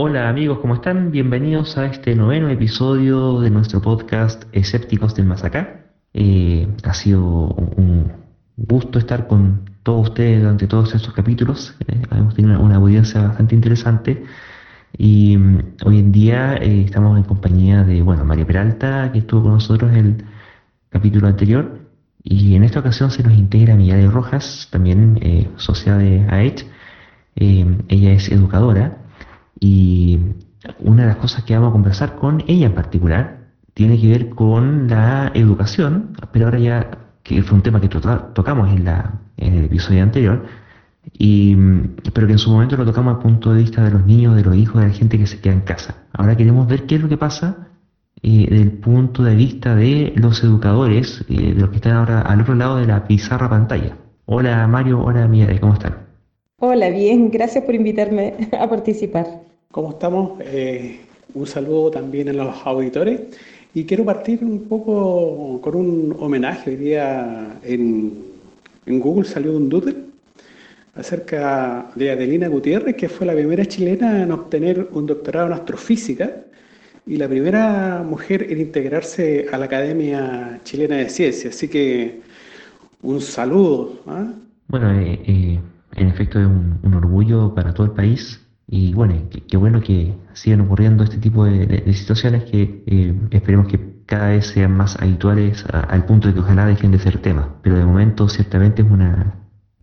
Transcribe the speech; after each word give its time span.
Hola 0.00 0.28
amigos, 0.28 0.60
¿cómo 0.60 0.74
están? 0.74 1.10
Bienvenidos 1.10 1.76
a 1.76 1.86
este 1.86 2.14
noveno 2.14 2.48
episodio 2.50 3.40
de 3.40 3.50
nuestro 3.50 3.82
podcast 3.82 4.44
Escépticos 4.52 5.16
del 5.16 5.26
Masacá. 5.26 5.86
Eh, 6.14 6.68
ha 6.84 6.94
sido 6.94 7.48
un 7.48 8.12
gusto 8.56 9.00
estar 9.00 9.26
con 9.26 9.68
todos 9.82 10.10
ustedes 10.10 10.40
durante 10.40 10.68
todos 10.68 10.94
estos 10.94 11.12
capítulos. 11.12 11.74
Eh, 11.88 12.00
hemos 12.12 12.36
tenido 12.36 12.60
una, 12.60 12.76
audiencia 12.76 13.22
bastante 13.22 13.56
interesante 13.56 14.22
y 14.96 15.36
mm, 15.36 15.62
hoy 15.84 15.98
en 15.98 16.12
día 16.12 16.54
eh, 16.58 16.84
estamos 16.84 17.18
en 17.18 17.24
compañía 17.24 17.82
de, 17.82 18.00
bueno, 18.00 18.24
María 18.24 18.46
Peralta, 18.46 19.10
que 19.10 19.18
estuvo 19.18 19.42
con 19.42 19.54
nosotros 19.54 19.90
en 19.90 19.96
el 19.96 20.24
capítulo 20.90 21.26
anterior 21.26 21.76
y 22.22 22.54
en 22.54 22.62
esta 22.62 22.78
ocasión 22.78 23.10
se 23.10 23.24
nos 23.24 23.32
integra 23.32 23.74
Miguel 23.74 24.12
Rojas, 24.12 24.68
también 24.70 25.18
eh, 25.22 25.48
socia 25.56 25.96
de 25.96 26.24
AECH. 26.30 26.66
ella 27.34 28.12
es 28.12 28.30
educadora 28.30 28.98
y 29.60 30.18
una 30.80 31.02
de 31.02 31.08
las 31.08 31.16
cosas 31.16 31.44
que 31.44 31.54
vamos 31.54 31.70
a 31.70 31.72
conversar 31.72 32.16
con 32.16 32.42
ella 32.46 32.66
en 32.66 32.74
particular 32.74 33.38
tiene 33.74 34.00
que 34.00 34.08
ver 34.08 34.30
con 34.30 34.88
la 34.88 35.30
educación, 35.34 36.16
pero 36.32 36.46
ahora 36.46 36.58
ya 36.58 36.90
que 37.22 37.42
fue 37.42 37.56
un 37.56 37.62
tema 37.62 37.80
que 37.80 37.88
tocamos 37.88 38.70
en, 38.70 38.84
la, 38.84 39.20
en 39.36 39.54
el 39.54 39.64
episodio 39.66 40.02
anterior, 40.02 40.46
y, 41.12 41.56
pero 42.12 42.26
que 42.26 42.32
en 42.34 42.38
su 42.38 42.50
momento 42.50 42.76
lo 42.76 42.84
tocamos 42.84 43.16
al 43.16 43.22
punto 43.22 43.52
de 43.52 43.62
vista 43.62 43.84
de 43.84 43.90
los 43.90 44.04
niños, 44.04 44.36
de 44.36 44.42
los 44.42 44.56
hijos, 44.56 44.80
de 44.82 44.88
la 44.88 44.94
gente 44.94 45.18
que 45.18 45.26
se 45.26 45.40
queda 45.40 45.54
en 45.54 45.60
casa. 45.60 45.94
Ahora 46.12 46.36
queremos 46.36 46.66
ver 46.66 46.86
qué 46.86 46.96
es 46.96 47.02
lo 47.02 47.08
que 47.08 47.16
pasa 47.16 47.68
eh, 48.22 48.46
desde 48.50 48.70
punto 48.70 49.22
de 49.22 49.36
vista 49.36 49.74
de 49.74 50.12
los 50.16 50.42
educadores, 50.42 51.24
eh, 51.28 51.54
de 51.54 51.60
los 51.60 51.70
que 51.70 51.76
están 51.76 51.92
ahora 51.92 52.22
al 52.22 52.40
otro 52.40 52.54
lado 52.54 52.76
de 52.76 52.86
la 52.86 53.06
pizarra 53.06 53.48
pantalla. 53.48 53.96
Hola 54.24 54.66
Mario, 54.66 55.00
hola 55.00 55.26
Mía, 55.28 55.48
¿cómo 55.60 55.74
están? 55.74 56.08
Hola, 56.60 56.90
bien, 56.90 57.30
gracias 57.30 57.64
por 57.64 57.74
invitarme 57.74 58.34
a 58.58 58.68
participar. 58.68 59.47
¿Cómo 59.70 59.90
estamos? 59.90 60.40
Eh, 60.40 60.98
un 61.34 61.46
saludo 61.46 61.90
también 61.90 62.30
a 62.30 62.32
los 62.32 62.56
auditores 62.66 63.20
y 63.74 63.84
quiero 63.84 64.02
partir 64.02 64.42
un 64.42 64.66
poco 64.66 65.60
con 65.60 65.76
un 65.76 66.16
homenaje. 66.18 66.70
Hoy 66.70 66.76
día 66.76 67.58
en, 67.62 68.14
en 68.86 68.98
Google 68.98 69.28
salió 69.28 69.54
un 69.54 69.68
doodle 69.68 69.94
acerca 70.94 71.90
de 71.94 72.10
Adelina 72.10 72.48
Gutiérrez, 72.48 72.96
que 72.96 73.10
fue 73.10 73.26
la 73.26 73.34
primera 73.34 73.66
chilena 73.66 74.22
en 74.22 74.32
obtener 74.32 74.88
un 74.92 75.04
doctorado 75.04 75.48
en 75.48 75.52
astrofísica 75.52 76.44
y 77.06 77.18
la 77.18 77.28
primera 77.28 78.02
mujer 78.02 78.50
en 78.50 78.62
integrarse 78.62 79.48
a 79.52 79.58
la 79.58 79.66
Academia 79.66 80.60
Chilena 80.64 80.96
de 80.96 81.10
Ciencias. 81.10 81.54
Así 81.54 81.68
que 81.68 82.22
un 83.02 83.20
saludo. 83.20 84.00
¿ah? 84.06 84.32
Bueno, 84.68 84.98
eh, 84.98 85.20
eh, 85.26 85.60
en 85.96 86.08
efecto 86.08 86.40
es 86.40 86.46
un 86.46 86.94
orgullo 86.94 87.54
para 87.54 87.74
todo 87.74 87.84
el 87.84 87.92
país 87.92 88.40
y 88.70 88.92
bueno, 88.92 89.14
qué 89.48 89.56
bueno 89.56 89.80
que 89.80 90.14
sigan 90.34 90.60
ocurriendo 90.60 91.02
este 91.02 91.16
tipo 91.16 91.46
de, 91.46 91.90
situaciones 91.94 92.44
que 92.44 92.84
eh, 92.86 93.14
esperemos 93.30 93.66
que 93.66 94.02
cada 94.04 94.28
vez 94.28 94.46
sean 94.46 94.76
más 94.76 95.00
habituales 95.00 95.64
al 95.72 96.04
punto 96.04 96.28
de 96.28 96.34
que 96.34 96.40
ojalá 96.40 96.66
dejen 96.66 96.90
de 96.92 96.98
ser 96.98 97.18
temas. 97.18 97.46
Pero 97.62 97.76
de 97.76 97.84
momento 97.86 98.28
ciertamente 98.28 98.82
es 98.82 98.90
una, 98.90 99.36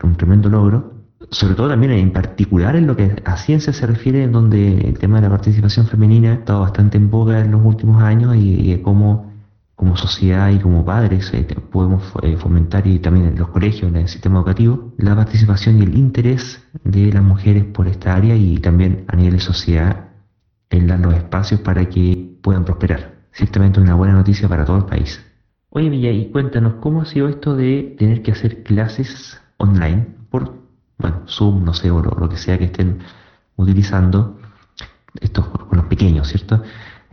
un 0.03 0.15
tremendo 0.15 0.49
logro, 0.49 0.93
sobre 1.31 1.55
todo 1.55 1.69
también 1.69 1.93
en 1.93 2.13
particular 2.13 2.75
en 2.75 2.85
lo 2.85 2.95
que 2.95 3.15
a 3.25 3.37
ciencia 3.37 3.73
se 3.73 3.87
refiere, 3.87 4.23
en 4.23 4.31
donde 4.31 4.81
el 4.81 4.99
tema 4.99 5.15
de 5.15 5.23
la 5.23 5.29
participación 5.29 5.87
femenina 5.87 6.31
ha 6.31 6.35
estado 6.35 6.61
bastante 6.61 6.97
en 6.97 7.09
boga 7.09 7.39
en 7.39 7.51
los 7.51 7.65
últimos 7.65 8.03
años 8.03 8.35
y, 8.35 8.71
y 8.71 8.77
cómo 8.83 9.34
como 9.75 9.97
sociedad 9.97 10.49
y 10.51 10.59
como 10.59 10.85
padres 10.85 11.33
eh, 11.33 11.45
podemos 11.71 12.03
eh, 12.21 12.37
fomentar 12.37 12.87
y 12.87 12.99
también 12.99 13.27
en 13.27 13.37
los 13.37 13.49
colegios, 13.49 13.91
en 13.91 13.97
el 13.97 14.07
sistema 14.07 14.39
educativo, 14.39 14.93
la 14.97 15.15
participación 15.15 15.79
y 15.79 15.83
el 15.83 15.97
interés 15.97 16.65
de 16.83 17.11
las 17.11 17.23
mujeres 17.23 17.65
por 17.65 17.87
esta 17.87 18.15
área 18.15 18.35
y 18.35 18.57
también 18.57 19.05
a 19.07 19.15
nivel 19.15 19.33
de 19.33 19.39
sociedad 19.39 20.09
en 20.69 20.87
dar 20.87 20.99
los 20.99 21.13
espacios 21.13 21.59
para 21.59 21.89
que 21.89 22.37
puedan 22.41 22.65
prosperar. 22.65 23.15
Ciertamente 23.31 23.81
una 23.81 23.95
buena 23.95 24.13
noticia 24.13 24.47
para 24.47 24.63
todo 24.63 24.77
el 24.77 24.85
país. 24.85 25.21
Oye 25.69 25.89
Villa, 25.89 26.11
y 26.11 26.29
cuéntanos, 26.31 26.75
¿cómo 26.75 27.01
ha 27.01 27.05
sido 27.05 27.27
esto 27.27 27.55
de 27.55 27.95
tener 27.99 28.21
que 28.21 28.31
hacer 28.31 28.63
clases 28.63 29.41
online 29.57 30.07
por, 30.29 30.53
bueno, 30.97 31.23
Zoom, 31.27 31.65
no 31.65 31.73
sé, 31.73 31.91
o 31.91 32.01
lo, 32.01 32.29
que 32.29 32.37
sea 32.37 32.57
que 32.57 32.65
estén 32.65 32.99
utilizando, 33.57 34.39
estos 35.19 35.47
con 35.47 35.77
los 35.77 35.87
pequeños, 35.87 36.29
¿cierto? 36.29 36.63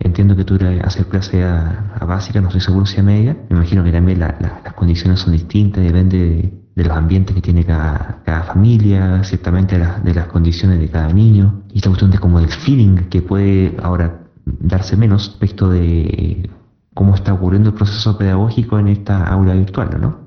Entiendo 0.05 0.35
que 0.35 0.45
tú 0.45 0.59
hacer 0.85 1.07
clase 1.07 1.45
a, 1.45 2.05
básica, 2.05 2.41
no 2.41 2.49
estoy 2.49 2.61
seguro 2.61 2.87
si 2.87 2.99
a 2.99 3.05
media. 3.05 3.37
Me 3.49 3.57
imagino 3.57 3.85
que 3.85 3.93
también 3.93 4.19
las 4.19 4.73
condiciones 4.75 5.21
son 5.21 5.33
distintas, 5.33 5.85
depende 5.85 6.53
de, 6.75 6.85
los 6.85 6.97
ambientes 6.97 7.37
que 7.37 7.41
tiene 7.41 7.65
cada, 7.65 8.43
familia, 8.47 9.23
ciertamente 9.23 9.79
de, 9.79 10.15
las 10.15 10.27
condiciones 10.27 10.81
de 10.81 10.89
cada 10.89 11.13
niño. 11.13 11.63
Y 11.73 11.77
esta 11.77 11.89
cuestión 11.89 12.11
de 12.11 12.19
como 12.19 12.41
del 12.41 12.49
feeling 12.49 13.09
que 13.11 13.23
puede 13.23 13.77
ahora 13.81 14.23
darse 14.45 14.97
menos 14.97 15.29
respecto 15.29 15.71
de 15.71 16.51
cómo 16.95 17.15
está 17.15 17.33
ocurriendo 17.33 17.71
el 17.71 17.77
proceso 17.77 18.19
pedagógico 18.19 18.81
en 18.81 18.89
esta 18.89 19.25
aula 19.25 19.55
virtual, 19.55 20.01
¿no? 20.01 20.23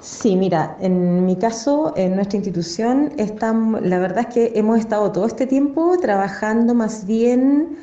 Sí, 0.00 0.36
mira, 0.36 0.76
en 0.80 1.24
mi 1.24 1.36
caso, 1.36 1.94
en 1.96 2.16
nuestra 2.16 2.36
institución, 2.36 3.12
estamos, 3.16 3.80
la 3.80 3.98
verdad 3.98 4.26
es 4.28 4.34
que 4.34 4.52
hemos 4.54 4.78
estado 4.78 5.10
todo 5.12 5.24
este 5.24 5.46
tiempo 5.46 5.96
trabajando 5.98 6.74
más 6.74 7.06
bien 7.06 7.78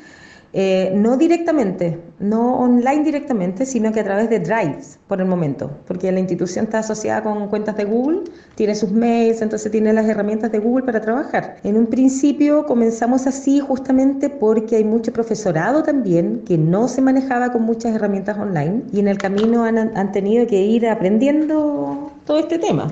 eh, 0.54 0.92
no 0.94 1.16
directamente, 1.16 1.98
no 2.18 2.58
online 2.58 3.04
directamente, 3.04 3.64
sino 3.64 3.90
que 3.90 4.00
a 4.00 4.04
través 4.04 4.28
de 4.28 4.38
Drives 4.38 4.98
por 5.08 5.18
el 5.20 5.26
momento, 5.26 5.70
porque 5.86 6.12
la 6.12 6.20
institución 6.20 6.66
está 6.66 6.80
asociada 6.80 7.22
con 7.22 7.48
cuentas 7.48 7.74
de 7.76 7.84
Google, 7.84 8.24
tiene 8.54 8.74
sus 8.74 8.92
mails, 8.92 9.40
entonces 9.40 9.72
tiene 9.72 9.94
las 9.94 10.06
herramientas 10.06 10.52
de 10.52 10.58
Google 10.58 10.84
para 10.84 11.00
trabajar. 11.00 11.56
En 11.64 11.76
un 11.76 11.86
principio 11.86 12.66
comenzamos 12.66 13.26
así 13.26 13.60
justamente 13.60 14.28
porque 14.28 14.76
hay 14.76 14.84
mucho 14.84 15.10
profesorado 15.10 15.82
también 15.82 16.42
que 16.46 16.58
no 16.58 16.86
se 16.86 17.00
manejaba 17.00 17.50
con 17.50 17.62
muchas 17.62 17.94
herramientas 17.94 18.36
online 18.38 18.82
y 18.92 19.00
en 19.00 19.08
el 19.08 19.16
camino 19.16 19.64
han, 19.64 20.12
tenido 20.12 20.46
que 20.46 20.60
ir 20.60 20.86
aprendiendo 20.86 22.12
todo 22.26 22.38
este 22.40 22.58
tema. 22.58 22.88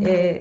Eh, 0.00 0.38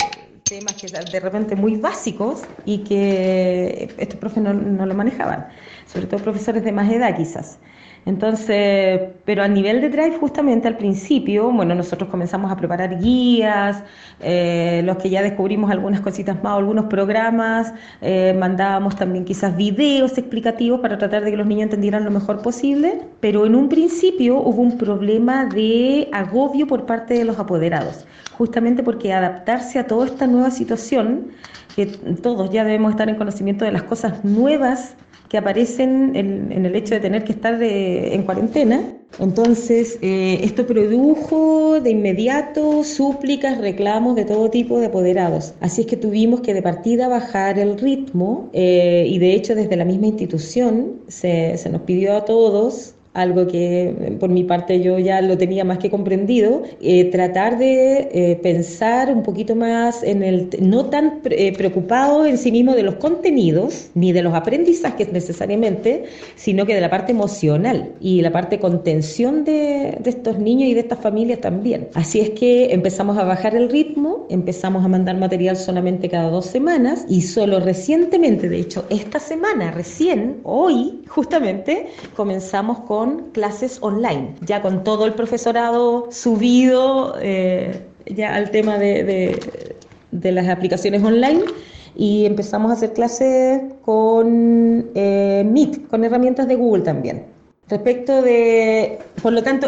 temas 0.47 0.75
que 0.75 0.89
de 0.89 1.19
repente 1.19 1.55
muy 1.55 1.77
básicos 1.77 2.49
y 2.65 2.83
que 2.83 3.95
estos 3.97 4.19
profes 4.19 4.43
no 4.43 4.85
lo 4.85 4.95
manejaban 4.95 5.47
sobre 5.85 6.07
todo 6.07 6.21
profesores 6.21 6.63
de 6.63 6.71
más 6.71 6.91
edad 6.91 7.15
quizás. 7.15 7.59
Entonces, 8.05 8.99
pero 9.23 9.43
a 9.43 9.47
nivel 9.47 9.79
de 9.79 9.89
Drive, 9.89 10.17
justamente 10.17 10.67
al 10.67 10.77
principio, 10.77 11.51
bueno, 11.51 11.73
nosotros 11.73 12.09
comenzamos 12.09 12.51
a 12.51 12.57
preparar 12.57 12.99
guías, 12.99 13.83
eh, 14.19 14.81
los 14.83 14.97
que 14.97 15.09
ya 15.09 15.21
descubrimos 15.21 15.71
algunas 15.71 16.01
cositas 16.01 16.41
más, 16.43 16.57
algunos 16.57 16.85
programas, 16.85 17.73
eh, 18.01 18.35
mandábamos 18.37 18.95
también 18.97 19.23
quizás 19.23 19.55
videos 19.55 20.17
explicativos 20.17 20.81
para 20.81 20.97
tratar 20.97 21.23
de 21.23 21.31
que 21.31 21.37
los 21.37 21.47
niños 21.47 21.63
entendieran 21.63 22.03
lo 22.03 22.11
mejor 22.11 22.41
posible, 22.41 23.01
pero 23.21 23.45
en 23.45 23.55
un 23.55 23.69
principio 23.69 24.37
hubo 24.37 24.61
un 24.61 24.77
problema 24.77 25.45
de 25.45 26.09
agobio 26.11 26.67
por 26.67 26.85
parte 26.85 27.13
de 27.13 27.23
los 27.23 27.39
apoderados, 27.39 28.05
justamente 28.31 28.83
porque 28.83 29.13
adaptarse 29.13 29.79
a 29.79 29.87
toda 29.87 30.07
esta 30.07 30.27
nueva 30.27 30.51
situación, 30.51 31.31
que 31.75 31.85
todos 31.85 32.49
ya 32.51 32.63
debemos 32.63 32.91
estar 32.91 33.09
en 33.09 33.15
conocimiento 33.15 33.65
de 33.65 33.71
las 33.71 33.83
cosas 33.83 34.23
nuevas 34.23 34.95
que 35.33 35.39
aparecen 35.39 36.15
en, 36.15 36.51
el 36.51 36.75
hecho 36.75 36.93
de 36.93 36.99
tener 36.99 37.23
que 37.23 37.31
estar 37.31 37.57
en 37.61 38.21
cuarentena. 38.21 38.83
Entonces, 39.19 39.97
eh, 40.03 40.39
esto 40.43 40.67
produjo 40.67 41.79
de 41.81 41.89
inmediato 41.89 42.83
súplicas, 42.83 43.57
reclamos 43.57 44.15
de 44.15 44.25
todo 44.25 44.51
tipo 44.51 44.79
de 44.79 44.87
apoderados. 44.87 45.55
Así 45.59 45.81
es 45.81 45.87
que 45.87 45.97
tuvimos 45.97 46.41
que 46.41 46.53
de 46.53 46.61
partida 46.61 47.07
bajar 47.07 47.57
el 47.57 47.79
ritmo 47.79 48.51
eh, 48.53 49.05
y 49.07 49.17
de 49.17 49.33
hecho 49.33 49.55
desde 49.55 49.75
la 49.75 49.85
misma 49.85 50.05
institución 50.05 51.01
se, 51.07 51.57
se 51.57 51.69
nos 51.69 51.81
pidió 51.81 52.15
a 52.15 52.25
todos 52.25 52.93
algo 53.13 53.47
que 53.47 54.15
por 54.19 54.29
mi 54.29 54.43
parte 54.43 54.81
yo 54.81 54.97
ya 54.99 55.21
lo 55.21 55.37
tenía 55.37 55.63
más 55.63 55.77
que 55.77 55.89
comprendido, 55.89 56.63
eh, 56.81 57.05
tratar 57.05 57.57
de 57.57 58.09
eh, 58.11 58.39
pensar 58.41 59.13
un 59.13 59.23
poquito 59.23 59.55
más 59.55 60.01
en 60.03 60.23
el, 60.23 60.49
no 60.59 60.85
tan 60.85 61.21
eh, 61.25 61.53
preocupado 61.55 62.25
en 62.25 62.37
sí 62.37 62.51
mismo 62.51 62.73
de 62.73 62.83
los 62.83 62.95
contenidos, 62.95 63.89
ni 63.93 64.11
de 64.11 64.23
los 64.23 64.33
aprendizajes 64.33 65.11
necesariamente, 65.11 66.05
sino 66.35 66.65
que 66.65 66.73
de 66.73 66.81
la 66.81 66.89
parte 66.89 67.11
emocional 67.11 67.93
y 67.99 68.21
la 68.21 68.31
parte 68.31 68.59
contención 68.59 69.43
de, 69.43 69.97
de 69.99 70.09
estos 70.09 70.39
niños 70.39 70.69
y 70.69 70.73
de 70.73 70.79
estas 70.79 70.99
familias 70.99 71.39
también. 71.39 71.89
Así 71.93 72.19
es 72.19 72.31
que 72.31 72.73
empezamos 72.73 73.17
a 73.17 73.23
bajar 73.23 73.55
el 73.55 73.69
ritmo, 73.69 74.25
empezamos 74.29 74.83
a 74.83 74.87
mandar 74.87 75.17
material 75.17 75.55
solamente 75.55 76.09
cada 76.09 76.29
dos 76.29 76.47
semanas 76.47 77.05
y 77.07 77.21
solo 77.21 77.59
recientemente, 77.59 78.49
de 78.49 78.59
hecho 78.59 78.85
esta 78.89 79.19
semana, 79.19 79.71
recién, 79.71 80.39
hoy 80.43 81.03
justamente, 81.07 81.87
comenzamos 82.15 82.79
con 82.81 83.02
clases 83.33 83.79
online, 83.81 84.35
ya 84.41 84.61
con 84.61 84.83
todo 84.83 85.05
el 85.05 85.13
profesorado 85.13 86.07
subido 86.11 87.15
eh, 87.21 87.85
ya 88.05 88.35
al 88.35 88.51
tema 88.51 88.77
de, 88.77 89.39
de, 90.11 90.31
las 90.31 90.47
aplicaciones 90.49 91.03
online 91.03 91.41
y 91.95 92.25
empezamos 92.25 92.71
a 92.71 92.75
hacer 92.75 92.93
clases 92.93 93.61
con 93.83 94.89
eh, 94.95 95.43
Meet, 95.45 95.87
con 95.87 96.03
herramientas 96.03 96.47
de 96.47 96.55
Google 96.55 96.83
también. 96.83 97.32
Respecto 97.73 98.21
de, 98.21 98.99
por 99.23 99.33
lo 99.33 99.41
tanto, 99.41 99.67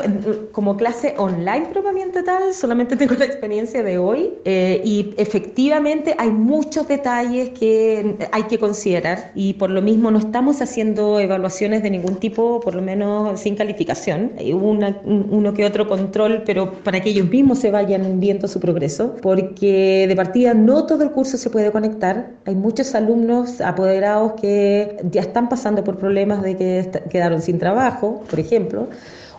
como 0.52 0.78
clase 0.78 1.16
online 1.18 1.66
propiamente 1.74 2.22
tal, 2.22 2.54
solamente 2.54 2.96
tengo 3.02 3.16
la 3.16 3.26
experiencia 3.26 3.82
de 3.82 3.98
hoy 3.98 4.32
eh, 4.46 4.80
y 4.86 5.16
efectivamente 5.18 6.14
hay 6.20 6.30
muchos 6.30 6.88
detalles 6.88 7.50
que 7.58 8.16
hay 8.32 8.44
que 8.44 8.60
considerar 8.60 9.32
y 9.34 9.54
por 9.54 9.72
lo 9.72 9.82
mismo 9.82 10.12
no 10.12 10.20
estamos 10.20 10.62
haciendo 10.62 11.20
evaluaciones 11.20 11.82
de 11.82 11.90
ningún 11.90 12.18
tipo, 12.18 12.60
por 12.60 12.76
lo 12.76 12.84
menos 12.84 13.40
sin 13.40 13.56
calificación. 13.56 14.34
Hay 14.38 14.54
uno 14.54 15.54
que 15.56 15.66
otro 15.66 15.88
control, 15.88 16.44
pero 16.46 16.74
para 16.84 17.02
que 17.02 17.10
ellos 17.10 17.28
mismos 17.28 17.58
se 17.58 17.72
vayan 17.72 18.20
viendo 18.20 18.48
su 18.48 18.60
progreso, 18.60 19.16
porque 19.20 20.06
de 20.08 20.16
partida 20.16 20.54
no 20.54 20.86
todo 20.86 21.04
el 21.04 21.10
curso 21.10 21.38
se 21.40 21.50
puede 21.50 21.72
conectar. 21.72 22.34
Hay 22.46 22.54
muchos 22.54 22.94
alumnos 22.94 23.62
apoderados 23.62 24.34
que 24.40 24.98
ya 25.10 25.22
están 25.22 25.50
pasando 25.50 25.84
por 25.84 25.98
problemas 25.98 26.44
de 26.44 26.56
que 26.56 26.92
quedaron 27.10 27.42
sin 27.42 27.58
trabajo 27.58 27.95
por 28.00 28.40
ejemplo, 28.40 28.88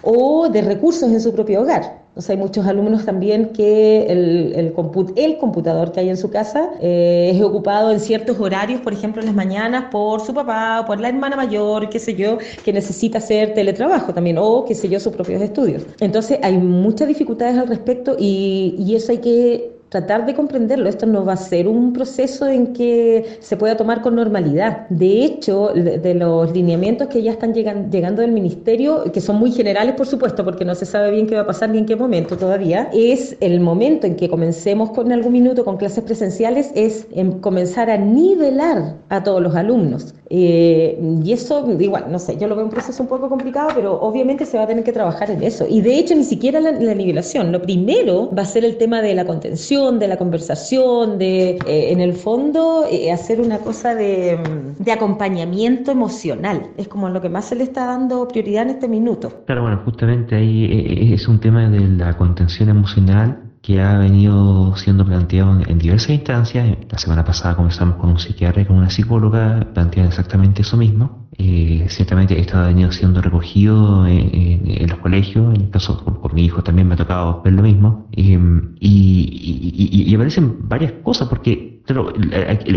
o 0.03 0.49
de 0.49 0.63
recursos 0.63 1.11
en 1.11 1.21
su 1.21 1.33
propio 1.33 1.63
hogar. 1.63 2.07
O 2.15 2.23
sea, 2.23 2.35
hay 2.35 2.41
muchos 2.41 2.67
alumnos 2.67 3.05
también 3.05 3.53
que 3.53 4.07
el, 4.07 4.55
el, 4.57 4.75
el 5.17 5.37
computador 5.39 5.93
que 5.93 6.01
hay 6.01 6.09
en 6.09 6.17
su 6.17 6.31
casa 6.31 6.71
eh, 6.81 7.33
es 7.35 7.43
ocupado 7.43 7.91
en 7.91 8.01
ciertos 8.01 8.41
horarios, 8.41 8.81
por 8.81 8.95
ejemplo, 8.95 9.21
en 9.21 9.27
las 9.27 9.35
mañanas, 9.35 9.87
por 9.91 10.23
su 10.23 10.33
papá, 10.33 10.85
por 10.87 10.99
la 10.99 11.11
hermana 11.11 11.37
mayor, 11.37 11.91
qué 11.91 11.99
sé 11.99 12.15
yo, 12.15 12.39
que 12.65 12.73
necesita 12.73 13.19
hacer 13.19 13.53
teletrabajo 13.53 14.15
también, 14.15 14.39
o 14.39 14.65
qué 14.65 14.75
sé 14.75 14.89
yo, 14.89 14.99
sus 14.99 15.13
propios 15.13 15.43
estudios. 15.43 15.83
Entonces, 16.01 16.39
hay 16.43 16.57
muchas 16.57 17.07
dificultades 17.07 17.59
al 17.59 17.69
respecto 17.69 18.17
y, 18.19 18.77
y 18.79 18.95
eso 18.97 19.13
hay 19.13 19.19
que 19.19 19.76
tratar 19.97 20.27
de 20.27 20.35
comprenderlo. 20.35 20.89
Esto 20.89 21.07
no 21.07 21.25
va 21.25 21.33
a 21.33 21.37
ser 21.37 21.67
un 21.67 21.93
proceso 21.95 22.47
en 22.47 22.75
que 22.75 23.39
se 23.41 23.57
pueda 23.57 23.77
tomar 23.77 24.03
con 24.03 24.15
normalidad. 24.15 24.87
De 24.91 25.25
hecho, 25.25 25.71
de, 25.75 26.15
los 26.15 26.53
lineamientos 26.53 27.09
que 27.09 27.23
ya 27.23 27.33
están 27.33 27.55
llegando 27.55 28.21
del 28.23 28.33
ministerio, 28.33 29.11
que 29.13 29.21
son 29.21 29.37
muy 29.37 29.53
generales, 29.53 29.95
por 29.95 30.07
supuesto, 30.07 30.45
porque 30.45 30.65
no 30.65 30.75
se 30.75 30.85
sabe 30.85 31.11
bien 31.11 31.27
qué 31.27 31.35
va 31.35 31.43
a 31.43 31.47
pasar 31.47 31.71
ni 31.71 31.79
en 31.79 31.87
qué 31.87 31.97
momento 31.97 32.37
todavía, 32.37 32.91
es 32.93 33.37
el 33.41 33.61
momento 33.61 34.07
en 34.07 34.17
que 34.17 34.29
comencemos 34.29 34.91
con 34.91 35.11
algún 35.13 35.33
minuto 35.33 35.65
con 35.65 35.79
clases 35.79 36.05
presenciales, 36.05 36.71
es 36.75 37.07
en 37.13 37.41
comenzar 37.41 37.89
a 37.89 37.97
nivelar 37.97 38.97
a 39.09 39.23
todos 39.23 39.41
los 39.43 39.55
alumnos. 39.55 40.15
Eh, 40.29 40.99
y 41.25 41.33
eso, 41.33 41.65
igual, 41.79 42.07
no 42.11 42.19
sé, 42.19 42.37
yo 42.37 42.49
lo 42.49 42.57
veo 42.57 42.65
un 42.65 42.71
proceso 42.71 43.03
un 43.03 43.09
poco 43.09 43.29
complicado, 43.29 43.71
pero 43.75 44.01
obviamente 44.01 44.45
se 44.45 44.59
va 44.59 44.65
a 44.65 44.67
tener 44.67 44.83
que 44.83 44.93
trabajar 44.93 45.31
en 45.31 45.43
eso. 45.43 45.65
Y 45.69 45.81
de 45.81 45.99
hecho, 45.99 46.15
ni 46.15 46.25
siquiera 46.25 46.61
la, 46.61 46.73
la 46.73 46.95
nivelación. 46.95 47.53
Lo 47.53 47.63
primero 47.63 48.29
va 48.37 48.43
a 48.43 48.45
ser 48.45 48.65
el 48.65 48.77
tema 48.77 49.01
de 49.03 49.15
la 49.15 49.25
contención, 49.25 49.86
de 49.93 50.09
la 50.09 50.17
conversación, 50.17 51.19
de, 51.19 51.51
eh, 51.67 51.93
en 51.93 52.01
el 52.01 52.15
fondo, 52.15 52.87
eh, 52.91 53.13
hacer 53.13 53.41
una 53.41 53.59
cosa 53.59 53.95
de, 53.95 54.39
de, 54.79 54.93
acompañamiento 54.93 55.93
emocional. 55.93 56.69
Es 56.77 56.89
como 56.89 57.09
lo 57.09 57.21
que 57.21 57.29
más 57.29 57.47
se 57.47 57.55
le 57.55 57.65
está 57.65 57.87
dando 57.87 58.27
prioridad 58.27 58.65
en 58.65 58.71
este 58.71 58.89
minuto. 58.89 59.45
Claro, 59.47 59.63
bueno, 59.63 59.81
justamente 59.85 60.35
ahí 60.35 61.13
es 61.15 61.29
un 61.29 61.39
tema 61.41 61.69
de 61.69 61.81
la 61.81 62.17
contención 62.17 62.69
emocional 62.69 63.46
que 63.67 63.81
ha 63.81 63.99
venido 63.99 64.77
siendo 64.77 65.05
planteado 65.05 65.61
en, 65.67 65.79
diversas 65.79 66.11
instancias. 66.11 66.79
La 66.89 66.99
semana 66.99 67.25
pasada 67.25 67.57
comenzamos 67.57 67.97
con 67.97 68.11
un 68.11 68.21
psiquiatra 68.21 68.63
y 68.63 68.65
con 68.65 68.77
una 68.77 68.91
psicóloga 68.91 69.67
planteando 69.75 70.11
exactamente 70.11 70.63
eso 70.63 70.77
mismo. 70.77 71.29
Eh, 71.37 71.85
ciertamente 71.89 72.39
esto 72.39 72.59
ha 72.59 72.69
venido 72.69 72.93
siendo 72.93 73.21
recogido 73.21 74.07
en, 74.07 74.89
los 74.89 74.99
colegios, 75.01 75.53
en 75.53 75.63
el 75.63 75.71
caso 75.71 76.01
por, 76.05 76.33
mi 76.33 76.45
hijo 76.45 76.63
también 76.63 76.87
me 76.87 76.95
ha 76.95 76.97
tocado 76.97 77.43
ver 77.43 77.55
lo 77.55 77.63
mismo. 77.63 78.07
Y, 78.13 78.39
y, 78.79 80.15
aparecen 80.15 80.69
varias 80.69 80.93
cosas, 81.03 81.27
porque 81.27 81.83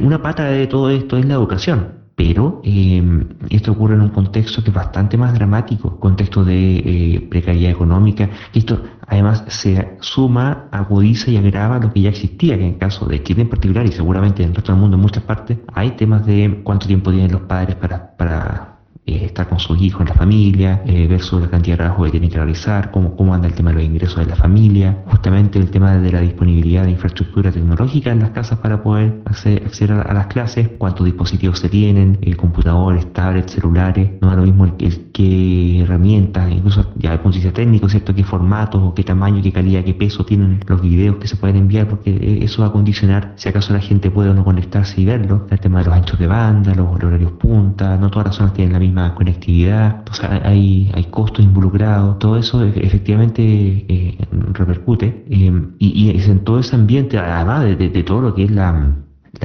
una 0.01 0.23
pata 0.23 0.45
de 0.45 0.65
todo 0.65 0.89
esto 0.89 1.17
es 1.17 1.25
la 1.25 1.35
educación 1.35 1.98
pero 2.19 2.59
eh, 2.65 3.01
esto 3.49 3.71
ocurre 3.71 3.95
en 3.95 4.01
un 4.01 4.09
contexto 4.09 4.61
que 4.61 4.71
es 4.71 4.75
bastante 4.75 5.17
más 5.17 5.33
dramático, 5.33 5.97
contexto 6.01 6.43
de 6.43 6.79
eh, 6.79 7.27
precariedad 7.29 7.71
económica, 7.71 8.29
y 8.51 8.59
esto 8.59 8.83
además 9.07 9.45
se 9.47 9.95
suma, 10.01 10.67
agudiza 10.69 11.31
y 11.31 11.37
agrava 11.37 11.79
lo 11.79 11.93
que 11.93 12.01
ya 12.01 12.09
existía, 12.09 12.57
que 12.57 12.65
en 12.65 12.73
el 12.73 12.77
caso 12.77 13.05
de 13.05 13.23
Chile 13.23 13.43
en 13.43 13.49
particular 13.49 13.85
y 13.85 13.93
seguramente 13.93 14.43
en 14.43 14.49
el 14.49 14.55
resto 14.55 14.73
del 14.73 14.81
mundo 14.81 14.97
en 14.97 15.01
muchas 15.01 15.23
partes, 15.23 15.59
hay 15.73 15.91
temas 15.91 16.25
de 16.25 16.59
cuánto 16.65 16.87
tiempo 16.87 17.09
tienen 17.09 17.31
los 17.31 17.43
padres 17.43 17.77
para, 17.77 18.17
para 18.17 18.78
eh, 19.05 19.25
estar 19.25 19.47
con 19.47 19.59
sus 19.59 19.81
hijos 19.81 20.01
en 20.01 20.07
la 20.09 20.13
familia, 20.13 20.83
eh, 20.85 21.07
ver 21.07 21.21
sobre 21.21 21.45
la 21.45 21.51
cantidad 21.51 21.77
de 21.77 21.83
trabajo 21.83 22.03
que 22.03 22.11
tienen 22.11 22.29
que 22.29 22.37
realizar, 22.37 22.91
cómo, 22.91 23.15
cómo 23.15 23.33
anda 23.33 23.47
el 23.47 23.53
tema 23.53 23.71
de 23.71 23.77
los 23.77 23.85
ingresos 23.85 24.17
de 24.17 24.25
la 24.25 24.35
familia, 24.35 25.03
justamente 25.07 25.57
el 25.57 25.71
tema 25.71 25.97
de 25.97 26.11
la 26.11 26.21
disponibilidad 26.21 26.83
de 26.83 26.91
infraestructura 26.91 27.51
tecnológica 27.51 28.11
en 28.11 28.19
las 28.19 28.31
casas 28.31 28.59
para 28.59 28.83
poder 28.83 29.21
acceder, 29.25 29.91
a, 29.93 30.13
las 30.13 30.27
clases, 30.27 30.69
cuántos 30.77 31.05
dispositivos 31.05 31.59
se 31.59 31.69
tienen, 31.69 32.19
eh, 32.21 32.35
computadores, 32.35 33.11
tablets, 33.11 33.53
celulares, 33.53 34.11
no 34.21 34.29
es 34.31 34.37
lo 34.37 34.43
mismo 34.43 34.65
el, 34.65 35.09
qué 35.11 35.81
herramientas, 35.81 36.51
incluso 36.51 36.93
ya 36.97 37.13
el 37.13 37.19
punto 37.19 37.37
de 37.37 37.43
vista 37.43 37.55
técnico, 37.55 37.89
¿cierto? 37.89 38.13
qué 38.13 38.23
formatos, 38.23 38.93
qué 38.95 39.03
tamaño, 39.03 39.41
qué 39.41 39.51
calidad, 39.51 39.83
qué 39.83 39.93
peso 39.93 40.23
tienen 40.23 40.59
los 40.67 40.81
videos 40.81 41.15
que 41.17 41.27
se 41.27 41.35
pueden 41.35 41.55
enviar, 41.55 41.87
porque 41.87 42.39
eso 42.43 42.61
va 42.61 42.67
a 42.67 42.71
condicionar 42.71 43.33
si 43.37 43.49
acaso 43.49 43.73
la 43.73 43.81
gente 43.81 44.11
puede 44.11 44.29
o 44.29 44.33
no 44.33 44.43
conectarse 44.43 45.01
y 45.01 45.05
verlo, 45.05 45.47
el 45.49 45.59
tema 45.59 45.79
de 45.79 45.85
los 45.85 45.93
anchos 45.95 46.19
de 46.19 46.27
banda, 46.27 46.75
los 46.75 46.87
horarios 46.87 47.31
punta, 47.33 47.97
no 47.97 48.09
todas 48.09 48.27
las 48.27 48.35
zonas 48.35 48.53
tienen 48.53 48.73
la 48.73 48.79
misma 48.79 48.88
conectividad, 49.15 50.03
o 50.09 50.13
sea, 50.13 50.41
hay, 50.43 50.91
hay 50.93 51.05
costos 51.05 51.43
involucrados, 51.45 52.19
todo 52.19 52.37
eso 52.37 52.63
efectivamente 52.63 53.41
eh, 53.43 54.17
repercute 54.53 55.25
eh, 55.29 55.51
y, 55.79 56.09
es 56.11 56.27
en 56.27 56.43
todo 56.43 56.59
ese 56.59 56.75
ambiente, 56.75 57.17
además 57.17 57.63
de, 57.65 58.03
todo 58.03 58.21
lo 58.21 58.35
que 58.35 58.45
es 58.45 58.51
la, 58.51 58.95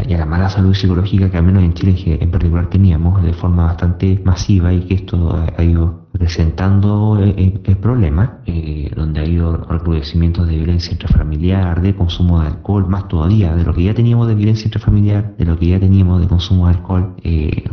la, 0.08 0.26
mala 0.26 0.48
salud 0.48 0.74
psicológica 0.74 1.30
que 1.30 1.36
al 1.36 1.44
menos 1.44 1.62
en 1.62 1.74
Chile 1.74 2.18
en 2.20 2.30
particular 2.30 2.68
teníamos 2.70 3.22
de 3.22 3.32
forma 3.32 3.64
bastante 3.64 4.20
masiva 4.24 4.72
y 4.72 4.80
que 4.82 4.94
esto 4.94 5.36
ha, 5.56 5.62
ido 5.62 6.08
presentando 6.12 7.18
el, 7.18 7.76
problema, 7.80 8.38
eh, 8.46 8.90
donde 8.94 9.20
ha 9.20 9.22
habido 9.24 9.56
recrudecimientos 9.56 10.46
de 10.46 10.56
violencia 10.56 10.92
intrafamiliar, 10.92 11.82
de 11.82 11.94
consumo 11.94 12.40
de 12.40 12.48
alcohol, 12.48 12.88
más 12.88 13.08
todavía, 13.08 13.54
de 13.54 13.64
lo 13.64 13.74
que 13.74 13.84
ya 13.84 13.94
teníamos 13.94 14.28
de 14.28 14.34
violencia 14.34 14.66
intrafamiliar, 14.66 15.36
de 15.36 15.44
lo 15.44 15.58
que 15.58 15.66
ya 15.66 15.80
teníamos 15.80 16.20
de 16.20 16.28
consumo 16.28 16.68
de 16.68 16.74
alcohol, 16.74 17.14
eh, 17.22 17.64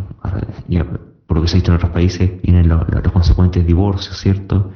por 1.32 1.38
lo 1.38 1.44
que 1.44 1.48
se 1.48 1.56
ha 1.56 1.60
visto 1.60 1.72
en 1.72 1.78
otros 1.78 1.92
países, 1.92 2.30
vienen 2.44 2.68
los, 2.68 2.84
consecuentes 3.14 3.66
divorcios, 3.66 4.18
¿cierto? 4.18 4.72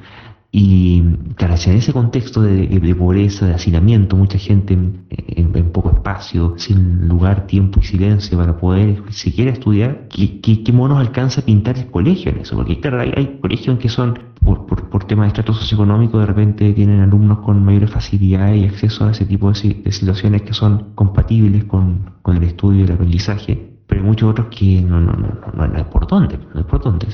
Y 0.50 1.02
claro, 1.34 1.54
en 1.66 1.76
ese 1.76 1.92
contexto 1.92 2.40
de, 2.40 2.94
pobreza, 2.94 3.44
de 3.44 3.52
hacinamiento, 3.52 4.16
mucha 4.16 4.38
gente 4.38 4.72
en, 4.72 5.70
poco 5.70 5.90
espacio, 5.90 6.54
sin 6.56 7.08
lugar, 7.08 7.46
tiempo 7.46 7.80
y 7.80 7.84
silencio 7.84 8.38
para 8.38 8.56
poder 8.56 9.02
siquiera 9.10 9.50
estudiar, 9.50 10.08
¿qué, 10.08 10.40
qué, 10.40 10.72
monos 10.72 10.98
alcanza 10.98 11.42
a 11.42 11.44
pintar 11.44 11.76
el 11.76 11.90
colegio 11.90 12.32
en 12.32 12.38
eso? 12.38 12.56
Porque 12.56 12.80
claro, 12.80 13.00
hay, 13.00 13.38
colegios 13.42 13.78
que 13.78 13.90
son, 13.90 14.18
por, 14.42 14.64
por, 14.64 15.04
temas 15.04 15.24
de 15.24 15.28
estrato 15.28 15.52
socioeconómico, 15.52 16.18
de 16.18 16.24
repente 16.24 16.72
tienen 16.72 17.00
alumnos 17.00 17.40
con 17.40 17.62
mayor 17.62 17.86
facilidad 17.88 18.54
y 18.54 18.64
acceso 18.64 19.04
a 19.04 19.10
ese 19.10 19.26
tipo 19.26 19.52
de, 19.52 19.92
situaciones 19.92 20.40
que 20.40 20.54
son 20.54 20.94
compatibles 20.94 21.64
con, 21.64 22.12
con 22.22 22.38
el 22.38 22.44
estudio 22.44 22.80
y 22.80 22.84
el 22.84 22.92
aprendizaje 22.92 23.75
pero 23.86 24.00
hay 24.00 24.06
muchos 24.06 24.30
otros 24.30 24.48
que 24.48 24.82
no, 24.82 25.00
no, 25.00 25.12
no, 25.12 25.66
no, 25.66 25.90
por 25.90 26.06
dónde, 26.08 26.38
no 26.54 26.60
es 26.60 26.66
por 26.66 26.82
dónde. 26.82 27.06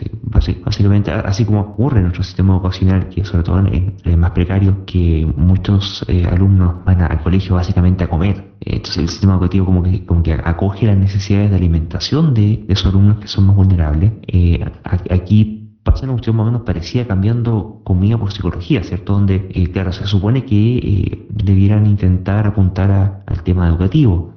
Básicamente, 0.64 1.10
así 1.10 1.44
como 1.44 1.60
ocurre 1.60 1.98
en 1.98 2.04
nuestro 2.04 2.24
sistema 2.24 2.54
educacional, 2.54 3.08
que 3.08 3.24
sobre 3.24 3.42
todo 3.42 3.58
el 3.58 4.16
más 4.16 4.30
precario, 4.30 4.84
que 4.86 5.30
muchos 5.36 6.04
eh, 6.08 6.26
alumnos 6.26 6.82
van 6.84 7.02
al 7.02 7.22
colegio 7.22 7.56
básicamente 7.56 8.04
a 8.04 8.08
comer. 8.08 8.54
Entonces 8.60 8.98
el 8.98 9.08
sistema 9.10 9.34
educativo 9.34 9.66
como 9.66 9.82
que, 9.82 10.06
como 10.06 10.22
que 10.22 10.32
acoge 10.32 10.86
las 10.86 10.96
necesidades 10.96 11.50
de 11.50 11.56
alimentación 11.56 12.32
de, 12.32 12.64
esos 12.68 12.86
alumnos 12.86 13.18
que 13.18 13.28
son 13.28 13.46
más 13.46 13.56
vulnerables. 13.56 14.12
Eh, 14.28 14.64
aquí 15.10 15.76
pasa 15.82 16.04
una 16.04 16.12
cuestión 16.12 16.36
más 16.36 16.44
o 16.44 16.46
menos 16.46 16.62
parecida 16.62 17.06
cambiando 17.06 17.82
comida 17.84 18.16
por 18.16 18.32
psicología, 18.32 18.82
¿cierto? 18.82 19.12
Donde, 19.12 19.50
eh, 19.52 19.70
claro, 19.72 19.92
se 19.92 20.06
supone 20.06 20.46
que 20.46 21.26
debieran 21.28 21.86
intentar 21.86 22.46
apuntar 22.46 23.24
al 23.26 23.42
tema 23.42 23.68
educativo, 23.68 24.32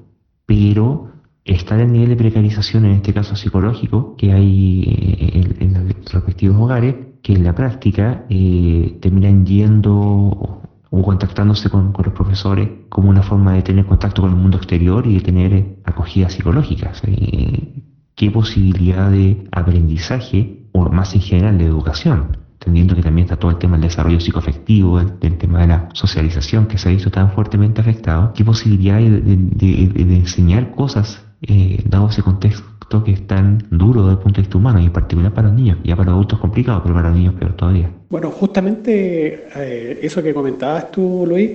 pero 0.46 1.15
está 1.46 1.80
el 1.80 1.92
nivel 1.92 2.10
de 2.10 2.16
precarización, 2.16 2.86
en 2.86 2.94
este 2.94 3.14
caso 3.14 3.36
psicológico, 3.36 4.16
que 4.18 4.34
hay 4.34 4.84
eh, 4.88 5.56
en, 5.60 5.74
los 5.74 6.12
respectivos 6.12 6.58
hogares, 6.60 6.96
que 7.22 7.34
en 7.34 7.44
la 7.44 7.54
práctica 7.54 8.26
eh, 8.30 8.98
terminan 9.00 9.46
yendo 9.46 9.84
o 10.90 11.02
contactándose 11.04 11.70
con, 11.70 11.94
los 11.94 12.14
profesores 12.14 12.70
como 12.90 13.10
una 13.10 13.22
forma 13.22 13.54
de 13.54 13.62
tener 13.62 13.86
contacto 13.86 14.22
con 14.22 14.32
el 14.32 14.38
mundo 14.38 14.58
exterior 14.58 15.06
y 15.06 15.16
de 15.16 15.22
tener 15.22 15.54
eh, 15.54 15.78
acogida 15.86 16.30
psicológica. 16.30 16.94
¿Qué 18.16 18.32
posibilidad 18.32 19.12
de 19.12 19.48
aprendizaje, 19.52 20.68
o 20.72 20.90
más 20.90 21.14
en 21.14 21.22
general 21.22 21.58
de 21.58 21.66
educación? 21.66 22.38
entendiendo 22.56 22.96
que 22.96 23.04
también 23.04 23.26
está 23.26 23.36
todo 23.36 23.52
el 23.52 23.58
tema 23.58 23.74
del 23.74 23.90
desarrollo 23.90 24.20
psicoafectivo, 24.20 25.00
el, 25.00 25.38
tema 25.38 25.60
de 25.60 25.68
la 25.68 25.90
socialización 25.94 26.66
que 26.66 26.80
se 26.80 26.90
ha 26.90 26.92
visto 26.92 27.12
tan 27.12 27.32
fuertemente 27.32 27.80
afectado, 27.82 28.34
qué 28.34 28.44
posibilidad 28.44 28.98
de, 28.98 29.20
de 29.20 30.16
enseñar 30.16 30.72
cosas 30.72 31.26
eh, 31.48 31.82
dado 31.86 32.10
ese 32.10 32.22
contexto 32.22 33.04
que 33.04 33.12
es 33.12 33.28
tan 33.28 33.68
duro 33.72 34.04
desde 34.04 34.14
el 34.14 34.20
punto 34.20 34.38
de 34.38 34.42
vista 34.44 34.58
humano 34.58 34.80
y 34.80 34.86
en 34.86 34.94
particular 34.94 35.34
para 35.34 35.48
los 35.50 35.58
niños. 35.58 35.78
Ya 35.84 35.96
para 35.96 36.12
adultos 36.12 36.40
complicado, 36.40 36.82
pero 36.84 36.96
para 36.96 37.10
los 37.10 37.18
niños 37.18 37.34
peor 37.34 37.54
todavía. 37.54 37.90
Bueno, 38.10 38.32
justamente 38.32 39.48
eh, 39.56 40.00
eso 40.02 40.22
que 40.22 40.34
comentabas 40.34 40.92
tú, 40.92 41.26
Luis, 41.28 41.52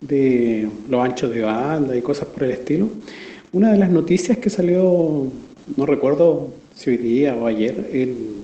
de 0.00 0.68
los 0.88 1.04
anchos 1.04 1.30
de 1.30 1.42
banda 1.42 1.96
y 1.96 2.02
cosas 2.02 2.28
por 2.28 2.44
el 2.44 2.52
estilo, 2.52 2.88
una 3.52 3.72
de 3.72 3.78
las 3.78 3.90
noticias 3.90 4.38
que 4.38 4.50
salió, 4.50 5.28
no 5.76 5.86
recuerdo 5.86 6.50
si 6.74 6.90
hoy 6.90 6.96
día 6.96 7.34
o 7.34 7.46
ayer, 7.46 7.88
en, 7.92 8.43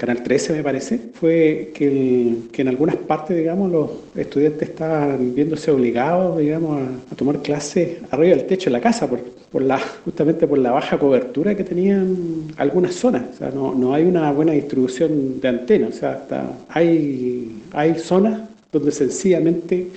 Canal 0.00 0.22
13 0.22 0.54
me 0.54 0.62
parece, 0.62 0.98
fue 1.12 1.72
que, 1.74 2.34
en 2.56 2.68
algunas 2.68 2.96
partes, 2.96 3.36
digamos, 3.36 3.70
los 3.70 3.90
estudiantes 4.16 4.70
estaban 4.70 5.34
viéndose 5.34 5.70
obligados, 5.70 6.38
digamos, 6.38 6.80
a, 7.12 7.14
tomar 7.16 7.42
clases 7.42 7.98
arriba 8.10 8.34
del 8.34 8.46
techo 8.46 8.70
de 8.70 8.78
la 8.78 8.80
casa, 8.80 9.06
por, 9.10 9.20
por, 9.52 9.60
la, 9.60 9.78
justamente 10.02 10.46
por 10.46 10.56
la 10.56 10.70
baja 10.70 10.98
cobertura 10.98 11.54
que 11.54 11.64
tenían 11.64 12.16
algunas 12.56 12.94
zonas. 12.94 13.24
O 13.34 13.36
sea, 13.36 13.50
no, 13.50 13.74
no 13.74 13.92
hay 13.92 14.04
una 14.04 14.32
buena 14.32 14.52
distribución 14.52 15.38
de 15.38 15.48
antenas, 15.48 15.90
o 15.90 15.98
sea, 15.98 16.12
hasta 16.12 16.50
hay, 16.70 17.60
hay 17.72 17.98
zonas 17.98 18.40
donde 18.72 18.92
sencillamente 18.92 19.88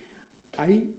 hay 0.58 0.96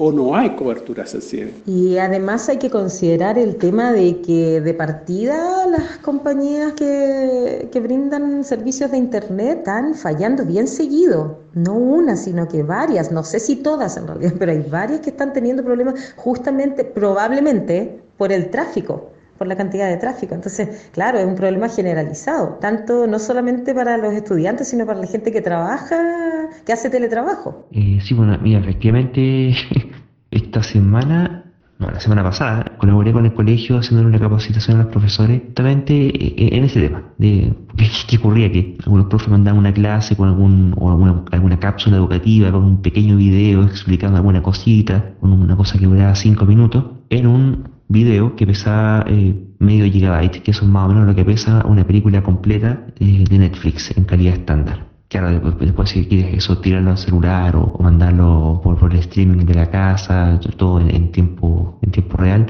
o 0.00 0.12
no 0.12 0.36
hay 0.36 0.54
cobertura 0.54 1.04
sensible. 1.06 1.52
Y 1.66 1.98
además 1.98 2.48
hay 2.48 2.58
que 2.58 2.70
considerar 2.70 3.36
el 3.36 3.56
tema 3.56 3.92
de 3.92 4.20
que 4.20 4.60
de 4.60 4.72
partida 4.72 5.66
las 5.66 5.98
compañías 5.98 6.72
que, 6.74 7.68
que, 7.72 7.80
brindan 7.80 8.44
servicios 8.44 8.92
de 8.92 8.96
Internet 8.96 9.58
están 9.58 9.94
fallando 9.96 10.44
bien 10.44 10.68
seguido. 10.68 11.40
No 11.52 11.74
una, 11.74 12.16
sino 12.16 12.46
que 12.46 12.62
varias. 12.62 13.10
No 13.10 13.24
sé 13.24 13.40
si 13.40 13.56
todas 13.56 13.96
en 13.96 14.06
realidad, 14.06 14.34
pero 14.38 14.52
hay 14.52 14.62
varias 14.70 15.00
que 15.00 15.10
están 15.10 15.32
teniendo 15.32 15.64
problemas 15.64 16.14
justamente, 16.14 16.84
probablemente, 16.84 18.00
por 18.16 18.30
el 18.30 18.50
tráfico 18.50 19.10
por 19.38 19.46
la 19.46 19.56
cantidad 19.56 19.88
de 19.88 19.96
tráfico. 19.96 20.34
Entonces, 20.34 20.90
claro, 20.92 21.18
es 21.18 21.26
un 21.26 21.36
problema 21.36 21.68
generalizado, 21.68 22.58
tanto 22.60 23.06
no 23.06 23.18
solamente 23.18 23.74
para 23.74 23.96
los 23.96 24.12
estudiantes, 24.12 24.68
sino 24.68 24.84
para 24.84 25.00
la 25.00 25.06
gente 25.06 25.32
que 25.32 25.40
trabaja, 25.40 26.48
que 26.66 26.72
hace 26.72 26.90
teletrabajo. 26.90 27.66
Eh, 27.70 28.00
sí, 28.02 28.14
bueno, 28.14 28.36
mira, 28.42 28.58
efectivamente, 28.58 29.54
esta 30.30 30.62
semana, 30.62 31.44
no, 31.78 31.90
la 31.90 32.00
semana 32.00 32.24
pasada, 32.24 32.76
colaboré 32.78 33.12
con 33.12 33.24
el 33.24 33.32
colegio 33.32 33.78
haciendo 33.78 34.06
una 34.06 34.18
capacitación 34.18 34.80
a 34.80 34.82
los 34.82 34.92
profesores 34.92 35.40
justamente 35.46 35.94
eh, 35.94 36.56
en 36.56 36.64
ese 36.64 36.80
tema, 36.80 37.04
de 37.18 37.54
qué, 38.08 38.16
ocurría, 38.16 38.50
que 38.50 38.76
algunos 38.84 39.06
profes 39.06 39.28
mandaban 39.28 39.60
una 39.60 39.72
clase 39.72 40.16
con 40.16 40.28
algún, 40.28 40.74
o 40.76 40.90
alguna, 40.90 41.24
alguna 41.30 41.60
cápsula 41.60 41.96
educativa, 41.96 42.50
con 42.50 42.64
un 42.64 42.82
pequeño 42.82 43.16
video 43.16 43.62
explicando 43.62 44.16
alguna 44.16 44.42
cosita, 44.42 45.14
con 45.20 45.32
una 45.32 45.56
cosa 45.56 45.78
que 45.78 45.86
duraba 45.86 46.16
cinco 46.16 46.44
minutos, 46.44 46.84
en 47.10 47.26
un 47.26 47.77
video 47.88 48.36
que 48.36 48.46
pesaba 48.46 49.04
eh, 49.08 49.34
medio 49.58 49.90
gigabyte, 49.90 50.42
que 50.42 50.50
eso 50.50 50.64
es 50.64 50.70
más 50.70 50.86
o 50.86 50.88
menos 50.88 51.06
lo 51.06 51.14
que 51.14 51.24
pesa 51.24 51.64
una 51.66 51.84
película 51.86 52.22
completa 52.22 52.86
eh, 53.00 53.24
de 53.28 53.38
Netflix 53.38 53.96
en 53.96 54.04
calidad 54.04 54.34
estándar. 54.34 54.86
Claro, 55.08 55.30
después, 55.58 55.88
si 55.88 56.06
quieres 56.06 56.34
eso, 56.36 56.58
tirarlo 56.58 56.90
al 56.90 56.98
celular 56.98 57.56
o, 57.56 57.78
mandarlo 57.82 58.60
por, 58.62 58.78
por, 58.78 58.92
el 58.92 58.98
streaming 58.98 59.46
de 59.46 59.54
la 59.54 59.70
casa, 59.70 60.38
todo 60.58 60.80
en, 60.80 61.10
tiempo 61.12 61.78
en 61.80 61.90
tiempo 61.90 62.18
real, 62.18 62.46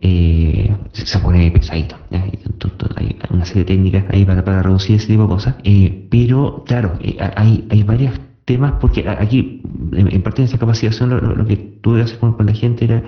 eh, 0.00 0.76
se 0.92 1.18
pone 1.18 1.50
pesadito. 1.50 1.96
Hay 2.96 3.18
una 3.30 3.44
serie 3.44 3.64
de 3.64 3.74
técnicas 3.74 4.04
ahí 4.10 4.24
para, 4.24 4.44
para 4.44 4.62
reducir 4.62 4.96
ese 4.96 5.08
tipo 5.08 5.22
de 5.22 5.28
cosas. 5.28 5.56
pero 6.08 6.62
claro, 6.64 6.98
hay, 7.34 7.66
hay 7.68 7.82
varios 7.82 8.12
temas, 8.44 8.74
porque 8.80 9.08
aquí, 9.08 9.62
en, 9.92 10.22
parte 10.22 10.42
de 10.42 10.46
esa 10.46 10.58
capacitación, 10.58 11.10
lo, 11.10 11.46
que 11.46 11.56
tuve 11.56 11.98
que 11.98 12.04
hacer 12.04 12.18
con 12.18 12.46
la 12.46 12.54
gente 12.54 12.84
era 12.84 13.02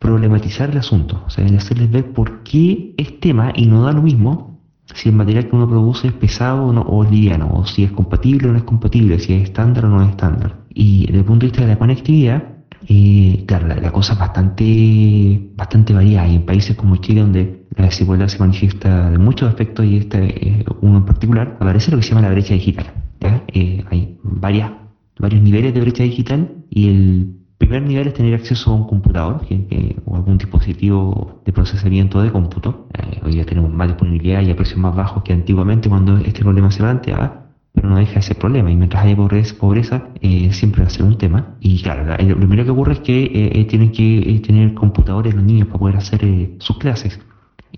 problematizar 0.00 0.70
el 0.70 0.78
asunto, 0.78 1.22
o 1.26 1.30
sea, 1.30 1.44
hacerles 1.44 1.90
ver 1.90 2.12
por 2.12 2.42
qué 2.42 2.94
es 2.96 3.20
tema 3.20 3.52
y 3.54 3.66
no 3.66 3.82
da 3.82 3.92
lo 3.92 4.02
mismo 4.02 4.58
si 4.94 5.10
el 5.10 5.14
material 5.14 5.48
que 5.48 5.54
uno 5.54 5.68
produce 5.68 6.08
es 6.08 6.14
pesado 6.14 6.66
o, 6.66 6.72
no, 6.72 6.82
o 6.82 7.04
liviano, 7.04 7.48
o 7.52 7.66
si 7.66 7.84
es 7.84 7.92
compatible 7.92 8.48
o 8.48 8.52
no 8.52 8.58
es 8.58 8.64
compatible, 8.64 9.18
si 9.18 9.34
es 9.34 9.44
estándar 9.44 9.84
o 9.84 9.88
no 9.88 10.02
es 10.02 10.10
estándar. 10.10 10.56
Y 10.74 11.06
desde 11.06 11.18
el 11.18 11.24
punto 11.24 11.46
de 11.46 11.50
vista 11.52 11.62
de 11.62 11.68
la 11.68 11.78
conectividad, 11.78 12.42
eh, 12.88 13.44
claro, 13.46 13.68
la, 13.68 13.92
cosa 13.92 14.14
es 14.14 14.18
bastante, 14.18 15.50
bastante 15.54 15.92
variada. 15.92 16.26
Y 16.26 16.36
en 16.36 16.46
países 16.46 16.76
como 16.76 16.96
Chile, 16.96 17.20
donde 17.20 17.66
la 17.76 17.84
desigualdad 17.84 18.28
se 18.28 18.38
manifiesta 18.38 19.10
de 19.10 19.18
muchos 19.18 19.48
aspectos, 19.48 19.86
y 19.86 19.98
este 19.98 20.64
uno 20.80 20.98
en 20.98 21.04
particular, 21.04 21.56
aparece 21.60 21.90
lo 21.90 21.98
que 21.98 22.02
se 22.02 22.08
llama 22.10 22.22
la 22.22 22.32
brecha 22.32 22.54
digital. 22.54 22.86
Eh, 23.52 23.84
hay 23.90 24.18
varios 24.22 24.70
niveles 25.42 25.74
de 25.74 25.80
brecha 25.80 26.02
digital 26.02 26.50
y 26.70 26.88
el 26.88 27.39
primer 27.60 27.82
nivel 27.82 28.08
es 28.08 28.14
tener 28.14 28.34
acceso 28.34 28.70
a 28.70 28.74
un 28.74 28.84
computador 28.88 29.42
o 30.06 30.16
algún 30.16 30.38
dispositivo 30.38 31.42
de 31.44 31.52
procesamiento 31.52 32.22
de 32.22 32.32
cómputo. 32.32 32.88
Eh, 32.98 33.20
hoy 33.22 33.34
ya 33.34 33.44
tenemos 33.44 33.70
más 33.70 33.86
disponibilidad 33.86 34.40
y 34.40 34.50
a 34.50 34.56
precios 34.56 34.78
más 34.78 34.96
bajos 34.96 35.22
que 35.22 35.34
antiguamente 35.34 35.90
cuando 35.90 36.16
este 36.16 36.40
problema 36.40 36.70
se 36.70 36.78
planteaba, 36.78 37.48
pero 37.74 37.90
no 37.90 37.98
deja 37.98 38.20
ese 38.20 38.34
problema. 38.34 38.70
Y 38.70 38.76
mientras 38.76 39.04
haya 39.04 39.14
pobreza, 39.14 40.08
eh, 40.22 40.48
siempre 40.52 40.82
va 40.82 40.88
a 40.88 40.90
ser 40.90 41.04
un 41.04 41.18
tema. 41.18 41.54
Y 41.60 41.82
claro, 41.82 42.06
lo 42.06 42.36
primero 42.38 42.64
que 42.64 42.70
ocurre 42.70 42.94
es 42.94 43.00
que 43.00 43.30
eh, 43.34 43.64
tienen 43.66 43.92
que 43.92 44.42
tener 44.44 44.72
computadores 44.72 45.34
los 45.34 45.44
niños 45.44 45.68
para 45.68 45.78
poder 45.78 45.96
hacer 45.96 46.20
sus 46.60 46.78
clases. 46.78 47.20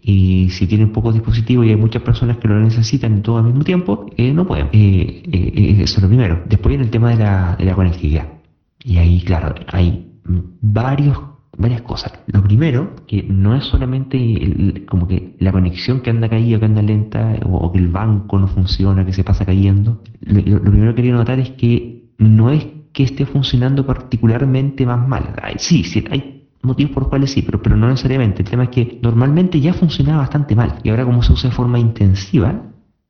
Y 0.01 0.49
si 0.51 0.69
tienen 0.69 0.93
pocos 0.93 1.12
dispositivos 1.12 1.67
y 1.67 1.71
hay 1.71 1.77
muchas 1.77 2.03
personas 2.03 2.37
que 2.37 2.47
lo 2.47 2.59
necesitan 2.61 3.21
todo 3.23 3.39
al 3.39 3.45
mismo 3.45 3.65
tiempo, 3.65 4.07
no 4.17 4.47
pueden. 4.47 4.69
eso 4.73 5.97
es 5.97 6.03
lo 6.03 6.09
primero. 6.09 6.41
Después 6.49 6.71
viene 6.71 6.85
el 6.85 6.91
tema 6.91 7.11
de 7.11 7.17
la, 7.17 7.57
de 7.59 7.65
la 7.65 7.75
conectividad. 7.75 8.42
Y 8.85 8.99
ahí, 8.99 9.21
claro, 9.21 9.55
hay 9.69 10.12
varios, 10.61 11.19
varias 11.57 11.83
cosas. 11.83 12.12
Lo 12.27 12.43
primero, 12.43 12.97
que 13.07 13.23
no 13.23 13.55
es 13.55 13.65
solamente 13.65 14.85
como 14.89 15.07
que 15.07 15.37
la 15.39 15.53
conexión 15.53 16.01
que 16.01 16.11
anda 16.11 16.29
caída, 16.29 16.59
que 16.59 16.65
anda 16.65 16.83
lenta, 16.83 17.35
o, 17.45 17.71
que 17.73 17.79
el 17.79 17.89
banco 17.89 18.39
no 18.39 18.49
funciona, 18.49 19.05
que 19.05 19.12
se 19.12 19.25
pasa 19.25 19.45
cayendo. 19.45 20.03
Lo, 20.21 20.61
primero 20.61 20.93
que 20.93 20.97
quería 20.97 21.15
notar 21.15 21.39
es 21.39 21.51
que 21.51 22.11
no 22.19 22.51
es 22.51 22.67
que 22.93 23.05
esté 23.05 23.25
funcionando 23.27 23.87
particularmente 23.87 24.85
más 24.85 25.07
mal. 25.07 25.35
sí, 25.57 25.85
sí, 25.85 26.05
hay 26.11 26.49
motivos 26.62 26.93
por 26.93 27.03
los 27.05 27.11
cuales 27.11 27.31
sí, 27.31 27.43
pero, 27.43 27.62
pero 27.62 27.77
no 27.77 27.89
necesariamente. 27.89 28.43
El 28.43 28.51
tema 28.51 28.65
es 28.65 28.71
que 28.71 28.99
normalmente 29.03 29.61
ya 29.61 29.73
funcionaba 29.73 30.19
bastante 30.19 30.55
mal. 30.55 30.79
Y 30.83 30.91
ahora 30.91 31.05
como 31.05 31.23
se 31.23 31.33
usa 31.33 31.51
de 31.51 31.57
forma 31.57 31.79
intensiva, 31.79 32.62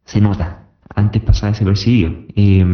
se 0.05 0.21
nota 0.21 0.62
antes 0.95 1.23
pasaba 1.23 1.53
desapercibido. 1.53 2.13
Eh, 2.35 2.65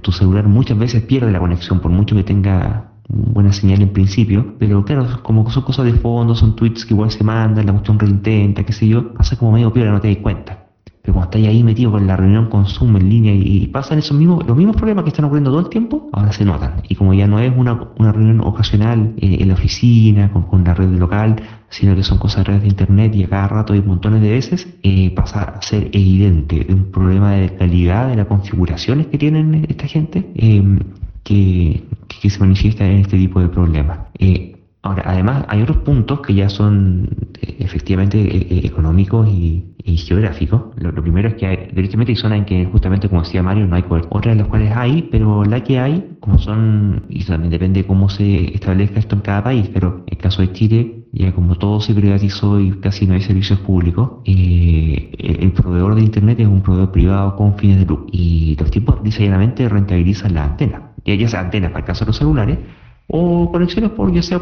tu 0.00 0.12
celular 0.12 0.46
muchas 0.46 0.78
veces 0.78 1.02
pierde 1.02 1.30
la 1.30 1.38
conexión, 1.38 1.80
por 1.80 1.90
mucho 1.90 2.16
que 2.16 2.24
tenga 2.24 2.92
buena 3.08 3.52
señal 3.52 3.82
en 3.82 3.92
principio, 3.92 4.56
pero 4.58 4.84
claro, 4.84 5.22
como 5.22 5.48
son 5.50 5.64
cosas 5.64 5.84
de 5.86 5.92
fondo, 5.94 6.34
son 6.34 6.56
tweets 6.56 6.84
que 6.84 6.94
igual 6.94 7.10
se 7.10 7.24
mandan, 7.24 7.66
la 7.66 7.72
cuestión 7.72 7.98
reintenta, 7.98 8.64
qué 8.64 8.72
sé 8.72 8.88
yo, 8.88 9.12
pasa 9.14 9.36
como 9.36 9.52
medio 9.52 9.72
peor, 9.72 9.88
no 9.88 10.00
te 10.00 10.08
das 10.08 10.18
cuenta. 10.18 10.61
Pero 11.02 11.14
cuando 11.14 11.36
estás 11.36 11.48
ahí 11.48 11.64
metido 11.64 11.90
con 11.90 12.06
la 12.06 12.16
reunión 12.16 12.48
con 12.48 12.66
Zoom 12.66 12.96
en 12.96 13.08
línea 13.08 13.34
y, 13.34 13.66
pasan 13.66 13.98
esos 13.98 14.16
mismos, 14.16 14.46
los 14.46 14.56
mismos 14.56 14.76
problemas 14.76 15.02
que 15.02 15.08
están 15.10 15.24
ocurriendo 15.24 15.50
todo 15.50 15.60
el 15.60 15.68
tiempo, 15.68 16.08
ahora 16.12 16.30
se 16.32 16.44
notan. 16.44 16.82
Y 16.88 16.94
como 16.94 17.12
ya 17.12 17.26
no 17.26 17.40
es 17.40 17.52
una, 17.56 17.88
una 17.98 18.12
reunión 18.12 18.40
ocasional 18.40 19.14
eh, 19.16 19.38
en 19.40 19.48
la 19.48 19.54
oficina, 19.54 20.32
con, 20.32 20.42
con, 20.42 20.62
la 20.62 20.74
red 20.74 20.90
local, 20.90 21.42
sino 21.70 21.96
que 21.96 22.04
son 22.04 22.18
cosas 22.18 22.44
de 22.44 22.52
redes 22.52 22.62
de 22.62 22.68
internet 22.68 23.14
y 23.16 23.24
a 23.24 23.28
cada 23.28 23.48
rato 23.48 23.74
y 23.74 23.82
montones 23.82 24.22
de 24.22 24.30
veces, 24.30 24.68
eh, 24.84 25.10
pasa 25.10 25.42
a 25.42 25.62
ser 25.62 25.88
evidente 25.92 26.66
un 26.68 26.92
problema 26.92 27.32
de 27.32 27.56
calidad 27.56 28.08
de 28.08 28.16
las 28.16 28.26
configuraciones 28.26 29.08
que 29.08 29.18
tienen 29.18 29.66
esta 29.68 29.88
gente 29.88 30.30
em, 30.36 30.78
que, 31.24 31.84
que, 32.06 32.30
se 32.30 32.38
manifiesta 32.38 32.86
en 32.86 33.00
este 33.00 33.16
tipo 33.16 33.40
de 33.40 33.48
problemas. 33.48 33.98
Eh, 34.18 34.61
ahora, 34.82 35.02
además, 35.06 35.44
hay 35.48 35.62
otros 35.62 35.78
puntos 35.78 36.20
que 36.20 36.34
ya 36.34 36.48
son 36.48 37.08
efectivamente 37.40 38.66
económicos 38.66 39.28
y, 39.28 39.72
y 39.84 39.96
geográfico. 39.96 40.72
Lo, 40.76 40.92
primero 41.02 41.28
es 41.28 41.34
que 41.34 41.46
hay, 41.46 41.68
directamente 41.72 42.12
hay 42.12 42.16
zonas 42.16 42.38
en 42.38 42.44
que 42.44 42.64
justamente 42.66 43.08
como 43.08 43.22
decía 43.22 43.42
Mario 43.42 43.66
no 43.66 43.76
hay 43.76 43.82
cobertura. 43.82 44.18
Otras 44.18 44.36
de 44.36 44.42
las 44.42 44.48
cuales 44.48 44.72
hay, 44.74 45.08
pero 45.10 45.44
la 45.44 45.62
que 45.62 45.78
hay, 45.78 46.16
como 46.20 46.38
son, 46.38 47.04
y 47.08 47.24
también 47.24 47.50
depende 47.50 47.82
de 47.82 47.86
cómo 47.86 48.08
se 48.08 48.54
establezca 48.54 48.98
esto 48.98 49.16
en 49.16 49.22
cada 49.22 49.42
país, 49.44 49.68
pero 49.72 50.04
en 50.06 50.16
el 50.16 50.18
caso 50.18 50.42
de 50.42 50.52
Chile, 50.52 51.04
ya 51.12 51.32
como 51.32 51.56
todo 51.56 51.80
se 51.80 51.94
privatizó 51.94 52.60
y 52.60 52.70
casi 52.72 53.06
no 53.06 53.14
hay 53.14 53.20
servicios 53.20 53.58
públicos, 53.60 54.22
eh, 54.24 55.12
el, 55.18 55.52
proveedor 55.52 55.94
de 55.94 56.02
internet 56.02 56.40
es 56.40 56.46
un 56.46 56.62
proveedor 56.62 56.92
privado 56.92 57.36
con 57.36 57.56
fines 57.58 57.78
de 57.78 57.86
lucro. 57.86 58.06
Y 58.12 58.56
los 58.58 58.70
tipos 58.70 59.02
llanamente 59.02 59.68
rentabilizan 59.68 60.34
la 60.34 60.44
antena. 60.44 60.92
Ya 61.04 61.28
sea 61.28 61.40
antenas 61.40 61.70
para 61.70 61.80
el 61.80 61.86
caso 61.86 62.04
de 62.04 62.10
los 62.10 62.16
celulares, 62.16 62.58
o 63.08 63.50
conexiones 63.50 63.90
por 63.90 64.12
ya 64.12 64.22
sea 64.22 64.40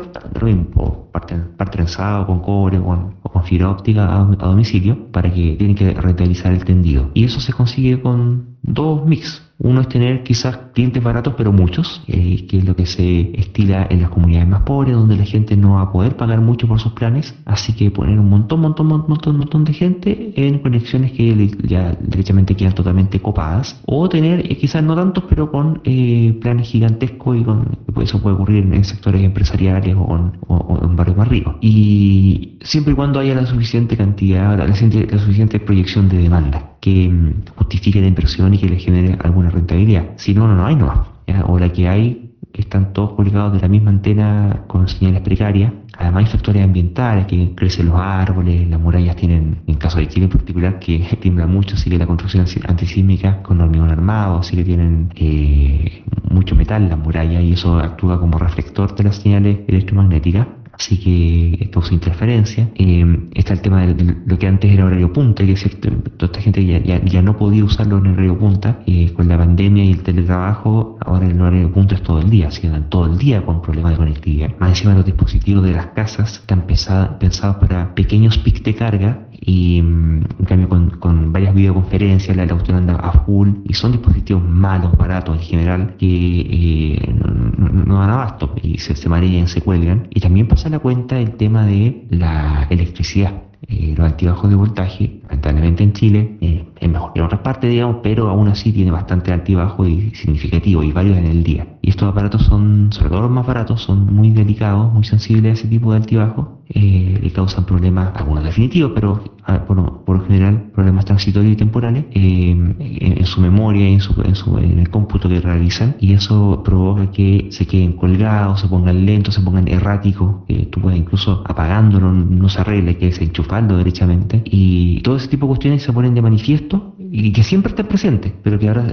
parte, 1.12 1.34
parte 1.56 1.76
trenzado 1.76 2.26
con 2.26 2.40
cobre 2.40 2.78
o 2.78 2.84
con, 3.22 3.44
fibra 3.44 3.70
óptica 3.70 4.04
a, 4.04 4.24
domicilio 4.24 5.10
para 5.12 5.32
que 5.32 5.56
tienen 5.56 5.74
que 5.74 5.92
rentabilizar 5.94 6.52
el 6.52 6.64
tendido. 6.64 7.10
Y 7.14 7.24
eso 7.24 7.40
se 7.40 7.52
consigue 7.52 8.00
con 8.00 8.56
dos 8.62 9.04
mix. 9.06 9.49
Uno 9.62 9.82
es 9.82 9.88
tener 9.88 10.22
quizás 10.22 10.56
clientes 10.72 11.02
baratos, 11.02 11.34
pero 11.36 11.52
muchos, 11.52 12.02
eh, 12.06 12.46
que 12.46 12.58
es 12.58 12.64
lo 12.64 12.74
que 12.74 12.86
se 12.86 13.38
estila 13.38 13.86
en 13.90 14.00
las 14.00 14.10
comunidades 14.10 14.48
más 14.48 14.62
pobres, 14.62 14.94
donde 14.94 15.16
la 15.16 15.24
gente 15.24 15.54
no 15.54 15.74
va 15.74 15.82
a 15.82 15.92
poder 15.92 16.16
pagar 16.16 16.40
mucho 16.40 16.66
por 16.66 16.80
sus 16.80 16.92
planes. 16.92 17.34
Así 17.44 17.74
que 17.74 17.90
poner 17.90 18.18
un 18.18 18.30
montón, 18.30 18.60
montón, 18.60 18.86
montón, 18.86 19.36
montón 19.36 19.64
de 19.64 19.74
gente 19.74 20.32
en 20.34 20.60
conexiones 20.60 21.12
que 21.12 21.50
ya 21.64 21.94
derechamente 22.00 22.56
quedan 22.56 22.74
totalmente 22.74 23.20
copadas. 23.20 23.82
O 23.84 24.08
tener 24.08 24.50
eh, 24.50 24.56
quizás 24.56 24.82
no 24.82 24.96
tantos, 24.96 25.24
pero 25.28 25.50
con 25.50 25.82
eh, 25.84 26.38
planes 26.40 26.68
gigantescos 26.68 27.36
y 27.36 27.44
con, 27.44 27.78
pues 27.92 28.08
eso 28.08 28.22
puede 28.22 28.36
ocurrir 28.36 28.64
en 28.72 28.84
sectores 28.84 29.22
empresariales 29.22 29.94
o, 29.94 30.78
en 30.82 30.96
barrios 30.96 31.18
más 31.18 31.28
ricos. 31.28 31.56
Y 31.60 32.56
siempre 32.62 32.94
y 32.94 32.96
cuando 32.96 33.20
haya 33.20 33.34
la 33.34 33.44
suficiente 33.44 33.94
cantidad, 33.94 34.56
la, 34.56 34.66
la 34.66 34.74
suficiente 34.74 35.60
proyección 35.60 36.08
de 36.08 36.16
demanda 36.16 36.70
que 36.80 37.08
mm, 37.08 37.56
justifique 37.56 38.00
la 38.00 38.08
inversión 38.08 38.54
y 38.54 38.58
que 38.58 38.68
le 38.68 38.78
genere 38.78 39.16
alguna 39.22 39.49
rentabilidad. 39.50 40.10
Si 40.16 40.34
no, 40.34 40.46
no, 40.46 40.54
no 40.56 40.66
hay, 40.66 40.76
no. 40.76 41.10
O 41.46 41.58
la 41.58 41.72
que 41.72 41.88
hay, 41.88 42.34
están 42.52 42.92
todos 42.92 43.12
colgados 43.12 43.52
de 43.52 43.60
la 43.60 43.68
misma 43.68 43.90
antena 43.90 44.64
con 44.66 44.88
señales 44.88 45.22
precarias, 45.22 45.72
Además 46.00 46.24
hay 46.24 46.30
factores 46.32 46.64
ambientales, 46.64 47.26
que 47.26 47.54
crecen 47.54 47.86
los 47.86 47.96
árboles, 47.96 48.66
las 48.70 48.80
murallas 48.80 49.16
tienen, 49.16 49.58
en 49.66 49.74
caso 49.74 49.98
de 49.98 50.08
Chile 50.08 50.24
en 50.24 50.30
particular, 50.30 50.78
que 50.78 50.98
tiembla 51.20 51.46
mucho, 51.46 51.74
así 51.74 51.90
que 51.90 51.98
la 51.98 52.06
construcción 52.06 52.46
antisísmica 52.66 53.42
con 53.42 53.60
hormigón 53.60 53.90
armado, 53.90 54.38
así 54.38 54.56
que 54.56 54.64
tienen 54.64 55.12
eh, 55.14 56.02
mucho 56.30 56.56
metal 56.56 56.88
las 56.88 56.98
murallas 56.98 57.42
y 57.42 57.52
eso 57.52 57.78
actúa 57.78 58.18
como 58.18 58.38
reflector 58.38 58.94
de 58.94 59.04
las 59.04 59.16
señales 59.16 59.58
electromagnéticas 59.68 60.46
así 60.80 60.96
que 60.96 61.68
causa 61.70 61.92
interferencia. 61.94 62.70
Eh, 62.74 63.28
está 63.34 63.52
el 63.52 63.60
tema 63.60 63.86
de 63.86 64.16
lo 64.26 64.38
que 64.38 64.46
antes 64.46 64.72
era 64.72 64.86
horario 64.86 65.12
punta, 65.12 65.44
que 65.44 65.52
es 65.52 65.60
cierto, 65.60 65.90
toda 66.16 66.32
esta 66.32 66.40
gente 66.40 66.64
ya, 66.64 66.78
ya, 67.04 67.22
no 67.22 67.36
podía 67.36 67.64
usarlo 67.64 67.98
en 67.98 68.08
horario 68.08 68.38
punta. 68.38 68.80
Eh, 68.86 69.12
con 69.12 69.28
la 69.28 69.36
pandemia 69.36 69.84
y 69.84 69.92
el 69.92 70.02
teletrabajo, 70.02 70.96
ahora 71.04 71.26
el 71.26 71.40
horario 71.40 71.70
punta 71.70 71.94
es 71.94 72.02
todo 72.02 72.20
el 72.20 72.30
día, 72.30 72.48
así 72.48 72.62
que 72.62 72.68
todo 72.88 73.06
el 73.06 73.18
día 73.18 73.44
con 73.44 73.60
problemas 73.60 73.92
de 73.92 73.98
conectividad. 73.98 74.50
Más 74.58 74.70
encima 74.70 74.94
los 74.94 75.04
dispositivos 75.04 75.64
de 75.64 75.72
las 75.72 75.86
casas 75.88 76.38
están 76.40 76.66
pensados 76.66 77.56
para 77.56 77.94
pequeños 77.94 78.38
pics 78.38 78.62
de 78.62 78.74
carga 78.74 79.26
y 79.40 79.82
mm, 79.82 80.24
en 80.40 80.44
cambio 80.46 80.68
con, 80.68 80.90
con 80.90 81.32
varias 81.32 81.54
videoconferencias 81.54 82.36
la, 82.36 82.44
la 82.44 82.52
cuestión 82.52 82.78
anda 82.78 82.96
a 82.96 83.24
full 83.24 83.48
y 83.64 83.74
son 83.74 83.92
dispositivos 83.92 84.42
malos, 84.42 84.96
baratos 84.96 85.36
en 85.36 85.42
general 85.42 85.96
que 85.98 86.06
eh, 86.06 87.14
no, 87.58 87.98
dan 88.00 88.10
abasto 88.10 88.54
y 88.62 88.78
se, 88.78 88.94
se 88.94 89.08
marean, 89.08 89.48
se 89.48 89.62
cuelgan. 89.62 90.08
Y 90.10 90.20
también 90.20 90.48
pasa 90.48 90.68
la 90.68 90.78
cuenta 90.78 91.18
el 91.18 91.32
tema 91.32 91.64
de 91.66 92.06
la 92.10 92.66
electricidad 92.70 93.49
eh, 93.68 93.94
los 93.96 94.06
altibajos 94.06 94.48
de 94.48 94.56
voltaje, 94.56 95.20
lamentablemente 95.24 95.84
en 95.84 95.92
Chile, 95.92 96.38
eh, 96.40 96.64
es 96.80 96.88
mejor 96.88 97.12
que 97.12 97.20
en 97.20 97.26
otras 97.26 97.42
partes, 97.42 97.70
digamos, 97.70 97.96
pero 98.02 98.28
aún 98.28 98.48
así 98.48 98.72
tiene 98.72 98.90
bastante 98.90 99.32
altibajo 99.32 99.86
y 99.86 100.14
significativo 100.14 100.82
y 100.82 100.92
varios 100.92 101.18
en 101.18 101.26
el 101.26 101.42
día. 101.42 101.66
Y 101.82 101.90
estos 101.90 102.08
aparatos 102.08 102.42
son, 102.42 102.90
sobre 102.92 103.10
todo 103.10 103.22
los 103.22 103.30
más 103.30 103.46
baratos, 103.46 103.82
son 103.82 104.14
muy 104.14 104.30
delicados, 104.30 104.92
muy 104.92 105.04
sensibles 105.04 105.50
a 105.50 105.52
ese 105.52 105.68
tipo 105.68 105.92
de 105.92 105.98
altibajo, 105.98 106.60
eh, 106.72 107.18
le 107.20 107.30
causan 107.32 107.64
problemas, 107.64 108.12
algunos 108.14 108.44
definitivos, 108.44 108.92
pero 108.94 109.24
ah, 109.44 109.64
por, 109.66 110.04
por, 110.04 110.18
lo 110.18 110.24
general 110.24 110.70
problemas 110.72 111.04
transitorios 111.04 111.54
y 111.54 111.56
temporales 111.56 112.04
eh, 112.12 112.50
en, 112.78 113.26
su 113.26 113.40
memoria 113.40 113.90
y 113.90 113.94
en, 113.94 114.00
su, 114.00 114.20
en, 114.22 114.36
su, 114.36 114.56
en 114.56 114.78
el 114.78 114.88
cómputo 114.88 115.28
que 115.28 115.40
realizan, 115.40 115.96
y 115.98 116.12
eso 116.12 116.62
provoca 116.64 117.10
que 117.10 117.48
se 117.50 117.66
queden 117.66 117.94
colgados, 117.94 118.60
se 118.60 118.68
pongan 118.68 119.04
lentos, 119.04 119.34
se 119.34 119.40
pongan 119.42 119.66
erráticos, 119.68 120.46
tú 120.70 120.80
puedes 120.80 120.98
incluso 120.98 121.42
apagándolo, 121.44 122.12
no 122.12 122.48
se 122.48 122.60
arregle, 122.60 122.96
que 122.96 123.10
se 123.10 123.24
enchufa 123.58 123.76
derechamente. 123.76 124.42
Y 124.44 125.00
todo 125.02 125.16
ese 125.16 125.28
tipo 125.28 125.46
de 125.46 125.48
cuestiones 125.48 125.82
se 125.82 125.92
ponen 125.92 126.14
de 126.14 126.22
manifiesto 126.22 126.94
y 126.98 127.32
que 127.32 127.42
siempre 127.42 127.70
están 127.70 127.86
presentes, 127.86 128.32
pero 128.42 128.58
que 128.58 128.68
ahora 128.68 128.92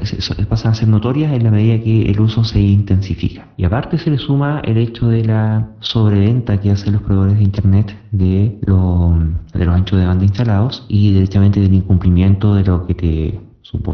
pasan 0.50 0.72
a 0.72 0.76
ser 0.76 0.88
notorias 0.88 1.32
en 1.34 1.44
la 1.44 1.52
medida 1.52 1.82
que 1.84 2.10
el 2.10 2.20
uso 2.20 2.44
se 2.44 2.60
intensifica. 2.60 3.50
Y 3.58 3.66
aparte 3.66 3.98
se 3.98 4.10
le 4.10 4.18
suma 4.18 4.62
el 4.64 4.78
hecho 4.78 5.08
de 5.08 5.24
la 5.24 5.70
sobreventa 5.80 6.60
que 6.60 6.72
hacen 6.72 6.94
los 6.94 7.04
proveedores 7.04 7.38
de 7.38 7.44
Internet 7.44 7.96
de, 8.12 8.60
de 8.62 9.66
los 9.66 9.76
anchos 9.76 10.00
de 10.00 10.06
banda 10.06 10.26
instalados 10.26 10.86
y 10.88 11.14
derechamente 11.14 11.60
del 11.60 11.74
incumplimiento 11.74 12.56
de 12.56 12.64
lo 12.64 12.88
que 12.88 12.94
te 12.96 13.48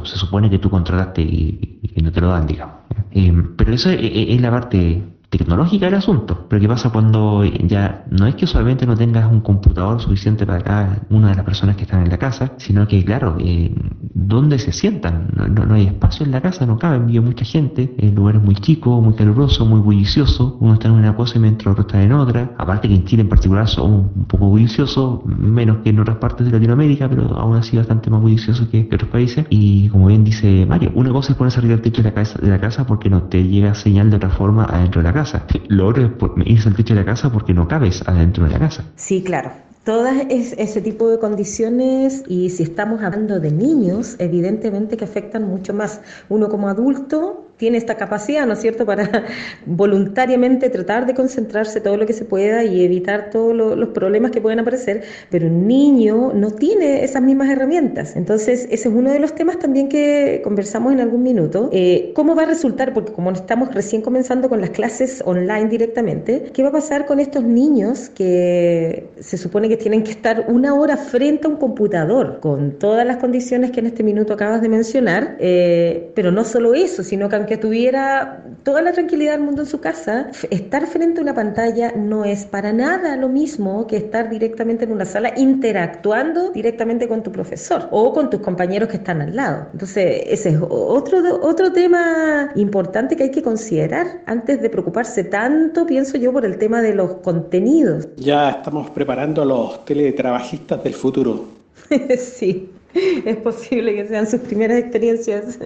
se 0.04 0.18
supone 0.18 0.52
que 0.52 0.60
tú 0.60 0.70
contrataste 0.70 1.24
y, 1.24 1.80
que 1.96 2.02
no 2.04 2.12
te 2.12 2.22
lo 2.22 2.30
dan, 2.30 2.46
digamos. 2.46 2.76
Eh, 3.12 3.34
pero 3.58 3.74
eso 3.74 3.90
es 3.90 4.40
la 4.40 4.52
parte 4.52 5.04
tecnológica 5.38 5.88
el 5.88 5.96
asunto. 5.96 6.46
Pero 6.48 6.62
¿qué 6.62 6.68
pasa 6.68 6.90
cuando 6.92 7.44
ya 7.44 8.06
no 8.10 8.28
es 8.28 8.36
que 8.36 8.48
solamente 8.48 8.86
no 8.86 8.96
tengas 8.96 9.32
un 9.32 9.42
computador 9.42 10.00
suficiente 10.02 10.46
para 10.46 10.62
cada 10.62 11.00
una 11.10 11.30
de 11.30 11.36
las 11.36 11.46
personas 11.46 11.76
que 11.76 11.84
están 11.84 12.04
en 12.04 12.10
la 12.10 12.18
casa, 12.18 12.54
sino 12.58 12.88
que, 12.88 13.04
claro, 13.04 13.38
eh, 13.40 13.74
¿dónde 14.14 14.60
se 14.60 14.72
sientan? 14.72 15.30
No, 15.36 15.74
hay 15.74 15.88
espacio 15.88 16.26
en 16.26 16.32
la 16.32 16.42
casa, 16.42 16.66
no 16.66 16.78
cabe, 16.78 16.98
envío 16.98 17.22
mucha 17.22 17.46
gente, 17.46 17.96
el 17.98 18.14
lugar 18.14 18.36
es 18.36 18.44
muy 18.44 18.56
chico, 18.56 19.02
muy 19.02 19.14
caluroso, 19.16 19.66
muy 19.66 19.80
bullicioso, 19.80 20.58
uno 20.60 20.74
está 20.74 20.88
en 20.88 20.94
una 20.96 21.16
cosa 21.16 21.38
y 21.38 21.42
mientras 21.42 21.72
otro 21.72 21.82
está 21.82 22.02
en 22.02 22.12
otra. 22.14 22.52
Aparte 22.58 22.88
que 22.88 22.96
en 22.96 23.06
Chile 23.06 23.24
en 23.24 23.30
particular 23.30 23.68
son 23.68 24.12
un 24.16 24.26
poco 24.26 24.48
bulliciosos, 24.48 25.26
menos 25.26 25.78
que 25.78 25.90
en 25.90 26.00
otras 26.00 26.18
partes 26.18 26.46
de 26.46 26.52
Latinoamérica, 26.52 27.10
pero 27.10 27.36
aún 27.38 27.56
así 27.58 27.78
bastante 27.78 28.10
más 28.10 28.22
bullicioso 28.22 28.70
que, 28.70 28.88
otros 28.94 29.10
países. 29.10 29.46
Y 29.50 29.90
como 29.90 30.08
bien 30.08 30.24
dice 30.24 30.66
Mario, 30.68 30.92
una 30.94 31.12
cosa 31.12 31.32
es 31.32 31.38
ponerse 31.38 31.58
arriba 31.60 31.74
del 31.74 31.82
techo 31.82 32.04
de 32.04 32.10
la, 32.10 32.14
casa, 32.14 32.38
de 32.40 32.50
la 32.50 32.60
casa 32.60 32.86
porque 32.86 33.10
no 33.10 33.24
te 33.24 33.44
llega 33.44 33.74
señal 33.74 34.12
de 34.12 34.18
otra 34.18 34.30
forma 34.30 34.66
adentro 34.66 35.02
de 35.02 35.08
la 35.08 35.14
casa 35.14 35.23
lo 35.68 35.88
otro 35.88 36.04
es 36.06 36.48
irse 36.48 36.70
al 36.70 36.76
techo 36.76 36.94
de 36.94 37.02
la 37.02 37.06
casa 37.06 37.32
porque 37.32 37.54
no 37.54 37.68
cabes 37.68 38.04
adentro 38.08 38.46
de 38.46 38.52
la 38.52 38.60
casa. 38.60 38.84
Sí, 38.96 39.24
claro. 39.24 39.52
Todas 39.84 40.16
ese 40.30 40.82
tipo 40.82 41.10
de 41.10 41.20
condiciones 41.20 42.24
y 42.28 42.50
si 42.52 42.64
estamos 42.64 43.02
hablando 43.02 43.42
de 43.42 43.52
niños, 43.52 44.16
evidentemente 44.18 44.96
que 44.96 45.04
afectan 45.04 45.44
mucho 45.44 45.74
más. 45.74 46.00
Uno 46.30 46.48
como 46.48 46.70
adulto 46.70 47.50
tiene 47.64 47.78
esta 47.78 47.96
capacidad, 47.96 48.46
¿no 48.46 48.56
es 48.56 48.60
cierto?, 48.60 48.86
para 48.86 49.24
voluntariamente 49.66 50.68
tratar 50.68 51.06
de 51.06 51.14
concentrarse 51.14 51.80
todo 51.80 51.96
lo 51.96 52.06
que 52.06 52.12
se 52.12 52.26
pueda 52.26 52.66
y 52.66 52.84
evitar 52.84 53.30
todos 53.30 53.56
los 53.56 53.90
problemas 53.90 54.32
que 54.32 54.42
pueden 54.42 54.60
aparecer, 54.60 55.04
pero 55.30 55.48
un 55.48 55.66
niño 55.66 56.34
no 56.34 56.52
tiene 56.52 57.06
esas 57.06 57.22
mismas 57.22 57.50
herramientas. 57.50 58.18
Entonces, 58.18 58.68
ese 58.70 58.90
es 58.90 58.94
uno 58.94 59.12
de 59.14 59.20
los 59.20 59.34
temas 59.34 59.60
también 59.60 59.88
que 59.88 60.42
conversamos 60.44 60.92
en 60.92 61.00
algún 61.00 61.24
minuto. 61.24 61.70
Eh, 61.72 62.12
¿Cómo 62.16 62.36
va 62.36 62.44
a 62.44 62.48
resultar? 62.48 62.94
Porque 62.94 63.14
como 63.14 63.32
estamos 63.32 63.74
recién 63.74 64.02
comenzando 64.02 64.50
con 64.50 64.60
las 64.60 64.72
clases 64.72 65.24
online 65.26 65.70
directamente, 65.70 66.52
¿qué 66.54 66.64
va 66.64 66.68
a 66.68 66.74
pasar 66.74 67.06
con 67.06 67.22
estos 67.22 67.46
niños 67.46 68.10
que 68.10 69.08
se 69.22 69.38
supone 69.38 69.70
que 69.70 69.78
tienen 69.78 70.04
que 70.04 70.12
estar 70.12 70.48
una 70.50 70.76
hora 70.76 70.98
frente 70.98 71.48
a 71.48 71.50
un 71.50 71.56
computador 71.56 72.42
con 72.42 72.74
todas 72.78 73.08
las 73.08 73.18
condiciones 73.20 73.72
que 73.72 73.80
en 73.80 73.86
este 73.86 74.04
minuto 74.04 74.34
acabas 74.34 74.62
de 74.62 74.68
mencionar? 74.68 75.38
Eh, 75.40 76.12
pero 76.14 76.30
no 76.30 76.44
solo 76.44 76.74
eso, 76.74 77.04
sino 77.04 77.30
que 77.30 77.53
que 77.54 77.58
tuviera 77.60 78.44
toda 78.64 78.82
la 78.82 78.94
tranquilidad 78.94 79.34
del 79.34 79.42
mundo 79.42 79.62
en 79.62 79.68
su 79.68 79.80
casa, 79.80 80.32
estar 80.50 80.88
frente 80.88 81.20
a 81.20 81.22
una 81.22 81.36
pantalla 81.36 81.94
no 81.96 82.26
es 82.26 82.46
para 82.46 82.74
nada 82.74 83.16
lo 83.16 83.30
mismo 83.30 83.86
que 83.86 83.96
estar 83.98 84.28
directamente 84.28 84.86
en 84.86 84.92
una 84.92 85.06
sala 85.06 85.34
interactuando 85.38 86.50
directamente 86.50 87.08
con 87.08 87.22
tu 87.22 87.32
profesor 87.32 87.90
o 87.92 88.12
con 88.12 88.32
tus 88.32 88.42
compañeros 88.42 88.90
que 88.90 88.98
están 88.98 89.22
al 89.22 89.36
lado. 89.36 89.68
Entonces, 89.72 90.24
ese 90.26 90.50
es 90.50 90.58
otro, 90.68 91.20
otro 91.44 91.72
tema 91.72 92.50
importante 92.56 93.16
que 93.16 93.26
hay 93.26 93.32
que 93.32 93.44
considerar 93.44 94.22
antes 94.26 94.60
de 94.60 94.72
preocuparse 94.72 95.24
tanto, 95.24 95.86
pienso 95.86 96.18
yo, 96.18 96.34
por 96.34 96.46
el 96.46 96.58
tema 96.58 96.82
de 96.82 96.96
los 96.96 97.18
contenidos. 97.18 98.08
Ya 98.18 98.50
estamos 98.50 98.90
preparando 98.90 99.44
a 99.44 99.46
los 99.46 99.86
teletrabajistas 99.86 100.84
del 100.84 100.96
futuro. 100.96 101.46
sí. 102.18 102.68
es 103.26 103.38
posible 103.38 103.96
que 103.96 104.08
sean 104.08 104.28
sus 104.28 104.42
primeras 104.42 104.78
experiencias, 104.78 105.58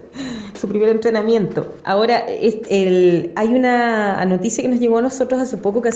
su 0.60 0.68
primer 0.68 0.90
entrenamiento. 0.90 1.76
Ahora, 1.84 2.20
el, 2.20 3.32
hay 3.36 3.48
una 3.50 4.24
noticia 4.26 4.64
que 4.64 4.70
nos 4.70 4.80
llegó 4.80 5.00
a 5.00 5.02
nosotros 5.02 5.42
hace 5.42 5.58
poco, 5.58 5.82
que 5.82 5.90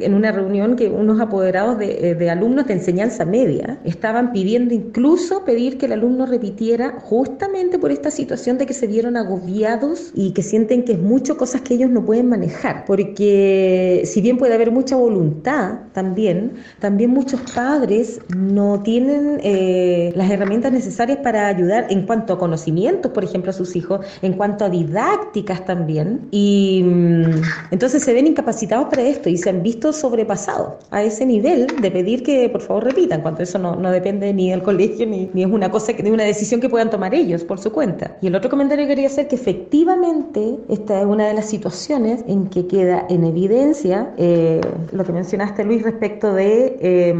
en 0.00 0.14
una 0.14 0.32
reunión 0.32 0.76
que 0.76 0.88
unos 0.88 1.20
apoderados 1.20 1.78
de, 1.78 2.14
de, 2.14 2.30
alumnos 2.30 2.66
de 2.66 2.74
enseñanza 2.74 3.24
media 3.24 3.78
estaban 3.84 4.32
pidiendo 4.32 4.74
incluso 4.74 5.44
pedir 5.44 5.78
que 5.78 5.86
el 5.86 5.92
alumno 5.92 6.26
repitiera 6.26 6.98
justamente 7.00 7.78
por 7.78 7.92
esta 7.92 8.10
situación 8.10 8.58
de 8.58 8.66
que 8.66 8.74
se 8.74 8.86
vieron 8.86 9.16
agobiados 9.16 10.10
y 10.14 10.32
que 10.32 10.42
sienten 10.42 10.84
que 10.84 10.92
es 10.92 10.98
mucho 10.98 11.36
cosas 11.36 11.60
que 11.60 11.74
ellos 11.74 11.90
no 11.90 12.04
pueden 12.04 12.28
manejar. 12.28 12.84
Porque 12.86 14.02
si 14.04 14.20
bien 14.20 14.36
puede 14.36 14.54
haber 14.54 14.72
mucha 14.72 14.96
voluntad 14.96 15.80
también, 15.92 16.54
también 16.80 17.10
muchos 17.10 17.40
padres 17.54 18.20
no 18.36 18.82
tienen 18.82 19.38
eh, 19.42 20.12
las 20.16 20.30
herramientas 20.30 20.71
necesarias 20.72 21.18
para 21.18 21.46
ayudar 21.46 21.86
en 21.90 22.06
cuanto 22.06 22.32
a 22.32 22.38
conocimientos, 22.38 23.12
por 23.12 23.24
ejemplo, 23.24 23.50
a 23.50 23.54
sus 23.54 23.76
hijos, 23.76 24.04
en 24.22 24.34
cuanto 24.34 24.64
a 24.64 24.70
didácticas 24.70 25.64
también. 25.64 26.28
Y 26.30 26.82
mm, 26.84 27.42
entonces 27.70 28.02
se 28.02 28.12
ven 28.12 28.26
incapacitados 28.26 28.88
para 28.88 29.02
esto 29.02 29.28
y 29.28 29.36
se 29.36 29.50
han 29.50 29.62
visto 29.62 29.92
sobrepasados 29.92 30.74
a 30.90 31.02
ese 31.02 31.26
nivel 31.26 31.66
de 31.80 31.90
pedir 31.90 32.22
que 32.22 32.48
por 32.48 32.62
favor 32.62 32.84
repitan, 32.84 33.22
cuando 33.22 33.42
eso 33.42 33.58
no, 33.58 33.76
no 33.76 33.90
depende 33.90 34.32
ni 34.32 34.50
del 34.50 34.62
colegio 34.62 35.06
ni, 35.06 35.30
ni, 35.32 35.42
es 35.42 35.50
una 35.50 35.70
cosa, 35.70 35.92
de 35.92 36.10
una 36.10 36.24
decisión 36.24 36.60
que 36.60 36.68
puedan 36.68 36.90
tomar 36.90 37.14
ellos 37.14 37.44
por 37.44 37.58
su 37.58 37.72
cuenta. 37.72 38.16
Y 38.20 38.26
el 38.28 38.34
otro 38.34 38.50
comentario 38.50 38.84
que 38.84 38.90
quería 38.90 39.06
hacer 39.06 39.28
que 39.28 39.36
efectivamente 39.36 40.58
esta 40.68 41.00
es 41.00 41.06
una 41.06 41.26
de 41.26 41.34
las 41.34 41.46
situaciones 41.46 42.24
en 42.26 42.48
que 42.48 42.66
queda 42.66 43.06
en 43.08 43.24
evidencia 43.24 44.12
eh, 44.16 44.60
lo 44.92 45.04
que 45.04 45.12
mencionaste 45.12 45.64
Luis 45.64 45.82
respecto 45.82 46.34
de, 46.34 46.76
eh, 46.80 47.14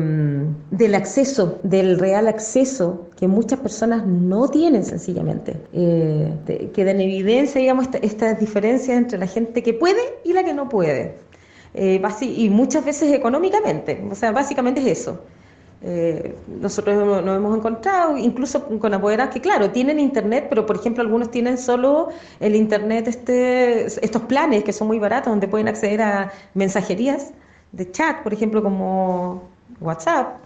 del 0.71 0.95
acceso, 0.95 1.59
del 1.63 1.99
real 1.99 2.29
acceso 2.29 3.09
que 3.23 3.29
muchas 3.29 3.61
personas 3.61 4.05
no 4.05 4.49
tienen 4.49 4.85
sencillamente. 4.85 5.55
Eh, 5.73 6.35
en 6.77 7.01
evidencia, 7.01 7.61
digamos, 7.61 7.87
estas 8.03 8.41
diferencias 8.41 8.99
entre 8.99 9.17
la 9.17 9.29
gente 9.29 9.63
que 9.63 9.75
puede 9.75 10.01
y 10.25 10.33
la 10.33 10.43
que 10.43 10.53
no 10.53 10.69
puede. 10.69 11.19
Eh, 11.73 12.03
y 12.21 12.51
muchas 12.51 12.85
veces 12.85 13.13
económicamente, 13.13 14.05
o 14.11 14.17
sea, 14.17 14.33
básicamente 14.33 14.81
es 14.81 14.99
eso. 14.99 15.21
Eh, 15.83 16.35
nosotros 16.49 17.25
nos 17.25 17.37
hemos 17.37 17.57
encontrado 17.57 18.19
incluso 18.19 18.67
con 18.67 18.93
apoderados 18.93 19.33
que, 19.33 19.41
claro, 19.41 19.71
tienen 19.71 20.01
internet, 20.01 20.47
pero 20.49 20.67
por 20.67 20.75
ejemplo 20.75 21.01
algunos 21.05 21.31
tienen 21.31 21.59
solo 21.59 22.09
el 22.41 22.57
internet, 22.57 23.07
este, 23.07 23.87
estos 23.87 24.23
planes 24.23 24.65
que 24.65 24.73
son 24.73 24.89
muy 24.89 24.99
baratos, 24.99 25.31
donde 25.31 25.47
pueden 25.47 25.69
acceder 25.69 26.03
a 26.03 26.33
mensajerías 26.55 27.31
de 27.71 27.89
chat, 27.89 28.25
por 28.25 28.33
ejemplo, 28.33 28.65
como 28.65 29.45
WhatsApp, 29.81 30.43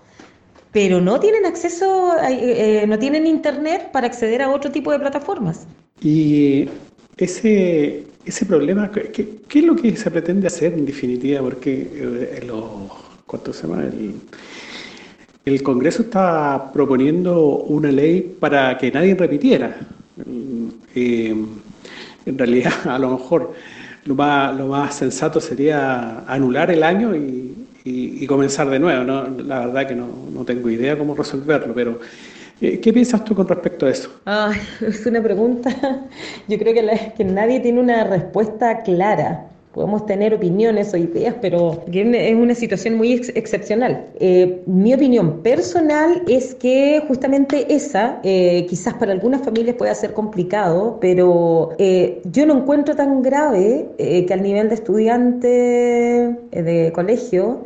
pero 0.77 1.01
no 1.01 1.19
tienen 1.19 1.47
acceso, 1.47 2.12
eh, 2.29 2.85
no 2.87 2.99
tienen 2.99 3.27
internet 3.27 3.91
para 3.93 4.09
acceder 4.09 4.43
a 4.43 4.51
otro 4.51 4.71
tipo 4.71 4.93
de 4.93 4.99
plataformas. 4.99 5.67
Y 6.03 6.69
ese, 7.17 8.05
ese 8.27 8.45
problema, 8.45 8.91
¿qué, 8.91 9.41
es 9.55 9.65
lo 9.65 9.75
que 9.75 9.97
se 9.97 10.11
pretende 10.11 10.49
hacer 10.49 10.75
en 10.75 10.85
definitiva? 10.85 11.41
Porque 11.41 11.89
eh, 11.95 12.45
los, 12.47 12.93
¿cuánto 13.25 13.55
se 13.55 13.67
llama? 13.67 13.85
El, 15.47 15.62
Congreso 15.62 16.03
está 16.03 16.71
proponiendo 16.75 17.57
una 17.57 17.91
ley 17.91 18.37
para 18.39 18.77
que 18.77 18.93
nadie 18.93 19.15
repitiera. 19.15 19.81
Eh, 20.95 21.35
en 22.27 22.39
realidad, 22.39 22.75
a 22.85 22.99
lo 22.99 23.12
mejor 23.12 23.55
lo 24.05 24.15
más, 24.15 24.55
lo 24.55 24.67
más 24.67 24.95
sensato 24.95 25.41
sería 25.41 26.19
anular 26.27 26.71
el 26.71 26.83
año 26.83 27.17
y, 27.17 27.56
comenzar 28.27 28.68
de 28.70 28.79
nuevo. 28.79 29.05
¿no? 29.05 29.29
La 29.44 29.66
verdad 29.66 29.87
que 29.87 29.94
no, 29.94 30.09
no 30.33 30.44
tengo 30.44 30.70
idea 30.70 30.99
cómo 30.99 31.14
resolverlo, 31.14 31.75
pero 31.75 32.01
eh, 32.61 32.81
¿Qué 32.81 32.90
piensas 32.92 33.22
tú 33.22 33.35
con 33.35 33.46
respecto 33.46 33.85
a 33.87 33.90
eso? 33.90 34.11
es 34.81 35.05
una 35.05 35.22
pregunta, 35.22 35.70
yo 36.49 36.59
creo 36.59 36.72
que, 36.72 37.12
que 37.14 37.25
nadie 37.25 37.61
tiene 37.61 37.81
una 37.81 38.05
respuesta 38.05 38.83
clara 38.83 39.51
podemos 39.77 40.07
tener 40.07 40.33
opiniones 40.33 40.95
o 40.95 40.97
ideas, 40.97 41.35
pero 41.43 41.85
es 41.93 42.35
una 42.35 42.55
situación 42.55 42.95
muy 42.95 43.12
excepcional. 43.12 44.07
Eh, 44.19 44.62
mi 44.65 44.95
opinión 44.95 45.43
personal 45.43 46.23
es 46.27 46.55
que 46.55 47.03
justamente 47.07 47.67
esa, 47.69 48.19
eh, 48.23 48.65
quizás 48.71 48.95
para 48.95 49.12
algunas 49.12 49.43
familias 49.43 49.77
pueda 49.77 49.95
ser 49.95 50.15
complicado, 50.15 50.97
pero 50.99 51.75
eh, 51.77 52.23
yo 52.25 52.47
no 52.47 52.57
encuentro 52.57 52.97
tan 52.97 53.21
grave 53.21 53.87
que 53.99 54.33
al 54.33 54.43
nivel 54.43 54.71
de 54.71 54.75
estudiante 54.77 55.47
de 56.53 56.93
colegio 56.95 57.65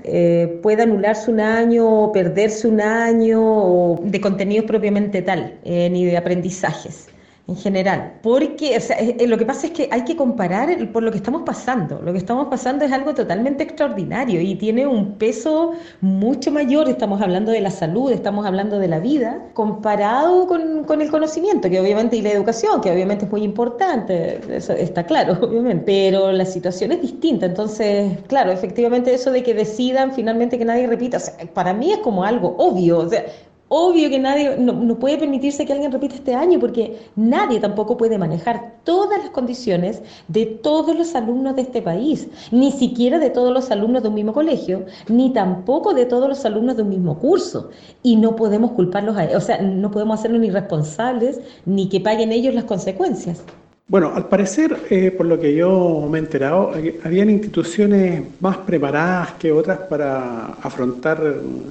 pueda 0.63 0.83
anularse 0.83 1.31
un 1.31 1.39
año 1.39 2.07
o 2.07 2.13
perderse 2.13 2.67
un 2.67 2.81
año 2.81 4.01
de 4.03 4.21
contenidos 4.21 4.67
propiamente 4.67 5.23
tal, 5.23 5.55
ni 5.65 6.07
de 6.07 6.17
aprendizajes 6.17 7.07
en 7.51 7.57
general. 7.57 8.15
Porque 8.23 8.77
o 8.77 8.81
sea, 8.81 8.99
eh, 8.99 9.27
lo 9.27 9.37
que 9.37 9.45
pasa 9.45 9.67
es 9.67 9.73
que 9.73 9.89
hay 9.91 10.05
que 10.05 10.17
comparar 10.17 10.71
por 10.93 11.03
lo 11.03 11.11
que 11.11 11.19
estamos 11.19 11.43
pasando. 11.43 12.01
Lo 12.03 12.13
que 12.13 12.19
estamos 12.19 12.49
pasando 12.49 12.85
es 12.85 12.93
algo 12.93 13.15
totalmente 13.15 13.65
extraordinario 13.65 14.41
y 14.41 14.55
tiene 14.55 14.87
un 14.87 15.17
peso 15.19 15.73
mucho 16.01 16.51
mayor. 16.51 16.89
Estamos 16.89 17.21
hablando 17.21 17.53
de 17.53 17.61
la 17.61 17.71
salud, 17.71 18.13
estamos 18.13 18.47
hablando 18.47 18.79
de 18.79 18.89
la 18.89 19.01
vida, 19.01 19.43
comparado 19.55 20.47
con, 20.47 20.85
con 20.85 21.03
el 21.03 21.11
conocimiento, 21.11 21.69
que 21.69 21.81
obviamente, 21.81 22.17
y 22.17 22.23
la 22.23 22.31
educación, 22.31 22.81
que 22.81 22.91
obviamente 22.91 23.25
es 23.25 23.31
muy 23.31 23.43
importante, 23.43 24.41
eso 24.55 24.73
está 24.73 25.05
claro, 25.05 25.39
obviamente. 25.43 25.85
Pero 25.85 26.33
la 26.33 26.45
situación 26.45 26.93
es 26.93 27.03
distinta. 27.03 27.47
Entonces, 27.47 28.19
claro, 28.29 28.53
efectivamente 28.53 29.13
eso 29.13 29.31
de 29.31 29.43
que 29.43 29.55
decidan 29.55 30.13
finalmente 30.13 30.59
que 30.59 30.65
nadie 30.65 30.87
repita, 30.87 31.19
para 31.55 31.75
mí 31.75 31.93
es 31.93 31.99
como 31.99 32.25
algo 32.25 32.55
obvio. 32.59 32.99
O 32.99 33.09
sea, 33.09 33.25
Obvio 33.73 34.11
que 34.11 34.19
nadie, 34.19 34.57
no, 34.57 34.99
puede 34.99 35.17
permitirse 35.17 35.65
que 35.65 35.73
alguien 35.73 35.93
repita 35.93 36.17
este 36.17 36.35
año 36.35 36.59
porque 36.59 36.99
nadie 37.15 37.61
tampoco 37.61 37.97
puede 37.97 38.19
manejar 38.19 38.81
todas 38.83 39.21
las 39.23 39.31
condiciones 39.31 40.03
de 40.27 40.45
todos 40.45 40.99
los 40.99 41.15
alumnos 41.15 41.55
de 41.55 41.63
este 41.63 41.81
país, 41.81 42.27
ni 42.51 42.73
siquiera 42.73 43.21
de 43.21 43.31
todos 43.31 43.53
los 43.53 43.71
alumnos 43.71 44.03
de 44.03 44.09
un 44.09 44.17
mismo 44.17 44.33
colegio, 44.33 44.87
ni 45.07 45.33
tampoco 45.33 45.95
de 45.95 46.05
todos 46.05 46.29
los 46.29 46.45
alumnos 46.45 46.77
de 46.79 46.83
un 46.83 46.89
mismo 46.89 47.21
curso. 47.21 47.71
Y 48.03 48.17
no 48.17 48.35
podemos 48.35 48.73
culparlos 48.73 49.17
a 49.17 49.29
o 49.37 49.41
sea, 49.41 49.63
no 49.63 49.93
podemos 49.93 50.19
hacerlos 50.19 50.41
ni 50.41 50.51
responsables 50.51 51.41
ni 51.65 51.89
que 51.89 52.01
paguen 52.01 52.33
ellos 52.33 52.55
las 52.55 52.65
consecuencias. 52.65 53.45
Bueno, 53.91 54.13
al 54.15 54.29
parecer, 54.29 54.87
eh, 54.89 55.11
por 55.11 55.27
lo 55.27 55.41
que 55.41 55.53
yo 55.53 56.07
me 56.09 56.19
he 56.19 56.21
enterado, 56.21 56.73
habían 57.03 57.29
instituciones 57.29 58.23
más 58.39 58.59
preparadas 58.59 59.33
que 59.33 59.51
otras 59.51 59.81
para 59.81 60.45
afrontar 60.63 61.21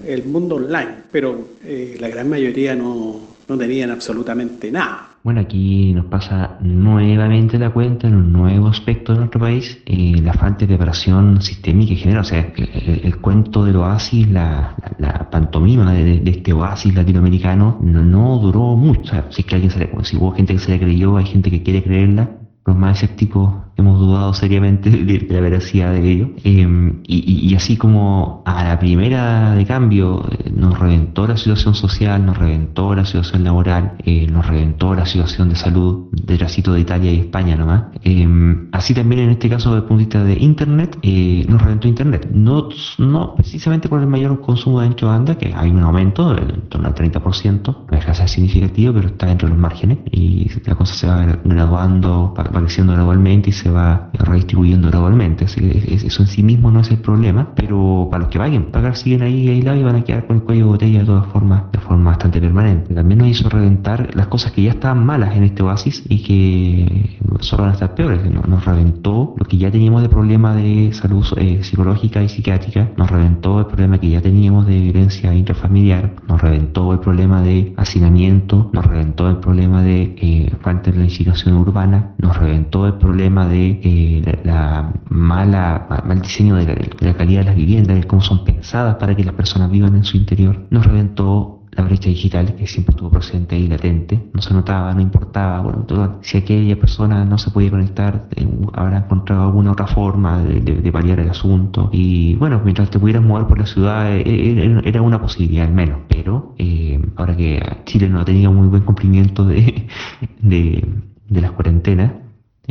el 0.05 0.25
mundo 0.25 0.55
online, 0.55 0.95
pero 1.13 1.47
eh, 1.63 1.95
la 1.97 2.09
gran 2.09 2.27
mayoría 2.27 2.75
no, 2.75 3.21
no 3.47 3.57
tenían 3.57 3.91
absolutamente 3.91 4.69
nada. 4.69 5.08
Bueno, 5.21 5.41
aquí 5.41 5.93
nos 5.93 6.05
pasa 6.05 6.57
nuevamente 6.61 7.59
la 7.59 7.71
cuenta 7.71 8.07
en 8.07 8.15
un 8.15 8.31
nuevo 8.31 8.69
aspecto 8.69 9.11
de 9.11 9.19
nuestro 9.19 9.41
país, 9.41 9.81
eh, 9.85 10.15
la 10.23 10.33
falta 10.33 10.59
de 10.59 10.67
preparación 10.67 11.41
sistémica 11.41 11.91
y 11.91 11.97
general. 11.97 12.21
O 12.21 12.23
sea, 12.25 12.53
el, 12.55 13.17
cuento 13.17 13.65
del 13.65 13.75
oasis, 13.75 14.29
la, 14.29 14.77
pantomima 15.29 15.91
de, 15.93 16.21
este 16.25 16.53
oasis 16.53 16.95
latinoamericano 16.95 17.79
no, 17.81 18.39
duró 18.39 18.77
mucho. 18.77 19.01
O 19.01 19.05
sea, 19.05 19.25
si 19.29 19.41
es 19.41 19.47
que 19.47 19.55
alguien 19.55 19.71
se 19.71 19.89
si 20.03 20.15
hubo 20.15 20.31
gente 20.31 20.53
que 20.53 20.59
se 20.59 20.71
le 20.71 20.79
creyó, 20.79 21.17
hay 21.17 21.25
gente 21.25 21.51
que 21.51 21.63
quiere 21.63 21.83
creerla, 21.83 22.29
los 22.69 22.77
más 22.77 22.97
escépticos 22.97 23.51
hemos 23.79 23.99
dudado 23.99 24.33
seriamente 24.33 24.89
de, 24.89 25.27
la 25.29 25.41
veracidad 25.41 25.91
de 25.93 26.11
ello. 26.11 26.29
Em, 26.43 27.01
y, 27.07 27.55
así 27.55 27.77
como 27.77 28.43
a 28.45 28.63
la 28.63 28.79
primera 28.79 29.53
de 29.53 29.65
cambio 29.65 30.25
eh, 30.31 30.51
nos 30.53 30.77
reventó 30.77 31.27
la 31.27 31.35
situación 31.35 31.73
social, 31.73 32.25
nos 32.25 32.37
reventó 32.37 32.93
la 32.95 33.05
situación 33.05 33.43
laboral, 33.43 33.95
eh, 34.05 34.27
nos 34.27 34.45
reventó 34.45 34.93
la 34.95 35.05
situación 35.05 35.49
de 35.49 35.55
salud 35.55 36.09
del 36.11 36.37
tracito 36.37 36.73
de 36.73 36.81
Italia 36.81 37.11
y 37.11 37.19
España 37.19 37.55
nomás, 37.55 37.85
em, 38.03 38.69
así 38.71 38.93
también 38.93 39.21
en 39.21 39.29
este 39.31 39.49
caso 39.49 39.69
desde 39.69 39.81
el 39.81 39.87
punto 39.87 39.97
de 39.97 40.05
vista 40.05 40.23
de 40.23 40.33
Internet, 40.33 40.97
eh, 41.01 41.45
nos 41.49 41.61
reventó 41.61 41.87
Internet. 41.87 42.29
No, 42.33 42.69
no 42.97 43.35
precisamente 43.35 43.89
por 43.89 43.99
el 44.01 44.07
mayor 44.07 44.39
consumo 44.41 44.81
de 44.81 44.87
ancho 44.87 45.07
de 45.07 45.11
banda, 45.11 45.37
que 45.37 45.53
hay 45.53 45.69
un 45.69 45.79
aumento 45.79 46.37
en 46.37 46.69
torno 46.69 46.87
al 46.87 46.95
30%, 46.95 47.85
no 47.89 47.97
es 47.97 48.31
significativo, 48.31 48.93
pero 48.93 49.07
está 49.07 49.25
dentro 49.27 49.47
de 49.47 49.53
los 49.53 49.61
márgenes 49.61 49.99
y 50.11 50.49
la 50.65 50.75
cosa 50.75 50.93
se 50.93 51.07
va 51.07 51.25
graduando, 51.43 52.33
apareciendo 52.59 52.93
gradualmente 52.93 53.49
y 53.49 53.53
se 53.53 53.69
va 53.69 54.09
redistribuyendo 54.13 54.89
gradualmente. 54.89 55.45
eso 55.45 56.21
en 56.23 56.27
sí 56.27 56.43
mismo 56.43 56.71
no 56.71 56.81
es 56.81 56.91
el 56.91 56.97
problema, 56.97 57.49
pero 57.55 58.07
para 58.11 58.23
los 58.23 58.29
que 58.29 58.37
vayan 58.37 58.67
a 58.69 58.71
pagar 58.71 58.95
siguen 58.95 59.21
ahí 59.23 59.49
aislados 59.49 59.79
y 59.79 59.83
van 59.83 59.95
a 59.95 60.03
quedar 60.03 60.27
con 60.27 60.37
el 60.37 60.43
cuello 60.43 60.65
de 60.65 60.69
botella 60.71 60.99
de 60.99 61.05
todas 61.05 61.25
formas, 61.27 61.63
de 61.71 61.79
forma 61.79 62.11
bastante 62.11 62.39
permanente. 62.39 62.93
También 62.93 63.19
nos 63.19 63.29
hizo 63.29 63.49
reventar 63.49 64.15
las 64.15 64.27
cosas 64.27 64.51
que 64.51 64.63
ya 64.63 64.71
estaban 64.71 65.05
malas 65.05 65.35
en 65.35 65.43
este 65.43 65.63
oasis 65.63 66.03
y 66.07 66.23
que 66.23 67.17
solo 67.39 67.63
van 67.63 67.71
a 67.71 67.73
estar 67.73 67.95
peores. 67.95 68.19
Nos 68.47 68.65
reventó 68.65 69.33
lo 69.37 69.45
que 69.45 69.57
ya 69.57 69.71
teníamos 69.71 70.01
de 70.01 70.09
problema 70.09 70.55
de 70.55 70.91
salud 70.93 71.25
eh, 71.37 71.63
psicológica 71.63 72.21
y 72.21 72.29
psiquiátrica, 72.29 72.89
nos 72.97 73.09
reventó 73.09 73.59
el 73.59 73.65
problema 73.67 73.99
que 73.99 74.09
ya 74.09 74.21
teníamos 74.21 74.67
de 74.67 74.79
violencia 74.79 75.33
intrafamiliar, 75.33 76.13
nos 76.27 76.41
reventó 76.41 76.93
el 76.93 76.99
problema 76.99 77.41
de 77.41 77.73
hacinamiento, 77.77 78.69
nos 78.73 78.85
reventó 78.85 79.29
el 79.29 79.37
problema 79.37 79.81
de 79.81 80.15
eh, 80.17 80.51
falta 80.61 80.89
de 80.89 80.93
planificación 80.93 81.55
urbana, 81.55 82.13
nos 82.17 82.37
reventó 82.39 82.87
el 82.87 82.95
problema 82.95 83.47
de 83.47 83.79
eh, 83.83 84.39
la, 84.43 84.91
mala, 85.09 86.03
mal 86.05 86.21
diseño 86.21 86.55
de 86.55 86.91
la, 86.99 87.13
calidad 87.13 87.41
de 87.41 87.45
las 87.45 87.55
viviendas, 87.55 87.97
de 87.97 88.03
cómo 88.05 88.21
son 88.21 88.43
pensadas 88.43 88.95
para 88.95 89.15
que 89.15 89.23
las 89.23 89.35
personas 89.35 89.69
vivan 89.69 89.95
en 89.95 90.03
su 90.03 90.17
interior, 90.17 90.65
nos 90.69 90.85
reventó 90.85 91.55
la 91.71 91.83
brecha 91.83 92.09
digital 92.09 92.55
que 92.55 92.65
siempre 92.65 92.93
estuvo 92.93 93.11
presente 93.11 93.57
y 93.57 93.67
latente, 93.67 94.29
no 94.33 94.41
se 94.41 94.53
notaba, 94.53 94.93
no 94.93 95.01
importaba, 95.01 95.61
bueno, 95.61 95.85
si 96.21 96.37
aquella 96.37 96.77
persona 96.79 97.23
no 97.25 97.37
se 97.37 97.51
podía 97.51 97.69
conectar, 97.69 98.27
eh, 98.35 98.47
habrá 98.73 98.97
encontrado 98.97 99.43
alguna 99.43 99.71
otra 99.71 99.87
forma 99.87 100.41
de, 100.41 100.59
de, 100.61 100.91
paliar 100.91 101.19
el 101.19 101.29
asunto. 101.29 101.89
Y 101.93 102.35
bueno, 102.35 102.61
mientras 102.63 102.89
te 102.89 102.99
pudieras 102.99 103.23
mover 103.23 103.47
por 103.47 103.59
la 103.59 103.65
ciudad 103.65 104.11
eh, 104.11 104.81
era 104.83 105.01
una 105.01 105.21
posibilidad 105.21 105.67
al 105.67 105.73
menos, 105.73 105.99
pero 106.07 106.55
ahora 107.15 107.37
que 107.37 107.61
Chile 107.85 108.09
no 108.09 108.25
tenido 108.25 108.51
muy 108.51 108.67
buen 108.67 108.83
cumplimiento 108.83 109.45
de, 109.45 109.87
de 111.29 111.41
las 111.41 111.51
cuarentenas, 111.51 112.11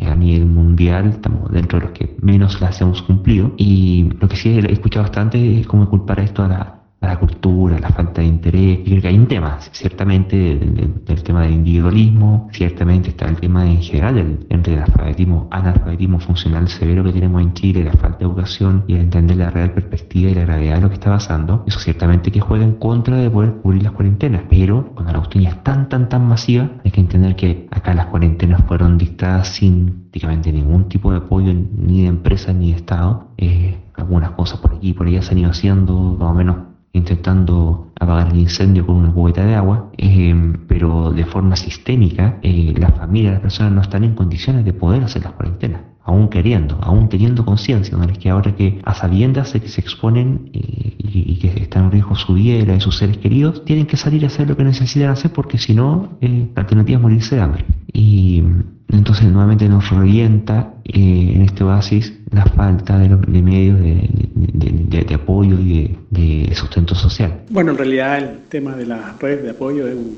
a 0.07 0.15
nivel 0.15 0.47
mundial, 0.47 1.09
estamos 1.09 1.51
dentro 1.51 1.79
de 1.79 1.87
los 1.87 1.93
que 1.93 2.17
menos 2.21 2.61
las 2.61 2.81
hemos 2.81 3.03
cumplido. 3.03 3.53
Y 3.57 4.11
lo 4.21 4.29
que 4.29 4.37
sí 4.37 4.51
he 4.51 4.73
escuchado 4.73 5.05
bastante 5.05 5.61
es 5.61 5.67
cómo 5.67 5.89
culpar 5.89 6.21
esto 6.21 6.45
a 6.45 6.49
la, 6.49 6.57
a 6.57 6.78
la 7.01 7.19
cultura, 7.19 7.79
la 7.79 7.91
falta 7.91 8.21
de 8.21 8.27
interés. 8.27 8.79
Yo 8.79 8.85
creo 8.85 9.03
que 9.03 9.09
hay 9.09 9.19
un 9.19 9.29
tema, 9.29 9.59
ciertamente, 9.73 10.37
del, 10.37 11.23
tema 11.23 11.43
del 11.43 11.53
individualismo, 11.53 12.49
ciertamente 12.53 13.11
está 13.11 13.27
el 13.27 13.37
tema 13.37 13.67
en 13.67 13.83
general 13.83 14.39
entre 14.49 14.75
el 14.75 14.81
alfabetismo, 14.81 15.49
analfabetismo 15.51 16.19
funcional 16.21 16.69
severo 16.69 17.05
que 17.05 17.13
tenemos 17.13 17.41
en 17.43 17.53
Chile, 17.55 17.85
la 17.85 17.93
falta 17.93 18.19
de 18.19 18.25
educación 18.25 18.85
y 18.87 18.95
de 18.95 19.01
entender 19.01 19.37
la 19.37 19.51
real 19.51 19.73
perspectiva 19.73 20.31
y 20.31 20.35
la 20.35 20.43
gravedad 20.43 20.77
de 20.77 20.81
lo 20.83 20.89
que 20.89 20.95
está 20.95 21.11
pasando. 21.11 21.65
Eso 21.67 21.79
ciertamente 21.79 22.33
que 22.33 22.41
juega 22.41 22.65
en 22.65 22.75
contra 22.75 23.17
de 23.17 23.31
poder 23.31 23.55
cubrir 23.63 23.83
las 23.83 23.93
cuarentenas. 23.93 24.43
Pero 24.51 24.93
cuando 24.95 25.13
la 25.13 25.19
cuestión 25.19 25.47
es 25.47 25.63
tan, 25.63 25.89
tan, 25.89 26.09
tan 26.09 26.27
masiva, 26.27 26.71
hay 26.85 26.91
que 26.91 27.01
entender 27.01 27.37
que 27.37 27.69
acá 27.71 27.95
las 27.95 28.07
cuarentenas 28.07 28.63
fueron 28.67 28.99
dictadas 28.99 29.49
sin 29.49 30.09
prácticamente 30.09 30.53
ningún 30.53 30.89
tipo 30.89 31.13
de 31.13 31.19
apoyo 31.19 31.53
ni 31.53 32.03
de 32.03 32.09
empresa 32.09 32.53
ni 32.53 32.73
de 32.73 32.77
Estado. 32.77 33.29
Eh, 33.37 33.79
algunas 33.95 34.31
cosas 34.33 34.61
por 34.61 34.75
aquí 34.75 34.91
y 34.91 34.93
por 34.95 35.07
allá 35.07 35.23
se 35.23 35.33
han 35.33 35.39
ido 35.39 35.51
haciendo 35.51 36.17
más 36.19 36.31
o 36.31 36.35
menos 36.35 36.57
intentando 36.99 37.89
apagar 37.99 38.33
el 38.33 38.39
incendio 38.39 38.87
con 38.87 38.97
una 38.97 39.13
cubeta 39.13 39.45
de 39.45 39.55
agua, 39.55 39.91
eh, 39.97 40.35
pero 40.67 41.11
de 41.13 41.25
forma 41.25 41.57
sistémica, 41.57 42.39
eh, 42.43 42.75
las 42.77 42.95
familias, 42.95 43.35
las 43.35 43.43
personas 43.43 43.73
no 43.73 43.81
están 43.81 44.05
en 44.05 44.15
condiciones 44.15 44.65
de 44.65 44.73
poder 44.73 45.05
hacer 45.05 45.23
las 45.25 45.33
cuarentenas, 45.33 45.83
aún 46.09 46.29
queriendo, 46.29 46.79
aún 46.81 47.11
teniendo 47.11 47.45
conciencia, 47.45 47.97
¿no? 47.97 48.05
es 48.05 48.19
que 48.19 48.31
ahora 48.31 48.57
que 48.57 48.81
a 48.83 48.95
sabiendas 48.95 49.53
de 49.53 49.61
que 49.61 49.69
se 49.69 49.83
exponen 49.83 50.51
eh, 50.55 50.95
y, 50.99 51.37
que 51.37 51.49
están 51.63 51.85
en 51.85 51.93
riesgo 51.93 52.17
su 52.17 52.33
vida 52.33 52.57
y 52.57 52.67
la 52.67 52.73
de 52.73 52.81
sus 52.81 52.97
seres 52.97 53.19
queridos, 53.19 53.63
tienen 53.65 53.87
que 53.87 53.99
salir 53.99 54.25
a 54.25 54.29
hacer 54.29 54.49
lo 54.49 54.57
que 54.57 54.65
necesitan 54.65 55.11
hacer 55.11 55.33
porque 55.33 55.59
si 55.59 55.75
no, 55.75 56.19
la 56.21 56.63
alternativa 56.63 56.97
es 56.97 57.03
morirse 57.03 57.37
de 57.37 57.43
hambre. 57.43 57.65
Y 57.93 58.43
entonces 58.89 59.27
nuevamente 59.27 59.69
nos 59.69 59.91
revienta 59.91 60.75
eh, 60.85 61.33
en 61.35 61.43
este 61.43 61.63
oasis 61.63 62.19
la 62.31 62.45
falta 62.47 62.99
de, 62.99 63.09
medios 63.43 63.79
de, 63.79 65.15
apoyo 65.15 65.59
y 65.61 65.99
de, 66.11 66.55
sustento 66.55 66.95
social. 66.95 67.43
Bueno, 67.51 67.73
en 67.73 67.79
realidad 67.79 68.19
el 68.19 68.39
tema 68.49 68.75
de 68.75 68.87
las 68.87 69.19
redes 69.19 69.43
de 69.43 69.51
apoyo 69.51 69.87
es 69.87 69.95
un 69.95 70.17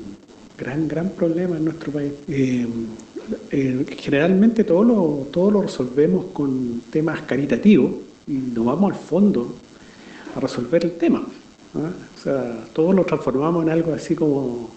gran, 0.61 0.87
gran 0.87 1.09
problema 1.09 1.57
en 1.57 1.65
nuestro 1.65 1.91
país. 1.91 2.13
Eh, 2.27 2.67
eh, 3.51 3.85
generalmente 3.99 4.63
todo 4.63 4.83
lo, 4.83 5.27
todo 5.31 5.51
lo 5.51 5.61
resolvemos 5.63 6.25
con 6.33 6.81
temas 6.89 7.21
caritativos 7.21 7.91
y 8.27 8.33
nos 8.33 8.65
vamos 8.65 8.93
al 8.93 8.97
fondo 8.97 9.55
resolver 10.39 10.85
el 10.85 10.97
tema. 10.97 11.23
¿ah? 11.75 11.89
O 12.15 12.19
sea, 12.19 12.65
todos 12.73 12.93
lo 12.95 13.03
transformamos 13.03 13.63
en 13.63 13.69
algo 13.69 13.93
así 13.93 14.15
como 14.15 14.69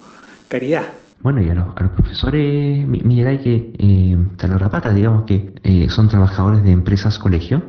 caridad. 0.49 0.85
Bueno, 1.21 1.41
y 1.41 1.49
a 1.49 1.55
los, 1.55 1.75
profesores, 1.75 2.87
Miguel, 2.87 3.41
que 3.41 3.73
eh, 3.79 4.19
la 4.47 4.71
pata, 4.71 4.93
digamos 4.93 5.25
que 5.25 5.55
eh, 5.63 5.89
son 5.89 6.09
trabajadores 6.09 6.63
de 6.63 6.71
empresas 6.71 7.19
colegio, 7.19 7.63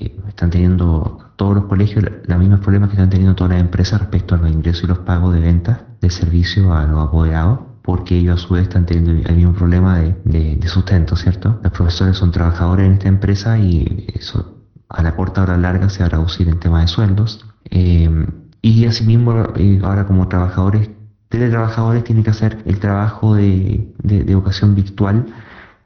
eh, 0.00 0.16
están 0.28 0.50
teniendo 0.50 1.27
todos 1.38 1.54
los 1.54 1.64
colegios 1.66 2.04
los 2.24 2.38
mismos 2.38 2.58
problemas 2.58 2.88
que 2.90 2.96
están 2.96 3.10
teniendo 3.10 3.36
todas 3.36 3.52
las 3.52 3.60
empresas 3.60 4.00
respecto 4.00 4.34
a 4.34 4.38
los 4.38 4.50
ingresos 4.50 4.82
y 4.82 4.86
los 4.88 4.98
pagos 4.98 5.32
de 5.32 5.40
ventas 5.40 5.78
de 6.00 6.10
servicio 6.10 6.74
a 6.74 6.84
los 6.84 6.98
apoderados, 6.98 7.60
porque 7.82 8.18
ellos 8.18 8.42
a 8.42 8.46
su 8.46 8.54
vez 8.54 8.64
están 8.64 8.86
teniendo 8.86 9.12
el 9.28 9.36
mismo 9.36 9.52
problema 9.52 10.00
de, 10.00 10.58
sustento, 10.66 11.14
¿cierto? 11.14 11.60
Los 11.62 11.72
profesores 11.72 12.16
son 12.16 12.32
trabajadores 12.32 12.86
en 12.86 12.92
esta 12.94 13.08
empresa 13.08 13.56
y 13.56 14.08
eso 14.14 14.56
a 14.88 15.00
la 15.00 15.14
corta 15.14 15.42
o 15.42 15.44
a 15.44 15.50
la 15.50 15.58
larga 15.58 15.88
se 15.88 16.00
va 16.00 16.06
a 16.06 16.08
reducir 16.08 16.48
en 16.48 16.58
tema 16.58 16.80
de 16.80 16.88
sueldos. 16.88 17.46
Eh, 17.70 18.26
y 18.60 18.86
asimismo, 18.86 19.52
eh, 19.54 19.80
ahora 19.84 20.08
como 20.08 20.26
trabajadores, 20.26 20.90
teletrabajadores 21.28 22.02
tienen 22.02 22.24
que 22.24 22.30
hacer 22.30 22.58
el 22.66 22.80
trabajo 22.80 23.36
de, 23.36 23.94
educación 24.02 24.74
virtual. 24.74 25.26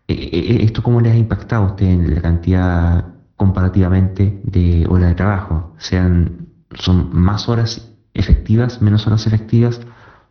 ¿Esto 0.09 0.83
cómo 0.83 1.03
les 1.03 1.13
ha 1.13 1.17
impactado 1.17 1.65
a 1.65 1.67
usted 1.73 1.87
en 1.87 2.15
la 2.15 2.23
cantidad 2.23 3.12
comparativamente 3.37 4.41
de 4.45 4.87
horas 4.89 5.09
de 5.11 5.15
trabajo. 5.15 5.75
Sean, 5.79 6.49
son 6.75 7.11
más 7.13 7.49
horas 7.49 7.93
efectivas, 8.15 8.81
menos 8.83 9.07
horas 9.07 9.27
efectivas, 9.27 9.81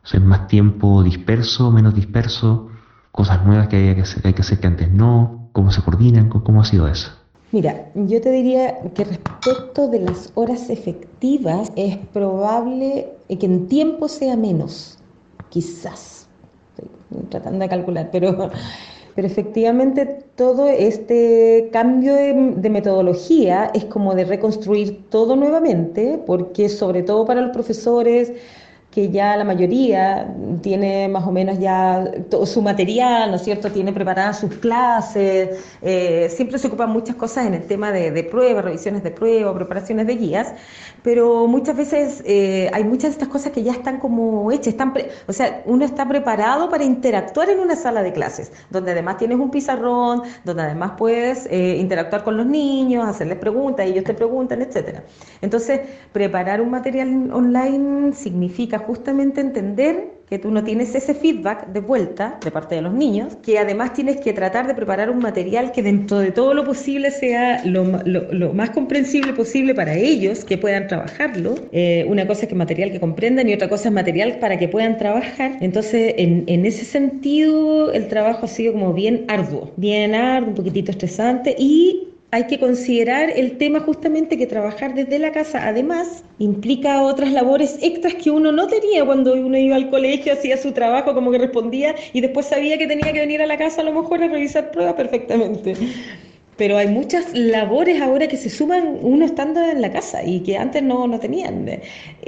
o 0.04 0.20
más 0.22 0.48
tiempo 0.48 1.04
disperso, 1.04 1.72
menos 1.72 1.94
disperso, 1.94 2.70
cosas 3.12 3.46
nuevas 3.46 3.68
que 3.68 3.76
hay 3.78 3.96
que 3.96 4.02
hacer, 4.02 4.26
hay 4.26 4.34
que, 4.34 4.42
hacer 4.42 4.60
que 4.60 4.68
antes 4.68 4.92
no, 4.92 5.50
cómo 5.52 5.72
se 5.72 5.82
coordinan, 5.82 6.30
cómo 6.30 6.62
ha 6.62 6.66
sido 6.66 6.88
eso. 6.88 7.12
Mira, 7.52 7.92
yo 7.96 8.22
te 8.22 8.32
diría 8.32 8.80
que 8.96 9.04
respecto 9.04 9.90
de 9.90 10.00
las 10.00 10.32
horas 10.36 10.70
efectivas 10.70 11.74
es 11.76 11.98
probable 11.98 13.10
que 13.28 13.46
en 13.46 13.68
tiempo 13.68 14.08
sea 14.08 14.38
menos, 14.38 14.98
quizás. 15.50 16.30
Estoy 16.78 17.26
tratando 17.30 17.60
de 17.60 17.70
calcular, 17.70 18.10
pero 18.10 18.52
pero 19.16 19.28
efectivamente 19.28 20.06
todo 20.36 20.68
este 20.68 21.70
cambio 21.72 22.16
de, 22.16 22.70
metodología 22.70 23.72
es 23.74 23.86
como 23.86 24.16
de 24.16 24.26
reconstruir 24.26 25.10
todo 25.10 25.36
nuevamente, 25.36 26.22
porque 26.26 26.70
sobre 26.70 27.04
todo 27.04 27.26
para 27.26 27.42
los 27.42 27.52
profesores 27.52 28.32
que 28.92 29.10
ya 29.10 29.38
la 29.38 29.46
mayoría 29.46 30.36
tiene 30.62 31.08
más 31.08 31.26
o 31.26 31.32
menos 31.32 31.60
ya 31.60 32.12
todo 32.30 32.46
su 32.46 32.62
material, 32.62 33.30
¿no 33.32 33.38
es 33.38 33.44
cierto? 33.44 33.72
Tiene 33.72 33.94
preparadas 33.94 34.40
sus 34.40 34.54
clases, 34.56 35.64
eh, 35.82 36.28
siempre 36.30 36.60
se 36.60 36.68
ocupan 36.68 36.90
muchas 36.90 37.16
cosas 37.16 37.48
en 37.48 37.54
el 37.54 37.66
tema 37.68 37.92
de, 37.94 38.12
de 38.12 38.24
pruebas, 38.26 38.66
revisiones 38.66 39.02
de 39.04 39.12
pruebas, 39.12 39.56
preparaciones 39.56 40.08
de 40.08 40.16
guías, 40.16 40.54
pero 41.04 41.48
muchas 41.48 41.76
veces 41.76 42.24
eh, 42.26 42.70
hay 42.74 42.84
muchas 42.84 43.04
de 43.04 43.10
estas 43.12 43.28
cosas 43.30 43.52
que 43.52 43.64
ya 43.64 43.72
están 43.72 44.00
como 44.00 44.52
hechas, 44.52 44.68
están 44.68 44.94
o 45.28 45.34
sea, 45.34 45.64
uno 45.66 45.86
está 45.86 46.08
preparado 46.08 46.70
para 46.70 46.84
interactuar 46.84 47.50
en 47.50 47.60
una 47.60 47.76
sala 47.76 48.04
de 48.04 48.14
clases, 48.14 48.52
donde 48.70 48.92
además 48.92 49.18
tienes 49.18 49.40
un 49.40 49.52
pizarrón, 49.52 50.24
donde 50.44 50.64
además 50.64 50.94
puedes 50.98 51.48
eh, 51.48 51.78
interactuar 51.78 52.24
con 52.24 52.38
los 52.38 52.46
niños, 52.46 53.08
hacerles 53.08 53.38
preguntas, 53.38 53.86
ellos 53.86 54.04
te 54.04 54.14
preguntan, 54.14 54.62
etcétera. 54.62 55.04
Entonces, 55.42 55.82
preparar 56.12 56.62
un 56.62 56.70
material 56.70 57.32
online 57.32 58.14
significa 58.14 58.80
justamente 58.80 59.42
entender 59.42 60.21
que 60.32 60.40
tú 60.40 60.50
no 60.50 60.64
tienes 60.64 60.96
ese 60.96 61.14
feedback 61.14 61.68
de 61.74 61.82
vuelta 61.82 62.40
de 62.42 62.52
parte 62.52 62.76
de 62.76 62.82
los 62.82 62.94
niños, 62.94 63.36
que 63.44 63.60
además 63.60 63.92
tienes 63.92 64.22
que 64.22 64.32
tratar 64.32 64.66
de 64.66 64.74
preparar 64.74 65.10
un 65.10 65.20
material 65.20 65.74
que 65.74 65.84
dentro 65.84 66.20
de 66.20 66.32
todo 66.32 66.54
lo 66.54 66.64
posible 66.64 67.12
sea 67.12 67.62
lo, 67.66 67.84
más 68.54 68.70
comprensible 68.70 69.34
posible 69.34 69.76
para 69.76 69.94
ellos, 69.94 70.46
que 70.46 70.58
puedan 70.58 70.88
trabajarlo. 70.88 71.56
Eh, 71.74 72.06
una 72.08 72.26
cosa 72.26 72.44
es 72.44 72.48
que 72.48 72.56
material 72.56 72.94
que 72.94 73.02
comprendan 73.02 73.50
y 73.50 73.54
otra 73.54 73.68
cosa 73.68 73.90
es 73.90 73.94
material 73.94 74.38
para 74.40 74.58
que 74.58 74.70
puedan 74.70 74.98
trabajar. 74.98 75.58
Entonces, 75.60 76.14
en, 76.18 76.46
en 76.48 76.66
ese 76.66 76.86
sentido, 76.86 77.92
el 77.92 78.08
trabajo 78.08 78.46
ha 78.46 78.48
sido 78.48 78.72
como 78.72 78.94
bien 78.94 79.26
arduo, 79.28 79.74
bien 79.76 80.16
arduo, 80.16 80.52
un 80.52 80.56
poquitito 80.56 80.92
estresante 80.92 81.58
y 81.60 82.01
hay 82.32 82.48
que 82.48 82.60
considerar 82.60 83.30
el 83.30 83.58
tema 83.58 83.82
justamente 83.82 84.38
que 84.38 84.48
trabajar 84.48 84.96
desde 84.96 85.20
la 85.20 85.34
casa 85.34 85.68
además 85.68 86.24
implica 86.40 87.04
otras 87.04 87.34
labores 87.34 87.78
extras 87.82 88.16
que 88.16 88.32
uno 88.32 88.54
no 88.54 88.68
tenía 88.68 89.06
cuando 89.06 89.34
uno 89.34 89.58
iba 89.58 89.76
al 89.76 89.90
colegio, 89.90 90.32
hacía 90.32 90.56
su 90.56 90.72
trabajo 90.72 91.14
como 91.14 91.30
que 91.32 91.38
respondía 91.38 91.94
y 92.14 92.22
después 92.22 92.46
sabía 92.46 92.78
que 92.78 92.88
tenía 92.88 93.12
que 93.12 93.20
venir 93.20 93.42
a 93.42 93.46
la 93.46 93.58
casa 93.58 93.82
a 93.82 93.84
lo 93.84 93.92
mejor 93.92 94.24
a 94.24 94.30
revisar 94.30 94.72
pruebas 94.72 94.94
perfectamente. 94.94 95.76
Pero 96.56 96.78
hay 96.78 96.88
muchas 96.88 97.34
labores 97.34 98.02
ahora 98.02 98.28
que 98.28 98.38
se 98.38 98.50
suman 98.50 99.00
uno 99.02 99.26
estando 99.26 99.62
en 99.62 99.82
la 99.82 99.92
casa 99.92 100.24
y 100.24 100.42
que 100.42 100.58
antes 100.58 100.84
no, 100.84 101.08
no 101.08 101.20
tenían. 101.20 101.66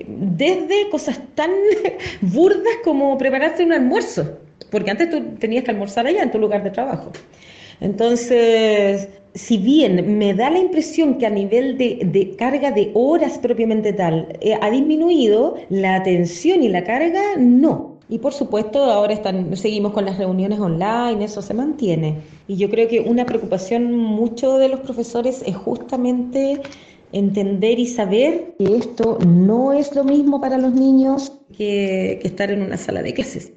Desde 0.08 0.90
cosas 0.90 1.22
tan 1.36 1.52
burdas 2.22 2.74
como 2.84 3.18
prepararte 3.18 3.64
un 3.64 3.74
almuerzo, 3.74 4.40
porque 4.70 4.92
antes 4.92 5.10
tú 5.10 5.22
tenías 5.40 5.64
que 5.64 5.72
almorzar 5.72 6.08
allá 6.08 6.24
en 6.24 6.32
tu 6.32 6.40
lugar 6.40 6.64
de 6.64 6.72
trabajo. 6.72 7.12
Entonces, 7.80 9.08
si 9.36 9.58
bien 9.58 10.18
me 10.18 10.34
da 10.34 10.50
la 10.50 10.60
impresión 10.60 11.18
que 11.18 11.26
a 11.26 11.30
nivel 11.30 11.78
de, 11.78 12.36
carga 12.38 12.72
de 12.72 12.92
horas 12.94 13.38
propiamente 13.40 13.94
tal 13.94 14.38
eh, 14.42 14.58
ha 14.62 14.70
disminuido, 14.70 15.56
la 15.70 15.96
atención 15.96 16.64
y 16.64 16.70
la 16.70 16.84
carga 16.84 17.36
no. 17.38 17.98
Y 18.10 18.20
por 18.20 18.34
supuesto 18.34 18.84
ahora 18.84 19.20
seguimos 19.56 19.94
con 19.94 20.06
las 20.06 20.18
reuniones 20.18 20.60
online, 20.60 21.24
eso 21.24 21.42
se 21.42 21.54
mantiene. 21.54 22.22
Y 22.48 22.58
yo 22.58 22.70
creo 22.70 22.88
que 22.88 23.00
una 23.00 23.26
preocupación 23.26 23.92
mucho 23.94 24.58
de 24.58 24.70
los 24.70 24.82
profesores 24.82 25.42
es 25.46 25.56
justamente 25.56 26.62
entender 27.12 27.80
y 27.80 27.88
saber 27.88 28.56
que 28.60 28.76
esto 28.76 29.18
no 29.26 29.72
es 29.74 29.96
lo 29.96 30.04
mismo 30.04 30.42
para 30.42 30.58
los 30.58 30.74
niños 30.74 31.32
que, 31.58 32.20
estar 32.24 32.52
en 32.52 32.62
una 32.62 32.78
sala 32.78 33.02
de 33.02 33.14
clases. 33.14 33.52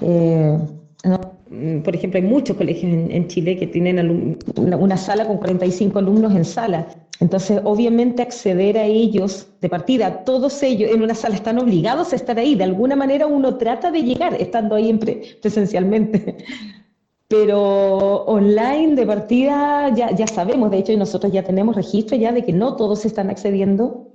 Eh, 0.00 0.58
Mm, 1.04 1.80
por 1.80 1.94
ejemplo, 1.96 2.20
hay 2.20 2.26
muchos 2.26 2.56
colegios 2.56 2.92
en, 2.92 3.28
Chile 3.28 3.56
que 3.56 3.66
tienen 3.66 4.38
una, 4.56 4.96
sala 4.96 5.26
con 5.26 5.38
45 5.38 5.98
alumnos 5.98 6.34
en 6.34 6.44
sala. 6.44 6.86
Entonces, 7.20 7.60
obviamente, 7.64 8.22
acceder 8.22 8.78
a 8.78 8.84
ellos 8.84 9.48
de 9.60 9.68
partida, 9.68 10.24
todos 10.24 10.62
ellos 10.62 10.90
en 10.90 11.02
una 11.02 11.14
sala 11.14 11.34
están 11.34 11.58
obligados 11.58 12.12
a 12.12 12.16
estar 12.16 12.38
ahí. 12.38 12.54
De 12.54 12.64
alguna 12.64 12.96
manera 12.96 13.26
uno 13.26 13.56
trata 13.56 13.90
de 13.90 14.02
llegar 14.02 14.34
estando 14.34 14.74
ahí 14.74 14.92
presencialmente. 15.40 16.38
Pero 17.28 18.24
online 18.24 18.96
de 18.96 19.06
partida 19.06 19.94
ya, 19.94 20.10
ya 20.10 20.26
sabemos, 20.26 20.70
de 20.72 20.78
hecho, 20.78 20.92
y 20.92 20.96
nosotros 20.96 21.32
ya 21.32 21.44
tenemos 21.44 21.76
registro 21.76 22.16
ya 22.16 22.32
de 22.32 22.44
que 22.44 22.52
no 22.52 22.74
todos 22.74 23.04
están 23.04 23.30
accediendo 23.30 24.08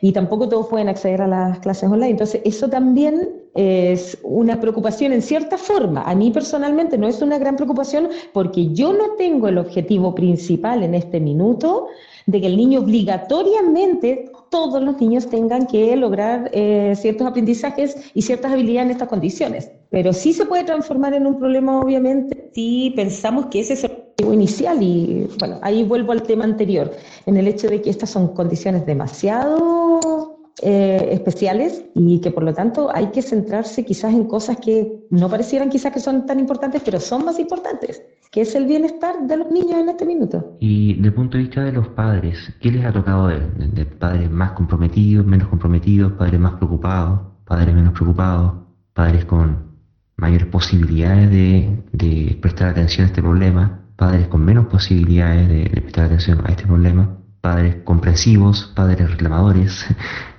y 0.00 0.12
tampoco 0.12 0.48
todos 0.48 0.68
pueden 0.68 0.88
acceder 0.88 1.22
a 1.22 1.26
las 1.26 1.58
clases 1.60 1.90
online. 1.90 2.10
Entonces, 2.10 2.40
eso 2.44 2.68
también 2.68 3.42
es 3.54 4.18
una 4.22 4.60
preocupación 4.60 5.12
en 5.12 5.22
cierta 5.22 5.58
forma. 5.58 6.02
A 6.02 6.14
mí 6.14 6.30
personalmente 6.30 6.98
no 6.98 7.06
es 7.06 7.22
una 7.22 7.38
gran 7.38 7.56
preocupación 7.56 8.08
porque 8.32 8.72
yo 8.72 8.92
no 8.92 9.12
tengo 9.16 9.48
el 9.48 9.58
objetivo 9.58 10.14
principal 10.14 10.82
en 10.82 10.94
este 10.94 11.20
minuto 11.20 11.88
de 12.26 12.40
que 12.40 12.46
el 12.46 12.56
niño 12.56 12.80
obligatoriamente, 12.80 14.30
todos 14.54 14.80
los 14.80 15.00
niños 15.00 15.28
tengan 15.28 15.66
que 15.66 15.96
lograr 15.96 16.48
eh, 16.52 16.94
ciertos 16.96 17.26
aprendizajes 17.26 17.96
y 18.14 18.22
ciertas 18.22 18.52
habilidades 18.52 18.86
en 18.86 18.92
estas 18.92 19.08
condiciones. 19.08 19.68
Pero 19.90 20.12
sí 20.12 20.32
se 20.32 20.46
puede 20.46 20.62
transformar 20.62 21.12
en 21.12 21.26
un 21.26 21.40
problema, 21.40 21.80
obviamente, 21.80 22.52
si 22.54 22.92
pensamos 22.94 23.46
que 23.46 23.58
ese 23.58 23.72
es 23.72 23.82
el 23.82 23.90
objetivo 23.90 24.32
inicial. 24.32 24.80
Y 24.80 25.28
bueno, 25.40 25.58
ahí 25.60 25.82
vuelvo 25.82 26.12
al 26.12 26.22
tema 26.22 26.44
anterior, 26.44 26.92
en 27.26 27.36
el 27.36 27.48
hecho 27.48 27.66
de 27.68 27.82
que 27.82 27.90
estas 27.90 28.10
son 28.10 28.28
condiciones 28.28 28.86
demasiado 28.86 30.33
eh, 30.62 31.08
especiales 31.10 31.84
y 31.94 32.20
que 32.20 32.30
por 32.30 32.44
lo 32.44 32.54
tanto 32.54 32.88
hay 32.94 33.08
que 33.08 33.22
centrarse 33.22 33.84
quizás 33.84 34.14
en 34.14 34.24
cosas 34.24 34.58
que 34.58 35.04
no 35.10 35.28
parecieran 35.28 35.68
quizás 35.68 35.92
que 35.92 35.98
son 35.98 36.26
tan 36.26 36.38
importantes, 36.38 36.80
pero 36.84 37.00
son 37.00 37.24
más 37.24 37.40
importantes, 37.40 38.02
que 38.30 38.42
es 38.42 38.54
el 38.54 38.66
bienestar 38.66 39.26
de 39.26 39.36
los 39.36 39.50
niños 39.50 39.80
en 39.80 39.88
este 39.88 40.06
minuto. 40.06 40.56
Y 40.60 40.94
desde 40.94 41.08
el 41.08 41.14
punto 41.14 41.36
de 41.36 41.44
vista 41.44 41.64
de 41.64 41.72
los 41.72 41.88
padres, 41.88 42.38
¿qué 42.60 42.70
les 42.70 42.84
ha 42.84 42.92
tocado 42.92 43.26
de, 43.26 43.40
de 43.72 43.84
padres 43.84 44.30
más 44.30 44.52
comprometidos, 44.52 45.26
menos 45.26 45.48
comprometidos, 45.48 46.12
padres 46.12 46.38
más 46.38 46.54
preocupados, 46.54 47.20
padres 47.44 47.74
menos 47.74 47.92
preocupados, 47.92 48.52
padres 48.92 49.24
con 49.24 49.74
mayores 50.16 50.46
posibilidades 50.46 51.30
de, 51.30 51.82
de 51.92 52.38
prestar 52.40 52.68
atención 52.68 53.06
a 53.06 53.08
este 53.08 53.22
problema, 53.22 53.80
padres 53.96 54.28
con 54.28 54.44
menos 54.44 54.66
posibilidades 54.66 55.48
de, 55.48 55.64
de 55.64 55.80
prestar 55.82 56.04
atención 56.04 56.46
a 56.46 56.50
este 56.50 56.64
problema, 56.64 57.18
padres 57.40 57.76
comprensivos, 57.84 58.72
padres 58.76 59.10
reclamadores, 59.10 59.84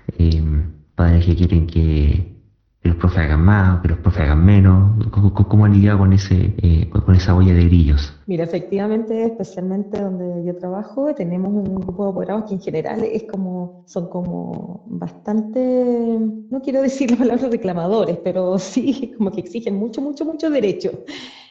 padres 0.96 1.26
que 1.26 1.36
quieren 1.36 1.68
que, 1.68 2.36
los 2.84 2.98
profes 2.98 3.18
hagan 3.18 3.42
más, 3.42 3.82
que 3.82 3.88
los 3.88 3.98
profes 3.98 4.22
hagan 4.22 4.46
menos. 4.46 5.10
¿Cómo, 5.10 5.34
cómo 5.34 5.66
han 5.66 5.74
lidiado 5.74 5.98
con, 5.98 6.14
ese, 6.14 6.54
eh, 6.62 6.88
con 6.90 7.16
esa 7.16 7.36
olla 7.36 7.54
de 7.54 7.66
grillos? 7.66 8.14
Mira, 8.28 8.44
efectivamente, 8.44 9.26
especialmente 9.26 10.00
donde 10.00 10.46
yo 10.46 10.56
trabajo, 10.56 11.14
tenemos 11.16 11.52
un 11.52 11.76
grupo 11.76 12.04
de 12.04 12.10
apoderados 12.12 12.44
que 12.48 12.54
en 12.54 12.62
general 12.62 13.04
es 13.04 13.24
como, 13.24 13.84
son 13.88 14.10
como 14.10 14.84
bastante, 14.86 15.60
no 16.50 16.62
quiero 16.62 16.82
decir 16.84 17.10
la 17.10 17.18
palabra 17.18 17.50
reclamadores, 17.50 18.18
pero 18.24 18.60
sí 18.60 19.14
como 19.18 19.32
que 19.32 19.42
exigen 19.42 19.76
mucho, 19.78 20.02
mucho, 20.02 20.24
mucho 20.24 20.50
derecho. 20.52 20.92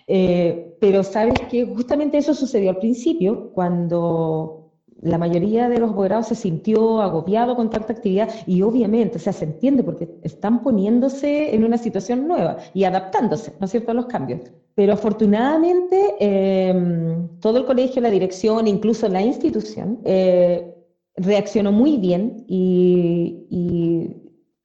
Eh, 0.07 0.77
pero 0.81 1.03
sabes 1.03 1.35
que 1.51 1.67
justamente 1.67 2.19
eso 2.19 2.35
sucedió 2.35 2.71
al 2.71 2.79
principio, 2.79 3.51
cuando 3.53 4.64
la 5.05 5.19
mayoría 5.19 5.69
de 5.69 5.79
los 5.79 5.93
apoderados 5.93 6.29
se 6.29 6.35
sintió 6.35 7.03
agobiado 7.03 7.55
con 7.57 7.69
tanta 7.69 7.93
actividad 7.93 8.31
y 8.47 8.63
obviamente, 8.63 9.19
se 9.19 9.45
entiende 9.45 9.85
porque 9.85 10.09
están 10.23 10.63
poniéndose 10.63 11.55
en 11.55 11.63
una 11.63 11.77
situación 11.77 12.27
nueva 12.27 12.57
y 12.73 12.85
adaptándose, 12.85 13.53
¿no 13.61 13.67
es 13.67 13.71
cierto?, 13.71 13.91
a 13.91 13.95
los 13.95 14.07
cambios. 14.07 14.41
Pero 14.75 14.95
afortunadamente 14.95 16.15
em, 16.19 17.29
todo 17.39 17.59
el 17.59 17.67
colegio, 17.67 18.01
la 18.01 18.11
dirección, 18.11 18.67
incluso 18.67 19.07
la 19.09 19.21
institución, 19.21 20.01
eh, 20.05 20.75
reaccionó 21.17 21.71
muy 21.71 21.99
bien 21.99 22.45
y 22.49 24.24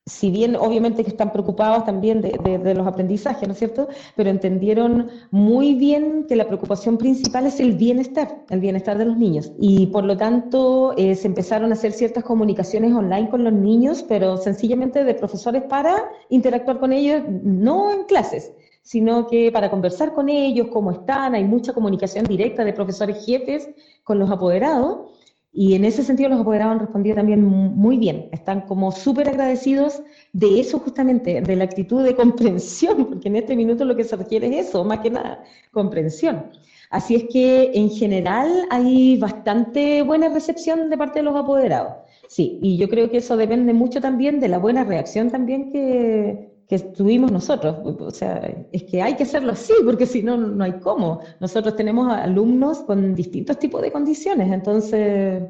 si 0.10 0.32
bien 0.32 0.56
obviamente 0.56 1.04
que 1.04 1.12
están 1.12 1.32
preocupados 1.32 1.86
también 1.86 2.22
de, 2.22 2.74
los 2.74 2.88
aprendizajes, 2.88 3.48
¿no 3.48 3.54
es 3.54 3.60
cierto? 3.60 3.88
Pero 4.16 4.30
entendieron 4.30 5.10
muy 5.32 5.76
bien 5.76 6.26
que 6.28 6.36
la 6.36 6.48
preocupación 6.48 6.98
principal 6.98 7.46
es 7.46 7.60
el 7.60 7.74
bienestar, 7.74 8.44
el 8.50 8.60
bienestar 8.60 8.98
de 8.98 9.06
los 9.06 9.18
niños. 9.18 9.52
Y 9.60 9.88
por 9.88 10.04
lo 10.04 10.18
tanto 10.18 10.94
eh, 10.98 11.16
se 11.16 11.28
empezaron 11.28 11.72
a 11.72 11.76
hacer 11.76 11.92
ciertas 11.92 12.24
comunicaciones 12.24 12.94
online 12.94 13.30
con 13.30 13.44
los 13.44 13.54
niños, 13.54 14.04
pero 14.04 14.38
sencillamente 14.38 15.04
de 15.04 15.14
profesores 15.14 15.64
para 15.64 16.10
interactuar 16.30 16.80
con 16.80 16.92
ellos, 16.92 17.22
no 17.44 17.92
en 17.92 18.04
clases, 18.06 18.52
sino 18.82 19.28
que 19.28 19.52
para 19.52 19.70
conversar 19.70 20.14
con 20.14 20.30
ellos, 20.30 20.68
cómo 20.72 20.92
están, 20.92 21.36
hay 21.36 21.44
mucha 21.44 21.74
comunicación 21.74 22.26
directa 22.26 22.64
de 22.64 22.74
profesores 22.74 23.24
jefes 23.26 23.70
con 24.04 24.18
los 24.18 24.32
apoderados. 24.32 25.19
Y 25.52 25.74
en 25.74 25.84
ese 25.84 26.04
sentido 26.04 26.30
los 26.30 26.42
apoderados 26.42 26.74
han 26.74 26.80
respondido 26.80 27.16
también 27.16 27.44
muy 27.44 27.98
bien, 27.98 28.30
están 28.32 28.62
como 28.62 28.92
súper 28.92 29.30
agradecidos 29.30 30.02
de 30.32 30.60
eso 30.60 30.80
justamente, 30.80 31.42
de 31.42 31.56
la 31.56 31.64
actitud 31.64 32.04
de 32.04 32.16
comprensión, 32.16 33.06
porque 33.10 33.30
en 33.30 33.36
este 33.38 33.56
minuto 33.56 33.84
lo 33.84 33.96
que 33.96 34.04
se 34.04 34.16
requiere 34.16 34.48
es 34.48 34.68
eso, 34.68 34.84
más 34.84 35.00
que 35.00 35.10
nada, 35.10 35.44
comprensión. 35.72 36.52
Así 36.92 37.16
es 37.16 37.26
que 37.32 37.72
en 37.74 37.90
general 37.90 38.68
hay 38.70 39.18
bastante 39.18 40.02
buena 40.04 40.30
recepción 40.30 40.90
de 40.90 40.98
parte 40.98 41.20
de 41.20 41.24
los 41.24 41.36
apoderados. 41.36 41.94
Sí, 42.28 42.60
y 42.62 42.78
yo 42.78 42.90
creo 42.90 43.10
que 43.10 43.18
eso 43.18 43.38
depende 43.38 43.74
mucho 43.74 44.02
también 44.02 44.40
de 44.40 44.50
la 44.50 44.60
buena 44.60 44.84
reacción 44.84 45.32
también 45.32 45.72
que, 45.72 46.49
que 46.70 46.78
tuvimos 46.78 47.32
nosotros. 47.32 47.78
O 48.00 48.12
sea, 48.12 48.40
es 48.72 48.84
que 48.84 49.02
hay 49.02 49.16
que 49.16 49.24
hacerlo 49.24 49.54
así, 49.54 49.74
porque 49.84 50.06
si 50.06 50.22
no, 50.22 50.38
no 50.38 50.64
hay 50.64 50.74
cómo. 50.74 51.20
Nosotros 51.42 51.76
tenemos 51.76 52.14
alumnos 52.14 52.80
con 52.82 53.16
distintos 53.16 53.58
tipos 53.58 53.82
de 53.82 53.92
condiciones, 53.92 54.52
entonces 54.52 55.44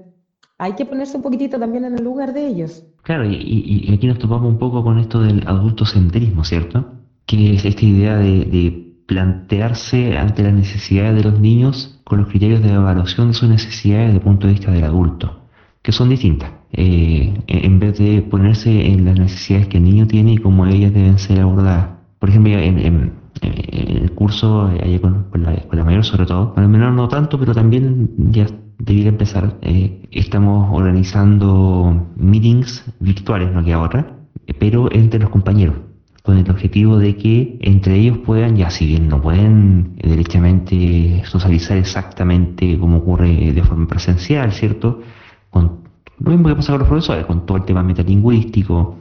hay 0.58 0.74
que 0.74 0.86
ponerse 0.86 1.18
un 1.18 1.24
poquitito 1.24 1.60
también 1.60 1.84
en 1.86 1.98
el 1.98 2.04
lugar 2.04 2.34
de 2.34 2.48
ellos. 2.48 2.86
Claro, 3.04 3.26
y, 3.26 3.92
aquí 3.94 4.08
nos 4.08 4.18
topamos 4.18 4.50
un 4.50 4.58
poco 4.58 4.82
con 4.82 4.98
esto 4.98 5.22
del 5.22 5.46
adultocentrismo, 5.46 6.46
¿cierto? 6.46 6.86
Que 7.26 7.54
es 7.54 7.66
esta 7.66 7.86
idea 7.86 8.18
de, 8.18 8.46
de 8.46 8.94
plantearse 9.06 10.18
ante 10.18 10.44
las 10.44 10.54
necesidades 10.54 11.16
de 11.16 11.30
los 11.30 11.40
niños 11.40 12.00
con 12.06 12.20
los 12.20 12.30
criterios 12.30 12.64
de 12.64 12.72
evaluación 12.72 13.28
de 13.28 13.34
sus 13.34 13.50
necesidades 13.50 14.08
desde 14.08 14.20
el 14.20 14.24
punto 14.24 14.48
de 14.48 14.54
vista 14.54 14.72
del 14.72 14.86
adulto 14.86 15.39
que 15.82 15.92
son 15.92 16.10
distintas. 16.10 16.52
Eh, 16.72 17.34
en 17.48 17.80
vez 17.80 17.98
de 17.98 18.22
ponerse 18.22 18.88
en 18.88 19.06
las 19.06 19.18
necesidades 19.18 19.68
que 19.68 19.78
el 19.78 19.84
niño 19.84 20.08
tiene 20.08 20.34
y 20.34 20.38
cómo 20.38 20.66
ellas 20.66 20.94
deben 20.94 21.18
ser 21.18 21.40
abordadas. 21.40 21.90
Por 22.20 22.30
ejemplo, 22.30 22.54
en, 22.54 23.14
el 23.42 24.12
curso, 24.12 24.70
eh, 24.72 25.00
con, 25.00 25.28
la, 25.44 25.84
mayor 25.84 26.04
sobre 26.04 26.26
todo, 26.26 26.54
con 26.54 26.64
el 26.64 26.70
menor 26.70 26.94
no 26.94 27.08
tanto, 27.08 27.40
pero 27.40 27.54
también 27.54 28.12
ya 28.18 28.48
debiera 28.78 29.10
empezar, 29.10 29.58
eh, 29.62 30.08
estamos 30.12 30.70
organizando 30.72 32.08
meetings 32.18 32.86
virtuales, 33.00 33.52
no 33.54 33.64
que 33.64 33.74
ahora, 33.74 34.18
pero 34.60 34.92
entre 34.92 35.20
los 35.20 35.30
compañeros 35.30 35.76
con 36.24 36.38
el 36.38 36.50
objetivo 36.52 36.98
de 36.98 37.16
que 37.16 37.58
entre 37.62 37.96
ellos 37.96 38.20
puedan, 38.20 38.56
ya 38.56 38.70
si 38.70 38.86
bien 38.86 39.08
no 39.08 39.22
pueden 39.22 39.96
derechamente 39.96 41.24
socializar 41.26 41.78
exactamente 41.78 42.78
como 42.78 42.98
ocurre 42.98 43.52
de 43.52 43.64
forma 43.64 43.88
presencial, 43.88 44.52
¿cierto? 44.52 45.02
Con 45.50 45.80
lo 46.20 46.32
mismo 46.32 46.50
que 46.50 46.56
pasa 46.56 46.74
con 46.74 46.80
los 46.80 46.88
profesores, 46.88 47.26
con 47.26 47.46
todo 47.46 47.58
el 47.58 47.64
tema 47.64 47.82
metalingüístico, 47.82 48.98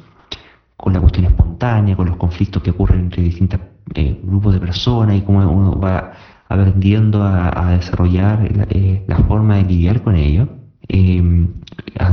con 0.76 0.92
la 0.92 1.00
cuestión 1.00 1.26
espontánea, 1.26 1.96
con 1.96 2.06
los 2.06 2.16
conflictos 2.16 2.62
que 2.62 2.70
ocurren 2.70 3.00
entre 3.00 3.24
distintos 3.24 3.60
eh, 3.94 4.20
grupos 4.22 4.54
de 4.54 4.60
personas 4.60 5.16
y 5.16 5.22
cómo 5.22 5.40
uno 5.50 5.78
va 5.78 6.12
aprendiendo 6.48 7.22
a, 7.22 7.72
desarrollar 7.72 8.48
eh, 8.70 9.04
la, 9.06 9.16
forma 9.18 9.56
de 9.56 9.64
lidiar 9.64 10.02
con 10.02 10.14
ellos. 10.14 10.48
Eh, 10.88 11.20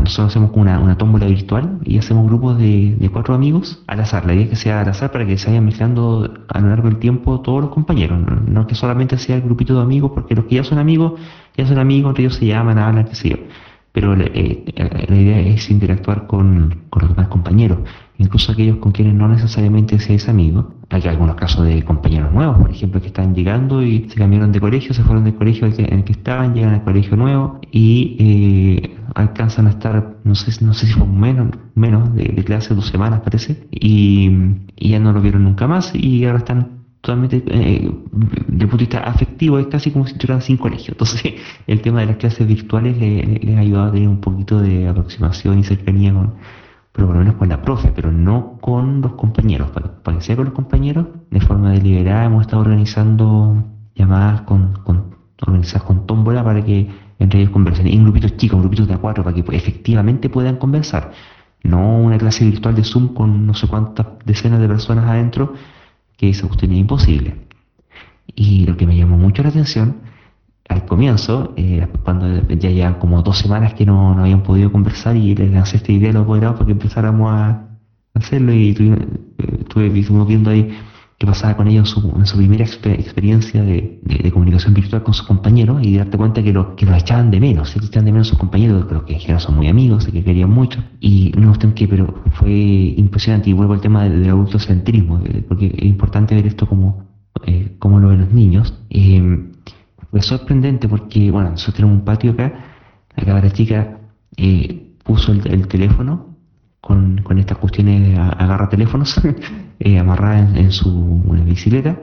nosotros 0.03 0.31
hacemos 0.31 0.51
una, 0.55 0.79
una 0.79 0.97
tómbola 0.97 1.27
virtual 1.27 1.79
y 1.83 1.97
hacemos 1.97 2.25
grupos 2.27 2.57
de, 2.57 2.95
de, 2.99 3.09
cuatro 3.09 3.33
amigos 3.35 3.83
al 3.87 4.01
azar. 4.01 4.25
La 4.25 4.33
idea 4.33 4.45
es 4.45 4.49
que 4.49 4.55
sea 4.55 4.81
al 4.81 4.89
azar 4.89 5.11
para 5.11 5.25
que 5.25 5.37
se 5.37 5.49
vayan 5.49 5.65
mezclando 5.65 6.33
a 6.49 6.59
lo 6.59 6.67
largo 6.69 6.89
del 6.89 6.97
tiempo 6.97 7.39
todos 7.41 7.61
los 7.61 7.69
compañeros. 7.69 8.19
No, 8.19 8.41
no 8.47 8.67
que 8.67 8.75
solamente 8.75 9.17
sea 9.17 9.37
el 9.37 9.43
grupito 9.43 9.75
de 9.75 9.81
amigos, 9.83 10.11
porque 10.13 10.35
los 10.35 10.45
que 10.45 10.55
ya 10.55 10.63
son 10.63 10.79
amigos, 10.79 11.13
ya 11.55 11.65
son 11.67 11.77
amigos, 11.77 12.09
entre 12.09 12.23
ellos 12.25 12.35
se 12.35 12.47
llaman, 12.47 12.79
hablan, 12.79 13.05
qué 13.05 13.15
sé 13.15 13.29
yo 13.29 13.37
pero 13.95 14.13
eh, 14.13 15.05
la 15.07 15.15
idea 15.15 15.39
es 15.39 15.71
interactuar 15.71 16.27
con, 16.27 16.81
los 16.91 17.09
demás 17.09 17.29
compañeros, 17.29 17.79
incluso 18.17 18.51
aquellos 18.51 18.75
con 18.77 18.91
quienes 18.91 19.13
no 19.13 19.29
necesariamente 19.29 19.97
seáis 19.99 20.27
amigos. 20.27 20.65
Hay 20.89 21.03
algunos 21.03 21.35
casos 21.35 21.65
de 21.65 21.81
compañeros 21.83 22.33
nuevos, 22.33 22.57
por 22.57 22.69
ejemplo, 22.69 22.99
que 22.99 23.07
están 23.07 23.33
llegando 23.33 23.81
y 23.81 24.09
se 24.09 24.15
cambiaron 24.15 24.51
de 24.51 24.59
colegio, 24.59 24.93
se 24.93 25.01
fueron 25.01 25.23
del 25.23 25.35
colegio 25.35 25.67
en 25.67 25.93
el 25.93 26.03
que 26.03 26.11
estaban, 26.11 26.53
llegan 26.53 26.73
al 26.73 26.83
colegio 26.83 27.15
nuevo 27.15 27.61
y 27.71 28.17
eh, 28.19 28.97
alcanzan 29.15 29.67
a 29.67 29.69
estar, 29.69 30.17
no 30.25 30.35
sé, 30.35 30.51
no 30.65 30.73
sé 30.73 30.87
si 30.87 30.93
fue 30.93 31.07
menos, 31.07 31.51
menos 31.73 32.13
de, 32.13 32.43
clase, 32.43 32.75
dos 32.75 32.87
semanas 32.87 33.21
parece, 33.21 33.65
y 33.71 34.29
ya 34.75 34.99
no 34.99 35.13
lo 35.13 35.21
vieron 35.21 35.45
nunca 35.45 35.67
más 35.67 35.95
y 35.95 36.25
ahora 36.25 36.39
están 36.39 36.74
totalmente, 37.05 37.43
eh, 37.47 37.83
el 37.83 38.57
punto 38.57 38.77
de 38.77 38.85
vista 38.85 38.99
afectivo, 38.99 39.59
es 39.59 39.67
casi 39.67 39.91
como 39.91 40.07
si 40.07 40.13
estuvieran 40.13 40.41
sin 40.41 40.57
colegio. 40.57 40.93
Entonces, 40.93 41.35
el 41.67 41.81
tema 41.81 41.99
de 41.99 42.07
las 42.07 42.17
clases 42.17 42.47
virtuales 42.47 42.97
les, 42.97 43.55
ha 43.55 43.59
ayudado 43.59 43.89
a 43.89 43.91
tener 43.91 44.09
un 44.09 44.19
poquito 44.19 44.59
de 44.59 44.87
aproximación 44.87 45.59
y 45.59 45.63
cercanía 45.63 46.13
con, 46.13 46.33
pero 46.91 47.07
por 47.07 47.15
lo 47.15 47.21
menos 47.21 47.35
con 47.35 47.49
la 47.49 47.61
profe, 47.61 47.91
pero 47.95 48.11
no 48.11 48.57
con 48.59 49.01
los 49.01 49.13
compañeros. 49.13 49.69
Para, 49.69 50.17
que 50.17 50.21
sea 50.21 50.35
con 50.35 50.45
los 50.45 50.53
compañeros, 50.53 51.07
de 51.29 51.41
forma 51.41 51.71
deliberada 51.71 52.25
hemos 52.25 52.41
estado 52.41 52.61
organizando 52.61 53.63
llamadas 53.93 54.41
con, 54.41 54.73
con 54.83 55.15
organizadas 55.45 55.83
con 55.83 56.07
tómbola 56.07 56.43
para 56.43 56.63
que 56.65 56.89
entre 57.19 57.39
ellos 57.39 57.51
conversen, 57.51 57.87
en 57.87 58.03
grupitos 58.03 58.35
chicos, 58.35 58.59
grupitos 58.59 58.87
de 58.87 58.95
a 58.95 58.97
cuatro, 58.97 59.23
para 59.23 59.35
que 59.35 59.55
efectivamente 59.55 60.29
puedan 60.29 60.57
conversar. 60.57 61.11
No 61.63 61.97
una 61.99 62.17
clase 62.17 62.45
virtual 62.45 62.75
de 62.75 62.83
Zoom 62.83 63.13
con 63.13 63.45
no 63.45 63.53
sé 63.53 63.67
cuántas 63.67 64.07
decenas 64.25 64.59
de 64.59 64.67
personas 64.67 65.05
adentro, 65.05 65.53
que 66.17 66.29
esa 66.29 66.47
cuestión 66.47 66.71
es 66.71 66.79
imposible. 66.79 67.35
Y 68.35 68.65
lo 68.65 68.75
que 68.77 68.87
me 68.87 68.97
llamó 68.97 69.17
mucho 69.17 69.43
la 69.43 69.49
atención 69.49 69.97
al 70.67 70.85
comienzo, 70.85 71.53
eh, 71.57 71.87
cuando 72.03 72.47
ya 72.47 72.69
llevan 72.69 72.95
como 72.95 73.21
dos 73.21 73.37
semanas 73.37 73.73
que 73.75 73.85
no, 73.85 74.15
no, 74.15 74.23
habían 74.23 74.41
podido 74.41 74.71
conversar 74.71 75.15
y 75.15 75.35
les 75.35 75.51
lancé 75.51 75.77
esta 75.77 75.91
idea 75.91 76.09
a 76.09 76.13
los 76.13 76.23
apoderados 76.23 76.55
para 76.57 76.65
que 76.65 76.71
empezáramos 76.71 77.31
a 77.31 77.67
hacerlo 78.15 78.53
y 78.53 78.69
estuve, 78.69 79.89
viendo 79.89 80.49
ahí 80.49 80.75
qué 81.17 81.25
pasaba 81.25 81.55
con 81.55 81.67
ellos 81.67 81.95
en 82.17 82.25
su, 82.25 82.37
primera 82.37 82.65
experiencia 82.65 83.63
de, 83.63 84.01
comunicación 84.33 84.73
virtual 84.73 85.03
con 85.03 85.13
sus 85.13 85.25
compañeros 85.25 85.79
y 85.81 85.97
darte 85.97 86.17
cuenta 86.17 86.43
que, 86.43 86.51
lo, 86.51 86.75
que 86.75 86.85
echaban 86.85 87.31
de 87.31 87.39
menos, 87.39 87.69
se 87.69 87.79
echaban 87.79 88.05
de 88.05 88.11
menos 88.11 88.27
sus 88.27 88.37
compañeros, 88.37 88.85
pero 88.87 89.05
que 89.05 89.17
general 89.17 89.39
son 89.39 89.55
muy 89.55 89.67
amigos, 89.67 90.07
y 90.07 90.11
que 90.11 90.23
querían 90.23 90.49
mucho. 90.49 90.83
Y 90.99 91.31
no 91.37 91.51
obstante 91.51 91.75
que, 91.75 91.87
pero 91.87 92.23
fue 92.33 92.51
impresionante 92.51 93.49
y 93.49 93.53
vuelvo 93.53 93.73
al 93.73 93.81
tema 93.81 94.03
del, 94.03 94.27
adultocentrismo, 94.27 95.21
eh, 95.23 95.43
porque 95.47 95.67
es 95.67 95.85
importante 95.85 96.35
ver 96.35 96.47
esto 96.47 96.67
como, 96.67 97.05
eh, 97.45 97.75
como 97.79 97.99
lo 97.99 98.09
ven 98.09 98.21
los 98.21 98.31
niños. 98.31 98.73
Eh, 98.89 99.51
es 100.11 100.25
sorprendente 100.25 100.87
porque, 100.87 101.31
bueno, 101.31 101.51
nosotros 101.51 101.75
tenemos 101.75 101.99
un 101.99 102.05
patio 102.05 102.31
acá, 102.31 102.53
la 103.15 103.23
cabra 103.23 103.51
chica 103.51 103.99
eh, 104.37 104.91
puso 105.03 105.31
el 105.31 105.67
teléfono 105.67 106.35
con, 106.85 107.21
con 107.23 107.39
estas 107.39 107.57
cuestiones 107.57 108.17
agarra 108.17 108.69
teléfonos 108.69 109.19
eh, 109.79 109.99
amarrada 109.99 110.57
en, 110.57 110.71
su 110.71 111.21
bicicleta 111.45 111.99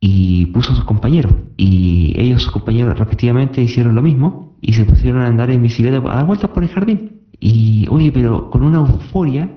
y 0.00 0.46
puso 0.46 0.72
a 0.72 0.76
sus 0.76 0.84
compañeros. 0.84 1.32
Y 1.56 2.14
ellos, 2.16 2.42
sus 2.42 2.52
compañeros, 2.52 2.98
respectivamente 2.98 3.62
hicieron 3.62 3.94
lo 3.94 4.02
mismo 4.02 4.56
y 4.60 4.72
se 4.72 4.84
pusieron 4.84 5.22
a 5.22 5.26
andar 5.26 5.50
en 5.50 5.62
bicicleta 5.62 5.98
a 5.98 6.16
dar 6.16 6.26
vueltas 6.26 6.50
por 6.50 6.62
el 6.62 6.68
jardín. 6.68 7.22
Y 7.38 7.86
oye, 7.90 8.12
pero 8.12 8.50
con 8.50 8.62
una 8.62 8.78
euforia 8.78 9.50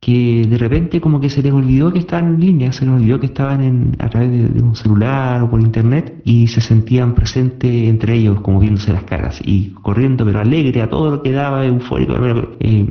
que 0.00 0.46
de 0.48 0.56
repente 0.56 1.00
como 1.00 1.20
que 1.20 1.28
se 1.28 1.42
les 1.42 1.52
olvidó 1.52 1.92
que 1.92 1.98
estaban 1.98 2.34
en 2.34 2.40
línea, 2.40 2.72
se 2.72 2.86
les 2.86 2.94
olvidó 2.94 3.20
que 3.20 3.26
estaban 3.26 3.62
en, 3.62 3.96
a 3.98 4.08
través 4.08 4.54
de, 4.54 4.62
un 4.62 4.74
celular 4.74 5.42
o 5.42 5.50
por 5.50 5.60
internet 5.60 6.22
y 6.24 6.46
se 6.46 6.62
sentían 6.62 7.14
presentes 7.14 7.70
entre 7.70 8.14
ellos 8.14 8.40
como 8.40 8.60
viéndose 8.60 8.94
las 8.94 9.04
caras 9.04 9.40
y 9.44 9.70
corriendo 9.72 10.24
pero 10.24 10.40
alegre 10.40 10.80
a 10.80 10.88
todo 10.88 11.10
lo 11.10 11.22
que 11.22 11.32
daba, 11.32 11.66
eufórico. 11.66 12.14
Eh, 12.60 12.86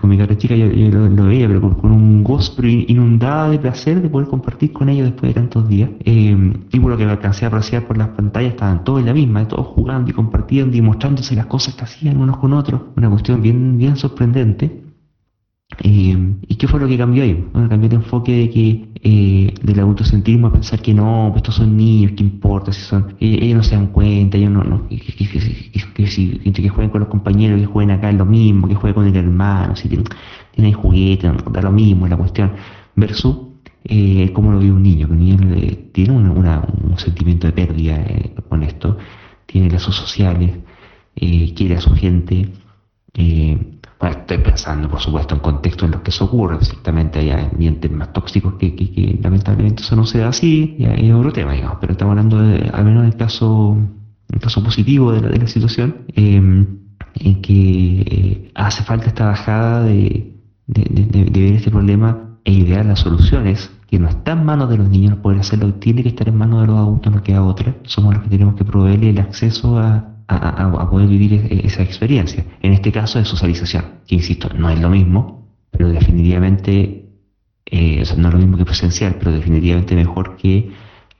con 0.00 0.10
mi 0.10 0.18
cara 0.18 0.36
chica 0.36 0.54
yo, 0.54 0.66
lo, 0.90 1.26
veía, 1.26 1.46
pero 1.46 1.60
con, 1.60 1.92
un 1.92 2.24
gozo 2.24 2.62
inundada 2.64 3.50
de 3.50 3.58
placer 3.58 4.02
de 4.02 4.08
poder 4.08 4.28
compartir 4.28 4.72
con 4.72 4.88
ellos 4.88 5.06
después 5.06 5.30
de 5.30 5.40
tantos 5.40 5.68
días. 5.68 5.90
Eh, 6.04 6.52
y 6.72 6.80
por 6.80 6.90
lo 6.90 6.96
que 6.96 7.04
alcancé 7.04 7.44
a 7.44 7.48
apreciar 7.48 7.86
por 7.86 7.96
las 7.96 8.08
pantallas, 8.08 8.50
estaban 8.50 8.84
todos 8.84 9.00
en 9.00 9.06
la 9.06 9.14
misma, 9.14 9.46
todos 9.46 9.66
jugando 9.66 10.10
y 10.10 10.14
compartiendo 10.14 10.76
y 10.76 10.80
mostrándose 10.80 11.34
las 11.34 11.46
cosas 11.46 11.74
que 11.74 11.84
hacían 11.84 12.16
unos 12.16 12.38
con 12.38 12.52
otros. 12.52 12.82
Una 12.96 13.10
cuestión 13.10 13.42
bien, 13.42 13.78
bien 13.78 13.96
sorprendente. 13.96 14.87
Eh, 15.80 16.34
¿Y 16.48 16.56
qué 16.56 16.66
fue 16.66 16.80
lo 16.80 16.88
que 16.88 16.98
cambió 16.98 17.22
ahí? 17.22 17.46
Bueno, 17.52 17.68
cambió 17.68 17.88
el 17.88 17.96
enfoque 17.96 18.32
de 18.32 18.50
que 18.50 18.88
eh, 19.00 19.54
del 19.62 19.78
autocentrismo 19.78 20.48
a 20.48 20.52
pensar 20.52 20.82
que 20.82 20.92
no, 20.92 21.32
estos 21.36 21.54
son 21.54 21.76
niños, 21.76 22.12
¿qué 22.16 22.24
importa? 22.24 22.72
Si 22.72 22.80
son, 22.80 23.14
eh, 23.20 23.38
ellos 23.42 23.58
no 23.58 23.62
se 23.62 23.76
dan 23.76 23.86
cuenta, 23.88 24.36
ellos 24.36 24.50
no, 24.50 24.64
no 24.64 24.88
que, 24.88 24.98
que, 24.98 25.14
que, 25.94 26.52
que, 26.52 26.68
jueguen 26.68 26.90
con 26.90 27.00
los 27.00 27.08
compañeros, 27.08 27.60
que 27.60 27.66
jueguen 27.66 27.92
acá 27.92 28.10
es 28.10 28.16
lo 28.16 28.26
mismo, 28.26 28.66
que 28.66 28.74
jueguen 28.74 28.94
con 28.94 29.06
el 29.06 29.16
hermano, 29.16 29.76
si 29.76 29.88
tienen, 29.88 30.06
tienen 30.52 30.72
juguetes, 30.72 31.32
da 31.52 31.62
lo 31.62 31.70
mismo 31.70 32.08
la 32.08 32.16
cuestión, 32.16 32.52
versus 32.96 33.36
eh, 33.84 34.32
cómo 34.32 34.50
lo 34.50 34.58
ve 34.58 34.72
un 34.72 34.82
niño, 34.82 35.06
que 35.06 35.12
un 35.12 35.20
niño 35.20 35.38
tiene 35.92 36.12
un 36.12 36.98
sentimiento 36.98 37.46
de 37.46 37.52
pérdida 37.52 37.96
eh, 38.00 38.34
con 38.48 38.64
esto, 38.64 38.98
tiene 39.46 39.70
lazos 39.70 39.94
sociales, 39.94 40.58
quiere 41.14 41.76
a 41.76 41.80
su 41.80 41.94
gente, 41.94 42.48
estoy 44.06 44.38
pensando, 44.38 44.88
por 44.88 45.00
supuesto, 45.00 45.34
en 45.34 45.40
contextos 45.40 45.86
en 45.86 45.92
los 45.92 46.02
que 46.02 46.10
eso 46.10 46.26
ocurre. 46.26 46.58
Ciertamente 46.64 47.18
hay 47.18 47.30
ambientes 47.30 47.90
más 47.90 48.12
tóxicos 48.12 48.54
que, 48.54 49.18
lamentablemente 49.22 49.82
eso 49.82 49.96
no 49.96 50.06
se 50.06 50.18
da 50.18 50.28
así, 50.28 50.76
y 50.78 50.84
es 50.84 51.14
otro 51.14 51.32
tema, 51.32 51.52
digamos. 51.52 51.78
Pero 51.80 51.92
estamos 51.92 52.12
hablando, 52.12 52.40
de, 52.40 52.70
al 52.72 52.84
menos 52.84 53.02
del 53.02 53.16
caso, 53.16 53.76
el 54.32 54.40
caso 54.40 54.62
positivo 54.62 55.12
de 55.12 55.22
la, 55.22 55.28
de 55.28 55.38
la 55.38 55.46
situación, 55.48 56.04
em, 56.14 56.66
en 57.14 57.42
que 57.42 58.00
eh, 58.00 58.50
hace 58.54 58.84
falta 58.84 59.06
esta 59.06 59.26
bajada 59.26 59.82
de, 59.82 60.32
de, 60.66 61.24
ver 61.24 61.54
este 61.54 61.70
problema 61.70 62.38
e 62.44 62.52
idear 62.52 62.86
las 62.86 63.00
soluciones 63.00 63.70
que 63.88 63.98
no 63.98 64.08
está 64.08 64.32
en 64.32 64.44
manos 64.44 64.68
de 64.68 64.76
los 64.76 64.88
niños 64.88 65.16
poder 65.18 65.40
hacerlo, 65.40 65.74
tiene 65.74 66.02
que 66.02 66.10
estar 66.10 66.28
en 66.28 66.36
manos 66.36 66.60
de 66.60 66.66
los 66.68 66.76
adultos, 66.76 67.12
no 67.12 67.22
queda 67.22 67.42
otra. 67.42 67.74
Somos 67.84 68.14
los 68.14 68.22
que 68.22 68.28
tenemos 68.28 68.54
que 68.54 68.64
proveerle 68.64 69.10
el 69.10 69.18
acceso 69.18 69.78
a, 69.78 70.17
a, 70.28 70.90
poder 70.90 71.08
vivir 71.08 71.32
e, 71.50 71.66
esa 71.66 71.82
experiencia. 71.82 72.44
En 72.62 72.72
este 72.72 72.92
caso 72.92 73.18
de 73.18 73.24
socialización, 73.24 73.84
que 74.06 74.14
insisto, 74.16 74.48
no 74.54 74.70
es 74.70 74.80
lo 74.80 74.90
mismo, 74.90 75.48
pero 75.70 75.88
definitivamente, 75.88 77.04
eh, 77.66 78.04
no 78.16 78.28
es 78.28 78.34
lo 78.34 78.40
mismo 78.40 78.56
que 78.56 78.64
presencial, 78.64 79.16
pero 79.18 79.32
definitivamente 79.32 79.94
mejor 79.94 80.36
que 80.36 80.70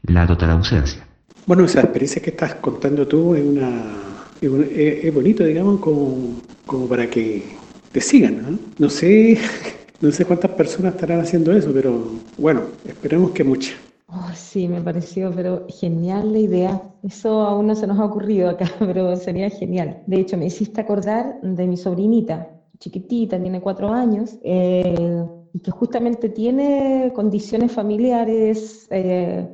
la 0.03 0.27
total 0.27 0.51
ausencia. 0.51 1.07
Bueno, 1.47 1.65
esa 1.65 1.81
experiencia 1.81 2.23
que 2.23 2.31
estás 2.31 2.57
contando 2.57 3.07
tú 3.07 3.35
es 3.35 3.45
una 3.45 4.09
es, 4.41 5.15
bonito, 5.15 5.45
digamos, 5.45 5.81
como, 5.81 6.41
como 6.67 6.87
para 6.87 7.09
que 7.09 7.43
te 7.91 8.01
sigan, 8.01 8.43
¿no? 8.43 8.59
No 8.79 8.91
sé, 8.91 9.39
no 10.01 10.13
sé 10.13 10.25
cuántas 10.25 10.53
personas 10.53 10.95
estarán 10.95 11.21
haciendo 11.21 11.53
eso, 11.53 11.73
pero 11.73 12.13
bueno, 12.37 12.63
esperemos 12.87 13.33
que 13.33 13.45
muchas. 13.45 13.88
Oh, 14.29 14.35
sí, 14.35 14.69
me 14.69 14.81
pareció, 14.83 15.31
pero 15.35 15.67
genial 15.69 16.33
la 16.33 16.39
idea. 16.39 16.83
Eso 17.03 17.41
aún 17.43 17.67
no 17.69 17.75
se 17.75 17.87
nos 17.87 17.99
ha 17.99 18.05
ocurrido 18.05 18.51
acá, 18.51 18.67
pero 18.79 19.17
sería 19.17 19.49
genial. 19.51 20.03
De 20.07 20.21
hecho, 20.21 20.37
me 20.37 20.47
hiciste 20.47 20.81
acordar 20.81 21.41
de 21.43 21.67
mi 21.67 21.77
sobrinita, 21.77 22.49
chiquitita, 22.79 23.41
tiene 23.41 23.61
cuatro 23.61 23.91
años, 23.93 24.39
eh, 24.43 25.25
y 25.53 25.61
que 25.61 25.71
justamente 25.71 26.29
tiene 26.29 27.13
condiciones 27.15 27.73
familiares 27.73 28.87
eh, 28.91 29.49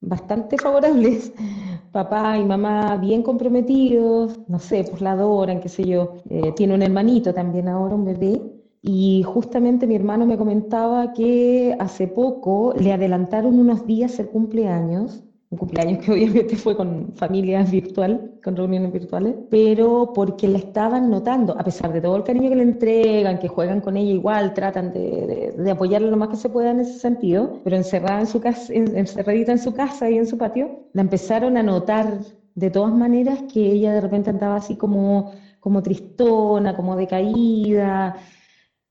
bastante 0.00 0.58
favorables. 0.58 1.32
Papá 1.92 2.38
y 2.38 2.44
mamá 2.44 2.96
bien 2.96 3.22
comprometidos, 3.22 4.38
no 4.48 4.58
sé, 4.58 4.84
pues 4.84 5.00
la 5.00 5.12
adoran, 5.12 5.60
qué 5.60 5.68
sé 5.68 5.84
yo. 5.84 6.14
Eh, 6.28 6.52
tiene 6.56 6.74
un 6.74 6.82
hermanito 6.82 7.32
también 7.34 7.68
ahora, 7.68 7.94
un 7.94 8.04
bebé. 8.04 8.40
Y 8.86 9.22
justamente 9.22 9.86
mi 9.86 9.96
hermano 9.96 10.26
me 10.26 10.36
comentaba 10.36 11.14
que 11.14 11.74
hace 11.78 12.06
poco 12.06 12.74
le 12.78 12.92
adelantaron 12.92 13.58
unos 13.58 13.86
días 13.86 14.18
el 14.18 14.28
cumpleaños, 14.28 15.24
un 15.48 15.56
cumpleaños 15.56 16.04
que 16.04 16.12
obviamente 16.12 16.54
fue 16.54 16.76
con 16.76 17.14
familias 17.14 17.70
virtual, 17.70 18.32
con 18.44 18.54
reuniones 18.54 18.92
virtuales, 18.92 19.36
pero 19.48 20.12
porque 20.14 20.48
la 20.48 20.58
estaban 20.58 21.08
notando, 21.08 21.58
a 21.58 21.64
pesar 21.64 21.94
de 21.94 22.02
todo 22.02 22.14
el 22.16 22.24
cariño 22.24 22.50
que 22.50 22.56
le 22.56 22.62
entregan, 22.62 23.38
que 23.38 23.48
juegan 23.48 23.80
con 23.80 23.96
ella 23.96 24.12
igual, 24.12 24.52
tratan 24.52 24.92
de, 24.92 25.54
de, 25.56 25.70
apoyarla 25.70 26.10
lo 26.10 26.18
más 26.18 26.28
que 26.28 26.36
se 26.36 26.50
pueda 26.50 26.70
en 26.72 26.80
ese 26.80 26.98
sentido, 26.98 27.60
pero 27.64 27.76
encerrada 27.76 28.20
en 28.20 28.26
su 28.26 28.38
casa, 28.38 28.70
encerradita 28.74 29.52
en 29.52 29.60
su 29.60 29.72
casa 29.72 30.10
y 30.10 30.18
en 30.18 30.26
su 30.26 30.36
patio, 30.36 30.80
la 30.92 31.00
empezaron 31.00 31.56
a 31.56 31.62
notar 31.62 32.18
de 32.54 32.70
todas 32.70 32.92
maneras 32.92 33.44
que 33.50 33.64
ella 33.64 33.94
de 33.94 34.02
repente 34.02 34.28
andaba 34.28 34.56
así 34.56 34.76
como, 34.76 35.32
como 35.58 35.82
tristona, 35.82 36.76
como 36.76 36.96
decaída, 36.96 38.16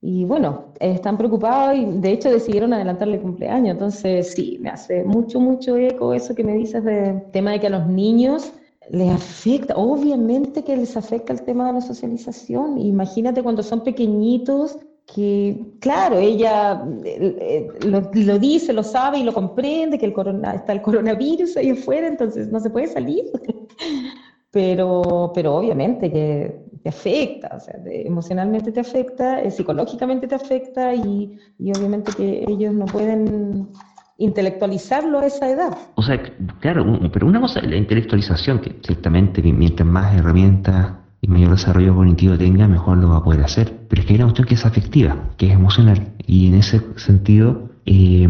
y 0.06 0.26
bueno, 0.26 0.66
están 0.82 1.18
preocupados 1.18 1.78
y 1.78 1.86
de 1.86 2.12
hecho 2.12 2.30
decidieron 2.30 2.74
adelantarle 2.74 3.16
el 3.16 3.22
cumpleaños. 3.22 3.72
Entonces, 3.72 4.34
sí, 4.34 4.58
me 4.60 4.70
hace 4.70 5.06
mucho, 5.06 5.40
mucho 5.40 5.78
eco 5.78 6.14
eso 6.14 6.36
que 6.36 6.44
me 6.44 6.56
dices 6.56 6.84
del 6.84 7.24
tema 7.32 7.52
de 7.52 7.62
que 7.62 7.68
a 7.68 7.70
los 7.70 7.88
niños 7.88 8.52
les 8.90 9.10
afecta, 9.10 9.76
obviamente 9.78 10.62
que 10.62 10.76
les 10.76 10.98
afecta 10.98 11.32
el 11.32 11.44
tema 11.44 11.68
de 11.68 11.74
la 11.76 11.82
socialización. 11.82 12.80
Imagínate 12.80 13.42
cuando 13.42 13.64
son 13.64 13.82
pequeñitos, 13.82 14.78
que 15.06 15.58
claro, 15.80 16.18
ella 16.18 16.86
eh, 17.06 17.38
eh, 17.40 17.68
lo, 17.86 18.40
dice, 18.40 18.74
lo 18.74 18.84
sabe 18.84 19.20
y 19.20 19.24
lo 19.24 19.34
comprende, 19.34 19.98
que 19.98 20.06
el 20.06 20.12
corona, 20.12 20.56
está 20.56 20.74
el 20.74 20.82
coronavirus 20.82 21.56
ahí 21.56 21.70
afuera, 21.70 22.08
entonces 22.08 22.50
no 22.50 22.60
se 22.60 22.70
puede 22.70 22.88
salir. 22.88 23.24
pero, 24.52 25.32
pero 25.34 25.56
obviamente 25.56 26.12
que 26.12 26.63
te 26.84 26.90
afecta, 26.90 27.50
o 27.56 27.60
sea, 27.60 27.76
emocionalmente 27.86 28.72
te 28.72 28.82
afecta, 28.82 29.42
eh, 29.42 29.50
psicológicamente 29.50 30.28
te 30.28 30.36
afecta 30.36 30.94
y, 30.94 31.38
y, 31.58 31.72
obviamente 31.72 32.12
que 32.12 32.44
ellos 32.46 32.74
no 32.74 32.86
pueden 32.86 33.70
intelectualizarlo 34.18 35.20
a 35.20 35.26
esa 35.26 35.50
edad. 35.50 35.78
O 35.96 36.02
sea, 36.02 36.22
claro, 36.60 37.00
pero 37.12 37.26
una 37.26 37.40
cosa 37.40 37.62
la 37.62 37.78
intelectualización, 37.78 38.60
que 38.60 38.76
ciertamente 38.84 39.42
mientras 39.42 39.88
más 39.88 40.16
herramientas 40.16 40.94
y 41.22 41.28
mayor 41.28 41.52
desarrollo 41.52 41.96
cognitivo 41.96 42.38
tenga, 42.38 42.68
mejor 42.68 42.98
lo 42.98 43.10
va 43.10 43.18
a 43.18 43.24
poder 43.24 43.42
hacer. 43.42 43.74
Pero 43.88 44.02
es 44.02 44.06
que 44.06 44.14
hay 44.14 44.18
una 44.18 44.26
cuestión 44.26 44.48
que 44.48 44.56
es 44.56 44.66
afectiva, 44.66 45.30
que 45.38 45.48
es 45.48 45.54
emocional. 45.54 46.14
Y 46.28 46.48
en 46.48 46.56
ese 46.56 46.82
sentido, 46.98 47.70
eh, 47.86 48.28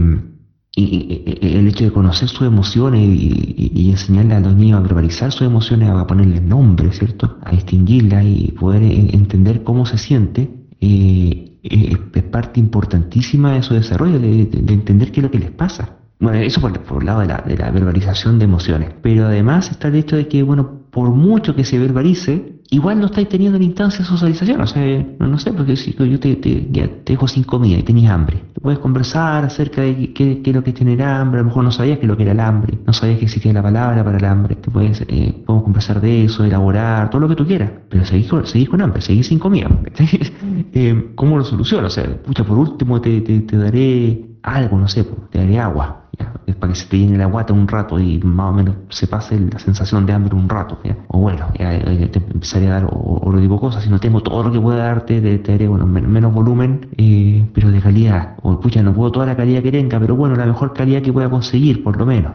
y, 0.75 1.23
el 1.41 1.67
hecho 1.67 1.85
de 1.85 1.91
conocer 1.91 2.29
sus 2.29 2.47
emociones 2.47 3.01
y, 3.03 3.89
enseñarle 3.91 4.35
a 4.35 4.39
los 4.39 4.55
niños 4.55 4.79
a 4.79 4.81
verbalizar 4.81 5.31
sus 5.31 5.43
emociones, 5.43 5.89
a 5.89 6.07
ponerle 6.07 6.41
nombre, 6.41 6.91
¿cierto? 6.91 7.37
A 7.43 7.51
distinguirlas 7.51 8.25
y 8.25 8.51
poder 8.59 8.81
entender 8.83 9.63
cómo 9.63 9.85
se 9.85 9.97
siente, 9.97 10.49
eh, 10.81 11.59
eh, 11.63 11.97
es 12.13 12.23
parte 12.23 12.59
importantísima 12.59 13.53
de 13.53 13.61
su 13.61 13.75
desarrollo, 13.75 14.19
de, 14.19 14.49
entender 14.67 15.11
qué 15.11 15.19
es 15.19 15.23
lo 15.23 15.31
que 15.31 15.39
les 15.39 15.51
pasa. 15.51 15.97
Bueno, 16.19 16.39
eso 16.39 16.59
por, 16.59 16.77
por 16.81 17.01
el 17.01 17.05
lado 17.05 17.19
de 17.21 17.27
la, 17.27 17.43
de 17.45 17.55
la 17.55 17.69
verbalización 17.69 18.39
de 18.39 18.45
emociones. 18.45 18.89
Pero 19.01 19.27
además 19.27 19.69
está 19.69 19.89
el 19.89 19.95
hecho 19.95 20.15
de 20.15 20.27
que, 20.27 20.41
bueno, 20.41 20.82
por 20.93 21.09
mucho 21.09 21.55
que 21.55 21.63
se 21.63 21.79
verbalice, 21.79 22.59
igual 22.69 22.99
no 22.99 23.07
estáis 23.07 23.27
teniendo 23.27 23.57
la 23.57 23.63
instancia 23.63 23.99
de 23.99 24.05
socialización. 24.05 24.61
O 24.61 24.67
sea, 24.67 25.05
no, 25.19 25.39
sé, 25.39 25.51
porque 25.51 25.75
si 25.75 25.93
yo 25.93 26.19
te, 26.19 26.35
te, 26.35 27.01
dejo 27.03 27.27
sin 27.27 27.43
comida 27.43 27.79
y 27.79 27.83
tenías 27.83 28.13
hambre, 28.13 28.43
puedes 28.61 28.77
conversar 28.77 29.43
acerca 29.43 29.81
de 29.81 30.13
qué, 30.13 30.39
es 30.45 30.53
lo 30.53 30.63
que 30.63 30.69
es 30.69 30.75
tener 30.75 31.01
hambre. 31.01 31.39
A 31.39 31.43
lo 31.43 31.47
mejor 31.47 31.63
no 31.63 31.71
sabías 31.71 31.97
qué 31.97 32.03
es 32.03 32.07
lo 32.07 32.15
que 32.15 32.23
era 32.23 32.33
el 32.33 32.39
hambre, 32.39 32.77
no 32.85 32.93
sabías 32.93 33.17
que 33.17 33.25
existía 33.25 33.51
la 33.53 33.63
palabra 33.63 34.03
para 34.03 34.19
el 34.19 34.25
hambre. 34.25 34.55
Te 34.55 34.69
puedes, 34.69 35.01
eh, 35.01 35.33
podemos 35.43 35.63
conversar 35.63 35.99
de 35.99 36.25
eso, 36.25 36.43
elaborar, 36.43 37.09
todo 37.09 37.21
lo 37.21 37.27
que 37.27 37.35
tú 37.35 37.47
quieras, 37.47 37.71
pero 37.89 38.05
seguís 38.05 38.27
con, 38.27 38.45
seguís 38.45 38.69
con 38.69 38.79
hambre, 38.79 39.01
seguís 39.01 39.25
sin 39.25 39.39
comida. 39.39 39.69
eh, 40.73 41.11
¿Cómo 41.15 41.39
lo 41.39 41.43
soluciono? 41.43 41.87
O 41.87 41.89
sea, 41.89 42.21
pucha, 42.21 42.43
por 42.43 42.59
último 42.59 43.01
te, 43.01 43.21
te, 43.21 43.39
te 43.39 43.57
daré 43.57 44.32
algo, 44.43 44.77
no 44.77 44.87
sé, 44.87 45.03
te 45.31 45.39
daré 45.39 45.59
agua 45.59 46.03
para 46.59 46.73
que 46.73 46.79
se 46.79 46.87
te 46.87 46.97
llene 46.97 47.17
la 47.17 47.25
guata 47.25 47.53
un 47.53 47.67
rato 47.67 47.99
y 47.99 48.19
más 48.19 48.51
o 48.51 48.53
menos 48.53 48.75
se 48.89 49.07
pase 49.07 49.39
la 49.39 49.59
sensación 49.59 50.05
de 50.05 50.13
hambre 50.13 50.35
un 50.35 50.47
rato. 50.47 50.79
O 51.07 51.19
bueno, 51.19 51.47
te 51.57 52.19
empezaré 52.19 52.67
a 52.67 52.75
dar 52.75 52.85
otro 52.89 53.39
tipo 53.39 53.55
de 53.55 53.59
cosas. 53.59 53.83
Si 53.83 53.89
no 53.89 53.99
tengo 53.99 54.21
todo 54.21 54.43
lo 54.43 54.51
que 54.51 54.59
pueda 54.59 54.85
darte, 54.85 55.21
te, 55.21 55.51
daré 55.51 55.67
bueno, 55.67 55.85
menos 55.85 56.33
volumen, 56.33 56.87
eh, 56.97 57.45
pero 57.53 57.71
de 57.71 57.81
calidad. 57.81 58.35
O 58.41 58.59
pucha, 58.59 58.81
no 58.81 58.93
puedo 58.93 59.11
toda 59.11 59.25
la 59.25 59.35
calidad 59.35 59.61
que 59.61 59.71
tenga, 59.71 59.99
pero 59.99 60.15
bueno, 60.15 60.35
la 60.35 60.45
mejor 60.45 60.73
calidad 60.73 61.01
que 61.01 61.11
pueda 61.11 61.29
conseguir, 61.29 61.83
por 61.83 61.97
lo 61.97 62.05
menos. 62.05 62.31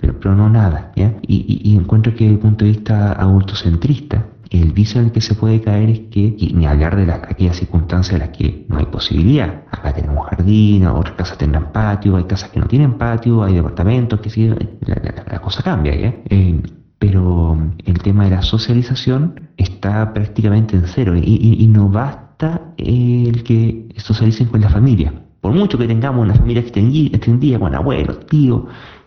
Pero, 0.00 0.18
pero 0.20 0.34
no 0.34 0.48
nada. 0.50 0.92
¿ya? 0.96 1.14
Y, 1.22 1.60
y, 1.64 1.76
encuentro 1.76 2.14
que 2.14 2.24
desde 2.24 2.34
el 2.34 2.40
punto 2.40 2.64
de 2.64 2.72
vista 2.72 3.12
adultocentrista, 3.12 4.26
el 4.52 4.72
vicio 4.72 5.00
en 5.00 5.06
el 5.06 5.12
que 5.12 5.20
se 5.22 5.34
puede 5.34 5.62
caer 5.62 5.88
es 5.88 6.00
que, 6.10 6.36
ni 6.54 6.66
hablar 6.66 6.96
de 6.96 7.10
aquellas 7.10 7.56
circunstancias 7.56 8.14
en 8.14 8.18
las 8.20 8.36
que 8.36 8.66
no 8.68 8.78
hay 8.78 8.84
posibilidad. 8.86 9.62
Acá 9.70 9.94
tenemos 9.94 10.26
jardín, 10.28 10.86
otras 10.86 11.16
casas 11.16 11.38
tendrán 11.38 11.72
patio, 11.72 12.16
hay 12.16 12.24
casas 12.24 12.50
que 12.50 12.60
no 12.60 12.66
tienen 12.66 12.98
patio, 12.98 13.42
hay 13.42 13.54
departamentos, 13.54 14.20
que 14.20 14.28
sí, 14.28 14.50
la, 14.80 15.40
cosa 15.40 15.62
cambia, 15.62 15.94
eh, 15.94 16.62
pero 16.98 17.58
el 17.84 17.98
tema 18.00 18.24
de 18.24 18.30
la 18.30 18.42
socialización 18.42 19.48
está 19.56 20.12
prácticamente 20.12 20.76
en 20.76 20.86
cero 20.86 21.14
y, 21.16 21.66
no 21.66 21.88
basta 21.88 22.74
el 22.76 23.42
que 23.42 23.88
socialicen 23.96 24.48
con 24.48 24.60
la 24.60 24.68
familia. 24.68 25.14
Por 25.40 25.54
mucho 25.54 25.78
que 25.78 25.86
tengamos 25.86 26.22
una 26.22 26.34
familia 26.34 26.60
extendida, 26.60 27.58
con 27.58 27.74
abuelos, 27.74 28.26
tíos, 28.26 28.64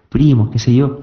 primos, 0.09 0.49
qué 0.49 0.59
sé 0.59 0.73
yo, 0.73 1.01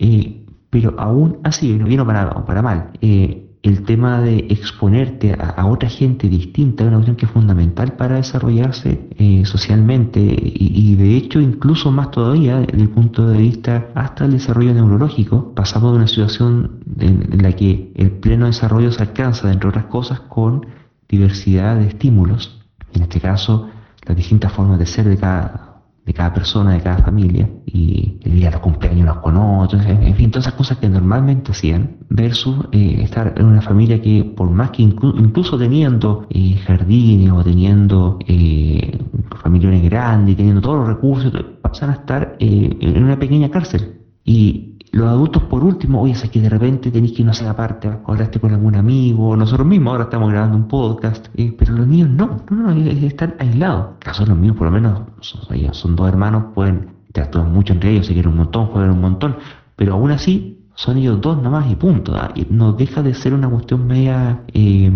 eh, 0.00 0.44
pero 0.68 0.94
aún 0.98 1.38
así, 1.44 1.72
no 1.74 1.86
viene 1.86 2.04
para, 2.04 2.44
para 2.44 2.60
mal. 2.60 2.90
Eh, 3.00 3.47
el 3.68 3.82
tema 3.84 4.20
de 4.20 4.46
exponerte 4.48 5.36
a, 5.38 5.66
otra 5.66 5.88
gente 5.88 6.28
distinta 6.28 6.84
es 6.84 6.88
una 6.88 6.96
cuestión 6.96 7.16
que 7.16 7.26
es 7.26 7.32
fundamental 7.32 7.92
para 7.92 8.16
desarrollarse 8.16 9.08
eh, 9.16 9.44
socialmente 9.44 10.20
y, 10.20 10.94
de 10.96 11.16
hecho 11.16 11.40
incluso 11.40 11.90
más 11.90 12.10
todavía 12.10 12.60
desde 12.60 12.80
el 12.80 12.88
punto 12.88 13.26
de 13.28 13.38
vista 13.38 13.88
hasta 13.94 14.24
el 14.24 14.32
desarrollo 14.32 14.72
neurológico. 14.74 15.54
Pasamos 15.54 15.92
de 15.92 15.98
una 15.98 16.08
situación 16.08 16.80
en, 16.98 17.42
la 17.42 17.52
que 17.52 17.92
el 17.94 18.10
pleno 18.12 18.46
desarrollo 18.46 18.90
se 18.90 19.02
alcanza, 19.02 19.52
entre 19.52 19.68
otras 19.68 19.84
cosas, 19.86 20.20
con 20.20 20.66
diversidad 21.08 21.76
de 21.76 21.88
estímulos, 21.88 22.60
en 22.94 23.02
este 23.02 23.20
caso 23.20 23.68
las 24.06 24.16
distintas 24.16 24.52
formas 24.52 24.78
de 24.78 24.86
ser 24.86 25.06
de 25.06 25.18
cada, 25.18 25.67
de 26.08 26.14
cada 26.14 26.32
persona, 26.32 26.72
de 26.72 26.80
cada 26.80 27.02
familia, 27.04 27.46
y 27.66 28.18
el 28.24 28.32
día 28.32 28.46
de 28.46 28.52
los 28.52 28.62
cumpleaños 28.62 29.18
con 29.18 29.36
otros, 29.36 29.84
en 29.84 30.14
fin, 30.14 30.30
todas 30.30 30.46
esas 30.46 30.56
cosas 30.56 30.78
que 30.78 30.88
normalmente 30.88 31.52
hacían, 31.52 31.98
versus 32.08 32.64
eh, 32.72 33.02
estar 33.02 33.34
en 33.36 33.44
una 33.44 33.60
familia 33.60 34.00
que 34.00 34.24
por 34.24 34.48
más 34.48 34.70
que 34.70 34.82
incluso 34.82 35.58
teniendo 35.58 36.26
eh, 36.30 36.56
jardines 36.66 37.30
o 37.30 37.44
teniendo 37.44 38.18
eh, 38.26 38.98
familiares 39.42 39.82
grandes, 39.82 40.34
teniendo 40.34 40.62
todos 40.62 40.78
los 40.78 40.88
recursos, 40.88 41.30
pasan 41.60 41.90
a 41.90 41.94
estar 41.94 42.36
eh, 42.40 42.74
en 42.80 43.04
una 43.04 43.18
pequeña 43.18 43.50
cárcel. 43.50 44.00
Y 44.24 44.67
los 44.92 45.08
adultos, 45.08 45.42
por 45.44 45.64
último, 45.64 46.00
oye, 46.02 46.12
es 46.12 46.30
que 46.30 46.40
de 46.40 46.48
repente 46.48 46.90
tenéis 46.90 47.12
que 47.12 47.24
no 47.24 47.34
ser 47.34 47.48
aparte, 47.48 47.90
hablaste 48.06 48.40
con 48.40 48.52
algún 48.52 48.74
amigo, 48.74 49.36
nosotros 49.36 49.66
mismos 49.66 49.92
ahora 49.92 50.04
estamos 50.04 50.30
grabando 50.30 50.56
un 50.56 50.68
podcast, 50.68 51.28
eh, 51.34 51.54
pero 51.58 51.74
los 51.74 51.86
niños 51.86 52.08
no, 52.08 52.38
no, 52.50 52.74
no, 52.74 52.90
están 52.90 53.34
aislados. 53.38 53.96
Caso 53.98 54.24
los 54.24 54.36
míos, 54.36 54.56
por 54.56 54.66
lo 54.66 54.70
menos, 54.70 55.02
son, 55.20 55.74
son 55.74 55.96
dos 55.96 56.08
hermanos, 56.08 56.44
pueden 56.54 56.96
interactuar 57.06 57.46
mucho 57.46 57.74
entre 57.74 57.90
ellos, 57.90 58.06
se 58.06 58.14
quieren 58.14 58.32
un 58.32 58.38
montón, 58.38 58.66
juegan 58.66 58.90
un 58.90 59.00
montón, 59.00 59.36
pero 59.76 59.94
aún 59.94 60.10
así 60.10 60.58
son 60.74 60.96
ellos 60.96 61.20
dos 61.20 61.42
nomás 61.42 61.70
y 61.70 61.74
punto. 61.74 62.14
¿ah? 62.16 62.30
Y 62.34 62.46
no 62.50 62.72
deja 62.72 63.02
de 63.02 63.12
ser 63.12 63.34
una 63.34 63.48
cuestión 63.48 63.86
media 63.86 64.42
eh, 64.52 64.90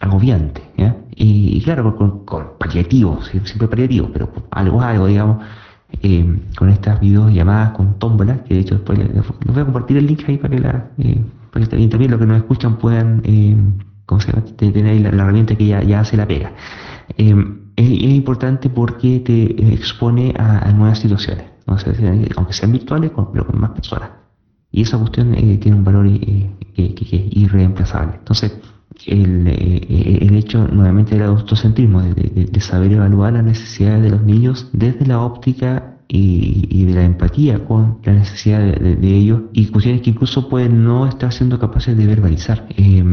agobiante. 0.00 0.62
Y, 1.22 1.60
claro, 1.62 1.94
con, 1.96 2.24
con 2.24 2.52
paliativos, 2.58 3.26
siempre 3.26 3.68
paliativos, 3.68 4.10
pero 4.12 4.32
algo 4.50 4.80
algo, 4.80 5.06
digamos 5.06 5.38
eh, 6.02 6.40
con 6.56 6.70
estas 6.70 7.00
videollamadas 7.00 7.70
con 7.72 7.98
tómbolas, 7.98 8.40
que 8.42 8.54
de 8.54 8.60
hecho 8.60 8.76
después 8.76 8.98
les, 8.98 9.08
voy 9.14 9.60
a 9.60 9.64
compartir 9.64 9.96
el 9.96 10.06
link 10.06 10.22
ahí 10.26 10.38
para 10.38 10.54
que, 10.54 10.60
la, 10.60 10.90
eh, 10.98 11.88
también 11.88 12.10
los 12.10 12.20
que 12.20 12.26
nos 12.26 12.36
escuchan 12.38 12.76
puedan 12.76 13.22
eh, 13.24 13.56
tener 14.56 14.86
ahí 14.86 14.98
la, 15.00 15.08
herramienta 15.08 15.54
que 15.56 15.66
ya, 15.66 16.00
hace 16.00 16.16
la 16.16 16.26
pega. 16.26 16.52
Eh, 17.16 17.34
es, 17.76 17.86
es, 17.86 18.10
importante 18.10 18.68
porque 18.68 19.20
te 19.20 19.72
expone 19.72 20.34
a, 20.38 20.70
nuevas 20.72 20.98
situaciones, 20.98 21.44
aunque 21.66 22.52
sean 22.52 22.72
virtuales, 22.72 23.10
pero 23.32 23.46
con 23.46 23.60
más 23.60 23.70
personas. 23.70 24.10
Y 24.72 24.82
esa 24.82 24.98
cuestión 24.98 25.34
tiene 25.58 25.76
un 25.76 25.84
valor 25.84 26.06
que, 26.08 26.50
es 26.76 27.36
irreemplazable. 27.36 28.16
Entonces, 28.18 28.56
el, 29.06 29.46
el, 29.46 30.36
hecho 30.36 30.66
nuevamente 30.68 31.16
del 31.16 31.24
autocentrismo, 31.24 32.02
de, 32.02 32.48
de, 32.50 32.60
saber 32.60 32.92
evaluar 32.92 33.32
las 33.32 33.44
necesidades 33.44 34.02
de 34.02 34.10
los 34.10 34.22
niños 34.22 34.68
desde 34.72 35.06
la 35.06 35.20
óptica 35.20 35.90
y, 36.12 36.84
de 36.84 36.94
la 36.94 37.04
empatía 37.04 37.64
con 37.64 37.98
la 38.02 38.12
necesidad 38.12 38.60
de, 38.60 39.16
ellos 39.16 39.42
y 39.52 39.66
cuestiones 39.66 40.02
que 40.02 40.10
incluso 40.10 40.48
pueden 40.48 40.84
no 40.84 41.06
estar 41.06 41.32
siendo 41.32 41.58
capaces 41.58 41.96
de 41.96 42.06
verbalizar. 42.06 42.66
Eh, 42.76 43.04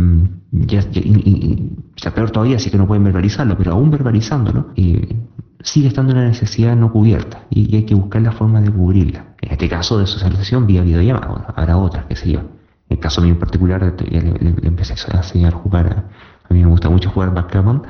ya, 0.52 0.82
y, 0.94 1.70
peor 2.16 2.32
todavía 2.32 2.58
si 2.58 2.72
que 2.72 2.78
no 2.78 2.88
pueden 2.88 3.04
verbalizarlo, 3.04 3.58
pero 3.58 3.74
aún 3.74 3.92
verbalizándolo, 3.92 4.70
eh, 4.76 5.16
sigue 5.62 5.90
estando 5.90 6.14
una 6.14 6.28
necesidad 6.28 6.76
no 6.76 6.92
cubierta 6.92 7.44
y, 7.50 7.76
hay 7.76 7.84
que 7.84 7.96
buscar 7.96 8.22
la 8.22 8.32
forma 8.32 8.62
de 8.62 8.72
cubrirla. 8.72 9.36
En 9.42 9.52
este 9.52 9.70
caso 9.70 10.00
de 10.00 10.08
socialización 10.08 10.66
vía 10.66 10.82
videollamada, 10.82 11.28
bueno, 11.28 11.46
habrá 11.56 11.78
otras, 11.78 12.06
qué 12.06 12.16
sé 12.16 12.32
yo. 12.32 12.42
El 12.90 13.00
caso 13.00 13.22
mío 13.22 13.34
en 13.34 13.40
particular, 13.40 13.96
ya 14.10 14.22
le, 14.22 14.56
empecé 14.64 14.94
a 15.12 15.18
enseñar 15.18 15.54
a 15.54 15.58
jugar, 15.58 16.06
a, 16.50 16.54
mí 16.54 16.62
me 16.64 16.70
gusta 16.70 16.90
mucho 16.90 17.10
jugar 17.10 17.34
backgammon 17.34 17.84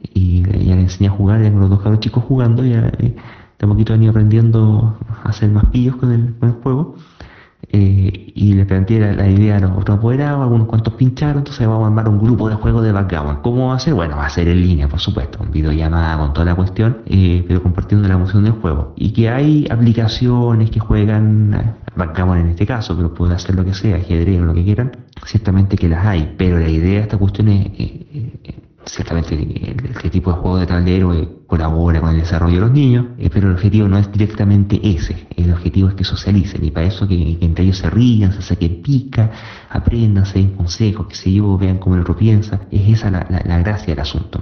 y 0.00 0.42
ya 0.42 0.76
le 0.76 0.82
enseñé 0.82 1.08
a 1.08 1.12
jugar, 1.12 1.42
ya 1.42 1.50
con 1.50 1.60
los 1.60 1.70
dos 1.70 1.80
cabros 1.80 2.00
chicos 2.00 2.24
jugando, 2.24 2.64
ya... 2.64 2.88
Eh, 2.98 3.16
de 3.58 3.66
poquito 3.66 3.92
venido 3.92 4.10
aprendiendo 4.10 4.98
a 5.22 5.28
hacer 5.28 5.50
más 5.50 5.66
pillos 5.66 5.96
con 5.96 6.12
el, 6.12 6.34
con 6.38 6.48
el 6.50 6.54
juego. 6.56 6.96
Eh, 7.70 8.32
y 8.34 8.54
le 8.54 8.66
planteé 8.66 9.14
la, 9.14 9.28
idea 9.28 9.56
a 9.56 9.60
los 9.60 9.72
otros 9.72 9.98
apoderados, 9.98 10.42
algunos 10.42 10.66
cuantos 10.66 10.94
pincharon, 10.94 11.38
entonces 11.38 11.66
vamos 11.66 11.84
a 11.84 11.86
armar 11.86 12.08
un 12.08 12.18
grupo 12.18 12.48
de 12.48 12.56
juego 12.56 12.82
de 12.82 12.92
backgammon. 12.92 13.36
¿Cómo 13.42 13.68
va 13.68 13.76
a 13.76 13.78
ser? 13.78 13.94
Bueno, 13.94 14.16
va 14.16 14.26
a 14.26 14.30
ser 14.30 14.48
en 14.48 14.60
línea, 14.60 14.88
por 14.88 15.00
supuesto, 15.00 15.38
un 15.42 15.50
videollamada 15.50 16.18
con 16.18 16.32
toda 16.32 16.46
la 16.46 16.54
cuestión, 16.54 16.98
eh, 17.06 17.44
pero 17.46 17.62
compartiendo 17.62 18.08
la 18.08 18.14
emoción 18.14 18.44
del 18.44 18.54
juego. 18.54 18.92
Y 18.96 19.12
que 19.12 19.28
hay 19.28 19.66
aplicaciones 19.70 20.70
que 20.70 20.80
juegan 20.80 21.76
backgammon 21.96 22.38
en 22.38 22.48
este 22.48 22.66
caso, 22.66 22.96
pero 22.96 23.14
puede 23.14 23.34
hacer 23.34 23.54
lo 23.54 23.64
que 23.64 23.74
sea, 23.74 23.96
ajedrez 23.96 24.40
o 24.40 24.44
lo 24.44 24.54
que 24.54 24.64
quieran, 24.64 24.92
ciertamente 25.24 25.76
que 25.76 25.88
las 25.88 26.04
hay, 26.04 26.34
pero 26.36 26.58
la 26.58 26.68
idea 26.68 26.98
de 26.98 27.00
esta 27.00 27.16
cuestión 27.16 27.48
es 27.48 27.66
eh, 27.78 28.63
ciertamente 28.86 29.34
este 29.94 30.10
tipo 30.10 30.32
de 30.32 30.38
juego 30.38 30.58
de 30.58 30.66
tablero 30.66 31.12
colabora 31.46 32.00
con 32.00 32.10
el 32.10 32.20
desarrollo 32.20 32.54
de 32.54 32.60
los 32.60 32.70
niños, 32.72 33.06
eh, 33.18 33.30
pero 33.32 33.48
el 33.48 33.54
objetivo 33.54 33.88
no 33.88 33.98
es 33.98 34.10
directamente 34.10 34.80
ese, 34.82 35.26
el 35.36 35.52
objetivo 35.52 35.88
es 35.88 35.94
que 35.94 36.04
socialicen 36.04 36.64
y 36.64 36.70
para 36.70 36.86
eso 36.86 37.06
que, 37.06 37.38
entre 37.40 37.64
ellos 37.64 37.78
se 37.78 37.90
rían, 37.90 38.32
se 38.32 38.42
saquen 38.42 38.82
pica, 38.82 39.30
aprendan, 39.70 40.26
se 40.26 40.38
den 40.38 40.50
consejos, 40.50 41.06
que 41.06 41.14
se 41.14 41.32
yo, 41.32 41.56
vean 41.58 41.78
cómo 41.78 41.94
el 41.94 42.02
otro 42.02 42.16
piensa, 42.16 42.60
es 42.70 42.98
esa 42.98 43.10
la, 43.10 43.26
la, 43.44 43.58
gracia 43.58 43.94
del 43.94 44.00
asunto, 44.00 44.40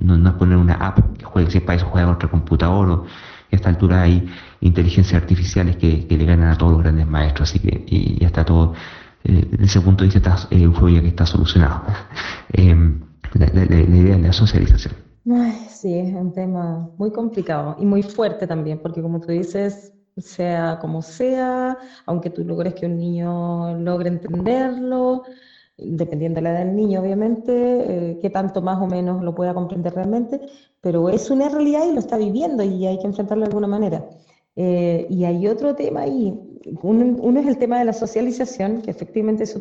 no, 0.00 0.28
es 0.28 0.34
poner 0.34 0.56
una 0.56 0.74
app 0.74 1.16
que 1.16 1.24
juegue, 1.24 1.50
si 1.50 1.60
para 1.60 1.76
eso 1.76 1.86
juega 1.86 2.10
otro 2.10 2.30
computador 2.30 2.90
o 2.90 3.04
a 3.04 3.56
esta 3.56 3.68
altura 3.68 4.02
hay 4.02 4.26
inteligencias 4.60 5.20
artificiales 5.20 5.76
que, 5.76 6.06
le 6.08 6.24
ganan 6.24 6.50
a 6.50 6.58
todos 6.58 6.72
los 6.72 6.82
grandes 6.82 7.06
maestros, 7.06 7.50
así 7.50 7.60
que 7.60 8.16
ya 8.18 8.26
está 8.26 8.44
todo, 8.44 8.74
eh, 9.24 9.46
desde 9.50 9.64
ese 9.64 9.80
punto 9.80 10.04
de 10.04 10.10
vista 10.10 10.18
está, 10.18 10.48
eh, 10.50 10.68
ya 10.92 11.00
que 11.00 11.08
está 11.08 11.26
solucionado. 11.26 11.82
Em, 12.52 13.00
la, 13.34 13.46
idea 13.46 14.16
de 14.16 14.22
la 14.22 14.32
socialización. 14.32 14.94
sí, 15.68 15.98
es 15.98 16.14
un 16.14 16.32
tema 16.32 16.90
muy 16.96 17.10
complicado 17.10 17.76
y 17.78 17.84
muy 17.84 18.02
fuerte 18.02 18.46
también, 18.46 18.78
porque 18.80 19.02
como 19.02 19.20
tú 19.20 19.32
dices, 19.32 19.92
sea 20.16 20.78
como 20.80 21.02
sea, 21.02 21.76
aunque 22.06 22.30
tú 22.30 22.44
logres 22.44 22.74
que 22.74 22.86
un 22.86 22.98
niño 22.98 23.76
logre 23.78 24.08
entenderlo, 24.10 25.24
dependiendo 25.76 26.36
de 26.36 26.42
la 26.42 26.50
edad 26.50 26.64
del 26.66 26.76
niño, 26.76 27.00
obviamente, 27.00 27.52
eh, 27.52 28.18
que 28.20 28.30
tanto 28.30 28.62
más 28.62 28.80
o 28.80 28.86
menos 28.86 29.22
lo 29.22 29.34
pueda 29.34 29.54
comprender 29.54 29.94
realmente, 29.94 30.40
pero 30.80 31.08
es 31.08 31.30
una 31.30 31.48
realidad 31.48 31.86
y 31.88 31.92
lo 31.92 31.98
está 31.98 32.16
viviendo 32.16 32.62
y 32.62 32.86
hay 32.86 32.98
que 32.98 33.06
enfrentarlo 33.06 33.42
de 33.44 33.48
alguna 33.48 33.66
manera. 33.66 34.04
Eh, 34.56 35.06
y 35.10 35.24
hay 35.24 35.48
otro 35.48 35.74
tema 35.74 36.02
ahí, 36.02 36.32
uno, 36.82 37.16
uno, 37.20 37.40
es 37.40 37.46
el 37.46 37.58
tema 37.58 37.80
de 37.80 37.86
la 37.86 37.92
socialización, 37.92 38.82
que 38.82 38.90
efectivamente 38.92 39.42
eso 39.42 39.60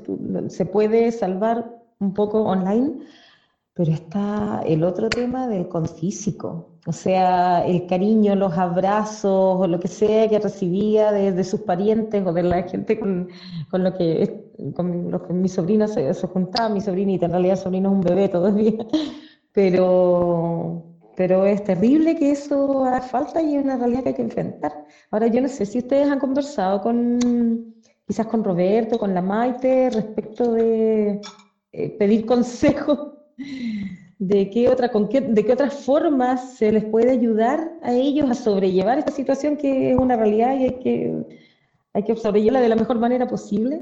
se 0.49 0.65
puede 0.67 1.11
salvar 1.11 1.81
un 1.99 2.13
poco 2.13 2.43
online, 2.43 2.99
pero 3.73 3.91
está 3.91 4.61
el 4.65 4.83
otro 4.83 5.09
tema 5.09 5.47
del 5.47 5.67
con 5.67 5.87
físico, 5.87 6.77
o 6.85 6.91
sea, 6.91 7.65
el 7.65 7.87
cariño, 7.87 8.35
los 8.35 8.55
abrazos 8.57 9.61
o 9.61 9.67
lo 9.67 9.79
que 9.79 9.87
sea 9.87 10.27
que 10.27 10.37
recibía 10.37 11.11
de, 11.11 11.43
sus 11.43 11.61
parientes 11.61 12.23
o 12.25 12.33
de 12.33 12.43
la 12.43 12.63
gente 12.63 12.99
con, 12.99 13.29
con 13.71 13.83
lo 13.83 13.95
que 13.95 14.43
con 14.75 15.09
los 15.09 15.23
que 15.23 15.33
mi 15.33 15.49
sobrino 15.49 15.87
se, 15.87 16.13
se, 16.13 16.27
juntaba, 16.27 16.69
mi 16.69 16.81
sobrinita, 16.81 17.25
en 17.25 17.31
realidad 17.31 17.55
sobrino 17.55 17.89
es 17.89 17.95
un 17.95 18.01
bebé 18.01 18.29
todavía, 18.29 18.85
pero, 19.53 20.83
pero 21.15 21.45
es 21.45 21.63
terrible 21.63 22.15
que 22.15 22.31
eso 22.31 22.83
haga 22.85 23.01
falta 23.01 23.41
y 23.41 23.55
es 23.55 23.63
una 23.63 23.77
realidad 23.77 24.03
que 24.03 24.09
hay 24.09 24.15
que 24.15 24.21
enfrentar. 24.21 24.85
Ahora, 25.09 25.27
yo 25.27 25.41
no 25.41 25.47
sé 25.47 25.65
si 25.65 25.79
ustedes 25.79 26.07
han 26.09 26.19
conversado 26.19 26.81
con, 26.81 27.19
quizás 28.05 28.27
con 28.27 28.43
Roberto, 28.43 28.99
con 28.99 29.13
la 29.13 29.21
Maite, 29.21 29.89
respecto 29.89 30.51
de 30.53 31.21
eh, 31.71 31.89
pedir 31.97 32.25
consejos 32.27 33.13
de 34.19 34.49
qué 34.49 34.69
otras 34.69 35.73
formas 35.85 36.55
se 36.55 36.71
les 36.71 36.85
puede 36.85 37.11
ayudar 37.11 37.71
a 37.81 37.93
ellos 37.93 38.29
a 38.29 38.35
sobrellevar 38.35 38.99
esta 38.99 39.11
situación 39.11 39.57
que 39.57 39.91
es 39.91 39.97
una 39.97 40.15
realidad 40.15 40.57
y 40.57 40.63
hay 40.63 40.79
que, 40.79 41.13
hay 41.93 42.03
que 42.03 42.15
sobrellevarla 42.15 42.61
de 42.61 42.69
la 42.69 42.75
mejor 42.75 42.99
manera 42.99 43.27
posible. 43.27 43.81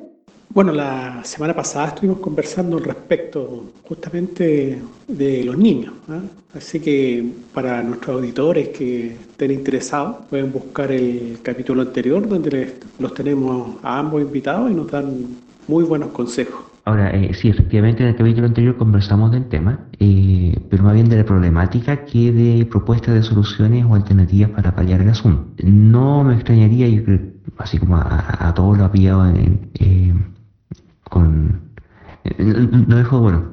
Bueno, 0.53 0.73
la 0.73 1.23
semana 1.23 1.55
pasada 1.55 1.89
estuvimos 1.89 2.19
conversando 2.19 2.77
respecto 2.77 3.71
justamente 3.87 4.81
de 5.07 5.43
los 5.45 5.57
niños, 5.57 5.93
¿ah? 6.09 6.19
así 6.53 6.81
que 6.81 7.25
para 7.53 7.81
nuestros 7.81 8.17
auditores 8.17 8.69
que 8.69 9.13
estén 9.13 9.51
interesados 9.51 10.17
pueden 10.29 10.51
buscar 10.51 10.91
el 10.91 11.39
capítulo 11.41 11.83
anterior 11.83 12.27
donde 12.27 12.73
los 12.99 13.13
tenemos 13.13 13.77
a 13.81 13.99
ambos 13.99 14.23
invitados 14.23 14.69
y 14.69 14.73
nos 14.73 14.91
dan 14.91 15.37
muy 15.67 15.85
buenos 15.85 16.09
consejos. 16.09 16.70
Ahora, 16.83 17.11
eh, 17.11 17.33
sí, 17.35 17.47
efectivamente 17.49 18.01
en 18.01 18.09
el 18.09 18.15
capítulo 18.15 18.47
anterior 18.47 18.75
conversamos 18.75 19.31
del 19.31 19.45
tema, 19.45 19.81
eh, 19.99 20.57
pero 20.69 20.83
más 20.83 20.93
bien 20.93 21.09
de 21.09 21.17
la 21.17 21.25
problemática 21.25 22.05
que 22.05 22.31
de 22.31 22.65
propuestas 22.65 23.13
de 23.13 23.21
soluciones 23.21 23.85
o 23.85 23.93
alternativas 23.93 24.49
para 24.49 24.73
paliar 24.73 25.01
el 25.01 25.09
asunto. 25.09 25.45
No 25.63 26.23
me 26.23 26.33
extrañaría, 26.33 26.87
yo 26.89 27.03
creo, 27.03 27.19
así 27.59 27.77
como 27.77 27.97
a, 27.97 28.51
todos 28.55 28.79
lo 28.79 28.85
ha 28.85 28.91
pillado 28.91 29.27
en, 29.27 29.69
eh, 29.75 30.13
con... 31.03 31.69
No 32.39 32.97
dejo, 32.97 33.19
bueno, 33.19 33.45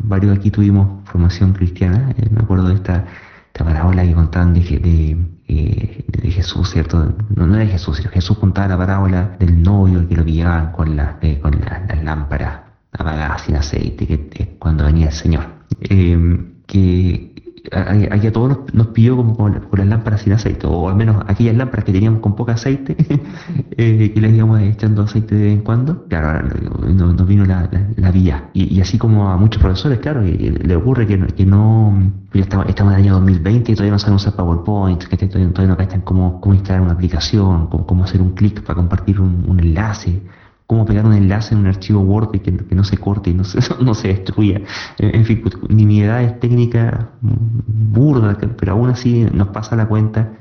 varios 0.00 0.36
aquí 0.36 0.50
tuvimos 0.50 1.04
formación 1.08 1.52
cristiana, 1.52 2.14
me 2.30 2.40
acuerdo 2.42 2.68
de 2.68 2.74
esta, 2.74 3.04
esta 3.46 3.64
parábola 3.64 4.02
que 4.02 4.14
contaban 4.14 4.54
de, 4.54 4.60
de, 4.60 6.04
de, 6.22 6.30
Jesús, 6.30 6.70
¿cierto? 6.70 7.14
No, 7.34 7.46
no 7.46 7.56
de 7.56 7.66
Jesús, 7.66 7.98
sino 7.98 8.10
Jesús 8.10 8.38
contaba 8.38 8.68
la 8.68 8.78
parábola 8.78 9.36
del 9.38 9.62
novio 9.62 10.06
que 10.08 10.16
lo 10.16 10.24
pillaban 10.24 10.72
con, 10.72 10.96
la, 10.96 11.18
con 11.42 11.60
las 11.60 12.02
lámparas 12.02 12.63
apagada 12.98 13.38
sin 13.38 13.56
aceite, 13.56 14.06
que, 14.06 14.56
cuando 14.58 14.84
venía 14.84 15.06
el 15.06 15.12
Señor. 15.12 15.44
Eh, 15.80 16.50
que 16.66 17.34
aquí 17.72 18.26
a 18.26 18.32
todos 18.32 18.58
nos, 18.72 18.88
pidió 18.88 19.16
como 19.16 19.36
con, 19.36 19.66
las 19.72 19.86
lámparas 19.86 20.22
sin 20.22 20.32
aceite, 20.32 20.66
o 20.66 20.88
al 20.88 20.96
menos 20.96 21.24
aquellas 21.26 21.56
lámparas 21.56 21.84
que 21.84 21.92
teníamos 21.92 22.20
con 22.20 22.36
poco 22.36 22.50
aceite, 22.50 22.96
eh, 23.76 24.12
que 24.12 24.20
les 24.20 24.34
íbamos 24.34 24.60
echando 24.60 25.02
aceite 25.02 25.34
de 25.34 25.44
vez 25.44 25.52
en 25.54 25.60
cuando, 25.62 26.06
claro, 26.06 26.48
nos, 26.92 27.26
vino 27.26 27.44
la, 27.44 27.68
la, 27.96 28.10
vía. 28.10 28.50
Y, 28.52 28.80
así 28.80 28.98
como 28.98 29.30
a 29.30 29.36
muchos 29.36 29.62
profesores, 29.62 29.98
claro, 29.98 30.22
le 30.22 30.76
ocurre 30.76 31.06
que, 31.06 31.18
que 31.28 31.46
no, 31.46 32.12
estamos, 32.32 32.66
estamos 32.68 32.92
en 32.92 33.00
el 33.00 33.04
año 33.06 33.14
2020 33.14 33.72
y 33.72 33.74
todavía 33.74 33.92
no 33.92 33.98
saben 33.98 34.16
usar 34.16 34.34
PowerPoint, 34.34 35.04
que 35.04 35.16
todavía, 35.16 35.66
no 35.66 35.76
cachan 35.76 36.02
cómo, 36.02 36.40
cómo 36.40 36.54
instalar 36.54 36.82
una 36.82 36.92
aplicación, 36.92 37.68
cómo, 37.68 37.86
cómo 37.86 38.04
hacer 38.04 38.20
un 38.20 38.32
clic 38.32 38.62
para 38.62 38.76
compartir 38.76 39.20
un 39.20 39.58
enlace 39.58 40.22
cómo 40.66 40.84
pegar 40.84 41.04
un 41.04 41.12
enlace 41.12 41.54
en 41.54 41.60
un 41.60 41.66
archivo 41.66 42.00
Word 42.00 42.30
y 42.34 42.38
que, 42.40 42.52
no 42.52 42.84
se 42.84 42.96
corte 42.96 43.30
y 43.30 43.34
no 43.34 43.44
se, 43.44 43.58
no 43.82 43.94
se 43.94 44.08
destruya. 44.08 44.60
En, 44.98 45.24
fin, 45.24 45.40
pues, 45.42 45.56
nimiedades 45.68 46.40
técnicas 46.40 47.06
burdas, 47.20 48.36
pero 48.58 48.72
aún 48.72 48.90
así 48.90 49.26
nos 49.32 49.48
pasa 49.48 49.76
la 49.76 49.86
cuenta 49.86 50.32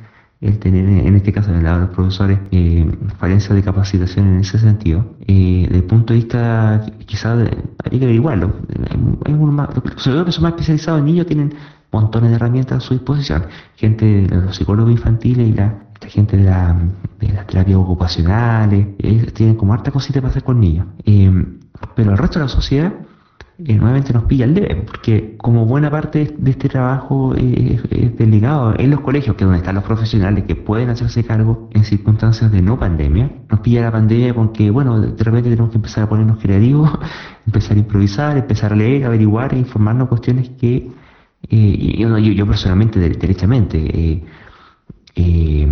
el 0.44 0.60
tener, 0.60 0.86
en 0.86 1.16
este 1.16 1.32
caso, 1.32 1.54
de 1.54 1.62
los 1.62 1.90
profesores, 1.92 2.38
eh, 2.52 2.86
falencias 3.18 3.56
de 3.56 3.64
capacitación 3.64 4.28
en 4.28 4.40
ese 4.42 4.60
sentido. 4.60 5.16
Eh, 5.26 5.64
desde 5.68 5.78
el 5.78 5.84
punto 5.86 6.12
de 6.12 6.20
vista, 6.20 6.86
quizás, 7.06 7.48
hay 7.90 7.98
que 7.98 8.04
averiguarlo. 8.04 8.54
Hay, 9.26 9.34
más, 9.34 9.70
los 9.74 9.84
que 9.84 10.00
son 10.00 10.44
más 10.44 10.52
especializados 10.52 11.00
en 11.00 11.06
niños 11.06 11.28
tienen 11.28 11.54
montones 11.94 12.32
de 12.32 12.36
herramientas 12.36 12.80
a 12.80 12.82
su 12.82 12.94
disposición. 12.94 13.46
Gente 13.78 14.28
los 14.30 14.58
psicólogos 14.58 14.92
infantiles 14.92 15.48
y 15.48 15.54
la 15.54 15.84
gente 16.10 16.38
de, 16.38 16.44
la, 16.44 16.76
de 17.20 17.30
las 17.30 17.48
terapias 17.48 17.78
ocupacionales, 17.78 18.88
tienen 19.34 19.56
como 19.56 19.74
harta 19.74 19.92
cosita 19.92 20.22
para 20.22 20.32
hacer 20.32 20.44
con 20.44 20.60
niños. 20.60 20.88
Eh, 21.06 21.32
pero 21.96 22.12
el 22.12 22.18
resto 22.18 22.40
de 22.40 22.46
la 22.46 22.50
sociedad 22.50 22.94
eh, 23.60 23.76
nuevamente 23.76 24.14
nos 24.14 24.24
pilla 24.24 24.46
el 24.46 24.54
debe, 24.54 24.76
porque 24.76 25.36
como 25.38 25.66
buena 25.66 25.92
parte 25.92 26.34
de 26.38 26.52
este 26.52 26.70
trabajo 26.70 27.36
eh, 27.38 27.80
es 27.92 28.18
delegado 28.18 28.74
en 28.78 28.90
los 28.90 29.02
colegios, 29.02 29.36
que 29.36 29.44
es 29.44 29.46
donde 29.46 29.60
están 29.60 29.76
los 29.76 29.84
profesionales 29.84 30.46
que 30.46 30.56
pueden 30.56 30.90
hacerse 30.90 31.24
cargo 31.24 31.70
en 31.72 31.84
circunstancias 31.84 32.52
de 32.52 32.62
no 32.62 32.80
pandemia, 32.80 33.32
nos 33.50 33.60
pilla 33.60 33.82
la 33.82 33.92
pandemia 33.92 34.34
con 34.34 34.54
que, 34.54 34.72
bueno, 34.72 35.00
de 35.00 35.24
repente 35.24 35.50
tenemos 35.50 35.72
que 35.72 35.78
empezar 35.78 36.06
a 36.06 36.10
ponernos 36.10 36.38
creativos, 36.40 36.90
empezar 37.46 37.78
a 37.78 37.80
improvisar, 37.80 38.38
empezar 38.38 38.74
a 38.74 38.76
leer, 38.76 39.06
averiguar 39.06 39.54
e 39.54 39.60
informarnos 39.60 40.08
cuestiones 40.08 40.50
que 40.50 40.90
yo, 41.50 42.18
yo, 42.18 42.48
personalmente, 42.48 43.00
derechamente, 43.00 44.24
eh, 45.16 45.68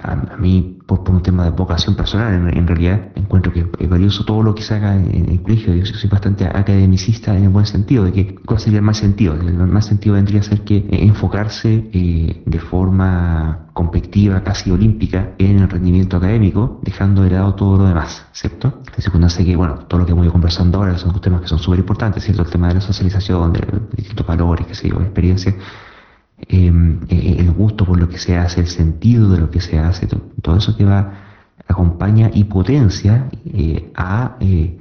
a, 0.00 0.36
mí, 0.38 0.78
por, 0.86 1.08
un 1.10 1.22
tema 1.22 1.44
de 1.44 1.50
vocación 1.50 1.94
personal, 1.94 2.34
en, 2.34 2.66
realidad 2.66 3.08
encuentro 3.14 3.52
que 3.52 3.66
es 3.78 3.88
valioso 3.88 4.24
todo 4.24 4.42
lo 4.42 4.54
que 4.54 4.62
se 4.62 4.74
haga 4.74 4.96
en, 4.96 5.28
el 5.28 5.42
colegio. 5.42 5.74
Yo 5.74 5.84
soy 5.84 6.08
bastante 6.08 6.46
academicista 6.46 7.36
en 7.36 7.44
el 7.44 7.48
buen 7.50 7.66
sentido, 7.66 8.04
de 8.04 8.12
que 8.12 8.34
cuál 8.36 8.58
sería 8.58 8.78
el 8.78 8.84
más 8.84 8.96
sentido. 8.96 9.34
El 9.34 9.54
más 9.54 9.86
sentido 9.86 10.14
vendría 10.14 10.40
a 10.40 10.44
ser 10.44 10.62
que 10.62 10.76
eh, 10.76 10.88
enfocarse 10.90 11.90
eh, 11.92 12.42
de 12.44 12.58
forma 12.58 13.66
competitiva, 13.74 14.42
casi 14.42 14.70
olímpica, 14.70 15.32
en 15.38 15.58
el 15.58 15.68
rendimiento 15.68 16.16
académico, 16.16 16.80
dejando 16.82 17.22
de 17.22 17.30
lado 17.30 17.54
todo 17.54 17.76
lo 17.76 17.88
demás, 17.88 18.26
¿cierto? 18.32 18.80
En 18.96 19.02
circunstancia 19.02 19.44
que, 19.44 19.54
bueno, 19.56 19.80
todo 19.86 20.00
lo 20.00 20.06
que 20.06 20.12
hemos 20.12 20.24
ido 20.24 20.32
conversando 20.32 20.78
ahora 20.78 20.96
son 20.96 21.20
temas 21.20 21.42
que 21.42 21.48
son 21.48 21.58
súper 21.58 21.80
importantes, 21.80 22.24
¿cierto? 22.24 22.42
El 22.42 22.50
tema 22.50 22.68
de 22.68 22.74
la 22.74 22.80
socialización, 22.80 23.52
de, 23.52 23.60
distintos 23.94 24.26
valores, 24.26 24.66
qué 24.66 24.74
sé 24.74 24.88
yo, 24.88 25.00
experiencias 25.02 25.54
eh, 26.38 26.70
el 27.38 27.50
gusto 27.52 27.86
por 27.86 27.98
lo 27.98 28.08
que 28.08 28.18
se 28.18 28.36
hace, 28.36 28.60
el 28.60 28.66
sentido 28.66 29.30
de 29.30 29.40
lo 29.40 29.50
que 29.50 29.60
se 29.60 29.78
hace, 29.78 30.06
todo 30.42 30.56
eso 30.56 30.76
que 30.76 30.84
va, 30.84 31.12
acompaña 31.66 32.30
y 32.32 32.44
potencia 32.44 33.28
eh, 33.46 33.90
a 33.96 34.36
eh, 34.40 34.78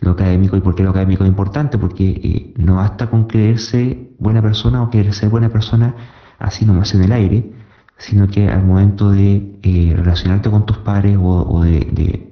lo 0.00 0.12
académico. 0.12 0.56
¿Y 0.56 0.60
por 0.60 0.74
qué 0.74 0.82
lo 0.82 0.90
académico 0.90 1.24
es 1.24 1.30
importante? 1.30 1.78
Porque 1.78 2.52
no 2.56 2.76
basta 2.76 3.08
con 3.08 3.26
creerse 3.26 4.10
buena 4.18 4.42
persona 4.42 4.82
o 4.82 4.90
querer 4.90 5.14
ser 5.14 5.30
buena 5.30 5.48
persona 5.48 5.94
así 6.38 6.64
nomás 6.66 6.94
en 6.94 7.02
el 7.02 7.12
aire, 7.12 7.52
sino 7.96 8.28
que 8.28 8.48
al 8.48 8.64
momento 8.64 9.10
de 9.10 9.94
relacionarte 9.96 10.50
con 10.50 10.66
tus 10.66 10.78
padres 10.78 11.16
o, 11.20 11.62
de, 11.62 12.30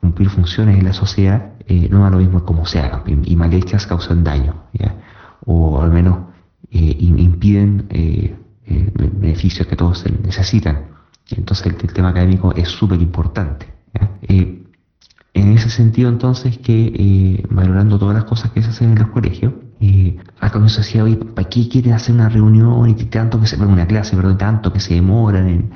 cumplir 0.00 0.30
funciones 0.30 0.78
en 0.78 0.84
la 0.84 0.92
sociedad, 0.92 1.52
no 1.90 2.04
da 2.04 2.10
lo 2.10 2.18
mismo 2.18 2.44
como 2.44 2.64
se 2.64 2.78
hagan, 2.78 3.02
y 3.24 3.36
mal 3.36 3.52
hechas 3.52 3.86
causan 3.86 4.24
daño, 4.24 4.54
o 5.44 5.82
al 5.82 5.92
menos 5.92 6.33
eh, 6.76 6.96
impiden 6.98 7.86
eh, 7.90 8.34
eh, 8.66 8.90
beneficios 8.96 9.64
que 9.68 9.76
todos 9.76 10.04
necesitan. 10.24 10.86
Entonces 11.30 11.66
el, 11.66 11.76
tema 11.76 12.08
académico 12.08 12.52
es 12.52 12.68
súper 12.68 13.00
importante. 13.00 13.66
en 14.28 15.52
ese 15.56 15.70
sentido 15.70 16.08
entonces 16.08 16.58
que 16.58 17.46
valorando 17.50 17.96
todas 17.98 18.16
las 18.16 18.24
cosas 18.24 18.50
que 18.50 18.60
se 18.60 18.70
hacen 18.70 18.90
en 18.90 18.98
los 18.98 19.08
colegios, 19.08 19.52
al 20.40 20.50
comienzo 20.50 20.78
decía, 20.78 21.04
oye, 21.04 21.16
¿para 21.16 21.48
qué 21.48 21.68
quieren 21.68 21.92
hacer 21.92 22.14
una 22.14 22.28
reunión 22.28 22.88
y 22.88 22.94
tanto 23.04 23.40
que 23.40 23.46
se, 23.46 23.56
una 23.56 23.86
clase, 23.86 24.16
perdón, 24.16 24.38
tanto 24.38 24.72
que 24.72 24.80
se 24.80 24.94
demoran 24.94 25.48
en, 25.48 25.70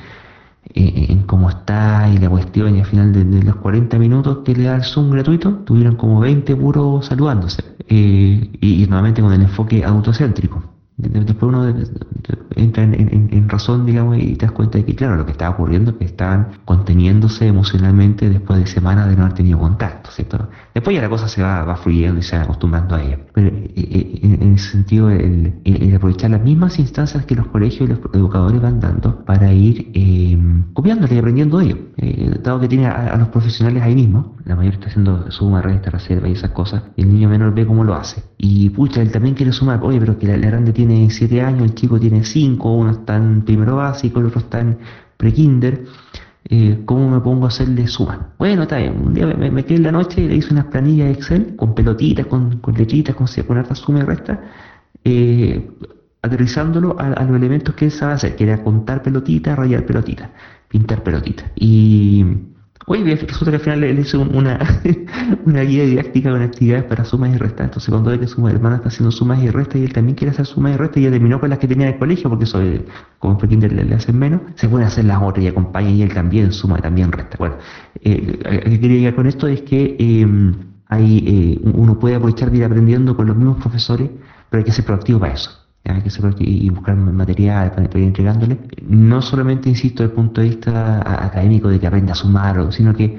en 0.74 1.22
cómo 1.22 1.48
está 1.48 2.10
y 2.12 2.18
la 2.18 2.28
cuestión 2.28 2.74
y 2.74 2.80
al 2.80 2.86
final 2.86 3.12
de, 3.12 3.42
los 3.44 3.56
40 3.56 3.98
minutos 3.98 4.38
que 4.44 4.54
le 4.56 4.64
da 4.64 4.76
el 4.76 4.82
Zoom 4.82 5.10
gratuito, 5.10 5.58
tuvieron 5.64 5.94
como 5.94 6.18
20 6.20 6.56
puros 6.56 7.06
saludándose 7.06 7.62
y, 7.88 8.50
y, 8.60 8.86
nuevamente 8.88 9.22
con 9.22 9.32
el 9.32 9.42
enfoque 9.42 9.84
autocéntrico. 9.84 10.77
Después 10.98 11.54
uno 11.54 11.72
entra 12.56 12.82
en, 12.82 13.48
razón, 13.48 13.86
digamos, 13.86 14.18
y 14.18 14.34
te 14.34 14.46
das 14.46 14.52
cuenta 14.52 14.78
de 14.78 14.84
que, 14.84 14.96
claro, 14.96 15.14
lo 15.14 15.24
que 15.24 15.30
estaba 15.30 15.54
ocurriendo 15.54 15.92
es 15.92 15.96
que 15.96 16.04
estaban 16.04 16.48
conteniéndose 16.64 17.46
emocionalmente 17.46 18.28
después 18.28 18.58
de 18.58 18.66
semanas 18.66 19.08
de 19.08 19.14
no 19.14 19.22
haber 19.22 19.34
tenido 19.34 19.60
contacto, 19.60 20.10
¿cierto? 20.10 20.48
Después 20.74 20.96
ya 20.96 21.02
la 21.02 21.08
cosa 21.08 21.28
se 21.28 21.40
va, 21.40 21.62
va 21.62 21.76
fluyendo 21.76 22.18
y 22.18 22.22
se 22.22 22.36
va 22.36 22.42
acostumbrando 22.42 22.96
a 22.96 23.02
ella. 23.02 23.18
Pero 23.32 23.46
eh, 23.46 23.70
eh, 23.76 24.20
en, 24.22 24.54
ese 24.54 24.72
sentido, 24.72 25.08
el, 25.08 25.54
aprovechar 25.94 26.30
las 26.30 26.42
mismas 26.42 26.78
instancias 26.80 27.24
que 27.24 27.36
los 27.36 27.46
colegios 27.46 27.88
y 27.88 27.92
los 27.92 28.00
educadores 28.12 28.60
van 28.60 28.80
dando 28.80 29.24
para 29.24 29.52
ir 29.52 29.92
eh, 29.94 30.36
copiándole 30.72 31.14
y 31.14 31.18
aprendiendo 31.18 31.58
de 31.58 31.64
ellos. 31.66 31.78
Eh, 31.96 32.38
dado 32.42 32.60
que 32.60 32.68
tiene 32.68 32.86
a, 32.86 33.16
los 33.16 33.28
profesionales 33.28 33.82
ahí 33.82 33.94
mismo, 33.94 34.36
la 34.44 34.56
mayor 34.56 34.74
está 34.74 34.86
haciendo 34.86 35.30
suma, 35.30 35.62
resta, 35.62 35.90
reserva 35.90 36.28
y 36.28 36.32
esas 36.32 36.50
cosas, 36.50 36.82
y 36.96 37.02
el 37.02 37.12
niño 37.12 37.28
menor 37.28 37.54
ve 37.54 37.66
cómo 37.66 37.84
lo 37.84 37.94
hace. 37.94 38.22
Y 38.36 38.70
pucha, 38.70 39.02
él 39.02 39.10
también 39.10 39.34
quiere 39.34 39.52
sumar, 39.52 39.80
oye, 39.82 39.98
pero 40.00 40.18
que 40.18 40.26
la, 40.26 40.36
la 40.36 40.46
grande 40.46 40.72
tiene 40.72 40.87
tiene 40.88 41.10
7 41.10 41.40
años, 41.42 41.62
el 41.62 41.74
chico 41.74 42.00
tiene 42.00 42.24
5, 42.24 42.72
uno 42.72 42.90
está 42.90 43.16
en 43.16 43.42
primero 43.42 43.76
básico, 43.76 44.20
el 44.20 44.26
otro 44.26 44.40
está 44.40 44.60
en 44.60 44.78
pre-kinder. 45.16 45.84
Eh, 46.50 46.80
¿Cómo 46.86 47.10
me 47.10 47.20
pongo 47.20 47.44
a 47.44 47.48
hacerle 47.48 47.86
suma? 47.86 48.32
Bueno, 48.38 48.62
está 48.62 48.78
bien. 48.78 48.94
Un 49.04 49.12
día 49.12 49.26
me, 49.26 49.64
quedé 49.64 49.76
en 49.76 49.82
la 49.82 49.92
noche 49.92 50.22
y 50.22 50.28
le 50.28 50.36
hice 50.36 50.52
unas 50.52 50.66
planillas 50.66 51.08
de 51.08 51.12
Excel 51.12 51.56
con 51.56 51.74
pelotitas, 51.74 52.26
con, 52.26 52.58
con 52.60 52.74
lechitas, 52.74 53.14
con, 53.14 53.26
con 53.26 53.58
harta 53.58 53.74
suma 53.74 53.98
y 53.98 54.02
resta, 54.02 54.40
eh, 55.04 55.70
aterrizándolo 56.22 56.98
a, 56.98 57.10
los 57.24 57.36
elementos 57.36 57.74
que 57.74 57.86
él 57.86 57.90
sabe 57.90 58.14
hacer, 58.14 58.36
que 58.36 58.44
era 58.44 58.62
contar 58.62 59.02
pelotitas, 59.02 59.58
rayar 59.58 59.84
pelotitas, 59.84 60.30
pintar 60.68 61.02
pelotitas. 61.02 61.50
Y 61.56 62.24
Oye, 62.90 63.16
resulta 63.16 63.50
que 63.50 63.56
al 63.56 63.62
final 63.62 63.80
le, 63.82 63.92
hice 64.00 64.16
una, 64.16 64.58
una 65.44 65.60
guía 65.60 65.84
didáctica 65.84 66.30
con 66.30 66.40
actividades 66.40 66.84
para 66.84 67.04
sumas 67.04 67.34
y 67.34 67.36
restas. 67.36 67.66
Entonces, 67.66 67.90
cuando 67.90 68.10
ve 68.10 68.18
que 68.18 68.26
su 68.26 68.48
hermana 68.48 68.76
está 68.76 68.88
haciendo 68.88 69.10
sumas 69.10 69.42
y 69.42 69.50
restas 69.50 69.76
y 69.76 69.84
él 69.84 69.92
también 69.92 70.16
quiere 70.16 70.30
hacer 70.30 70.46
sumas 70.46 70.74
y 70.74 70.78
restas 70.78 70.96
y 70.96 71.02
ya 71.02 71.10
terminó 71.10 71.38
con 71.38 71.50
las 71.50 71.58
que 71.58 71.68
tenía 71.68 71.86
en 71.86 71.92
el 71.92 71.98
colegio, 71.98 72.30
porque 72.30 72.44
eso, 72.44 72.62
como 73.18 73.38
en 73.42 73.60
le, 73.60 73.84
le 73.84 73.94
hacen 73.94 74.18
menos, 74.18 74.40
se 74.54 74.70
puede 74.70 74.86
hacer 74.86 75.04
las 75.04 75.22
otras 75.22 75.44
y 75.44 75.48
acompaña 75.48 75.90
y 75.90 76.00
él 76.00 76.14
también 76.14 76.50
suma 76.50 76.78
y 76.78 76.82
también 76.82 77.12
resta. 77.12 77.36
Bueno, 77.38 77.56
eh, 78.02 78.38
lo 78.64 78.70
que 78.70 78.80
quería 78.80 78.96
llegar 78.96 79.14
con 79.16 79.26
esto 79.26 79.46
es 79.48 79.60
que 79.62 79.94
em, 79.98 80.54
hay, 80.86 81.24
eh, 81.26 81.70
uno 81.74 81.98
puede 81.98 82.14
aprovechar 82.14 82.50
de 82.50 82.56
ir 82.56 82.64
aprendiendo 82.64 83.14
con 83.14 83.26
los 83.26 83.36
mismos 83.36 83.58
profesores, 83.58 84.08
pero 84.48 84.60
hay 84.60 84.64
que 84.64 84.72
ser 84.72 84.86
proactivo 84.86 85.20
para 85.20 85.34
eso 85.34 85.67
que 86.02 86.10
se 86.10 86.22
y 86.38 86.68
buscar 86.70 86.96
material 86.96 87.72
para, 87.72 87.84
ir 87.98 88.04
entregándole. 88.04 88.58
No 88.86 89.22
solamente, 89.22 89.68
insisto, 89.68 90.02
desde 90.02 90.12
el 90.12 90.16
punto 90.16 90.40
de 90.40 90.48
vista 90.48 91.24
académico 91.24 91.68
de 91.68 91.80
que 91.80 91.86
aprenda 91.86 92.12
a 92.12 92.16
sumar, 92.16 92.72
sino 92.72 92.94
que 92.94 93.18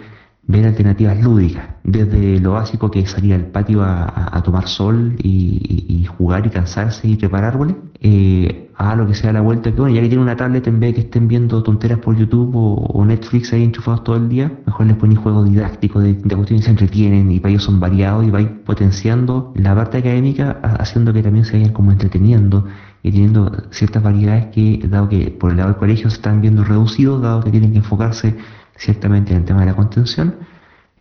ver 0.50 0.66
alternativas 0.66 1.22
lúdicas, 1.22 1.64
desde 1.84 2.40
lo 2.40 2.54
básico 2.54 2.90
que 2.90 3.02
es 3.02 3.12
salir 3.12 3.36
al 3.36 3.46
patio 3.46 3.84
a, 3.84 4.42
tomar 4.44 4.68
sol 4.68 5.16
y, 5.22 6.08
jugar 6.18 6.48
y 6.48 6.50
cansarse 6.50 7.08
y 7.08 7.16
trepar 7.18 7.44
árboles, 7.44 7.76
eh, 8.02 8.72
a 8.76 8.96
lo 8.96 9.06
que 9.06 9.14
sea 9.14 9.32
la 9.32 9.42
vuelta, 9.42 9.72
que 9.72 9.80
bueno, 9.80 9.96
ya 9.96 10.02
que 10.02 10.08
tienen 10.08 10.24
una 10.24 10.36
tablet 10.36 10.66
en 10.66 10.80
vez 10.80 10.90
de 10.90 10.94
que 10.96 11.02
estén 11.02 11.28
viendo 11.28 11.62
tonteras 11.62 12.00
por 12.00 12.18
YouTube 12.18 12.52
o, 12.56 13.06
Netflix 13.06 13.54
ahí 13.54 13.64
enchufados 13.64 14.04
todo 14.04 14.16
el 14.16 14.28
día, 14.28 14.52
mejor 14.66 14.88
les 14.88 14.96
ponen 14.96 15.18
juegos 15.18 15.48
didácticos 15.50 16.02
de, 16.02 16.14
de 16.16 16.36
cuestiones 16.36 16.62
que 16.62 16.66
se 16.66 16.72
entretienen 16.72 17.32
y 17.32 17.40
para 17.40 17.52
ellos 17.52 17.64
son 17.64 17.80
variados 17.80 18.26
y 18.26 18.32
vais 18.32 18.48
potenciando 18.66 19.54
la 19.56 19.76
parte 19.76 20.00
académica 20.00 20.60
haciendo 20.80 21.14
que 21.14 21.22
también 21.22 21.46
se 21.46 21.58
vayan 21.58 21.74
como 21.74 21.92
entreteniendo 21.92 22.66
y 23.04 23.12
teniendo 23.12 23.52
ciertas 23.72 24.02
variedades 24.04 24.48
que, 24.48 24.82
dado 24.88 25.10
que 25.10 25.32
por 25.32 25.52
el 25.52 25.58
lado 25.58 25.70
del 25.70 25.78
colegio 25.78 26.10
se 26.10 26.16
están 26.16 26.42
viendo 26.42 26.64
reducidos, 26.64 27.22
dado 27.22 27.42
que 27.44 27.52
tienen 27.52 27.72
que 27.72 27.78
enfocarse 27.78 28.36
ciertamente 28.80 29.34
en 29.34 29.42
el 29.42 29.46
tema 29.46 29.60
de 29.60 29.68
la 29.68 29.76
contención, 29.76 30.36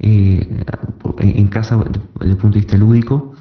eh, 0.00 0.64
en 1.18 1.48
casa, 1.48 1.76
desde 1.76 2.32
el 2.32 2.36
punto 2.36 2.54
de 2.54 2.60
vista 2.60 2.76
lúdico, 2.76 3.34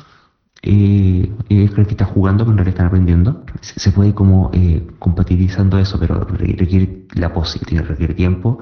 eh, 0.64 1.32
es 1.50 1.78
el 1.78 1.86
que 1.86 1.92
está 1.92 2.06
jugando, 2.06 2.44
pero 2.44 2.52
en 2.52 2.58
realidad 2.58 2.76
están 2.76 2.88
aprendiendo. 2.88 3.44
Se, 3.62 3.92
puede 3.92 4.14
como 4.14 4.52
eh, 4.54 4.86
compatibilizando 5.00 5.78
eso, 5.78 6.00
pero 6.00 6.24
requiere, 6.26 7.06
la 7.16 7.34
posibilidad, 7.34 7.86
requiere 7.86 8.14
tiempo, 8.14 8.60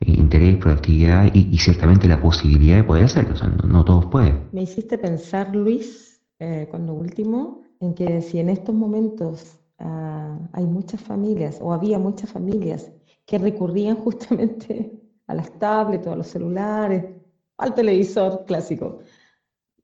eh, 0.00 0.12
interés, 0.12 0.56
proactividad 0.58 1.30
y, 1.34 1.56
ciertamente 1.58 2.08
la 2.08 2.20
posibilidad 2.20 2.76
de 2.76 2.84
poder 2.84 3.04
hacerlo. 3.04 3.34
No, 3.66 3.84
todos 3.84 4.06
pueden. 4.06 4.48
Me 4.52 4.62
hiciste 4.62 4.98
pensar, 4.98 5.54
Luis, 5.54 6.20
cuando 6.70 6.92
último, 6.92 7.62
en 7.80 7.94
que 7.94 8.20
si 8.20 8.38
en 8.38 8.50
estos 8.50 8.74
momentos 8.74 9.58
ah, 9.78 10.38
hay 10.52 10.66
muchas 10.66 11.00
familias, 11.00 11.58
o 11.60 11.72
había 11.72 11.98
muchas 11.98 12.30
familias, 12.30 12.90
que 13.26 13.38
recurrían 13.38 13.96
justamente 13.96 15.03
a 15.26 15.34
las 15.34 15.50
tablets 15.58 16.06
o 16.06 16.12
a 16.12 16.16
los 16.16 16.26
celulares, 16.26 17.04
al 17.58 17.74
televisor 17.74 18.44
clásico, 18.46 18.98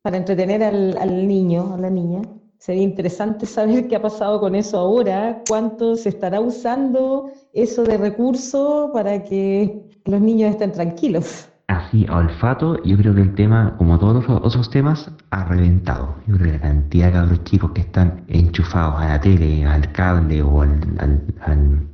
para 0.02 0.16
entretener 0.16 0.62
al, 0.62 0.96
al 0.98 1.26
niño, 1.26 1.74
a 1.74 1.78
la 1.78 1.90
niña. 1.90 2.22
Sería 2.58 2.82
interesante 2.82 3.46
saber 3.46 3.88
qué 3.88 3.96
ha 3.96 4.02
pasado 4.02 4.38
con 4.38 4.54
eso 4.54 4.78
ahora, 4.78 5.42
cuánto 5.48 5.96
se 5.96 6.10
estará 6.10 6.40
usando 6.40 7.30
eso 7.54 7.84
de 7.84 7.96
recurso 7.96 8.90
para 8.92 9.22
que 9.22 9.88
los 10.04 10.20
niños 10.20 10.50
estén 10.50 10.72
tranquilos. 10.72 11.48
Así, 11.70 12.04
olfato, 12.08 12.82
yo 12.82 12.96
creo 12.96 13.14
que 13.14 13.20
el 13.20 13.34
tema, 13.36 13.76
como 13.78 13.96
todos 13.96 14.26
los 14.26 14.42
otros 14.44 14.68
temas, 14.70 15.08
ha 15.30 15.44
reventado. 15.44 16.16
Yo 16.26 16.34
creo 16.34 16.46
que 16.46 16.52
la 16.54 16.60
cantidad 16.60 17.06
de 17.06 17.12
cabros 17.12 17.44
chicos 17.44 17.70
que 17.70 17.82
están 17.82 18.24
enchufados 18.26 18.96
a 19.00 19.08
la 19.08 19.20
tele, 19.20 19.64
al 19.64 19.92
cable 19.92 20.42
o 20.42 20.62
al, 20.62 20.80
al, 20.98 21.22
al, 21.42 21.86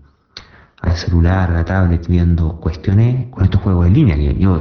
celular, 0.97 1.51
a 1.51 1.55
la 1.55 1.64
tablet, 1.64 2.07
viendo 2.07 2.61
cuestiones 2.61 3.27
con 3.31 3.45
estos 3.45 3.61
juegos 3.61 3.87
en 3.87 3.95
línea, 3.95 4.16
yo, 4.16 4.59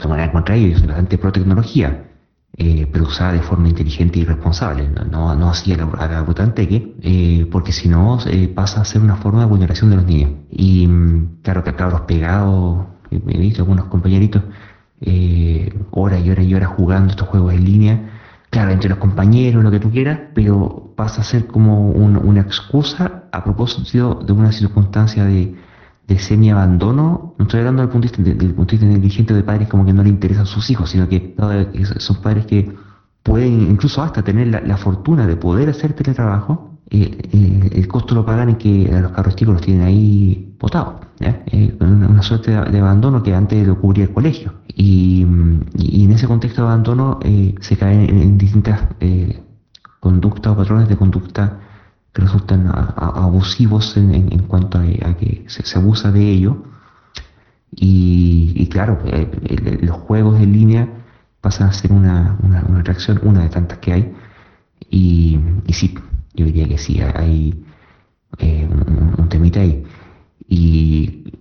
de 0.00 0.08
manera 0.08 0.32
contra 0.32 0.54
ellos, 0.54 0.78
soy 0.78 0.88
bastante 0.88 1.18
pro 1.18 1.32
tecnología, 1.32 2.10
eh, 2.56 2.88
pero 2.92 3.04
usada 3.06 3.32
de 3.32 3.40
forma 3.40 3.68
inteligente 3.68 4.20
y 4.20 4.24
responsable, 4.24 4.88
no, 4.88 5.34
no, 5.34 5.50
así 5.50 5.72
a 5.72 5.76
la, 5.76 5.84
a 5.84 6.06
la 6.06 6.24
eh, 6.68 7.48
porque 7.50 7.72
si 7.72 7.88
no 7.88 8.18
eh, 8.26 8.48
pasa 8.48 8.80
a 8.80 8.84
ser 8.84 9.02
una 9.02 9.16
forma 9.16 9.40
de 9.40 9.46
vulneración 9.46 9.90
de 9.90 9.96
los 9.96 10.04
niños. 10.04 10.30
Y 10.50 10.86
mm, 10.86 11.40
claro 11.42 11.64
que 11.64 11.70
a 11.70 11.76
cabros 11.76 12.02
pegados, 12.02 12.86
he 13.10 13.38
visto 13.38 13.62
algunos 13.62 13.86
compañeritos, 13.86 14.42
horas 15.90 16.24
y 16.24 16.30
horas 16.30 16.44
y 16.46 16.54
horas 16.54 16.70
jugando 16.76 17.10
estos 17.10 17.28
juegos 17.28 17.54
en 17.54 17.64
línea, 17.64 18.13
claro, 18.54 18.70
entre 18.70 18.88
los 18.88 18.98
compañeros, 18.98 19.64
lo 19.64 19.70
que 19.72 19.80
tú 19.80 19.90
quieras, 19.90 20.20
pero 20.32 20.92
pasa 20.94 21.22
a 21.22 21.24
ser 21.24 21.48
como 21.48 21.90
una 21.90 22.40
excusa 22.40 23.24
a 23.32 23.42
propósito 23.42 24.22
de 24.24 24.32
una 24.32 24.52
circunstancia 24.52 25.24
de, 25.24 25.56
de 26.06 26.18
semi-abandono, 26.20 27.34
no 27.36 27.44
estoy 27.44 27.58
hablando 27.58 27.82
del 27.82 27.90
punto, 27.90 28.08
de 28.16 28.34
del 28.34 28.54
punto 28.54 28.76
de 28.76 28.86
negligente 28.86 29.34
de 29.34 29.42
padres 29.42 29.66
como 29.66 29.84
que 29.84 29.92
no 29.92 30.04
le 30.04 30.08
interesan 30.08 30.46
sus 30.46 30.70
hijos, 30.70 30.90
sino 30.90 31.08
que 31.08 31.34
son 31.98 32.16
padres 32.22 32.46
que 32.46 32.72
pueden 33.24 33.72
incluso 33.72 34.00
hasta 34.04 34.22
tener 34.22 34.46
la, 34.46 34.76
fortuna 34.76 35.26
de 35.26 35.34
poder 35.34 35.68
hacer 35.68 35.92
teletrabajo, 35.94 36.73
eh, 37.02 37.18
eh, 37.32 37.70
el 37.72 37.88
costo 37.88 38.14
lo 38.14 38.24
pagan 38.24 38.50
y 38.50 38.54
que 38.54 38.94
a 38.94 39.00
los 39.00 39.12
carros 39.12 39.34
chicos 39.34 39.54
los 39.54 39.62
tienen 39.62 39.84
ahí 39.84 40.54
botados, 40.58 40.94
eh, 41.20 41.76
una, 41.80 42.22
suerte 42.22 42.52
de, 42.52 42.78
abandono 42.78 43.22
que 43.22 43.34
antes 43.34 43.66
lo 43.66 43.80
cubría 43.80 44.04
el 44.04 44.12
colegio. 44.12 44.54
Y, 44.68 45.22
en 45.22 46.12
ese 46.12 46.26
contexto 46.28 46.62
de 46.62 46.68
abandono 46.68 47.18
se 47.60 47.76
caen 47.76 48.10
en 48.10 48.38
distintas 48.38 48.80
conductas 50.00 50.52
o 50.52 50.56
patrones 50.56 50.88
de 50.88 50.96
conducta 50.96 51.60
que 52.12 52.22
resultan 52.22 52.70
abusivos 52.72 53.96
en, 53.96 54.38
cuanto 54.46 54.78
a, 54.78 55.14
que 55.14 55.44
se, 55.48 55.78
abusa 55.78 56.12
de 56.12 56.30
ello. 56.30 56.62
Y, 57.72 58.68
claro, 58.70 59.00
eh, 59.06 59.78
los 59.82 59.96
juegos 59.96 60.40
en 60.40 60.52
línea 60.52 60.88
pasan 61.40 61.68
a 61.68 61.72
ser 61.72 61.90
una, 61.90 62.36
una, 62.42 62.80
atracción, 62.80 63.20
una 63.24 63.42
de 63.42 63.48
tantas 63.48 63.78
que 63.78 63.92
hay. 63.92 64.14
Y, 64.88 65.40
sí, 65.72 65.94
yo 66.34 66.44
diría 66.46 66.68
que 66.68 66.78
sí, 66.78 67.00
hay 67.00 67.64
eh, 68.38 68.68
un, 69.18 69.28
temita 69.28 69.60
ahí. 69.60 69.84
Y 70.48 71.32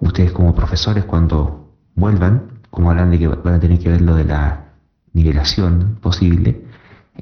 ustedes 0.00 0.32
como 0.32 0.54
profesores 0.54 1.04
cuando 1.04 1.70
vuelvan, 1.94 2.60
como 2.70 2.90
hablan 2.90 3.10
de 3.10 3.18
que 3.18 3.28
van 3.28 3.54
a 3.54 3.60
tener 3.60 3.78
que 3.78 3.90
ver 3.90 4.00
lo 4.02 4.14
de 4.14 4.24
la 4.24 4.72
nivelación 5.12 5.98
posible, 6.00 6.64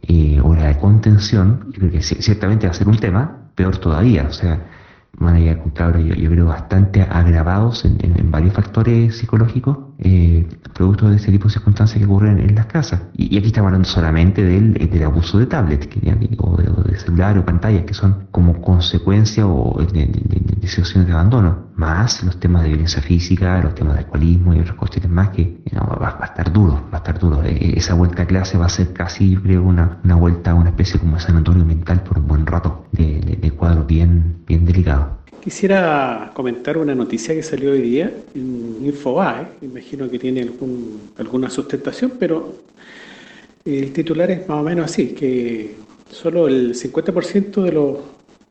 eh, 0.03 0.41
o 0.43 0.55
la 0.55 0.69
de 0.69 0.79
contención, 0.79 1.73
creo 1.73 1.91
que 1.91 2.03
ciertamente 2.03 2.67
va 2.67 2.73
a 2.73 2.75
ser 2.75 2.89
un 2.89 2.99
tema, 2.99 3.51
peor 3.55 3.79
todavía, 3.79 4.27
o 4.29 4.33
sea, 4.33 4.67
van 5.19 5.37
a 5.37 5.39
llegar 5.39 5.59
con 5.63 5.71
cabros, 5.71 6.05
yo 6.05 6.31
creo, 6.31 6.47
bastante 6.47 7.03
agravados 7.03 7.85
en, 7.85 8.31
varios 8.31 8.55
factores 8.55 9.19
psicológicos, 9.19 9.79
eh, 10.03 10.47
producto 10.73 11.11
de 11.11 11.17
ese 11.17 11.31
tipo 11.31 11.45
de 11.45 11.51
circunstancias 11.53 11.99
que 11.99 12.07
ocurren 12.07 12.39
en 12.39 12.55
las 12.55 12.67
casas. 12.67 13.03
Y, 13.15 13.37
aquí 13.37 13.49
estamos 13.49 13.69
hablando 13.69 13.89
solamente 13.89 14.43
del, 14.43 14.73
del 14.75 15.03
abuso 15.03 15.39
de 15.39 15.47
tablets, 15.47 15.87
que, 15.87 16.01
o, 16.39 16.57
de, 16.57 16.99
celular 16.99 17.37
o 17.39 17.45
pantallas, 17.45 17.85
que 17.85 17.95
son 17.95 18.29
como 18.31 18.61
consecuencia 18.63 19.47
o 19.47 19.79
de, 19.85 20.07
de, 20.07 20.69
situaciones 20.69 21.07
de 21.07 21.13
abandono, 21.13 21.71
más 21.77 22.23
los 22.23 22.39
temas 22.39 22.63
de 22.63 22.69
violencia 22.69 23.03
física, 23.03 23.61
los 23.61 23.75
temas 23.75 23.95
de 23.95 24.01
alcoholismo 24.01 24.55
y 24.55 24.61
otras 24.61 24.77
cuestiones 24.77 25.11
más 25.11 25.31
que 25.31 25.63
va, 25.75 26.17
a 26.21 26.25
estar 26.25 26.53
duro, 26.53 26.89
va 26.93 26.99
a 26.99 26.99
estar 26.99 27.19
duro. 27.19 27.43
Esa 27.43 27.95
vuelta 27.95 28.23
a 28.23 28.27
clase 28.27 28.57
va 28.57 28.67
a 28.67 28.71
ser 28.71 28.93
casi, 28.93 29.37
creo, 29.37 29.63
una, 29.63 29.99
una 30.05 30.15
vuelta 30.15 30.53
a 30.53 30.55
una 30.55 30.71
especie 30.71 30.99
como 30.99 31.17
de 31.17 31.21
sanatorio 31.21 31.65
mental 31.65 32.03
por 32.03 32.19
un 32.19 32.27
buen 32.27 32.47
rato, 32.47 32.87
de, 32.93 33.39
de 33.41 33.51
cuadro 33.51 33.85
bien, 33.85 34.45
bien 34.47 34.65
delicado. 34.65 35.20
Quisiera 35.43 36.33
comentar 36.35 36.77
una 36.77 36.95
noticia 36.95 37.35
que 37.35 37.43
salió 37.43 37.73
hoy 37.73 37.81
día 37.81 38.13
en 38.35 38.77
Infobae, 38.85 39.47
imagino 39.63 40.11
que 40.11 40.19
tiene 40.19 40.43
algún, 40.43 41.01
alguna 41.17 41.49
sustentación, 41.49 42.13
pero 42.19 42.57
el 43.65 43.91
titular 43.93 44.31
es 44.31 44.47
más 44.47 44.59
o 44.59 44.63
menos 44.63 44.85
así, 44.85 45.15
que 45.15 45.77
solo 46.11 46.47
el 46.47 46.75
50% 46.75 47.63
de 47.63 47.73
los 47.73 47.99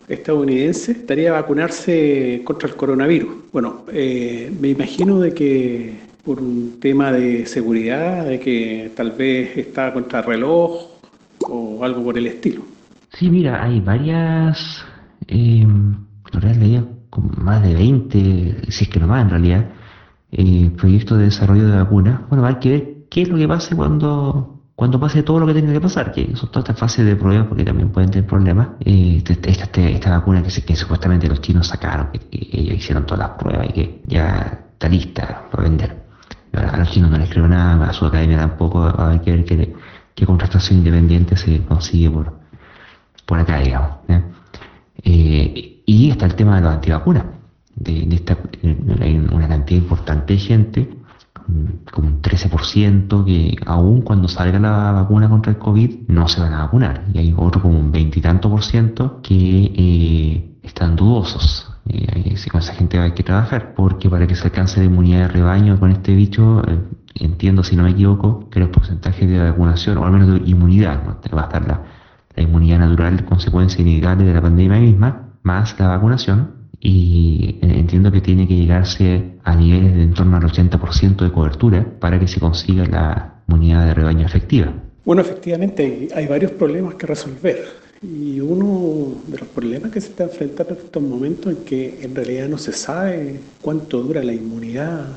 estadounidenses 0.08 0.98
estaría 0.98 1.30
a 1.30 1.42
vacunarse 1.42 2.42
contra 2.44 2.68
el 2.68 2.76
coronavirus. 2.76 3.36
Bueno, 3.54 3.86
eh, 3.94 4.52
me 4.60 4.70
imagino 4.70 5.20
de 5.20 5.32
que 5.32 5.94
por 6.26 6.42
un 6.42 6.80
tema 6.80 7.12
de 7.12 7.46
seguridad, 7.46 8.26
de 8.26 8.40
que 8.40 8.92
tal 8.96 9.12
vez 9.12 9.56
está 9.58 9.94
contra 9.94 10.24
reloj 10.24 10.88
o 11.42 11.84
algo 11.86 12.04
por 12.04 12.18
el 12.18 12.26
estilo. 12.26 12.64
Sí, 13.14 13.30
mira, 13.30 13.64
hay 13.64 13.80
varias... 13.80 14.84
Eh 15.28 15.68
leía 16.38 16.86
con 17.10 17.32
más 17.44 17.62
de 17.64 17.74
20, 17.74 18.72
si 18.72 18.84
es 18.84 18.90
que 18.90 19.00
no 19.00 19.08
más 19.08 19.24
en 19.24 19.30
realidad, 19.30 19.66
eh, 20.32 20.72
proyectos 20.78 21.18
de 21.18 21.26
desarrollo 21.26 21.68
de 21.68 21.78
vacunas. 21.78 22.22
Bueno, 22.30 22.46
hay 22.46 22.56
que 22.56 22.70
ver 22.70 22.96
qué 23.10 23.24
es 23.24 23.30
lo 23.30 23.38
que 23.38 23.48
pase 23.48 23.76
cuando, 23.76 24.62
cuando 24.76 25.00
pase 25.00 25.24
todo 25.24 25.40
lo 25.40 25.48
que 25.48 25.54
tenga 25.54 25.74
que 25.74 25.82
pasar, 25.82 26.12
que 26.12 26.36
son 26.36 26.50
todas 26.52 26.70
estas 26.70 26.80
fases 26.80 27.06
de 27.06 27.16
prueba, 27.16 27.48
porque 27.48 27.64
también 27.64 27.90
pueden 27.90 28.12
tener 28.12 28.28
problemas. 28.28 28.70
Eh, 28.82 29.24
esta, 29.28 29.82
esta, 29.82 30.12
vacuna 30.12 30.44
que, 30.44 30.62
que, 30.62 30.76
supuestamente 30.76 31.28
los 31.28 31.42
chinos 31.42 31.68
sacaron, 31.68 32.10
que, 32.12 32.20
ellos 32.32 32.76
hicieron 32.76 33.06
todas 33.06 33.28
las 33.28 33.38
pruebas 33.38 33.70
y 33.70 33.74
que 33.74 34.02
ya 34.06 34.66
está 34.74 34.88
lista 34.88 35.48
para 35.52 35.64
vender. 35.64 36.04
A 36.54 36.78
los 36.78 36.90
chinos 36.92 37.12
no 37.12 37.18
les 37.18 37.30
creo 37.30 37.48
nada, 37.48 37.90
a 37.90 37.94
su 37.94 38.06
academia 38.06 38.38
tampoco, 38.38 38.94
hay 38.98 39.20
que 39.20 39.32
ver 39.32 39.46
qué, 39.46 39.74
qué 40.16 40.26
contratación 40.26 40.80
independiente 40.80 41.36
se 41.38 41.64
consigue 41.64 42.10
por, 42.10 42.40
por 43.26 43.40
acá, 43.40 43.60
digamos. 43.60 43.92
Eh, 44.08 44.24
y 45.04 46.10
está 46.10 46.26
el 46.26 46.36
tema 46.36 46.56
de 46.56 46.62
los 46.62 46.74
antivacunas. 46.74 47.26
De, 47.76 48.08
esta, 48.14 48.38
hay 49.02 49.16
una 49.16 49.48
cantidad 49.48 49.82
importante 49.82 50.34
de 50.34 50.40
gente, 50.40 50.90
como 51.92 52.08
un 52.08 52.22
13%, 52.22 53.26
que 53.26 53.56
aún 53.66 54.02
cuando 54.02 54.28
salga 54.28 54.60
la 54.60 54.92
vacuna 54.92 55.30
contra 55.30 55.52
el 55.52 55.58
COVID 55.58 56.08
no 56.08 56.28
se 56.28 56.42
van 56.42 56.54
a 56.54 56.60
vacunar. 56.66 57.06
Y 57.14 57.20
hay 57.20 57.34
otro 57.36 57.62
como 57.62 57.80
un 57.80 57.92
veintitanto 57.92 58.50
por 58.50 58.64
ciento 58.64 59.22
que 59.22 59.72
eh, 59.76 60.58
están 60.64 60.96
dudosos. 60.96 61.72
Eh, 61.88 62.36
con 62.52 62.62
esa 62.62 62.74
gente 62.74 63.00
hay 63.00 63.14
que 63.14 63.24
trabajar, 63.24 63.74
porque 63.74 64.10
para 64.10 64.28
que 64.28 64.36
se 64.36 64.46
alcance 64.46 64.80
la 64.80 64.86
inmunidad 64.86 65.22
de 65.22 65.28
rebaño 65.30 65.80
con 65.80 65.92
este 65.92 66.14
bicho, 66.14 66.62
eh, 66.68 66.80
entiendo 67.16 67.64
si 67.64 67.76
no 67.76 67.84
me 67.84 67.92
equivoco, 67.92 68.48
que 68.50 68.60
los 68.60 68.70
porcentajes 68.70 69.28
de 69.28 69.40
vacunación, 69.40 69.98
o 69.98 70.06
al 70.06 70.12
menos 70.12 70.28
de 70.28 70.50
inmunidad, 70.50 71.02
va 71.08 71.42
a 71.42 71.46
estar 71.46 71.68
la, 71.68 71.82
la 72.40 72.44
inmunidad 72.44 72.80
natural, 72.80 73.26
consecuencia 73.26 73.82
inevitable 73.82 74.24
de 74.24 74.34
la 74.34 74.42
pandemia 74.42 74.80
misma, 74.80 75.34
más 75.44 75.78
la 75.78 75.88
vacunación 75.88 76.52
y 76.80 77.58
entiendo 77.62 78.12
que 78.14 78.22
tiene 78.22 78.48
que 78.48 78.56
llegarse 78.56 79.34
a 79.44 79.56
niveles 79.56 79.94
de 79.94 80.04
en 80.04 80.14
torno 80.14 80.38
al 80.38 80.44
80% 80.44 81.18
de 81.18 81.32
cobertura 81.32 81.86
para 82.00 82.18
que 82.18 82.30
se 82.30 82.40
consiga 82.40 82.86
la 82.86 83.42
inmunidad 83.48 83.88
de 83.88 83.94
rebaño 83.94 84.26
efectiva. 84.26 84.74
Bueno, 85.04 85.22
efectivamente 85.22 86.08
hay 86.16 86.28
varios 86.28 86.52
problemas 86.52 86.96
que 86.96 87.08
resolver 87.08 87.60
y 88.02 88.40
uno 88.40 89.16
de 89.28 89.38
los 89.40 89.48
problemas 89.50 89.92
que 89.92 90.00
se 90.00 90.12
está 90.12 90.24
enfrentando 90.24 90.76
en 90.76 90.80
estos 90.80 91.04
momentos 91.04 91.52
es 91.52 91.60
que 91.66 92.00
en 92.02 92.16
realidad 92.16 92.48
no 92.48 92.58
se 92.58 92.72
sabe 92.72 93.42
cuánto 93.62 94.02
dura 94.02 94.24
la 94.24 94.34
inmunidad 94.34 95.08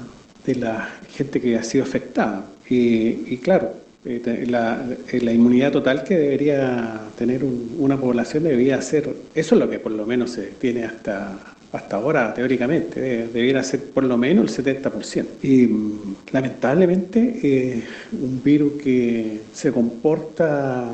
de 0.45 0.57
la 0.57 0.89
gente 1.09 1.41
que 1.41 1.57
ha 1.57 1.63
sido 1.63 1.85
afectada. 1.85 2.47
Y, 2.69 3.33
y 3.33 3.39
claro, 3.41 3.75
eh, 3.75 3.92
la, 4.05 4.85
eh, 5.13 5.21
la, 5.21 5.33
inmunidad 5.33 5.71
total 5.71 6.03
que 6.03 6.17
debería 6.17 7.01
tener 7.17 7.45
una 7.45 7.97
población 7.97 8.43
debería 8.45 8.81
ser, 8.83 9.15
eso 9.35 9.55
es 9.55 9.61
lo 9.61 9.71
que 9.71 9.79
por 9.79 9.93
lo 9.93 10.05
menos 10.07 10.33
se 10.33 10.47
tiene 10.59 10.85
hasta, 10.85 11.39
hasta 11.71 11.97
ahora 11.97 12.35
teóricamente, 12.35 13.29
debería 13.33 13.63
ser 13.63 13.85
por 13.91 14.03
lo 14.03 14.19
menos 14.19 14.59
el 14.59 14.83
70%. 14.83 15.27
Y 15.43 15.67
mm, 15.69 16.17
lamentablemente 16.33 17.41
eh, 17.43 17.83
un 18.13 18.43
virus 18.43 18.73
que 18.83 19.41
se 19.53 19.71
comporta 19.71 20.91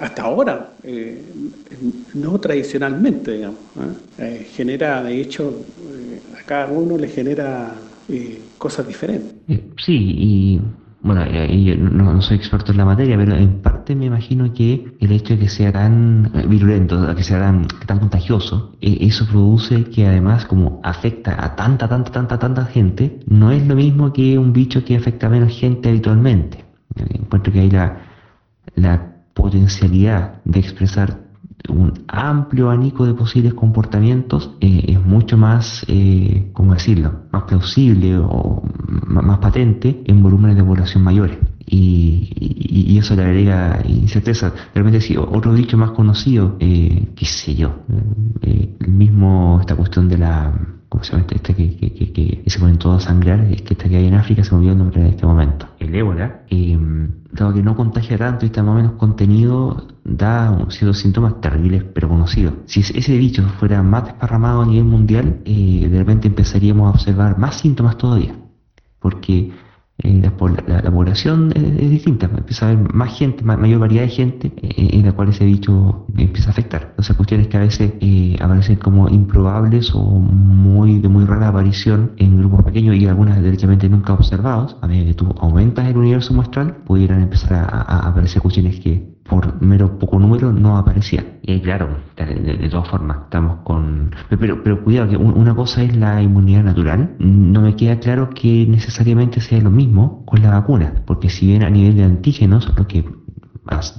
hasta 0.00 0.22
ahora 0.22 0.72
no 2.14 2.40
tradicionalmente, 2.40 3.32
digamos, 3.32 3.60
genera 4.56 5.04
de 5.04 5.20
hecho 5.20 5.64
a 6.36 6.44
cada 6.44 6.66
uno 6.66 6.98
le 6.98 7.06
genera 7.06 7.72
cosas 8.58 8.88
diferentes. 8.88 9.32
Sí, 9.78 9.92
y 9.94 10.60
bueno, 11.02 11.26
yo 11.26 11.76
no, 11.76 12.22
soy 12.22 12.36
experto 12.36 12.70
en 12.70 12.78
la 12.78 12.84
materia, 12.84 13.16
pero 13.16 13.34
en 13.34 13.60
parte 13.60 13.96
me 13.96 14.06
imagino 14.06 14.52
que 14.52 14.96
el 15.00 15.10
hecho 15.10 15.34
de 15.34 15.40
que 15.40 15.48
sea 15.48 15.72
tan 15.72 16.30
virulento, 16.48 17.14
que 17.16 17.24
sea 17.24 17.40
tan, 17.40 17.98
contagioso, 17.98 18.76
e, 18.80 18.98
eso 19.06 19.26
produce 19.26 19.84
que 19.84 20.06
además 20.06 20.46
como 20.46 20.80
afecta 20.84 21.44
a 21.44 21.56
tanta, 21.56 21.88
tanta, 21.88 22.12
tanta, 22.12 22.38
tanta 22.38 22.64
gente, 22.66 23.18
no 23.26 23.50
es 23.50 23.66
lo 23.66 23.74
mismo 23.74 24.12
que 24.12 24.38
un 24.38 24.52
bicho 24.52 24.84
que 24.84 24.96
afecta 24.96 25.26
a 25.26 25.30
menos 25.30 25.58
gente 25.58 25.88
habitualmente. 25.88 26.64
Encuentro 26.94 27.52
que 27.52 27.60
hay 27.60 27.70
la, 27.70 27.98
la 28.76 29.12
potencialidad 29.34 30.40
de 30.44 30.60
expresar 30.60 31.31
un 31.68 32.04
amplio 32.08 32.70
abanico 32.70 33.06
de 33.06 33.14
posibles 33.14 33.54
comportamientos 33.54 34.50
eh, 34.60 34.84
es 34.88 35.04
mucho 35.04 35.36
más, 35.36 35.84
eh, 35.88 36.50
¿cómo 36.52 36.74
decirlo?, 36.74 37.22
más 37.30 37.44
plausible 37.44 38.18
o 38.18 38.62
más 38.88 39.38
patente 39.38 40.02
en 40.06 40.22
volúmenes 40.22 40.56
de 40.56 40.64
población 40.64 41.02
mayores. 41.02 41.38
Y, 41.66 42.98
eso 42.98 43.16
le 43.16 43.22
agrega 43.22 43.82
incerteza. 43.88 44.52
Realmente 44.74 45.00
si 45.00 45.16
otro 45.16 45.54
dicho 45.54 45.76
más 45.76 45.90
conocido, 45.90 46.56
eh, 46.60 47.08
qué 47.16 47.24
sé 47.24 47.54
yo, 47.54 47.80
eh, 48.42 48.76
el 48.78 48.92
mismo, 48.92 49.58
esta 49.60 49.74
cuestión 49.74 50.08
de 50.08 50.18
la 50.18 50.52
¿cómo 50.92 51.04
se 51.04 51.12
llama 51.12 51.24
este, 51.30 51.54
que, 51.54 51.74
que, 51.74 51.94
que, 51.94 52.12
que, 52.12 52.50
se 52.50 52.58
ponen 52.58 52.76
todos 52.76 53.02
a 53.02 53.08
sangrar? 53.08 53.40
Es 53.50 53.62
que 53.62 53.72
está 53.72 53.88
que 53.88 53.96
hay 53.96 54.08
en 54.08 54.14
África, 54.14 54.44
se 54.44 54.50
me 54.50 54.58
olvidó 54.58 54.72
el 54.72 54.78
nombre 54.78 55.00
en 55.00 55.06
este 55.06 55.24
momento. 55.24 55.66
El 55.78 55.94
ébola, 55.94 56.42
eh, 56.50 56.78
dado 57.32 57.54
que 57.54 57.62
no 57.62 57.74
contagia 57.74 58.18
tanto 58.18 58.44
y 58.44 58.48
está 58.48 58.62
más 58.62 58.72
o 58.72 58.76
menos 58.76 58.92
contenido, 58.92 59.86
da 60.04 60.54
ciertos 60.68 60.98
síntomas 60.98 61.40
terribles 61.40 61.84
pero 61.94 62.10
conocidos. 62.10 62.52
Si 62.66 62.80
ese 62.80 63.16
bicho 63.16 63.42
fuera 63.58 63.82
más 63.82 64.04
desparramado 64.04 64.60
a 64.60 64.66
nivel 64.66 64.84
mundial, 64.84 65.40
eh, 65.46 65.88
de 65.90 65.98
repente 65.98 66.28
empezaríamos 66.28 66.88
a 66.88 66.90
observar 66.90 67.38
más 67.38 67.56
síntomas 67.56 67.96
todavía. 67.96 68.34
Porque 68.98 69.50
eh, 69.98 70.20
la, 70.22 70.90
población 70.90 71.52
es, 71.54 71.90
distinta, 71.90 72.26
empieza 72.26 72.66
a 72.66 72.70
haber 72.70 72.92
más 72.92 73.16
gente, 73.16 73.44
mayor 73.44 73.78
variedad 73.78 74.04
de 74.04 74.08
gente 74.08 74.52
eh, 74.56 74.88
en 74.92 75.04
la 75.04 75.12
cual 75.12 75.28
ese 75.28 75.44
bicho 75.44 76.06
empieza 76.16 76.48
a 76.48 76.52
afectar. 76.52 76.86
Entonces, 76.90 77.16
cuestiones 77.16 77.48
que 77.48 77.56
a 77.56 77.60
veces 77.60 77.92
eh, 78.00 78.36
aparecen 78.40 78.76
como 78.76 79.08
improbables 79.08 79.94
o 79.94 80.02
muy 80.02 80.98
de 80.98 81.08
muy 81.08 81.24
rara 81.24 81.48
aparición 81.48 82.12
en 82.16 82.38
grupos 82.38 82.64
pequeños 82.64 82.96
y 82.96 83.06
algunas 83.06 83.40
derechamente 83.42 83.88
nunca 83.88 84.14
observados, 84.14 84.76
a 84.80 84.86
medida 84.86 85.06
que 85.06 85.14
tú 85.14 85.34
aumentas 85.38 85.86
el 85.88 85.96
universo 85.96 86.34
muestral, 86.34 86.76
pudieran 86.84 87.22
empezar 87.22 87.68
a 87.70 88.08
aparecer 88.08 88.42
cuestiones 88.42 88.80
que 88.80 89.11
por 89.28 89.60
mero 89.62 89.98
poco 89.98 90.18
número 90.18 90.52
no 90.52 90.76
aparecía. 90.76 91.38
Y 91.42 91.60
claro, 91.60 91.88
de, 92.16 92.68
todas 92.68 92.88
formas, 92.88 93.18
estamos 93.24 93.60
con... 93.64 94.14
Pero, 94.28 94.62
pero 94.62 94.82
cuidado, 94.84 95.10
que 95.10 95.16
una 95.16 95.54
cosa 95.54 95.82
es 95.82 95.96
la 95.96 96.22
inmunidad 96.22 96.64
natural. 96.64 97.14
No 97.18 97.60
me 97.60 97.76
queda 97.76 97.98
claro 97.98 98.30
que 98.30 98.66
necesariamente 98.66 99.40
sea 99.40 99.60
lo 99.60 99.70
mismo 99.70 100.24
con 100.26 100.42
la 100.42 100.50
vacuna, 100.50 101.02
porque 101.06 101.28
si 101.28 101.46
bien 101.46 101.62
a 101.62 101.70
nivel 101.70 101.96
de 101.96 102.04
antígenos, 102.04 102.72
lo 102.76 102.86
que 102.86 103.04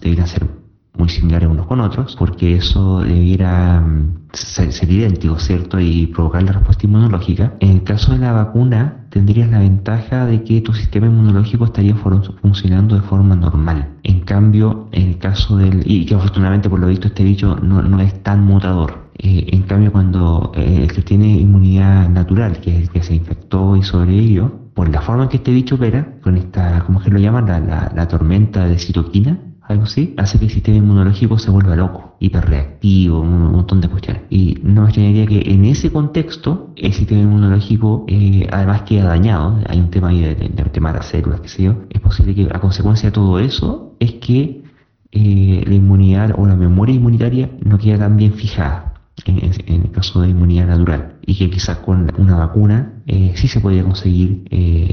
debería 0.01 0.27
ser 0.27 0.62
muy 0.97 1.09
similares 1.09 1.49
unos 1.49 1.65
con 1.65 1.79
otros, 1.79 2.15
porque 2.17 2.55
eso 2.55 3.01
debiera 3.01 3.83
ser, 4.31 4.69
idéntico, 4.91 5.39
¿cierto? 5.39 5.79
Y 5.79 6.07
provocar 6.07 6.43
la 6.43 6.53
respuesta 6.53 6.85
inmunológica. 6.85 7.53
En 7.59 7.71
el 7.71 7.83
caso 7.83 8.11
de 8.13 8.19
la 8.19 8.31
vacuna, 8.31 9.05
tendrías 9.09 9.49
la 9.49 9.59
ventaja 9.59 10.25
de 10.25 10.43
que 10.43 10.61
tu 10.61 10.73
sistema 10.73 11.07
inmunológico 11.07 11.65
estaría 11.65 11.95
funcionando 11.95 12.95
de 12.95 13.01
forma 13.01 13.35
normal. 13.35 13.89
En 14.03 14.21
cambio, 14.21 14.89
en 14.91 15.09
el 15.09 15.17
caso 15.17 15.57
del... 15.57 15.81
y 15.85 16.05
que 16.05 16.15
afortunadamente 16.15 16.69
por 16.69 16.79
lo 16.79 16.87
visto 16.87 17.07
este 17.07 17.23
bicho 17.23 17.55
no, 17.57 17.99
es 17.99 18.21
tan 18.21 18.43
mutador. 18.43 19.09
Eh, 19.17 19.47
en 19.51 19.63
cambio, 19.63 19.91
cuando 19.91 20.51
eh, 20.55 20.79
el 20.83 20.91
que 20.91 21.01
tiene 21.01 21.27
inmunidad 21.37 22.09
natural, 22.09 22.59
que 22.59 22.75
es 22.75 22.81
el 22.83 22.89
que 22.89 23.03
se 23.03 23.15
infectó 23.15 23.75
y 23.75 23.83
sobrevivió, 23.83 24.63
por 24.73 24.89
la 24.89 25.01
forma 25.01 25.23
en 25.23 25.29
que 25.29 25.37
este 25.37 25.51
bicho 25.51 25.75
opera, 25.75 26.15
con 26.21 26.35
esta, 26.35 26.83
¿cómo 26.85 26.99
es 26.99 27.05
que 27.05 27.11
lo 27.11 27.19
llaman? 27.19 27.45
La, 27.45 27.91
la 27.93 28.07
tormenta 28.07 28.67
de 28.67 28.79
citoquina, 28.79 29.37
algo 29.73 29.83
así, 29.85 30.13
hace 30.17 30.39
que 30.39 30.45
el 30.45 30.51
sistema 30.51 30.77
inmunológico 30.77 31.37
se 31.37 31.51
vuelva 31.51 31.75
loco, 31.75 32.15
hiperreactivo, 32.19 33.19
un 33.19 33.51
montón 33.51 33.81
de 33.81 33.89
cuestiones. 33.89 34.23
Y 34.29 34.57
no 34.63 34.81
me 34.81 34.87
extrañaría 34.87 35.25
que 35.25 35.51
en 35.51 35.65
ese 35.65 35.91
contexto 35.91 36.71
el 36.75 36.93
sistema 36.93 37.21
inmunológico 37.21 38.05
eh, 38.07 38.47
además 38.51 38.83
queda 38.83 39.05
dañado, 39.05 39.59
hay 39.67 39.79
un 39.79 39.89
tema 39.89 40.09
ahí 40.09 40.21
de, 40.21 40.35
de, 40.35 40.81
las 40.81 41.05
células, 41.05 41.41
qué 41.41 41.47
sé 41.47 41.63
yo, 41.63 41.75
es 41.89 42.01
posible 42.01 42.35
que 42.35 42.47
a 42.51 42.59
consecuencia 42.59 43.09
de 43.09 43.13
todo 43.13 43.39
eso 43.39 43.95
es 43.99 44.13
que 44.13 44.63
eh, 45.11 45.63
la 45.65 45.73
inmunidad 45.73 46.33
o 46.37 46.45
la 46.45 46.55
memoria 46.55 46.95
inmunitaria 46.95 47.51
no 47.63 47.77
queda 47.77 47.99
tan 47.99 48.17
bien 48.17 48.33
fijada. 48.33 48.89
En, 49.25 49.83
el 49.83 49.91
caso 49.91 50.21
de 50.21 50.29
inmunidad 50.29 50.67
natural 50.67 51.17
y 51.21 51.37
que 51.37 51.49
quizás 51.51 51.77
con 51.77 52.11
una 52.17 52.35
vacuna 52.35 52.93
eh, 53.05 53.33
sí 53.35 53.47
se 53.47 53.59
podría 53.59 53.83
conseguir 53.83 54.43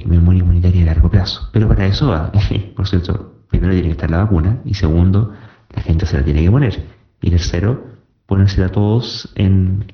memoria 0.07 0.41
inmunitaria 0.41 0.83
a 0.83 0.87
largo 0.87 1.09
plazo 1.09 1.49
pero 1.53 1.67
para 1.67 1.87
eso 1.87 2.31
por 2.77 2.87
cierto 2.87 3.40
primero 3.51 3.73
tiene 3.73 3.89
que 3.89 3.93
estar 3.93 4.11
la 4.11 4.19
vacuna 4.19 4.61
y 4.65 4.75
segundo, 4.75 5.33
la 5.75 5.83
gente 5.83 6.07
se 6.07 6.17
la 6.17 6.25
tiene 6.25 6.43
que 6.43 6.51
poner. 6.51 6.83
Y 7.21 7.31
tercero, 7.31 7.85
ponérsela 8.27 8.67
a 8.67 8.73
todos 8.73 9.33
en, 9.35 9.85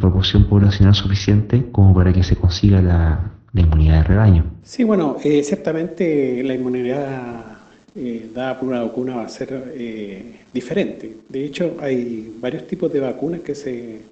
proporción 0.00 0.44
poblacional 0.48 0.94
suficiente 0.94 1.70
como 1.72 1.94
para 1.94 2.12
que 2.12 2.22
se 2.22 2.36
consiga 2.36 2.80
la, 2.80 3.32
inmunidad 3.54 3.98
de 3.98 4.04
rebaño. 4.04 4.44
Sí, 4.62 4.84
bueno, 4.84 5.16
eh, 5.24 5.42
ciertamente 5.42 6.42
la 6.44 6.54
inmunidad 6.54 7.58
eh, 7.96 8.30
dada 8.32 8.60
por 8.60 8.68
una 8.68 8.82
vacuna 8.82 9.16
va 9.16 9.22
a 9.24 9.28
ser 9.28 9.72
eh, 9.74 10.40
diferente. 10.52 11.16
De 11.28 11.44
hecho, 11.44 11.76
hay 11.80 12.32
varios 12.40 12.66
tipos 12.68 12.92
de 12.92 13.00
vacunas 13.00 13.40
que 13.40 13.56
se, 13.56 14.02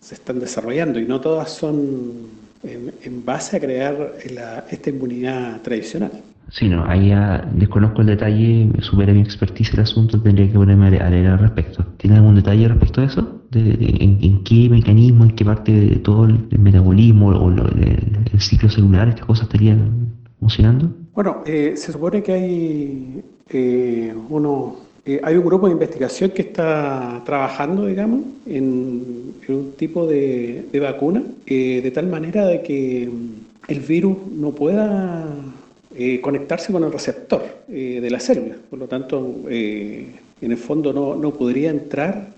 se 0.00 0.14
están 0.14 0.38
desarrollando 0.38 1.00
y 1.00 1.06
no 1.06 1.20
todas 1.20 1.50
son 1.50 2.28
en, 2.62 3.24
base 3.24 3.56
a 3.56 3.60
crear 3.60 4.14
esta 4.70 4.90
inmunidad 4.90 5.60
tradicional. 5.62 6.12
Sí, 6.50 6.68
no, 6.68 6.84
ahí 6.86 7.08
ya 7.08 7.44
desconozco 7.52 8.02
el 8.02 8.06
detalle, 8.06 8.70
supera 8.80 9.12
mi 9.12 9.20
expertise 9.20 9.74
el 9.74 9.80
asunto, 9.80 10.20
tendría 10.20 10.46
que 10.46 10.54
ponerme 10.54 10.86
a 10.98 11.10
leer 11.10 11.26
al 11.26 11.38
respecto. 11.38 11.84
¿Tiene 11.96 12.16
algún 12.16 12.36
detalle 12.36 12.68
respecto 12.68 13.00
a 13.00 13.04
eso? 13.04 13.36
en, 13.52 14.44
qué 14.44 14.68
mecanismo, 14.68 15.24
en 15.24 15.30
qué 15.30 15.44
parte 15.44 15.72
de 15.72 15.96
todo 15.96 16.24
el, 16.24 16.38
metabolismo 16.58 17.28
o 17.28 17.50
el, 17.50 18.40
ciclo 18.40 18.68
celular 18.68 19.08
estas 19.08 19.26
cosas 19.26 19.44
estarían 19.46 20.12
funcionando? 20.40 20.90
Bueno, 21.14 21.42
eh, 21.46 21.74
se 21.76 21.92
supone 21.92 22.22
que 22.22 22.32
hay 22.32 23.22
eh, 23.50 24.14
uno, 24.28 24.76
eh, 25.04 25.20
hay 25.22 25.36
un 25.36 25.44
grupo 25.44 25.66
de 25.66 25.72
investigación 25.72 26.30
que 26.30 26.42
está 26.42 27.22
trabajando, 27.24 27.86
digamos, 27.86 28.20
en, 28.46 29.34
un 29.48 29.72
tipo 29.76 30.06
de, 30.06 30.66
de 30.72 30.80
vacuna, 30.80 31.22
de 31.46 31.90
tal 31.94 32.08
manera 32.08 32.44
de 32.46 32.62
que 32.62 33.08
el 33.68 33.80
virus 33.80 34.16
no 34.32 34.50
pueda 34.50 35.24
eh, 35.98 36.20
conectarse 36.20 36.72
con 36.72 36.84
el 36.84 36.92
receptor 36.92 37.42
eh, 37.68 38.00
de 38.00 38.10
la 38.10 38.20
célula. 38.20 38.56
Por 38.68 38.78
lo 38.78 38.86
tanto, 38.86 39.44
eh, 39.48 40.14
en 40.40 40.50
el 40.50 40.58
fondo 40.58 40.92
no, 40.92 41.16
no 41.16 41.32
podría 41.32 41.70
entrar 41.70 42.28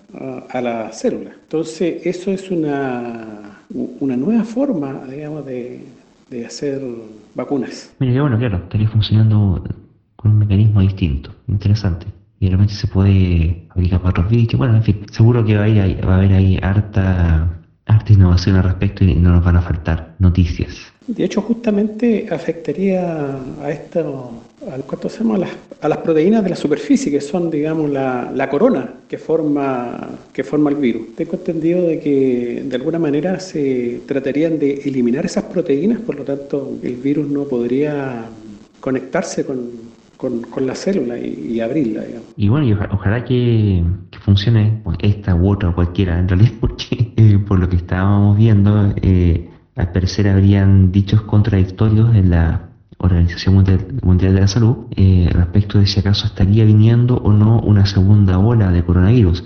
a, 0.49 0.61
la 0.61 0.91
célula. 0.91 1.31
Entonces, 1.43 2.05
eso 2.05 2.31
es 2.31 2.49
una, 2.49 3.61
una 3.99 4.17
nueva 4.17 4.43
forma, 4.43 5.03
digamos, 5.07 5.45
de, 5.45 5.81
de 6.29 6.45
hacer 6.45 6.81
vacunas. 7.35 7.93
Mira, 7.99 8.21
bueno, 8.21 8.39
claro, 8.39 8.57
estaría 8.57 8.89
funcionando 8.89 9.63
con 10.15 10.31
un 10.31 10.39
mecanismo 10.39 10.81
distinto, 10.81 11.31
interesante. 11.47 12.07
Y 12.39 12.47
realmente 12.47 12.73
se 12.73 12.87
puede 12.87 13.65
aplicar 13.69 13.99
para 13.99 14.11
otros 14.11 14.29
bichos. 14.29 14.57
Bueno, 14.57 14.77
en 14.77 14.83
fin, 14.83 15.05
seguro 15.11 15.43
que 15.45 15.57
va 15.57 15.65
a, 15.65 16.05
va 16.07 16.13
a 16.13 16.17
haber 16.17 16.33
ahí 16.33 16.57
harta 16.61 17.59
harta 17.89 18.13
innovación 18.13 18.55
al 18.55 18.63
respecto 18.63 19.03
y 19.03 19.15
no 19.15 19.31
nos 19.31 19.43
van 19.43 19.57
a 19.57 19.61
faltar 19.61 20.15
noticias. 20.19 20.93
De 21.09 21.23
hecho, 21.23 21.41
justamente 21.41 22.27
afectaría 22.29 23.35
a 23.63 23.71
esto, 23.71 24.31
a 24.61 24.77
las, 25.37 25.49
a 25.81 25.89
las 25.89 25.97
proteínas 25.97 26.43
de 26.43 26.51
la 26.51 26.55
superficie, 26.55 27.11
que 27.11 27.19
son, 27.19 27.49
digamos, 27.49 27.89
la, 27.89 28.31
la, 28.33 28.47
corona 28.47 28.93
que 29.07 29.17
forma, 29.17 30.07
que 30.31 30.43
forma 30.43 30.69
el 30.69 30.75
virus. 30.75 31.15
Tengo 31.15 31.33
entendido 31.33 31.81
de 31.81 31.99
que 31.99 32.63
de 32.63 32.75
alguna 32.75 32.99
manera 32.99 33.39
se 33.39 34.01
tratarían 34.05 34.59
de 34.59 34.81
eliminar 34.85 35.25
esas 35.25 35.45
proteínas, 35.45 35.99
por 35.99 36.15
lo 36.15 36.23
tanto 36.23 36.77
el 36.83 36.97
virus 36.97 37.27
no 37.27 37.45
podría 37.45 38.25
conectarse 38.79 39.47
con, 39.47 39.71
con, 40.15 40.41
con 40.43 40.67
la 40.67 40.75
célula 40.75 41.17
y, 41.17 41.59
abrirla. 41.59 42.03
Digamos. 42.03 42.27
Y 42.37 42.49
bueno, 42.49 42.67
y 42.67 42.73
ojalá 42.73 43.25
que, 43.25 43.83
funcione 44.21 44.83
esta 44.99 45.33
u 45.33 45.49
otra 45.49 45.73
cualquiera, 45.73 46.19
en 46.19 46.27
realidad, 46.27 46.51
porque 46.59 47.13
eh, 47.17 47.39
por 47.47 47.57
lo 47.57 47.67
que 47.67 47.77
estábamos 47.77 48.37
viendo, 48.37 48.93
eh, 49.01 49.49
al 49.79 49.91
parecer 49.91 50.27
habrían 50.27 50.91
dichos 50.91 51.21
contradictorios 51.21 52.15
en 52.15 52.29
la 52.29 52.69
Organización 52.97 53.55
Mundial, 53.55 54.35
de 54.35 54.41
la 54.41 54.47
Salud 54.47 54.87
eh, 54.95 55.29
respecto 55.31 55.79
de 55.79 55.87
si 55.87 55.99
acaso 55.99 56.27
estaría 56.27 56.65
viniendo 56.65 57.15
o 57.17 57.31
no 57.31 57.59
una 57.61 57.85
segunda 57.85 58.37
ola 58.37 58.71
de 58.71 58.83
coronavirus. 58.83 59.45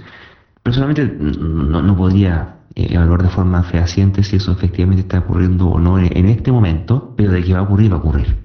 Personalmente 0.63 1.05
no, 1.05 1.81
no 1.81 1.95
podría 1.95 2.55
evaluar 2.75 3.21
de 3.21 3.29
forma 3.29 3.61
fehaciente 3.63 4.23
si 4.23 4.37
eso 4.37 4.51
efectivamente 4.51 5.01
está 5.01 5.19
ocurriendo 5.19 5.67
o 5.67 5.79
no 5.79 5.99
en 5.99 6.25
este 6.25 6.51
momento, 6.51 7.13
pero 7.15 7.31
de 7.31 7.43
que 7.43 7.53
va 7.53 7.59
a 7.59 7.63
ocurrir, 7.63 7.91
va 7.91 7.97
a 7.97 7.99
ocurrir 7.99 8.43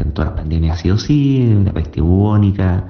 en 0.00 0.12
todas 0.12 0.30
las 0.30 0.40
pandemias 0.40 0.78
ha 0.78 0.82
sido 0.82 0.94
así, 0.96 1.60
la 1.64 1.72
peste 1.72 2.00
bubónica, 2.00 2.88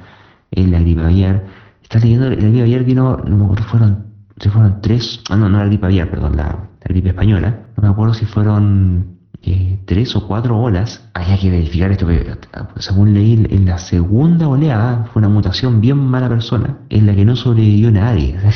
la 0.51 0.81
gripe 0.81 1.03
aviar. 1.03 1.45
Estás 1.83 2.03
leyendo, 2.03 2.31
la 2.31 2.37
gripe 2.37 2.62
aviar 2.62 2.85
vino, 2.85 3.16
no 3.16 3.55
fueron, 3.57 4.09
fueron 4.49 4.80
tres, 4.80 5.22
ah, 5.28 5.36
no, 5.36 5.49
no 5.49 5.59
la 5.59 5.66
gripe 5.66 5.86
aviar, 5.86 6.11
perdón, 6.11 6.36
la, 6.36 6.70
gripe 6.84 7.11
española, 7.11 7.66
no 7.76 7.82
me 7.82 7.88
acuerdo 7.91 8.14
si 8.14 8.24
fueron 8.24 9.18
eh, 9.43 9.78
tres 9.84 10.16
o 10.16 10.26
cuatro 10.26 10.59
olas, 10.59 11.09
había 11.14 11.38
que 11.38 11.51
verificar 11.51 11.91
esto, 11.91 12.07
que 12.07 12.36
según 12.78 13.12
leí, 13.12 13.47
en 13.51 13.66
la 13.66 13.78
segunda 13.78 14.49
oleada 14.49 15.05
fue 15.12 15.20
una 15.20 15.28
mutación 15.28 15.80
bien 15.80 15.99
mala 15.99 16.28
persona, 16.28 16.78
en 16.88 17.07
la 17.07 17.14
que 17.14 17.24
no 17.24 17.36
sobrevivió 17.36 17.91
nadie. 17.91 18.38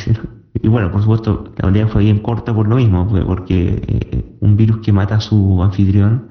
Y 0.63 0.69
bueno, 0.69 0.91
por 0.91 1.03
supuesto, 1.03 1.53
la 1.59 1.69
oleada 1.69 1.89
fue 1.89 2.05
bien 2.05 2.21
corta 2.21 2.55
por 2.55 2.69
lo 2.69 2.77
mismo, 2.77 3.07
porque 3.27 3.83
eh, 3.87 4.37
un 4.41 4.57
virus 4.57 4.79
que 4.79 4.93
mata 4.93 5.17
a 5.17 5.21
su 5.21 5.61
anfitrión 5.63 6.29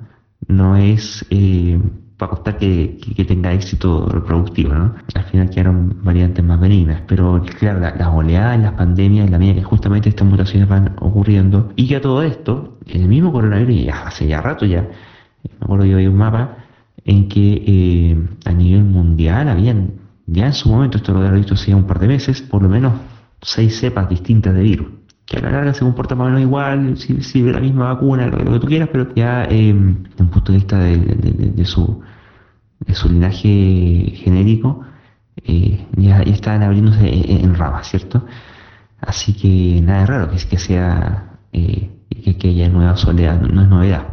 no 0.48 0.76
es 0.78 1.26
eh, 1.30 1.80
para 2.24 2.36
costar 2.36 2.58
que, 2.58 3.26
tenga 3.28 3.52
éxito 3.52 4.08
reproductivo, 4.08 4.74
¿no? 4.74 4.96
Al 5.14 5.24
final 5.26 5.50
quedaron 5.50 5.98
variantes 6.04 6.44
más 6.44 6.60
benignas, 6.60 7.02
pero 7.06 7.44
claro, 7.60 7.80
las 7.82 8.08
oleadas, 8.08 8.60
las 8.60 8.74
pandemias, 8.74 9.30
la 9.30 9.38
medida 9.38 9.56
que 9.56 9.64
justamente 9.64 10.10
estas 10.10 10.28
mutaciones 10.28 10.70
van 10.70 10.96
ocurriendo, 11.00 11.74
y 11.76 11.88
que 11.88 11.98
a 11.98 12.02
todo 12.02 12.24
esto, 12.24 12.78
el 12.88 13.08
mismo 13.08 13.34
coronavirus, 13.34 13.86
ya 13.86 14.08
hace 14.08 14.28
ya 14.28 14.42
rato 14.42 14.66
ya, 14.66 14.82
me 14.82 15.66
acuerdo 15.66 15.86
yo 15.86 15.98
vi 15.98 16.08
un 16.08 16.16
mapa 16.16 16.58
en 17.04 17.28
que 17.28 17.64
eh, 17.68 18.28
a 18.46 18.54
nivel 18.54 18.86
mundial 18.86 19.50
habían, 19.50 19.96
ya 20.26 20.46
en 20.46 20.54
su 20.54 20.70
momento, 20.70 20.98
esto 20.98 21.12
lo 21.12 21.20
había 21.20 21.32
visto 21.32 21.56
hace 21.56 21.76
un 21.76 21.84
par 21.84 22.00
de 22.00 22.08
meses, 22.08 22.42
por 22.42 22.62
lo 22.62 22.70
menos 22.70 22.94
seis 23.42 23.78
cepas 23.78 24.08
distintas 24.08 24.54
de 24.54 24.64
virus 24.64 24.88
que 25.26 25.38
a 25.38 25.42
la 25.42 25.52
larga 25.52 25.74
se 25.74 25.82
comporta 25.82 26.16
más 26.16 26.28
o 26.28 26.30
menos 26.30 26.42
igual, 26.42 26.98
si, 26.98 27.22
si 27.22 27.42
la 27.44 27.60
misma 27.60 27.94
vacuna, 27.94 28.28
lo, 28.28 28.54
que 28.54 28.60
tú 28.60 28.68
quieras, 28.68 28.90
pero 28.92 29.14
ya 29.16 29.46
eh, 29.46 29.74
desde 29.74 30.24
un 30.24 30.30
punto 30.30 30.52
de 30.52 30.58
vista 30.58 30.80
de, 30.80 31.66
su, 31.66 32.02
de 32.86 32.96
su 32.96 33.10
linaje 33.10 34.14
genérico, 34.16 34.82
eh, 35.44 35.88
ya, 35.98 36.22
están 36.22 36.64
abriéndose 36.64 37.08
en, 37.44 37.56
ramas, 37.56 37.90
¿cierto? 37.90 38.26
Así 39.02 39.34
que 39.34 39.82
nada 39.82 40.02
de 40.02 40.06
raro 40.06 40.30
que, 40.30 40.58
sea 40.58 41.38
eh, 41.52 41.90
que, 42.10 42.38
que, 42.38 42.50
haya 42.50 42.70
nuevas 42.70 43.06
oleadas, 43.06 43.42
no, 43.42 43.62
es 43.62 43.68
novedad. 43.68 44.08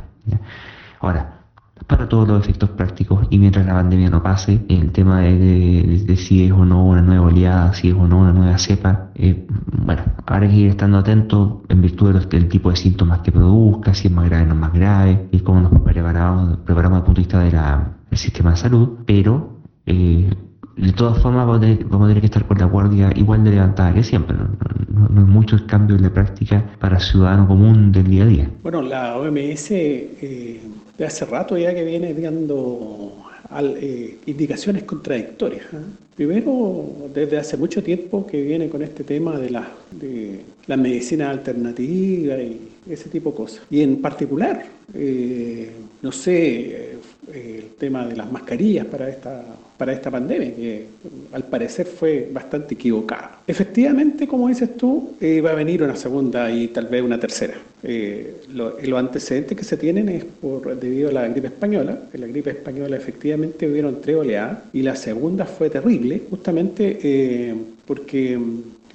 Ahora, 1.00 1.40
para 1.86 2.08
todos 2.08 2.28
los 2.28 2.42
efectos 2.42 2.70
prácticos 2.70 3.26
y 3.30 3.38
mientras 3.38 3.66
la 3.66 3.74
pandemia 3.74 4.10
no 4.10 4.22
pase, 4.22 4.64
el 4.68 4.92
tema 4.92 5.20
de, 5.20 6.14
si 6.16 6.44
es 6.44 6.52
o 6.52 6.64
no 6.64 6.86
una 6.86 7.02
nueva 7.02 7.26
oleada, 7.26 7.74
si 7.74 7.88
es 7.88 7.94
o 7.94 8.06
no 8.06 8.18
una 8.18 8.32
nueva 8.32 8.58
cepa, 8.58 9.10
eh, 9.14 9.46
bueno, 9.72 10.02
habrá 10.26 10.48
que 10.48 10.54
ir 10.54 10.68
estando 10.68 10.98
atento 10.98 11.62
en 11.68 11.80
virtud 11.80 12.14
del 12.28 12.48
tipo 12.48 12.70
de 12.70 12.76
síntomas 12.76 13.20
que 13.20 13.32
produzca, 13.32 13.94
si 13.94 14.08
es 14.08 14.14
más 14.14 14.28
grave 14.28 14.44
o 14.44 14.48
no 14.48 14.54
más 14.54 14.72
grave, 14.72 15.28
y 15.32 15.40
cómo 15.40 15.60
nos 15.60 15.82
preparamos, 15.82 16.58
preparamos 16.58 16.98
desde 16.98 17.00
el 17.00 17.04
punto 17.04 17.38
de 17.38 17.44
vista 17.44 17.99
del 18.10 18.18
sistema 18.18 18.50
de 18.50 18.56
salud, 18.56 18.98
pero 19.06 19.60
eh, 19.86 20.30
de 20.76 20.92
todas 20.92 21.20
formas 21.22 21.46
vamos 21.46 21.58
a, 21.58 22.08
tener, 22.08 22.20
que 22.20 22.26
estar 22.26 22.46
con 22.46 22.58
la 22.58 22.64
guardia 22.64 23.12
igual 23.14 23.44
de 23.44 23.50
levantada 23.50 23.92
que 23.92 24.02
siempre. 24.02 24.36
No, 24.36 25.20
hay 25.20 25.24
muchos 25.24 25.62
cambios 25.62 26.00
práctica 26.10 26.64
para 26.78 26.96
el 26.96 27.02
ciudadano 27.02 27.46
común 27.46 27.92
del 27.92 28.04
día 28.04 28.24
a 28.24 28.26
día. 28.26 28.50
Bueno, 28.62 28.82
la 28.82 29.16
OMS 29.16 29.70
eh, 29.70 30.60
de 30.96 31.04
hace 31.04 31.24
rato 31.26 31.56
ya 31.58 31.74
que 31.74 31.84
viene 31.84 32.14
dando 32.14 33.12
eh, 33.58 34.18
indicaciones 34.26 34.84
contradictorias. 34.84 35.64
¿eh? 35.72 35.78
Primero, 36.16 37.10
desde 37.12 37.38
hace 37.38 37.56
mucho 37.56 37.82
tiempo 37.82 38.26
que 38.26 38.42
viene 38.42 38.68
con 38.68 38.82
este 38.82 39.04
tema 39.04 39.38
de 39.38 39.50
la, 39.50 39.68
de 39.90 40.40
la 40.66 40.76
medicina 40.76 41.30
alternativa 41.30 42.36
y 42.36 42.69
ese 42.88 43.08
tipo 43.08 43.30
de 43.30 43.36
cosas. 43.36 43.62
Y 43.70 43.82
en 43.82 44.00
particular, 44.00 44.64
eh, 44.94 45.70
no 46.02 46.12
sé, 46.12 46.98
el 47.32 47.70
tema 47.78 48.06
de 48.06 48.16
las 48.16 48.30
mascarillas 48.30 48.86
para 48.86 49.08
esta, 49.08 49.44
para 49.76 49.92
esta 49.92 50.10
pandemia, 50.10 50.54
que 50.54 50.86
al 51.32 51.44
parecer 51.44 51.86
fue 51.86 52.28
bastante 52.32 52.74
equivocada. 52.74 53.40
Efectivamente, 53.46 54.26
como 54.26 54.48
dices 54.48 54.76
tú, 54.76 55.14
va 55.44 55.50
a 55.50 55.54
venir 55.54 55.82
una 55.82 55.96
segunda 55.96 56.50
y 56.50 56.68
tal 56.68 56.86
vez 56.86 57.02
una 57.02 57.20
tercera. 57.20 57.54
Eh, 57.82 58.42
los 58.52 58.98
antecedentes 58.98 59.56
que 59.56 59.64
se 59.64 59.76
tienen 59.76 60.08
es 60.10 60.24
por 60.24 60.78
debido 60.78 61.08
a 61.08 61.12
la 61.12 61.28
gripe 61.28 61.46
española. 61.46 61.98
En 62.12 62.20
la 62.20 62.26
gripe 62.26 62.50
española 62.50 62.96
efectivamente 62.96 63.68
hubieron 63.68 64.00
tres 64.00 64.16
oleadas 64.16 64.58
y 64.72 64.82
la 64.82 64.96
segunda 64.96 65.46
fue 65.46 65.70
terrible, 65.70 66.22
justamente 66.28 66.98
eh, 67.02 67.54
porque 67.86 68.38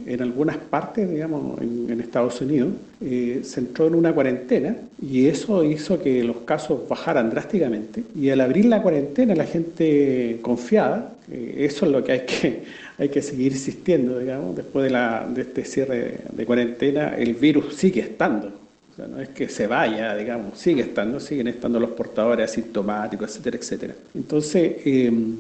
en 0.06 0.22
algunas 0.22 0.58
partes, 0.58 1.10
digamos, 1.10 1.62
en, 1.62 2.00
Estados 2.00 2.40
Unidos, 2.42 2.74
eh, 3.02 3.42
se 3.44 3.60
entró 3.62 3.88
en 3.88 3.96
una 3.96 4.14
cuarentena 4.14 4.76
y 5.02 5.28
eso 5.28 5.64
hizo 5.64 6.02
que 6.02 6.24
los 6.24 6.38
casos 6.38 6.88
bajaran 6.88 7.30
drásticamente. 7.30 8.04
Y 8.16 8.30
al 8.30 8.42
abrir 8.42 8.66
la 8.66 8.82
cuarentena, 8.82 9.36
la 9.36 9.46
gente 9.46 10.40
confiada, 10.42 11.14
eso 11.32 11.86
es 11.86 11.92
lo 11.92 12.04
que 12.04 12.12
hay 12.12 12.26
que, 12.26 12.64
hay 12.98 13.10
que 13.10 13.22
seguir 13.22 13.54
insistiendo, 13.54 14.20
digamos, 14.20 14.56
después 14.56 14.84
de, 14.84 14.92
la, 14.92 15.28
de 15.28 15.42
este 15.42 15.66
cierre 15.66 16.20
de 16.32 16.46
cuarentena, 16.46 17.16
el 17.18 17.34
virus 17.34 17.76
sigue 17.76 18.02
estando 18.02 18.66
no 18.98 19.20
es 19.20 19.30
que 19.30 19.50
se 19.50 19.68
vaya, 19.68 20.16
digamos, 20.16 20.58
sigue 20.58 20.82
estando, 20.82 21.20
siguen 21.20 21.48
estando 21.48 21.80
los 21.80 21.92
portadores 21.92 22.50
asintomáticos, 22.50 23.30
etcétera, 23.30 23.58
etcétera. 23.58 23.94
Entonces, 24.14 24.78
em, 24.86 25.36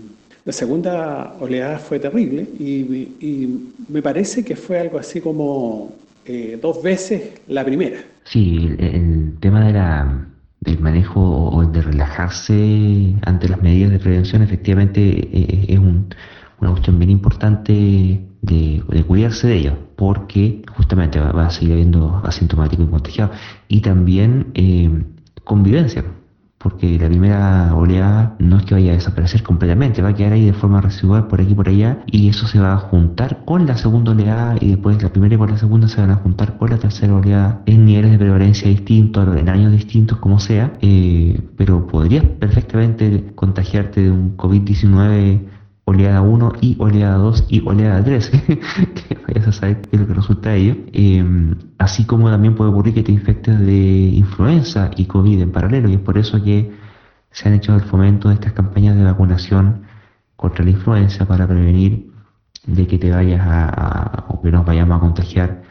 la 0.45 0.53
segunda 0.53 1.35
oleada 1.39 1.79
fue 1.79 1.99
terrible 1.99 2.43
y, 2.59 3.71
me 3.89 4.01
parece 4.01 4.43
que 4.43 4.55
fue 4.55 4.79
algo 4.79 4.97
así 4.99 5.21
como 5.21 5.93
eh, 6.25 6.57
dos 6.61 6.81
veces 6.81 7.41
la 7.47 7.63
primera. 7.63 7.97
Sí, 8.23 8.75
el, 8.79 9.37
tema 9.39 9.65
de 9.65 9.73
la, 9.73 10.27
del 10.61 10.79
manejo 10.79 11.21
o 11.21 11.65
de 11.65 11.81
relajarse 11.81 13.15
ante 13.23 13.49
las 13.49 13.61
medidas 13.61 13.91
de 13.91 13.99
prevención 13.99 14.41
efectivamente 14.41 15.01
eh, 15.01 15.65
es 15.67 15.79
una 15.79 16.71
cuestión 16.71 16.97
bien 16.99 17.11
importante 17.11 18.21
de, 18.41 19.03
cuidarse 19.07 19.47
de 19.47 19.57
ellos, 19.57 19.73
porque 19.95 20.61
justamente 20.75 21.19
va, 21.19 21.47
a 21.47 21.49
seguir 21.49 21.73
habiendo 21.73 22.21
asintomáticos 22.23 22.85
y 22.87 22.89
contagiados. 22.89 23.37
Y 23.67 23.81
también 23.81 24.47
eh, 24.53 24.89
convivencia, 25.43 26.03
porque 26.65 26.97
la 26.97 27.07
primera 27.07 27.75
oleada 27.75 28.35
no 28.39 28.57
es 28.57 28.63
que 28.65 28.73
vaya 28.73 28.93
a 28.93 28.95
desaparecer 28.95 29.43
completamente, 29.43 30.01
va 30.01 30.09
a 30.09 30.13
quedar 30.15 30.33
ahí 30.33 30.47
de 30.47 30.53
forma 30.53 30.81
residual 30.81 31.27
por 31.27 31.39
aquí 31.39 31.53
por 31.53 31.69
allá, 31.69 31.99
y 32.07 32.27
eso 32.27 32.47
se 32.47 32.59
va 32.59 32.73
a 32.73 32.77
juntar 32.77 33.45
con 33.45 33.67
la 33.67 33.77
segunda 33.77 34.13
oleada, 34.13 34.55
y 34.59 34.69
después 34.69 35.03
la 35.03 35.09
primera 35.09 35.35
y 35.35 35.37
por 35.37 35.51
la 35.51 35.59
segunda 35.59 35.87
se 35.87 36.01
van 36.01 36.09
a 36.09 36.15
juntar 36.15 36.57
con 36.57 36.71
la 36.71 36.79
tercera 36.79 37.13
oleada 37.13 37.61
en 37.67 37.85
niveles 37.85 38.13
de 38.13 38.17
prevalencia 38.17 38.67
distintos, 38.67 39.37
en 39.37 39.47
años 39.47 39.73
distintos, 39.73 40.17
como 40.17 40.39
sea, 40.39 40.73
eh, 40.81 41.39
pero 41.55 41.85
podrías 41.85 42.23
perfectamente 42.23 43.25
contagiarte 43.35 44.01
de 44.01 44.09
un 44.09 44.35
COVID-19 44.35 45.41
oleada 45.85 46.21
1 46.21 46.53
y 46.61 46.75
oleada 46.79 47.15
2 47.17 47.45
y 47.47 47.61
oleada 47.65 48.03
3, 48.03 48.29
que 48.49 49.17
vayas 49.27 49.47
a 49.47 49.51
saber 49.51 49.81
qué 49.81 49.95
es 49.95 50.01
lo 50.01 50.07
que 50.07 50.13
resulta 50.13 50.49
de 50.49 50.57
ello. 50.57 50.75
Em, 50.91 51.55
así 51.77 52.05
como 52.05 52.29
también 52.29 52.55
puede 52.55 52.71
ocurrir 52.71 52.95
que 52.95 53.03
te 53.03 53.11
infectes 53.11 53.59
de 53.59 53.73
influenza 53.73 54.91
y 54.95 55.05
COVID 55.05 55.41
en 55.41 55.51
paralelo, 55.51 55.89
y 55.89 55.93
es 55.93 55.99
por 55.99 56.17
eso 56.17 56.43
que 56.43 56.71
se 57.31 57.47
han 57.47 57.55
hecho 57.55 57.75
el 57.75 57.81
fomento 57.81 58.29
de 58.29 58.35
estas 58.35 58.53
campañas 58.53 58.95
de 58.95 59.03
vacunación 59.03 59.83
contra 60.35 60.63
la 60.65 60.71
influenza 60.71 61.25
para 61.25 61.47
prevenir 61.47 62.11
de 62.65 62.87
que 62.87 62.97
te 62.97 63.11
vayas 63.11 63.41
a, 63.45 64.25
o 64.29 64.41
que 64.41 64.51
nos 64.51 64.65
vayamos 64.65 64.97
a 64.97 64.99
contagiar 64.99 65.63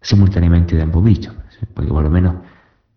simultáneamente 0.00 0.76
de 0.76 0.82
ambos 0.82 1.04
bichos, 1.04 1.34
porque 1.74 1.90
por 1.90 2.02
lo 2.02 2.10
menos, 2.10 2.36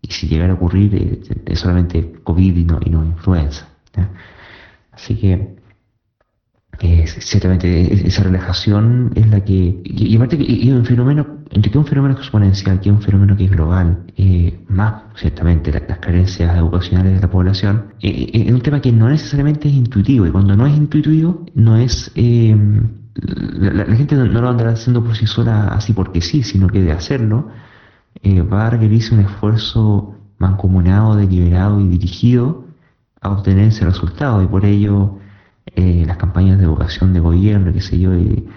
y 0.02 0.12
si 0.12 0.28
llegara 0.28 0.54
a 0.54 0.56
ocurrir, 0.56 0.96
eh, 0.96 1.22
es 1.46 1.60
solamente 1.60 2.14
COVID 2.24 2.58
y 2.58 2.64
no, 2.64 2.80
y 2.84 2.90
no 2.90 3.04
influenza. 3.04 3.68
Así 4.94 5.16
que 5.16 5.61
ciertamente 7.06 8.08
esa 8.08 8.24
relajación 8.24 9.12
es 9.16 9.28
la 9.30 9.44
que 9.44 9.82
y, 9.84 10.16
aparte 10.16 10.38
que 10.38 10.68
es 10.68 10.74
un 10.74 10.84
fenómeno 10.84 11.28
entre 11.52 11.72
que 11.72 11.78
un 11.78 11.86
fenómeno 11.86 12.16
exponencial 12.16 12.80
que 12.80 12.90
un 12.90 13.02
fenómeno 13.02 13.38
que 13.38 13.46
es 13.46 13.52
global 13.52 14.06
eh, 14.18 14.60
más 14.68 15.04
ciertamente 15.16 15.72
las 15.72 16.00
carencias 16.00 16.58
educacionales 16.58 17.14
de 17.14 17.22
la 17.22 17.30
población 17.30 17.94
eh, 18.02 18.30
eh, 18.34 18.46
es 18.48 18.54
un 18.54 18.62
tema 18.62 18.82
que 18.82 18.92
no 18.92 19.10
necesariamente 19.10 19.68
es 19.68 19.76
intuitivo 19.76 20.26
y 20.26 20.32
cuando 20.32 20.56
no 20.56 20.66
es 20.66 20.76
intuitivo 20.76 21.46
no 21.54 21.78
es 21.78 22.12
la, 22.16 23.86
gente 23.96 24.16
no, 24.16 24.26
lo 24.26 24.50
andará 24.50 24.72
haciendo 24.72 25.04
por 25.04 25.16
sí 25.16 25.28
sola 25.28 25.68
así 25.68 25.94
porque 25.94 26.22
sí 26.22 26.42
sino 26.42 26.68
que 26.68 26.82
de 26.82 26.94
hacerlo 26.94 27.50
va 28.52 28.68
a 28.68 28.70
requerirse 28.72 29.14
un 29.14 29.22
esfuerzo 29.22 30.16
mancomunado 30.40 31.16
deliberado 31.16 31.80
y 31.80 31.88
dirigido 31.88 32.66
a 33.22 33.30
obtener 33.30 33.68
ese 33.68 33.86
resultado 33.86 34.42
y 34.42 34.48
por 34.48 34.66
ello 34.66 35.21
eh, 35.76 36.04
las 36.06 36.18
campañas 36.18 36.58
de 36.58 36.66
educación 36.66 37.14
de 37.14 37.20
gobierno, 37.20 37.72
qué 37.74 37.82
sé 37.82 38.00
yo, 38.00 38.16
y, 38.16 38.48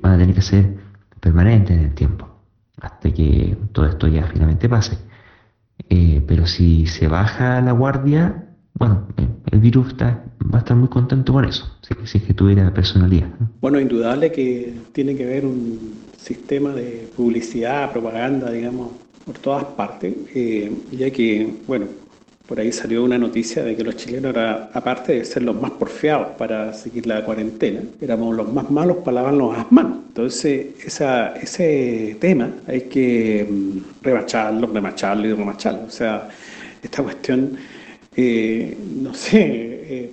van 0.00 0.14
a 0.14 0.18
tener 0.18 0.34
que 0.34 0.42
ser 0.42 0.74
permanentes 1.20 1.76
en 1.76 1.84
el 1.84 1.94
tiempo, 1.94 2.28
hasta 2.80 3.12
que 3.12 3.56
todo 3.72 3.86
esto 3.86 4.08
ya 4.08 4.26
finalmente 4.26 4.68
pase. 4.68 4.98
Eh, 5.88 6.22
pero 6.26 6.46
si 6.46 6.86
se 6.86 7.06
baja 7.06 7.60
la 7.60 7.72
guardia, 7.72 8.48
bueno, 8.74 9.06
eh, 9.16 9.26
el 9.52 9.60
virus 9.60 9.88
está, 9.88 10.24
va 10.52 10.58
a 10.58 10.58
estar 10.58 10.76
muy 10.76 10.88
contento 10.88 11.32
con 11.32 11.44
eso, 11.44 11.78
si, 12.04 12.18
es 12.18 12.24
que 12.24 12.34
tuviera 12.34 12.74
personalidad. 12.74 13.28
Bueno, 13.60 13.80
indudable 13.80 14.32
que 14.32 14.74
tiene 14.92 15.14
que 15.14 15.24
haber 15.24 15.46
un 15.46 15.94
sistema 16.18 16.70
de 16.72 17.08
publicidad, 17.16 17.92
propaganda, 17.92 18.50
digamos, 18.50 18.90
por 19.24 19.38
todas 19.38 19.64
partes, 19.64 20.12
ya 20.90 21.10
que, 21.10 21.54
bueno, 21.66 21.86
por 22.46 22.60
ahí 22.60 22.72
salió 22.72 23.04
una 23.04 23.18
noticia 23.18 23.62
de 23.64 23.74
que 23.76 23.84
los 23.84 23.96
chilenos, 23.96 24.34
aparte 24.72 25.14
de 25.14 25.24
ser 25.24 25.42
los 25.42 25.60
más 25.60 25.70
porfiados 25.72 26.28
para 26.36 26.72
seguir 26.74 27.06
la 27.06 27.24
cuarentena, 27.24 27.82
éramos 28.00 28.34
los 28.36 28.52
más 28.52 28.70
malos 28.70 28.98
para 28.98 29.16
lavarnos 29.16 29.56
las 29.56 29.72
manos. 29.72 29.98
Entonces, 30.08 30.66
ese 30.84 32.16
tema 32.20 32.50
hay 32.66 32.82
que 32.82 33.46
mm, 33.48 33.78
remacharlo, 34.02 34.66
remacharlo 34.68 35.26
y 35.28 35.32
remacharlo. 35.32 35.84
O 35.86 35.90
sea, 35.90 36.28
esta 36.82 37.02
cuestión 37.02 37.56
Eh, 38.16 38.76
no 39.02 39.12
sé, 39.14 40.10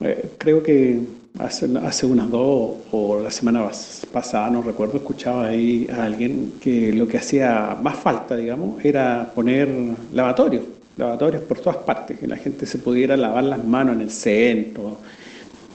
eh, 0.00 0.30
creo 0.38 0.62
que 0.62 1.00
hace, 1.38 1.68
hace 1.78 2.06
unas 2.06 2.30
dos 2.30 2.78
o 2.92 3.20
la 3.22 3.30
semana 3.30 3.68
pasada, 4.12 4.50
no 4.50 4.62
recuerdo, 4.62 4.98
escuchaba 4.98 5.46
ahí 5.48 5.86
a 5.92 6.04
alguien 6.04 6.54
que 6.60 6.92
lo 6.92 7.08
que 7.08 7.18
hacía 7.18 7.76
más 7.82 7.96
falta, 7.98 8.36
digamos, 8.36 8.84
era 8.84 9.32
poner 9.34 9.68
lavatorios, 10.12 10.64
lavatorios 11.00 11.42
por 11.42 11.58
todas 11.58 11.78
partes, 11.78 12.18
que 12.18 12.26
la 12.26 12.36
gente 12.36 12.66
se 12.66 12.78
pudiera 12.78 13.16
lavar 13.16 13.44
las 13.44 13.64
manos 13.64 13.96
en 13.96 14.02
el 14.02 14.10
centro, 14.10 14.98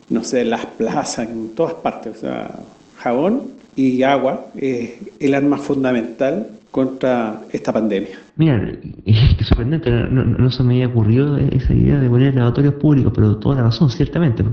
no 0.10 0.24
sé, 0.24 0.42
en 0.42 0.52
las 0.52 0.66
plazas, 0.66 1.28
en 1.28 1.50
todas 1.56 1.74
partes, 1.76 2.18
o 2.18 2.20
sea, 2.20 2.60
jabón 2.98 3.44
y 3.76 4.04
agua 4.04 4.48
es 4.56 4.94
el 5.20 5.34
arma 5.34 5.58
fundamental 5.58 6.48
contra 6.72 7.42
esta 7.52 7.72
pandemia. 7.72 8.18
Mira, 8.36 8.70
es 9.06 9.48
sorprendente, 9.48 9.90
no, 9.92 10.52
se 10.52 10.64
me 10.64 10.76
había 10.76 10.88
ocurrido 10.88 11.38
esa 11.38 11.74
idea 11.74 12.00
de 12.00 12.10
poner 12.10 12.36
lavatorios 12.36 12.76
públicos, 12.76 13.14
pero 13.16 13.38
toda 13.38 13.56
la 13.56 13.64
razón, 13.64 13.90
ciertamente. 13.90 14.44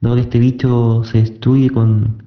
Dado 0.00 0.16
que 0.16 0.22
este 0.22 0.38
bicho 0.38 1.02
se 1.04 1.18
destruye 1.18 1.70
con, 1.70 2.22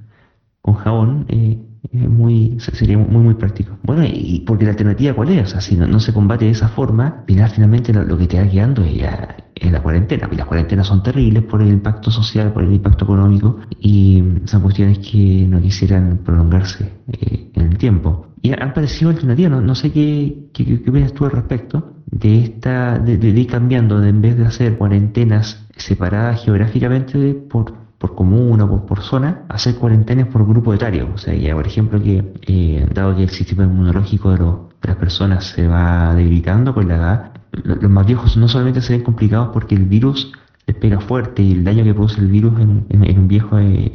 con 0.62 0.76
jabón, 0.76 1.26
eh, 1.30 1.58
muy, 1.92 2.58
sería 2.60 2.98
muy, 2.98 3.24
muy 3.24 3.34
práctico. 3.34 3.78
Bueno, 3.84 4.04
y 4.06 4.44
porque 4.46 4.66
la 4.66 4.72
alternativa 4.72 5.14
cuál 5.14 5.30
es, 5.30 5.44
o 5.44 5.48
sea, 5.48 5.62
si 5.62 5.76
no, 5.76 6.00
se 6.00 6.14
combate 6.14 6.46
de 6.46 6.52
esa 6.52 6.70
forma, 6.70 7.24
finalmente 7.26 7.92
lo, 7.94 8.18
que 8.18 8.28
te 8.28 8.40
va 8.40 8.48
quedando 8.50 8.84
es, 8.84 9.02
la 9.02 9.82
cuarentena. 9.82 10.30
Y 10.32 10.36
las 10.36 10.46
cuarentenas 10.48 10.88
son 10.88 11.04
terribles 11.04 11.44
por 11.44 11.62
el 11.62 11.70
impacto 11.70 12.12
social, 12.12 12.54
por 12.54 12.64
el 12.64 12.74
impacto 12.74 13.06
económico, 13.06 13.60
y 13.80 14.24
son 14.46 14.62
cuestiones 14.62 15.00
que 15.00 15.46
no 15.48 15.62
quisieran 15.62 16.20
prolongarse 16.24 16.92
eh, 17.12 17.52
en 17.54 17.68
el 17.68 17.78
tiempo. 17.78 18.28
Y 18.42 18.52
han 18.54 18.74
parecido 18.74 19.12
alternativas, 19.12 19.52
no, 19.52 19.62
no 19.62 19.76
sé 19.76 19.92
qué, 19.92 20.50
qué, 20.54 20.66
qué, 20.66 20.90
opinas 20.90 21.14
tú 21.14 21.26
al 21.26 21.32
respecto 21.32 21.94
de 22.08 22.42
esta, 22.42 22.98
de, 22.98 23.18
de, 23.18 23.28
ir 23.28 23.48
cambiando, 23.48 24.00
de 24.00 24.10
en 24.10 24.22
vez 24.22 24.38
de 24.38 24.46
hacer 24.46 24.78
cuarentenas 24.78 25.68
separadas 25.78 26.44
geográficamente 26.44 27.34
por, 27.36 27.74
por 28.02 28.16
comuna, 28.16 28.68
por, 28.68 28.86
por 28.86 29.02
zona, 29.02 29.44
hacer 29.48 29.76
cuarentenas 29.76 30.28
por 30.28 30.46
grupo 30.46 30.74
etario. 30.74 31.10
O 31.14 31.18
sea, 31.20 31.36
ya 31.36 31.54
por 31.54 31.68
ejemplo 31.68 32.02
que, 32.02 32.34
eh, 32.48 32.86
dado 32.92 33.16
que 33.16 33.24
el 33.24 33.30
sistema 33.30 33.64
inmunológico 33.64 34.32
de, 34.32 34.38
de, 34.40 34.88
las 34.88 34.98
personas 34.98 35.46
se 35.46 35.68
va 35.68 36.16
debilitando 36.16 36.74
con 36.74 36.88
la 36.88 36.96
edad, 36.96 37.32
los 37.52 37.92
más 37.92 38.06
viejos 38.08 38.36
no 38.38 38.48
solamente 38.48 38.82
se 38.82 38.94
ven 38.94 39.04
complicados 39.04 39.50
porque 39.54 39.76
el 39.76 39.86
virus 39.86 40.34
les 40.66 40.76
pega 40.78 41.00
fuerte 41.00 41.44
y 41.44 41.52
el 41.52 41.64
daño 41.64 41.84
que 41.84 41.94
produce 41.94 42.20
el 42.22 42.28
virus 42.28 42.60
en, 42.60 42.88
en, 42.90 43.20
un 43.20 43.28
viejo 43.28 43.60
es, 43.60 43.92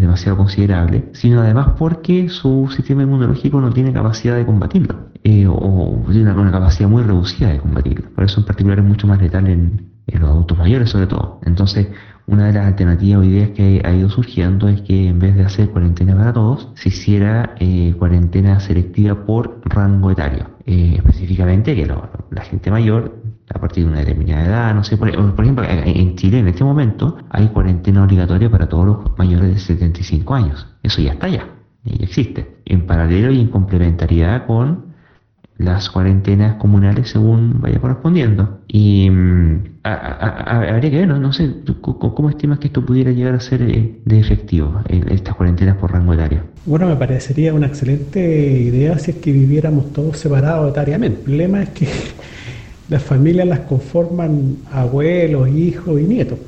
demasiado 0.00 0.36
considerable, 0.36 1.08
sino 1.12 1.40
además 1.40 1.70
porque 1.78 2.28
su 2.28 2.68
sistema 2.74 3.02
inmunológico 3.02 3.60
no 3.60 3.70
tiene 3.70 3.92
capacidad 3.92 4.36
de 4.36 4.46
combatirlo, 4.46 5.10
eh, 5.24 5.46
o 5.48 6.04
tiene 6.10 6.32
una, 6.32 6.50
capacidad 6.50 6.88
muy 6.88 7.02
reducida 7.02 7.50
de 7.50 7.58
combatirlo. 7.58 8.10
Por 8.14 8.24
eso 8.24 8.40
en 8.40 8.46
particular 8.46 8.78
es 8.78 8.84
mucho 8.84 9.06
más 9.06 9.20
letal 9.20 9.46
en, 9.46 9.90
en 10.06 10.20
los 10.20 10.30
adultos 10.30 10.58
mayores 10.58 10.90
sobre 10.90 11.06
todo. 11.06 11.40
Entonces, 11.44 11.88
una 12.28 12.46
de 12.46 12.52
las 12.52 12.66
alternativas 12.66 13.20
o 13.20 13.24
ideas 13.24 13.50
que 13.50 13.80
ha 13.82 13.92
ido 13.92 14.10
surgiendo 14.10 14.68
es 14.68 14.82
que 14.82 15.08
en 15.08 15.18
vez 15.18 15.34
de 15.34 15.44
hacer 15.44 15.70
cuarentena 15.70 16.14
para 16.14 16.32
todos, 16.32 16.68
se 16.74 16.90
hiciera 16.90 17.54
eh, 17.58 17.94
cuarentena 17.98 18.60
selectiva 18.60 19.24
por 19.24 19.60
rango 19.64 20.10
etario. 20.10 20.46
Eh, 20.66 20.94
específicamente 20.96 21.74
que 21.74 21.86
la 21.86 22.42
gente 22.42 22.70
mayor, 22.70 23.16
a 23.48 23.58
partir 23.58 23.84
de 23.84 23.90
una 23.90 24.00
determinada 24.00 24.44
edad, 24.44 24.74
no 24.74 24.84
sé, 24.84 24.98
por, 24.98 25.08
ejemplo, 25.08 25.64
en 25.66 26.16
Chile 26.16 26.40
en 26.40 26.48
este 26.48 26.64
momento 26.64 27.16
hay 27.30 27.48
cuarentena 27.48 28.04
obligatoria 28.04 28.50
para 28.50 28.68
todos 28.68 28.86
los 28.86 29.18
mayores 29.18 29.54
de 29.54 29.58
75 29.58 30.34
años. 30.34 30.66
Eso 30.82 31.00
ya 31.00 31.12
está 31.12 31.28
ya, 31.28 31.48
ya 31.84 32.04
existe. 32.04 32.58
En 32.66 32.86
paralelo 32.86 33.32
y 33.32 33.40
en 33.40 33.48
complementariedad 33.48 34.46
con 34.46 34.87
las 35.58 35.90
cuarentenas 35.90 36.54
comunales 36.56 37.10
según 37.10 37.60
vaya 37.60 37.80
correspondiendo. 37.80 38.60
Y 38.68 39.10
mm, 39.10 39.64
habría 39.82 40.90
que 40.90 40.98
ver, 40.98 41.08
¿no? 41.08 41.32
sé, 41.32 41.52
¿cómo 41.80 42.30
estimas 42.30 42.60
que 42.60 42.68
esto 42.68 42.86
pudiera 42.86 43.10
llegar 43.10 43.34
a 43.34 43.40
ser 43.40 43.62
eh, 43.62 43.98
de 44.04 44.18
efectivo, 44.20 44.80
eh, 44.88 45.02
estas 45.10 45.34
cuarentenas 45.34 45.76
por 45.76 45.92
rango 45.92 46.14
etario? 46.14 46.42
Bueno, 46.64 46.86
me 46.86 46.96
parecería 46.96 47.52
una 47.52 47.66
excelente 47.66 48.20
idea 48.20 48.98
si 48.98 49.10
es 49.10 49.16
que 49.18 49.32
viviéramos 49.32 49.92
todos 49.92 50.16
separados 50.18 50.70
etariamente. 50.70 51.18
El 51.18 51.24
problema 51.24 51.62
es 51.62 51.70
que 51.70 51.88
las 52.88 53.02
familias 53.02 53.48
las 53.48 53.60
conforman 53.60 54.58
abuelos, 54.72 55.48
hijos 55.48 56.00
y 56.00 56.04
nietos 56.04 56.38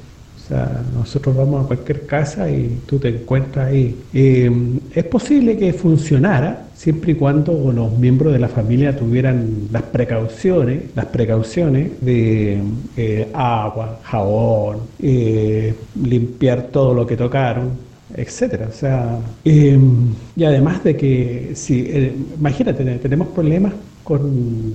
nosotros 0.95 1.37
vamos 1.37 1.65
a 1.65 1.67
cualquier 1.67 2.07
casa 2.07 2.51
y 2.51 2.81
tú 2.87 2.99
te 2.99 3.09
encuentras 3.09 3.69
ahí. 3.69 3.97
Eh, 4.13 4.51
es 4.95 5.05
posible 5.05 5.57
que 5.57 5.73
funcionara 5.73 6.69
siempre 6.75 7.13
y 7.13 7.15
cuando 7.15 7.73
los 7.73 7.97
miembros 7.99 8.33
de 8.33 8.39
la 8.39 8.49
familia 8.49 8.97
tuvieran 8.97 9.69
las 9.71 9.83
precauciones, 9.83 10.83
las 10.95 11.07
precauciones 11.07 11.93
de 12.01 12.61
eh, 12.97 13.29
agua, 13.33 14.01
jabón, 14.03 14.79
eh, 15.01 15.75
limpiar 16.03 16.69
todo 16.73 16.95
lo 16.95 17.07
que 17.07 17.17
tocaron, 17.17 17.71
etcétera. 18.15 18.69
O 18.69 18.73
sea, 18.73 19.19
y 19.45 20.45
además 20.45 20.83
de 20.83 20.97
que, 20.97 21.53
si, 21.55 22.15
imagínate, 22.39 22.85
tenemos 22.97 23.29
problemas 23.29 23.73
con 24.03 24.75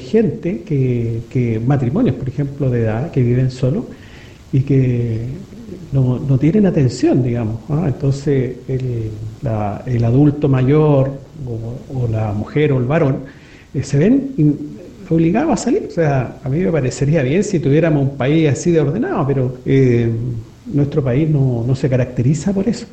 gente 0.00 0.62
que, 0.62 1.20
que 1.30 1.60
matrimonios, 1.60 2.16
por 2.16 2.28
ejemplo, 2.28 2.70
de 2.70 2.80
edad, 2.80 3.10
que 3.10 3.22
viven 3.22 3.50
solos 3.50 3.84
y 4.52 4.60
que 4.60 5.26
no, 5.92 6.38
tienen 6.38 6.66
atención, 6.66 7.22
digamos. 7.22 7.58
Entonces 7.86 8.56
el, 8.68 9.10
el, 9.86 10.04
adulto 10.04 10.48
mayor 10.48 11.12
o, 11.46 12.08
la 12.08 12.32
mujer 12.32 12.72
o 12.72 12.78
el 12.78 12.84
varón 12.84 13.20
eh, 13.74 13.82
se 13.82 13.98
ven 13.98 14.58
obligados 15.08 15.52
a 15.52 15.56
salir. 15.56 15.86
O 15.88 15.90
sea, 15.90 16.38
a 16.42 16.48
mí 16.48 16.60
me 16.60 16.70
parecería 16.70 17.22
bien 17.22 17.44
si 17.44 17.60
tuviéramos 17.60 18.02
un 18.02 18.16
país 18.16 18.48
así 18.48 18.70
de 18.70 18.80
ordenado, 18.80 19.26
pero 19.26 19.56
eh, 19.64 20.10
nuestro 20.66 21.02
país 21.02 21.28
no, 21.28 21.64
no 21.66 21.74
se 21.74 21.88
caracteriza 21.88 22.52
por 22.52 22.68
eso. 22.68 22.86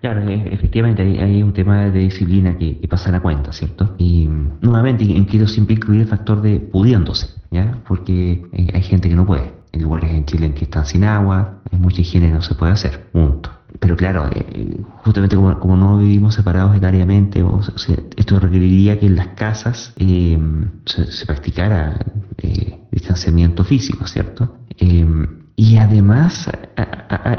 Claro, 0.00 0.28
e, 0.28 0.54
efectivamente 0.54 1.02
hay, 1.02 1.42
un 1.42 1.52
tema 1.52 1.90
de 1.90 1.98
disciplina 1.98 2.56
que, 2.56 2.78
pasa 2.88 3.08
a 3.08 3.12
la 3.12 3.20
cuenta, 3.20 3.52
¿cierto? 3.52 3.96
Y 3.98 4.28
nuevamente 4.60 5.04
quiero 5.28 5.48
siempre 5.48 5.74
incluir 5.74 6.02
el 6.02 6.06
factor 6.06 6.40
de 6.40 6.60
pudiéndose, 6.60 7.26
¿ya? 7.50 7.82
Porque 7.88 8.44
hay 8.72 8.82
gente 8.82 9.08
que 9.08 9.16
no 9.16 9.26
puede 9.26 9.57
en 9.72 9.82
lugares 9.82 10.10
en 10.10 10.24
Chile 10.24 10.46
en 10.46 10.54
que 10.54 10.64
están 10.64 10.86
sin 10.86 11.04
agua, 11.04 11.60
hay 11.70 11.78
mucha 11.78 12.00
higiene 12.00 12.30
no 12.30 12.42
se 12.42 12.54
puede 12.54 12.72
hacer, 12.72 13.10
punto. 13.10 13.50
Pero 13.80 13.96
claro, 13.96 14.28
eh, 14.32 14.80
justamente 15.04 15.36
como, 15.36 15.76
no 15.76 15.98
vivimos 15.98 16.34
separados 16.34 16.76
etariamente, 16.76 17.42
o, 17.42 17.60
esto 18.16 18.40
requeriría 18.40 18.98
que 18.98 19.06
en 19.06 19.16
las 19.16 19.28
casas 19.28 19.92
eh, 19.96 20.38
se, 20.86 21.26
practicara 21.26 21.98
eh, 22.38 22.80
distanciamiento 22.90 23.64
físico, 23.64 24.06
¿cierto? 24.06 24.56
y 25.56 25.76
además 25.76 26.48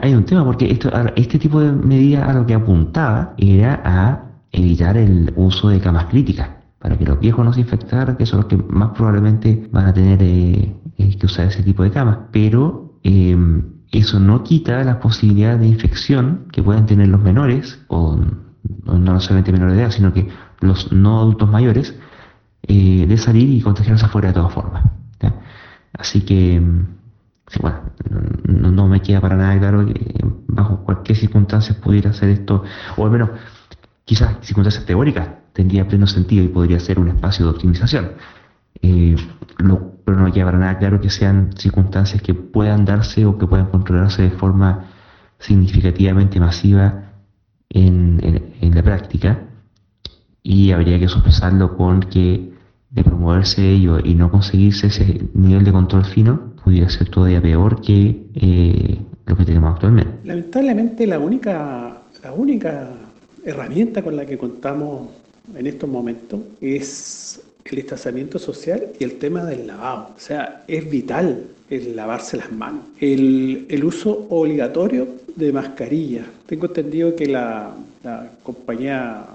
hay 0.01 0.13
un 0.13 0.25
tema, 0.25 0.43
porque 0.43 0.69
esto, 0.69 0.91
este 1.15 1.39
tipo 1.39 1.61
de 1.61 1.71
medidas 1.71 2.27
a 2.27 2.34
lo 2.34 2.45
que 2.45 2.53
apuntaba 2.53 3.34
era 3.38 3.82
a 3.86 4.30
evitar 4.51 4.97
el 4.97 5.32
uso 5.38 5.69
de 5.69 5.80
camas 5.80 6.05
críticas 6.07 6.49
para 6.80 6.97
que 6.97 7.05
los 7.05 7.19
viejos 7.19 7.43
no 7.45 7.53
se 7.53 7.61
infectaran, 7.61 8.15
que 8.15 8.25
son 8.25 8.39
los 8.39 8.45
que 8.47 8.57
más 8.57 8.91
probablemente 8.91 9.67
van 9.71 9.88
a 9.88 9.93
tener 9.93 10.21
eh, 10.23 10.53
eh, 10.53 10.75
que 11.18 11.26
usar 11.26 11.47
ese 11.47 11.64
tipo 11.64 11.84
de 11.84 11.91
camas. 11.91 12.18
Pero 12.32 12.95
em, 13.04 13.64
eso 13.91 14.20
no 14.20 14.43
quita 14.43 14.84
las 14.84 14.97
posibilidades 14.97 15.62
de 15.62 15.68
infección 15.68 16.45
que 16.52 16.62
pueden 16.62 16.86
tener 16.86 17.08
los 17.08 17.22
menores, 17.22 17.84
o, 17.88 18.20
no 18.86 19.20
solamente 19.20 19.52
menores 19.52 19.76
de 19.76 19.82
edad, 19.84 19.91
sino 19.91 20.14
que 20.14 20.28
los 20.60 20.91
no 20.91 21.20
adultos 21.20 21.50
mayores, 21.50 21.95
eh, 22.64 23.06
de 23.08 23.18
salir 23.18 23.50
y 23.50 23.62
contagiarse 23.62 24.06
afuera 24.06 24.30
de 24.30 24.34
todas 24.36 24.54
formas. 24.54 24.84
Así 25.93 26.22
que, 26.22 26.56
em, 26.56 26.86
bueno, 27.62 27.80
no, 28.47 28.72
no, 28.72 28.88
me 28.88 29.02
queda 29.02 29.20
para 29.20 29.36
nada 29.36 29.58
claro 29.60 29.86
que 29.86 30.16
bajo 30.47 30.84
cualquier 30.86 31.18
circunstancia 31.18 31.76
pudiera 31.82 32.12
hacer 32.12 32.30
esto, 32.30 32.64
o 32.95 33.06
al 33.06 33.12
menos 33.12 33.32
quizás 34.06 34.38
circunstancias 34.41 34.86
teóricas 34.86 35.28
tendría 35.54 35.88
pleno 35.88 36.08
sentido 36.08 36.43
y 36.43 36.47
podría 36.47 36.80
ser 36.80 37.00
un 37.00 37.10
espacio 37.10 37.45
de 37.45 37.52
optimización. 37.52 38.12
Eh, 38.82 39.15
pero 40.05 40.17
no 40.17 40.32
para 40.34 40.57
nada 40.57 40.77
claro 40.80 40.99
que 41.01 41.09
sean 41.09 41.51
circunstancias 41.55 42.21
que 42.21 42.34
puedan 42.34 42.86
darse 42.86 43.25
o 43.25 43.38
que 43.38 43.45
puedan 43.45 43.67
controlarse 43.67 44.23
de 44.23 44.31
forma 44.31 44.88
significativamente 45.38 46.39
masiva 46.39 47.11
en, 47.69 48.19
la 48.73 48.84
práctica 48.84 49.39
y 50.41 50.72
habría 50.72 50.99
que 50.99 51.07
sopesarlo 51.07 51.76
con 51.76 52.01
que 52.01 52.53
de 52.89 53.03
promoverse 53.03 53.69
ello 53.69 53.99
y 54.03 54.15
no 54.15 54.31
conseguirse 54.31 54.88
ese 54.88 55.30
nivel 55.34 55.64
de 55.64 55.72
control 55.72 56.06
fino 56.06 56.56
pudiera 56.64 56.89
ser 56.89 57.10
todavía 57.10 57.41
peor 57.41 57.81
que 57.81 58.30
eh, 58.34 58.99
lo 59.26 59.38
que 59.38 59.45
tenemos 59.45 59.73
actualmente. 59.73 60.11
Lamentablemente 60.23 61.06
la 61.06 61.19
única, 61.19 62.01
la 62.23 62.34
única 62.34 62.89
herramienta 63.43 64.01
con 64.01 64.15
la 64.15 64.26
que 64.26 64.38
contamos 64.38 65.10
en 65.56 65.68
estos 65.68 65.89
momentos 65.89 66.39
es 66.61 67.41
el 67.70 67.78
distanciamiento 67.78 68.40
social 68.40 68.88
y 69.00 69.04
el 69.04 69.14
tema 69.18 69.46
del 69.46 69.68
lavado. 69.68 70.12
O 70.16 70.20
sea, 70.20 70.64
es 70.68 70.90
vital 70.90 71.46
el 71.70 71.96
lavarse 71.96 72.38
las 72.38 72.52
manos. 72.52 72.82
El, 73.00 73.84
uso 73.84 74.28
obligatorio 74.30 75.08
de 75.36 75.52
mascarilla. 75.52 76.26
Tengo 76.46 76.66
entendido 76.68 77.16
que 77.16 77.28
la, 77.28 77.74
compañía 78.44 79.26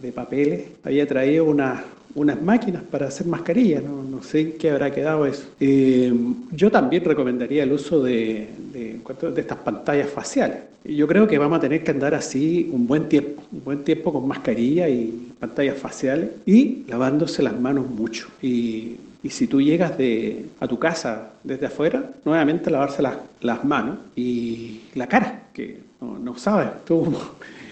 de 0.00 0.12
papeles 0.12 0.64
había 0.82 1.06
traído 1.06 1.44
unas 1.44 2.42
máquinas 2.42 2.82
para 2.82 3.08
hacer 3.08 3.26
mascarillas, 3.26 3.82
no, 3.82 4.22
sé 4.22 4.54
qué 4.54 4.70
habrá 4.70 4.90
quedado 4.90 5.26
eso. 5.26 5.46
Eh, 5.60 6.12
yo 6.52 6.70
también 6.70 7.04
recomendaría 7.04 7.62
el 7.62 7.72
uso 7.72 8.02
de, 8.02 8.48
de, 8.78 9.30
de, 9.30 9.40
estas 9.40 9.58
pantallas 9.58 10.08
faciales. 10.08 10.58
Yo 10.84 11.06
creo 11.06 11.26
que 11.26 11.38
vamos 11.38 11.58
a 11.58 11.60
tener 11.60 11.82
que 11.82 11.90
andar 11.90 12.14
así 12.14 12.70
un 12.72 12.86
buen 12.86 13.08
tiempo, 13.08 13.42
un 13.52 13.64
buen 13.64 13.84
tiempo 13.84 14.12
con 14.12 14.26
mascarilla 14.26 14.88
y 14.88 15.32
pantallas 15.38 15.78
faciales 15.78 16.30
y 16.46 16.84
lavándose 16.88 17.42
las 17.42 17.58
manos 17.58 17.88
mucho. 17.88 18.28
Y, 18.42 18.96
y 19.22 19.30
si 19.30 19.46
tú 19.46 19.60
llegas 19.60 19.98
de, 19.98 20.46
a 20.60 20.68
tu 20.68 20.78
casa 20.78 21.32
desde 21.42 21.66
afuera, 21.66 22.10
nuevamente 22.24 22.70
lavarse 22.70 23.02
las, 23.02 23.18
las 23.40 23.64
manos 23.64 23.98
y 24.14 24.82
la 24.94 25.06
cara, 25.06 25.42
que 25.52 25.80
no, 26.00 26.18
no 26.18 26.36
sabes 26.38 26.84
tú 26.84 27.12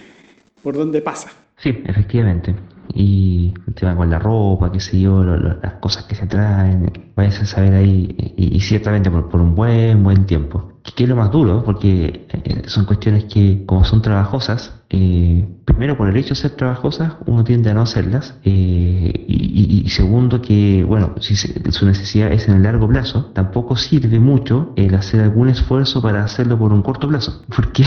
por 0.62 0.77
dónde 0.77 1.01
pasa. 1.01 1.31
Sí, 1.59 1.83
efectivamente. 1.87 2.55
Y 2.94 3.54
el 3.66 3.74
tema 3.74 3.96
con 3.96 4.10
la 4.10 4.18
ropa, 4.18 4.70
qué 4.72 4.80
sé 4.80 5.00
yo, 5.00 5.22
lo, 5.22 5.36
lo, 5.36 5.60
las 5.60 5.74
cosas 5.74 6.04
que 6.04 6.14
se 6.14 6.26
traen, 6.26 7.10
vayas 7.14 7.40
a 7.40 7.46
saber 7.46 7.74
ahí, 7.74 8.14
y, 8.36 8.56
y 8.56 8.60
ciertamente 8.60 9.10
por, 9.10 9.28
por, 9.28 9.40
un 9.40 9.54
buen, 9.54 10.02
buen 10.02 10.26
tiempo. 10.26 10.72
Que 10.94 11.02
es 11.02 11.08
lo 11.08 11.16
más 11.16 11.30
duro, 11.30 11.64
porque 11.64 12.26
eh, 12.32 12.62
son 12.66 12.84
cuestiones 12.84 13.24
que, 13.24 13.64
como 13.66 13.84
son 13.84 14.02
trabajosas, 14.02 14.72
eh, 14.88 15.44
primero 15.64 15.96
por 15.96 16.08
el 16.08 16.16
hecho 16.16 16.30
de 16.30 16.36
ser 16.36 16.52
trabajosas, 16.52 17.14
uno 17.26 17.42
tiende 17.42 17.70
a 17.70 17.74
no 17.74 17.82
hacerlas, 17.82 18.38
eh, 18.44 19.24
y, 19.28 19.82
y, 19.84 19.88
segundo 19.88 20.40
que, 20.40 20.84
bueno, 20.84 21.14
si 21.20 21.34
se, 21.34 21.72
su 21.72 21.86
necesidad 21.86 22.32
es 22.32 22.48
en 22.48 22.56
el 22.56 22.62
largo 22.62 22.86
plazo, 22.88 23.32
tampoco 23.34 23.76
sirve 23.76 24.20
mucho 24.20 24.72
el 24.76 24.94
hacer 24.94 25.20
algún 25.20 25.48
esfuerzo 25.48 26.00
para 26.00 26.22
hacerlo 26.22 26.56
por 26.58 26.72
un 26.72 26.82
corto 26.82 27.08
plazo, 27.08 27.42
porque 27.54 27.84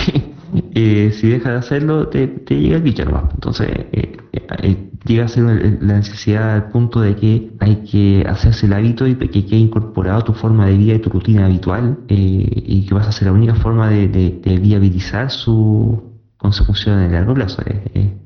eh, 0.74 1.12
si 1.14 1.30
dejas 1.30 1.54
de 1.54 1.60
hacerlo, 1.60 2.08
te, 2.08 2.28
llega 2.50 2.78
el 2.78 2.82
bicho 2.82 3.06
nomás. 3.06 3.26
Entonces, 3.34 3.68
eh, 3.92 4.18
eh, 4.64 4.90
llega 5.06 5.26
a 5.26 5.28
ser 5.28 5.44
la 5.44 5.98
necesidad 5.98 6.56
al 6.56 6.70
punto 6.70 7.02
de 7.02 7.16
que 7.16 7.52
hay 7.60 7.78
que 7.78 8.26
hacerse 8.28 8.66
el 8.66 8.74
hábito 8.74 9.08
y 9.08 9.16
que 9.16 9.46
quede 9.46 9.60
incorporado 9.60 10.24
tu 10.24 10.34
forma 10.34 10.68
de 10.68 10.78
vida 10.78 10.96
y 10.96 11.00
tu 11.00 11.10
rutina 11.10 11.46
habitual 11.46 11.98
y 12.08 12.86
que 12.86 12.94
vas 12.94 13.08
a 13.08 13.12
ser 13.12 13.28
la 13.28 13.34
única 13.34 13.56
forma 13.56 13.90
de, 13.90 14.08
de, 14.08 14.40
de 14.44 14.58
viabilizar 14.58 15.32
su 15.32 16.02
consecución 16.38 17.00
en 17.00 17.06
el 17.06 17.12
largo 17.14 17.34
plazo. 17.34 17.62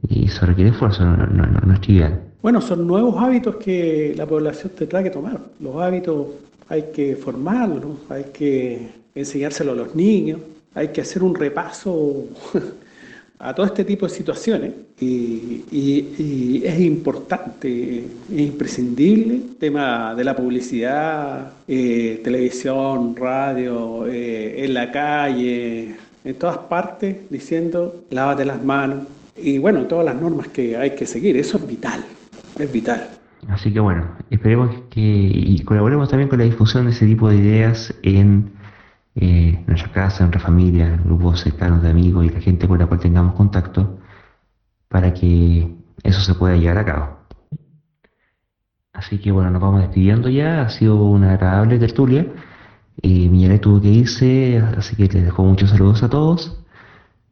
y 0.09 0.25
eso 0.25 0.45
requiere 0.45 0.71
esfuerzo, 0.71 1.03
no, 1.03 1.17
no, 1.17 1.45
no, 1.45 1.59
no 1.59 1.73
es 1.73 1.81
trivial. 1.81 2.21
Bueno, 2.41 2.61
son 2.61 2.85
nuevos 2.85 3.15
hábitos 3.21 3.55
que 3.55 4.13
la 4.15 4.25
población 4.25 4.71
tendrá 4.77 5.01
que 5.01 5.09
tomar. 5.09 5.39
Los 5.59 5.75
hábitos 5.77 6.27
hay 6.69 6.85
que 6.93 7.15
formarlos, 7.15 7.97
hay 8.09 8.25
que 8.33 8.89
enseñárselo 9.15 9.71
a 9.71 9.75
los 9.75 9.95
niños, 9.95 10.39
hay 10.75 10.89
que 10.89 11.01
hacer 11.01 11.23
un 11.23 11.35
repaso 11.35 12.25
a 13.39 13.53
todo 13.53 13.65
este 13.65 13.83
tipo 13.83 14.07
de 14.07 14.13
situaciones 14.13 14.71
y, 14.99 16.61
es 16.63 16.79
importante, 16.79 18.05
es 18.31 18.39
imprescindible 18.39 19.35
el 19.35 19.55
tema 19.57 20.15
de 20.15 20.23
la 20.23 20.35
publicidad, 20.35 21.51
eh, 21.67 22.21
televisión, 22.23 23.15
radio, 23.15 24.07
eh, 24.07 24.63
en 24.63 24.73
la 24.73 24.91
calle, 24.91 25.95
en 26.23 26.35
todas 26.35 26.57
partes, 26.57 27.29
diciendo 27.29 28.05
lávate 28.11 28.45
las 28.45 28.63
manos 28.63 29.07
y 29.35 29.57
bueno, 29.57 29.81
todas 29.87 30.05
las 30.05 30.15
normas 30.15 30.47
que 30.47 30.77
hay 30.77 30.91
que 30.91 31.05
seguir, 31.05 31.35
eso 31.35 31.57
es 31.57 31.67
vital, 31.67 32.05
es 32.57 32.71
vital. 32.71 33.09
Así 33.49 33.73
que 33.73 33.81
bueno, 33.81 34.07
esperemos 34.29 34.73
que 34.89 35.01
y 35.01 35.59
colaboremos 35.63 36.07
también 36.07 36.29
con 36.29 36.39
la 36.39 36.45
difusión 36.45 36.85
de 36.85 36.91
ese 36.91 37.05
tipo 37.05 37.27
de 37.27 37.35
ideas 37.35 37.93
en 38.03 38.51
eh, 39.15 39.63
nuestra 39.67 39.91
casa, 39.91 40.23
nuestra 40.23 40.41
familia, 40.41 40.99
grupos 41.03 41.41
cercanos 41.41 41.81
de 41.83 41.89
amigos 41.89 42.25
y 42.25 42.29
la 42.29 42.41
gente 42.41 42.67
con 42.67 42.79
la 42.79 42.87
cual 42.87 42.99
tengamos 42.99 43.35
contacto 43.35 43.99
para 44.87 45.13
que 45.13 45.75
eso 46.03 46.21
se 46.21 46.35
pueda 46.35 46.55
llevar 46.55 46.79
a 46.79 46.85
cabo. 46.85 47.17
Así 48.93 49.17
que 49.19 49.31
bueno, 49.31 49.49
nos 49.49 49.61
vamos 49.61 49.81
despidiendo 49.81 50.29
ya, 50.29 50.61
ha 50.61 50.69
sido 50.69 51.03
una 51.03 51.33
agradable 51.33 51.79
tertulia. 51.79 52.27
Eh, 53.01 53.59
tuvo 53.59 53.81
que 53.81 53.87
irse, 53.87 54.61
así 54.77 54.95
que 54.95 55.03
les 55.03 55.25
dejo 55.25 55.43
muchos 55.43 55.71
saludos 55.71 56.03
a 56.03 56.09
todos. 56.09 56.59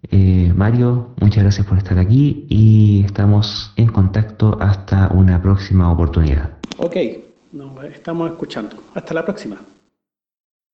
Eh, 0.10 0.52
Mario, 0.56 1.14
muchas 1.20 1.44
gracias 1.44 1.68
por 1.68 1.78
estar 1.78 1.99
aquí 1.99 2.45
y 2.49 3.03
estamos 3.06 3.74
en 3.76 3.88
contacto 3.88 4.58
hasta 4.60 5.10
una 5.10 5.41
próxima 5.41 5.91
oportunidad. 5.91 6.58
Ok, 6.78 6.95
nos 7.52 7.84
estamos 7.86 8.32
escuchando. 8.32 8.78
Hasta 8.95 9.14
la 9.14 9.24
próxima. 9.24 9.58